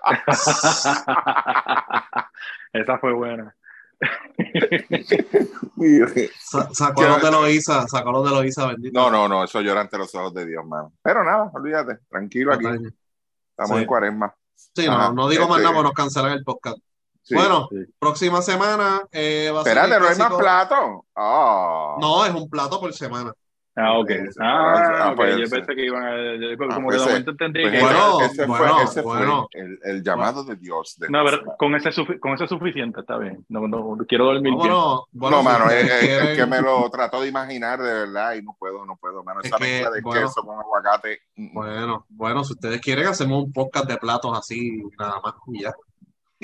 Esa 2.72 2.98
fue 2.98 3.12
buena. 3.12 3.54
Sa- 6.40 6.68
Sacó 6.72 7.02
los 7.02 7.22
de 7.22 7.30
Loíza, 7.30 7.86
sacó 7.86 8.12
los 8.12 8.24
de 8.24 8.30
Loíza, 8.30 8.66
bendito. 8.66 8.98
No, 9.00 9.10
no, 9.10 9.28
no, 9.28 9.44
eso 9.44 9.60
llora 9.60 9.82
ante 9.82 9.98
los 9.98 10.14
ojos 10.14 10.32
de 10.34 10.46
Dios, 10.46 10.64
mano. 10.66 10.92
Pero 11.02 11.22
nada, 11.24 11.50
olvídate, 11.54 11.98
tranquilo 12.08 12.52
aquí. 12.54 12.64
Estamos 12.66 13.76
Sí. 13.76 13.82
en 13.82 13.86
cuaresma. 13.86 14.34
Sí, 14.54 14.86
no, 14.86 14.92
Ajá, 14.92 15.12
no 15.12 15.28
digo 15.28 15.46
más 15.48 15.58
este- 15.58 15.62
nada 15.64 15.74
porque 15.74 15.88
nos 15.88 15.94
cancelan 15.94 16.32
el 16.32 16.44
podcast. 16.44 16.78
Sí. 17.24 17.34
Bueno, 17.34 17.68
Sí. 17.70 17.78
próxima 17.98 18.42
semana 18.42 19.02
eh, 19.10 19.50
va 19.52 19.62
a 19.62 19.64
ser 19.64 19.76
Espérate, 19.78 20.00
no 20.00 20.08
hay 20.08 20.18
más 20.18 20.34
plato. 20.38 21.06
Ah. 21.16 21.96
No, 22.00 22.24
es 22.26 22.32
un 22.34 22.48
plato 22.50 22.78
por 22.78 22.92
semana. 22.92 23.32
Ah, 23.76 23.98
ok. 23.98 24.10
Ah, 24.40 24.74
ah, 24.76 25.10
ok. 25.10 25.16
pues 25.16 25.36
Yo 25.36 25.50
pensé 25.50 25.74
que 25.74 25.84
iban 25.86 26.00
a. 26.04 26.36
yo 26.36 26.56
Como 26.56 26.70
Ah, 26.70 26.76
que 26.76 26.82
pues 26.84 27.00
de 27.00 27.06
momento 27.08 27.30
entendí 27.32 27.60
Pues 27.62 27.72
que. 27.72 27.80
Bueno, 27.80 28.20
ese, 28.20 28.46
bueno, 28.46 28.74
fue, 28.74 28.84
ese 28.84 29.02
bueno. 29.02 29.48
fue 29.50 29.60
el, 29.62 29.78
el 29.82 30.02
llamado 30.04 30.44
de 30.44 30.54
Dios. 30.54 30.94
de 30.98 31.08
No, 31.10 31.24
pero 31.24 31.42
con 31.58 31.74
ese, 31.74 31.88
es 31.88 31.96
con 32.20 32.34
ese 32.34 32.44
es 32.44 32.50
suficiente, 32.50 33.00
está 33.00 33.16
bien. 33.18 33.44
No, 33.48 33.66
no, 33.66 33.96
quiero 34.06 34.26
dormir 34.26 34.52
No, 34.52 34.58
bien. 34.58 34.68
bueno, 34.70 35.04
bueno, 35.10 35.36
no, 35.38 35.42
mano, 35.42 35.70
es, 35.70 35.90
es- 35.90 36.22
es 36.22 36.36
que 36.38 36.46
me 36.46 36.60
lo 36.62 36.88
trato 36.88 37.20
de 37.20 37.26
imaginar 37.28 37.80
de 37.82 37.92
verdad 37.92 38.34
y 38.34 38.42
no 38.42 38.54
puedo, 38.56 38.86
no 38.86 38.94
puedo, 38.96 39.24
mano. 39.24 39.40
Es 39.40 39.46
Esa 39.46 39.56
que, 39.56 39.64
mezcla 39.64 39.90
de 39.90 40.00
bueno. 40.02 40.20
queso 40.20 40.42
con 40.44 40.56
aguacate. 40.60 41.18
mm, 41.34 41.44
mm. 41.46 41.54
Bueno, 41.54 42.06
bueno, 42.10 42.44
si 42.44 42.52
ustedes 42.52 42.80
quieren, 42.80 43.08
hacemos 43.08 43.42
un 43.42 43.52
podcast 43.52 43.86
de 43.88 43.96
platos 43.96 44.38
así, 44.38 44.82
nada 45.00 45.20
más, 45.24 45.34
y 45.52 45.62
ya. 45.62 45.72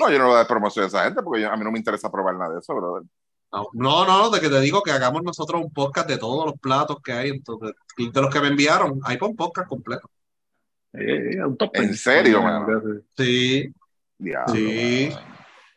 No, 0.01 0.11
yo 0.11 0.19
no 0.19 0.27
le 0.29 0.33
doy 0.35 0.45
promoción 0.45 0.85
a 0.85 0.87
esa 0.87 1.03
gente 1.05 1.21
porque 1.23 1.41
yo- 1.41 1.51
a 1.51 1.55
mí 1.57 1.63
no 1.63 1.71
me 1.71 1.77
interesa 1.77 2.11
probar 2.11 2.35
nada 2.35 2.53
de 2.53 2.59
eso, 2.59 2.73
brother. 2.75 3.03
No, 3.53 3.67
no, 3.73 4.05
no, 4.05 4.29
de 4.29 4.39
que 4.39 4.49
te 4.49 4.59
digo 4.61 4.81
que 4.81 4.91
hagamos 4.91 5.23
nosotros 5.23 5.61
un 5.61 5.71
podcast 5.73 6.07
de 6.07 6.17
todos 6.17 6.45
los 6.45 6.55
platos 6.59 6.97
que 7.03 7.11
hay, 7.11 7.29
entonces, 7.31 7.73
y 7.97 8.09
de 8.09 8.21
los 8.21 8.33
que 8.33 8.39
me 8.39 8.47
enviaron, 8.47 8.99
hay 9.03 9.17
un 9.21 9.35
podcast 9.35 9.67
completo. 9.67 10.09
Eh, 10.93 11.37
¿En 11.73 11.95
serio, 11.95 12.37
Sí, 12.39 12.43
mano? 12.43 12.67
Sí, 13.17 13.73
Diablo, 14.17 14.53
Sí. 14.55 15.09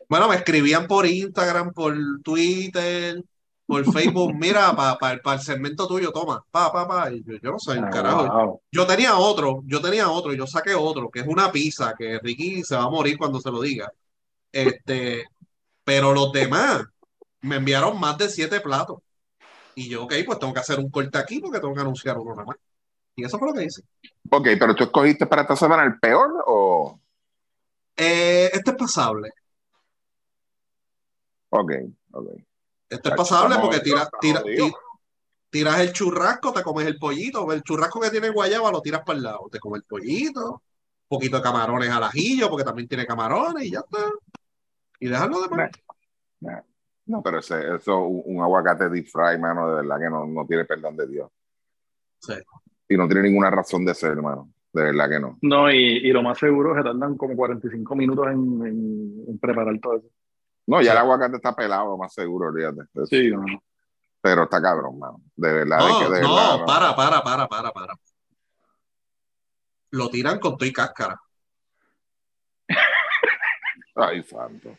bueno, 0.09 0.27
me 0.29 0.35
escribían 0.35 0.87
por 0.87 1.05
Instagram, 1.05 1.71
por 1.73 1.95
Twitter, 2.23 3.23
por 3.65 3.83
Facebook, 3.91 4.33
mira, 4.39 4.73
para 4.75 5.19
el 5.33 5.39
segmento 5.41 5.87
tuyo, 5.87 6.11
toma, 6.11 6.43
pa, 6.51 6.71
pa, 6.71 6.87
pa, 6.87 7.11
y 7.11 7.23
yo, 7.23 7.33
yo 7.41 7.51
no 7.51 7.59
sé, 7.59 7.73
Ah, 7.79 7.89
carajo. 7.89 8.27
wow. 8.27 8.61
Yo 8.71 8.85
tenía 8.85 9.17
otro, 9.17 9.61
yo 9.65 9.81
tenía 9.81 10.09
otro, 10.09 10.33
yo 10.33 10.45
saqué 10.47 10.75
otro, 10.75 11.09
que 11.09 11.21
es 11.21 11.27
una 11.27 11.51
pizza, 11.51 11.93
que 11.97 12.19
Ricky 12.19 12.63
se 12.63 12.75
va 12.75 12.83
a 12.83 12.89
morir 12.89 13.17
cuando 13.17 13.39
se 13.41 13.49
lo 13.51 13.61
diga. 13.61 13.91
Este, 14.55 15.25
pero 15.83 16.13
los 16.13 16.31
demás 16.31 16.85
me 17.41 17.57
enviaron 17.57 17.99
más 17.99 18.17
de 18.17 18.29
siete 18.29 18.61
platos. 18.61 18.99
Y 19.75 19.89
yo, 19.89 20.05
ok, 20.05 20.13
pues 20.25 20.39
tengo 20.39 20.53
que 20.53 20.61
hacer 20.61 20.79
un 20.79 20.89
corte 20.89 21.17
aquí 21.17 21.41
porque 21.41 21.59
tengo 21.59 21.75
que 21.75 21.81
anunciar 21.81 22.17
uno 22.17 22.31
nada 22.31 22.45
más. 22.45 22.55
Y 23.17 23.25
eso 23.25 23.37
fue 23.37 23.49
lo 23.49 23.53
que 23.53 23.65
hice. 23.65 23.81
Ok, 24.29 24.47
pero 24.57 24.73
tú 24.73 24.85
escogiste 24.85 25.25
para 25.25 25.41
esta 25.41 25.57
semana 25.57 25.83
el 25.83 25.99
peor 25.99 26.41
o. 26.47 26.97
Eh, 27.97 28.49
este 28.53 28.71
es 28.71 28.77
pasable. 28.77 29.29
Ok, 31.49 31.71
ok. 32.13 32.29
Este 32.87 33.09
es 33.09 33.15
pasable 33.15 33.57
porque 33.59 33.81
tira, 33.81 34.03
estamos 34.03 34.43
tira, 34.45 34.71
tiras 35.49 35.79
el 35.81 35.91
churrasco, 35.91 36.53
te 36.53 36.63
comes 36.63 36.87
el 36.87 36.97
pollito. 36.97 37.51
El 37.51 37.61
churrasco 37.61 37.99
que 37.99 38.09
tiene 38.09 38.29
guayaba 38.29 38.71
lo 38.71 38.81
tiras 38.81 39.01
para 39.05 39.17
el 39.17 39.23
lado. 39.23 39.49
Te 39.51 39.59
comes 39.59 39.81
el 39.81 39.85
pollito, 39.85 40.51
un 40.53 40.61
poquito 41.09 41.35
de 41.35 41.43
camarones 41.43 41.89
al 41.89 42.03
ajillo 42.03 42.49
porque 42.49 42.63
también 42.63 42.87
tiene 42.87 43.05
camarones 43.05 43.65
y 43.65 43.71
ya 43.71 43.79
está. 43.79 44.09
Y 45.05 45.09
dejarlo 45.09 45.41
de 45.41 45.49
más. 45.55 45.71
No, 47.07 47.21
pero 47.21 47.37
ese, 47.37 47.75
eso, 47.75 47.99
un, 47.99 48.37
un 48.37 48.43
aguacate 48.43 48.89
deep 48.89 49.05
fry, 49.07 49.37
mano, 49.39 49.69
de 49.69 49.75
verdad 49.75 49.99
que 49.99 50.09
no, 50.09 50.25
no 50.25 50.45
tiene 50.47 50.65
perdón 50.65 50.97
de 50.97 51.05
Dios. 51.07 51.29
Sí. 52.19 52.33
Y 52.89 52.97
no 52.97 53.07
tiene 53.07 53.21
ninguna 53.29 53.51
razón 53.51 53.85
de 53.85 53.93
ser, 53.93 54.13
hermano. 54.13 54.49
De 54.73 54.81
verdad 54.83 55.07
que 55.09 55.19
no. 55.19 55.37
No, 55.43 55.71
y, 55.71 55.77
y 55.77 56.11
lo 56.11 56.23
más 56.23 56.39
seguro 56.39 56.71
es 56.71 56.77
que 56.77 56.89
tardan 56.89 57.15
como 57.15 57.35
45 57.35 57.95
minutos 57.95 58.25
en, 58.27 58.65
en- 58.65 59.23
en 59.27 59.37
preparar 59.39 59.79
todo 59.79 59.97
eso. 59.97 60.07
No, 60.65 60.81
ya 60.81 60.91
Sí. 60.91 60.97
el 60.97 60.97
aguacate 60.97 61.35
está 61.35 61.55
pelado, 61.55 61.95
más 61.97 62.11
seguro, 62.11 62.47
olvídate. 62.49 62.81
Eso- 62.95 63.05
Sí, 63.05 63.29
no. 63.29 63.45
Pero 64.21 64.43
está 64.45 64.59
cabrón, 64.59 64.97
mano. 64.97 65.21
De 65.35 65.53
verdad, 65.53 65.77
No, 65.77 65.85
de 65.99 66.05
que 66.07 66.11
de 66.15 66.21
no, 66.23 66.35
verdad, 66.35 66.57
no. 66.59 66.65
para, 66.65 66.95
para, 66.95 67.21
para, 67.23 67.47
para, 67.47 67.71
para. 67.71 67.93
Lo 69.91 70.09
tiran 70.09 70.39
con 70.39 70.57
todo 70.57 70.67
y 70.67 70.73
cáscara. 70.73 71.21
Ay, 73.95 74.23
santo. 74.23 74.75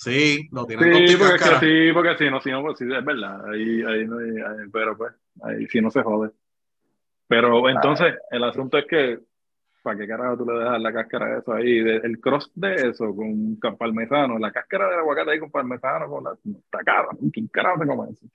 Sí, 0.00 0.48
lo 0.50 0.64
tienen 0.64 0.86
Sí, 0.94 1.14
porque, 1.18 1.44
sí, 1.60 1.92
porque 1.92 2.16
si 2.16 2.30
no, 2.30 2.40
si 2.40 2.50
no, 2.50 2.62
pues 2.62 2.78
sí, 2.78 2.84
es 2.90 3.04
verdad. 3.04 3.50
Ahí, 3.50 3.82
ahí 3.82 4.00
ahí- 4.04 4.70
pero 4.72 4.96
pues, 4.96 5.12
ahí 5.42 5.66
sí 5.66 5.78
no 5.82 5.90
se 5.90 6.02
jode. 6.02 6.30
Pero 7.28 7.68
entonces, 7.68 8.14
el 8.30 8.42
asunto 8.44 8.78
es 8.78 8.86
que, 8.86 9.18
¿para 9.82 9.98
qué 9.98 10.08
carajo 10.08 10.38
tú 10.38 10.46
le 10.46 10.58
dejas 10.58 10.80
la 10.80 10.92
cáscara 10.94 11.26
de 11.34 11.38
eso 11.40 11.52
ahí? 11.52 11.80
De- 11.80 11.96
el 11.96 12.18
cross 12.18 12.50
de 12.54 12.88
eso 12.88 13.14
con, 13.14 13.56
con 13.56 13.76
parmesano, 13.76 14.38
la 14.38 14.50
cáscara 14.50 14.88
del 14.88 15.00
aguacate 15.00 15.32
ahí 15.32 15.38
con 15.38 15.50
parmesano, 15.50 16.08
con 16.08 16.24
la, 16.24 16.32
está 16.32 16.78
caro. 16.82 17.10
¿Quién 17.30 17.48
carajo 17.48 17.82
se 17.82 17.86
come 17.86 18.10
eso? 18.10 18.26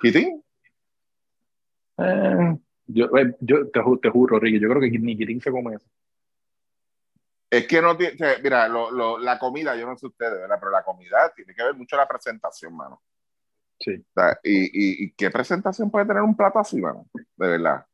¿Kitty? 0.00 0.42
Eh, 1.98 2.56
yo, 2.86 3.06
eh, 3.18 3.34
yo 3.40 3.68
te, 3.68 3.80
te 4.00 4.10
juro, 4.10 4.38
Ricky, 4.38 4.60
yo 4.60 4.68
creo 4.68 4.80
que 4.80 4.96
ni 4.96 5.16
Kirin 5.16 5.40
se 5.40 5.50
come 5.50 5.74
eso. 5.74 5.88
Es 7.52 7.66
que 7.66 7.82
no 7.82 7.94
tiene, 7.98 8.16
mira, 8.42 8.66
lo, 8.66 8.90
lo- 8.90 9.18
la 9.18 9.38
comida, 9.38 9.76
yo 9.76 9.86
no 9.86 9.94
sé 9.94 10.06
ustedes, 10.06 10.40
¿verdad? 10.40 10.56
Pero 10.58 10.70
la 10.72 10.82
comida 10.82 11.30
tiene 11.36 11.54
que 11.54 11.62
ver 11.62 11.74
mucho 11.74 11.96
la 11.98 12.08
presentación, 12.08 12.74
mano. 12.74 13.02
Sí. 13.78 13.94
O 13.94 14.20
sea, 14.20 14.38
y, 14.42 14.62
y, 14.64 15.04
y 15.04 15.12
qué 15.12 15.30
presentación 15.30 15.90
puede 15.90 16.06
tener 16.06 16.22
un 16.22 16.34
plato 16.34 16.58
así, 16.58 16.80
mano? 16.80 17.06
De 17.12 17.48
verdad. 17.48 17.84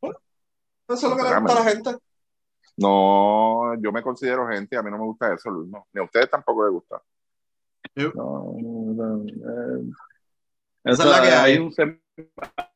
Eso 0.00 0.14
es 0.88 1.02
lo 1.02 1.16
que 1.16 1.22
le 1.24 1.40
gusta 1.40 1.52
a 1.60 1.64
la 1.64 1.70
gente. 1.70 1.90
No, 2.78 3.74
yo 3.82 3.92
me 3.92 4.02
considero 4.02 4.48
gente, 4.48 4.78
a 4.78 4.82
mí 4.82 4.90
no 4.90 4.96
me 4.96 5.04
gusta 5.04 5.34
eso, 5.34 5.50
Luis. 5.50 5.70
No. 5.70 5.86
Ni 5.92 6.00
a 6.00 6.04
ustedes 6.04 6.30
tampoco 6.30 6.64
les 6.64 6.72
gusta. 6.72 7.02
No, 8.14 8.54
no, 8.58 9.24
eh, 9.26 9.92
Esa 10.84 11.02
es 11.02 11.10
la 11.10 11.20
que 11.22 11.28
hay. 11.28 11.58
un 11.58 11.70
sem- 11.70 12.00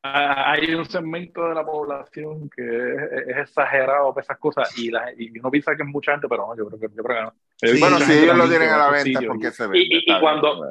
hay 0.02 0.74
un 0.74 0.84
segmento 0.86 1.48
de 1.48 1.54
la 1.54 1.64
población 1.64 2.48
que 2.50 2.62
es, 2.62 3.28
es 3.28 3.36
exagerado 3.38 4.14
para 4.14 4.24
esas 4.24 4.38
cosas 4.38 4.78
y, 4.78 4.90
la, 4.90 5.12
y 5.16 5.38
uno 5.38 5.50
piensa 5.50 5.74
que 5.76 5.82
es 5.82 5.88
mucha 5.88 6.12
gente, 6.12 6.28
pero 6.28 6.46
no, 6.46 6.56
yo 6.56 6.66
creo 6.68 6.80
que, 6.80 6.96
yo 6.96 7.02
creo 7.02 7.16
que 7.18 7.22
no. 7.24 7.32
Sí, 7.72 7.80
Bueno, 7.80 7.98
si 8.00 8.12
ellos 8.12 8.36
lo 8.36 8.48
tienen 8.48 8.70
a 8.70 8.78
la 8.78 8.90
venta, 8.90 9.04
sitios 9.04 9.24
¿por 9.36 9.40
qué 9.40 9.48
y- 9.48 9.52
se 9.52 9.62
vende? 9.66 9.78
Y, 9.78 9.82
y- 9.82 9.96
y 9.96 9.98
Está 9.98 10.20
cuando. 10.20 10.68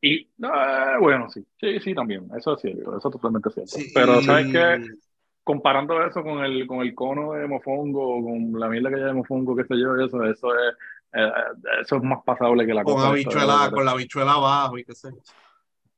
Y, 0.00 0.30
no, 0.36 0.48
eh, 0.54 0.98
bueno, 1.00 1.30
sí, 1.30 1.42
sí, 1.58 1.80
sí, 1.80 1.94
también, 1.94 2.28
eso 2.36 2.54
es 2.54 2.60
cierto, 2.60 2.98
eso 2.98 3.08
es 3.08 3.12
totalmente 3.12 3.48
cierto. 3.50 3.76
Sí, 3.78 3.90
Pero, 3.94 4.20
¿sabes 4.20 4.46
qué? 4.52 4.76
Comparando 5.42 6.02
eso 6.04 6.22
con 6.22 6.44
el, 6.44 6.66
con 6.66 6.80
el 6.80 6.94
cono 6.94 7.32
de 7.32 7.46
mofongo, 7.46 8.22
con 8.22 8.58
la 8.60 8.68
mierda 8.68 8.90
que 8.90 8.96
hay 8.96 9.02
de 9.02 9.12
mofongo, 9.14 9.56
qué 9.56 9.64
sé 9.64 9.78
yo, 9.78 9.94
eso, 9.96 10.22
eso 10.24 10.54
es, 10.58 10.74
eh, 11.14 11.30
eso 11.82 11.96
es 11.96 12.02
más 12.02 12.22
pasable 12.24 12.66
que 12.66 12.74
la 12.74 12.84
Con 12.84 12.94
cosa. 12.94 13.16
esta 13.16 13.30
de- 13.30 13.36
habichuela, 13.36 13.70
con 13.74 13.84
la 13.84 13.90
habichuela 13.92 14.32
abajo 14.32 14.78
y 14.78 14.84
qué 14.84 14.94
sé. 14.94 15.10
yo. 15.10 15.18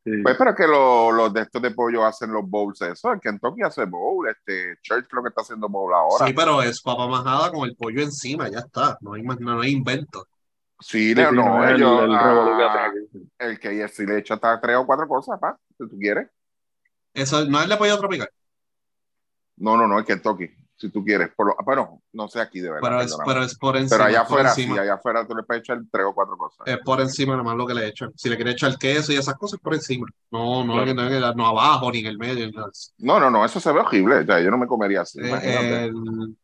Sí. 0.06 0.22
Pues, 0.22 0.36
pero 0.38 0.50
es 0.50 0.56
que 0.56 0.66
lo- 0.68 1.10
los 1.10 1.34
de 1.34 1.40
estos 1.42 1.60
de 1.60 1.72
pollo 1.72 2.04
hacen 2.06 2.30
los 2.32 2.48
bowls, 2.48 2.80
eso. 2.82 3.12
El 3.12 3.20
Kentucky 3.20 3.62
hace 3.62 3.86
bowl, 3.86 4.28
este 4.28 4.76
Church 4.80 5.06
creo 5.10 5.20
que 5.24 5.30
está 5.30 5.40
haciendo 5.40 5.68
bowl 5.68 5.92
ahora. 5.92 6.24
Sí, 6.24 6.32
pero 6.32 6.62
es 6.62 6.80
papa 6.80 7.08
majada 7.08 7.50
con 7.50 7.68
el 7.68 7.74
pollo 7.74 8.00
encima, 8.02 8.48
ya 8.48 8.60
está. 8.60 8.96
No 9.00 9.14
hay 9.14 9.24
más, 9.24 9.40
no 9.40 9.60
hay 9.60 9.72
invento. 9.72 10.28
Sí, 10.78 11.12
Sí, 11.12 11.14
no, 11.32 11.64
el, 11.64 11.74
ellos, 11.74 12.02
el 12.04 12.14
ah, 12.14 12.92
que 13.10 13.46
el 13.46 13.58
KFC 13.58 14.06
le 14.06 14.18
echa 14.18 14.34
hasta 14.34 14.60
tres 14.60 14.76
o 14.76 14.86
cuatro 14.86 15.08
cosas, 15.08 15.40
pa, 15.40 15.58
si 15.76 15.88
tú 15.88 15.98
quieres. 15.98 16.28
Eso 17.12 17.44
no 17.46 17.60
es 17.60 17.68
de 17.68 17.76
pollo 17.76 17.98
tropical, 17.98 18.28
No, 19.56 19.76
no, 19.76 19.88
no, 19.88 19.98
el 19.98 20.04
Kentucky, 20.04 20.50
si 20.76 20.90
tú 20.90 21.02
quieres. 21.04 21.30
Por 21.34 21.56
bueno, 21.64 22.02
no 22.12 22.28
sé 22.28 22.40
aquí 22.40 22.60
de 22.60 22.70
verdad. 22.70 22.80
pero 22.82 23.00
es, 23.00 23.16
pero 23.24 23.42
es 23.42 23.56
por 23.58 23.76
encima. 23.76 23.96
Pero 23.96 24.08
allá 24.08 24.20
afuera, 24.22 24.50
sí, 24.50 24.70
allá 24.70 24.94
afuera 24.94 25.26
tú 25.26 25.34
le 25.34 25.42
puedes 25.42 25.62
echar 25.62 25.78
tres 25.90 26.06
o 26.06 26.14
cuatro 26.14 26.36
cosas. 26.36 26.66
Es 26.66 26.78
por 26.84 27.00
encima 27.00 27.32
nada 27.32 27.42
más 27.44 27.56
lo 27.56 27.66
que 27.66 27.74
le 27.74 27.86
echan. 27.88 28.12
Si 28.14 28.28
le 28.28 28.36
quiere 28.36 28.50
echar 28.52 28.76
queso 28.78 29.12
y 29.12 29.16
esas 29.16 29.34
cosas, 29.36 29.58
es 29.58 29.62
por 29.62 29.74
encima. 29.74 30.06
No, 30.30 30.64
no, 30.64 30.74
Claro. 30.74 30.94
no, 30.94 31.08
no, 31.10 31.34
no 31.34 31.46
abajo 31.46 31.90
ni 31.90 32.00
en 32.00 32.06
el 32.06 32.18
medio. 32.18 32.50
no. 32.52 32.66
No, 32.98 33.20
no, 33.20 33.30
no, 33.30 33.44
eso 33.44 33.58
se 33.60 33.72
ve 33.72 33.80
horrible. 33.80 34.16
O 34.18 34.24
sea, 34.26 34.40
yo 34.40 34.50
no 34.50 34.58
me 34.58 34.66
comería 34.66 35.00
así, 35.00 35.18
Eh, 35.22 35.84
el- 35.86 36.36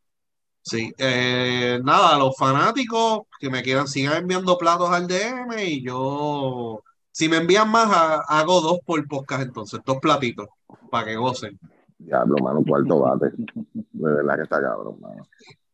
sí, 0.63 0.93
eh, 0.99 1.81
nada, 1.85 2.17
los 2.19 2.37
fanáticos 2.37 3.23
que 3.39 3.51
me 3.51 3.63
quieran 3.63 3.89
sigan 3.89 4.17
enviando 4.17 4.57
platos 4.57 4.91
al 4.91 5.07
DM 5.09 5.63
y 5.65 5.83
yo, 5.85 6.83
si 7.11 7.29
me 7.29 7.37
envían 7.39 7.69
más, 7.71 7.91
ha- 7.93 8.23
hago 8.29 8.61
dos 8.61 8.79
por 8.87 9.07
podcast 9.09 9.43
entonces, 9.43 9.81
dos 9.85 9.99
platitos 10.01 10.49
para 10.91 11.07
que 11.07 11.17
gocen. 11.17 11.59
Diablo, 12.05 12.37
mano, 12.43 12.63
cuarto 12.67 13.01
bate. 13.01 13.33
De 13.37 14.13
verdad 14.13 14.37
que 14.37 14.43
está 14.43 14.61
cabrón, 14.61 15.01
mano. 15.01 15.27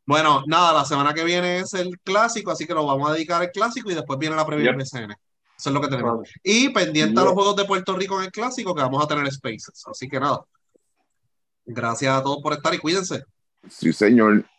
Bueno, 0.06 0.42
nada, 0.46 0.72
la 0.72 0.84
semana 0.84 1.12
que 1.12 1.22
viene 1.24 1.58
es 1.58 1.74
el 1.74 1.98
clásico, 2.00 2.50
así 2.50 2.66
que 2.66 2.74
lo 2.74 2.86
vamos 2.86 3.10
a 3.10 3.12
dedicar 3.12 3.42
al 3.42 3.50
clásico 3.50 3.90
y 3.90 3.94
después 3.94 4.18
viene 4.18 4.36
la 4.36 4.46
previa 4.46 4.70
Yep. 4.72 4.76
BCN. 4.78 5.10
Eso 5.12 5.70
es 5.70 5.74
lo 5.74 5.80
que 5.80 5.88
tenemos. 5.88 6.18
Vale. 6.18 6.28
Y 6.42 6.70
pendiente 6.70 7.18
a 7.20 7.22
Yep. 7.22 7.26
los 7.26 7.34
Juegos 7.34 7.56
de 7.56 7.64
Puerto 7.64 7.94
Rico 7.96 8.18
en 8.18 8.26
el 8.26 8.32
clásico, 8.32 8.74
que 8.74 8.80
vamos 8.82 9.04
a 9.04 9.08
tener 9.08 9.30
Spaces. 9.30 9.84
Así 9.86 10.08
que 10.08 10.18
nada. 10.18 10.40
Gracias 11.66 12.14
a 12.14 12.22
todos 12.22 12.38
por 12.42 12.54
estar 12.54 12.72
y 12.72 12.78
cuídense. 12.78 13.22
Sí, 13.68 13.92
señor. 13.92 14.44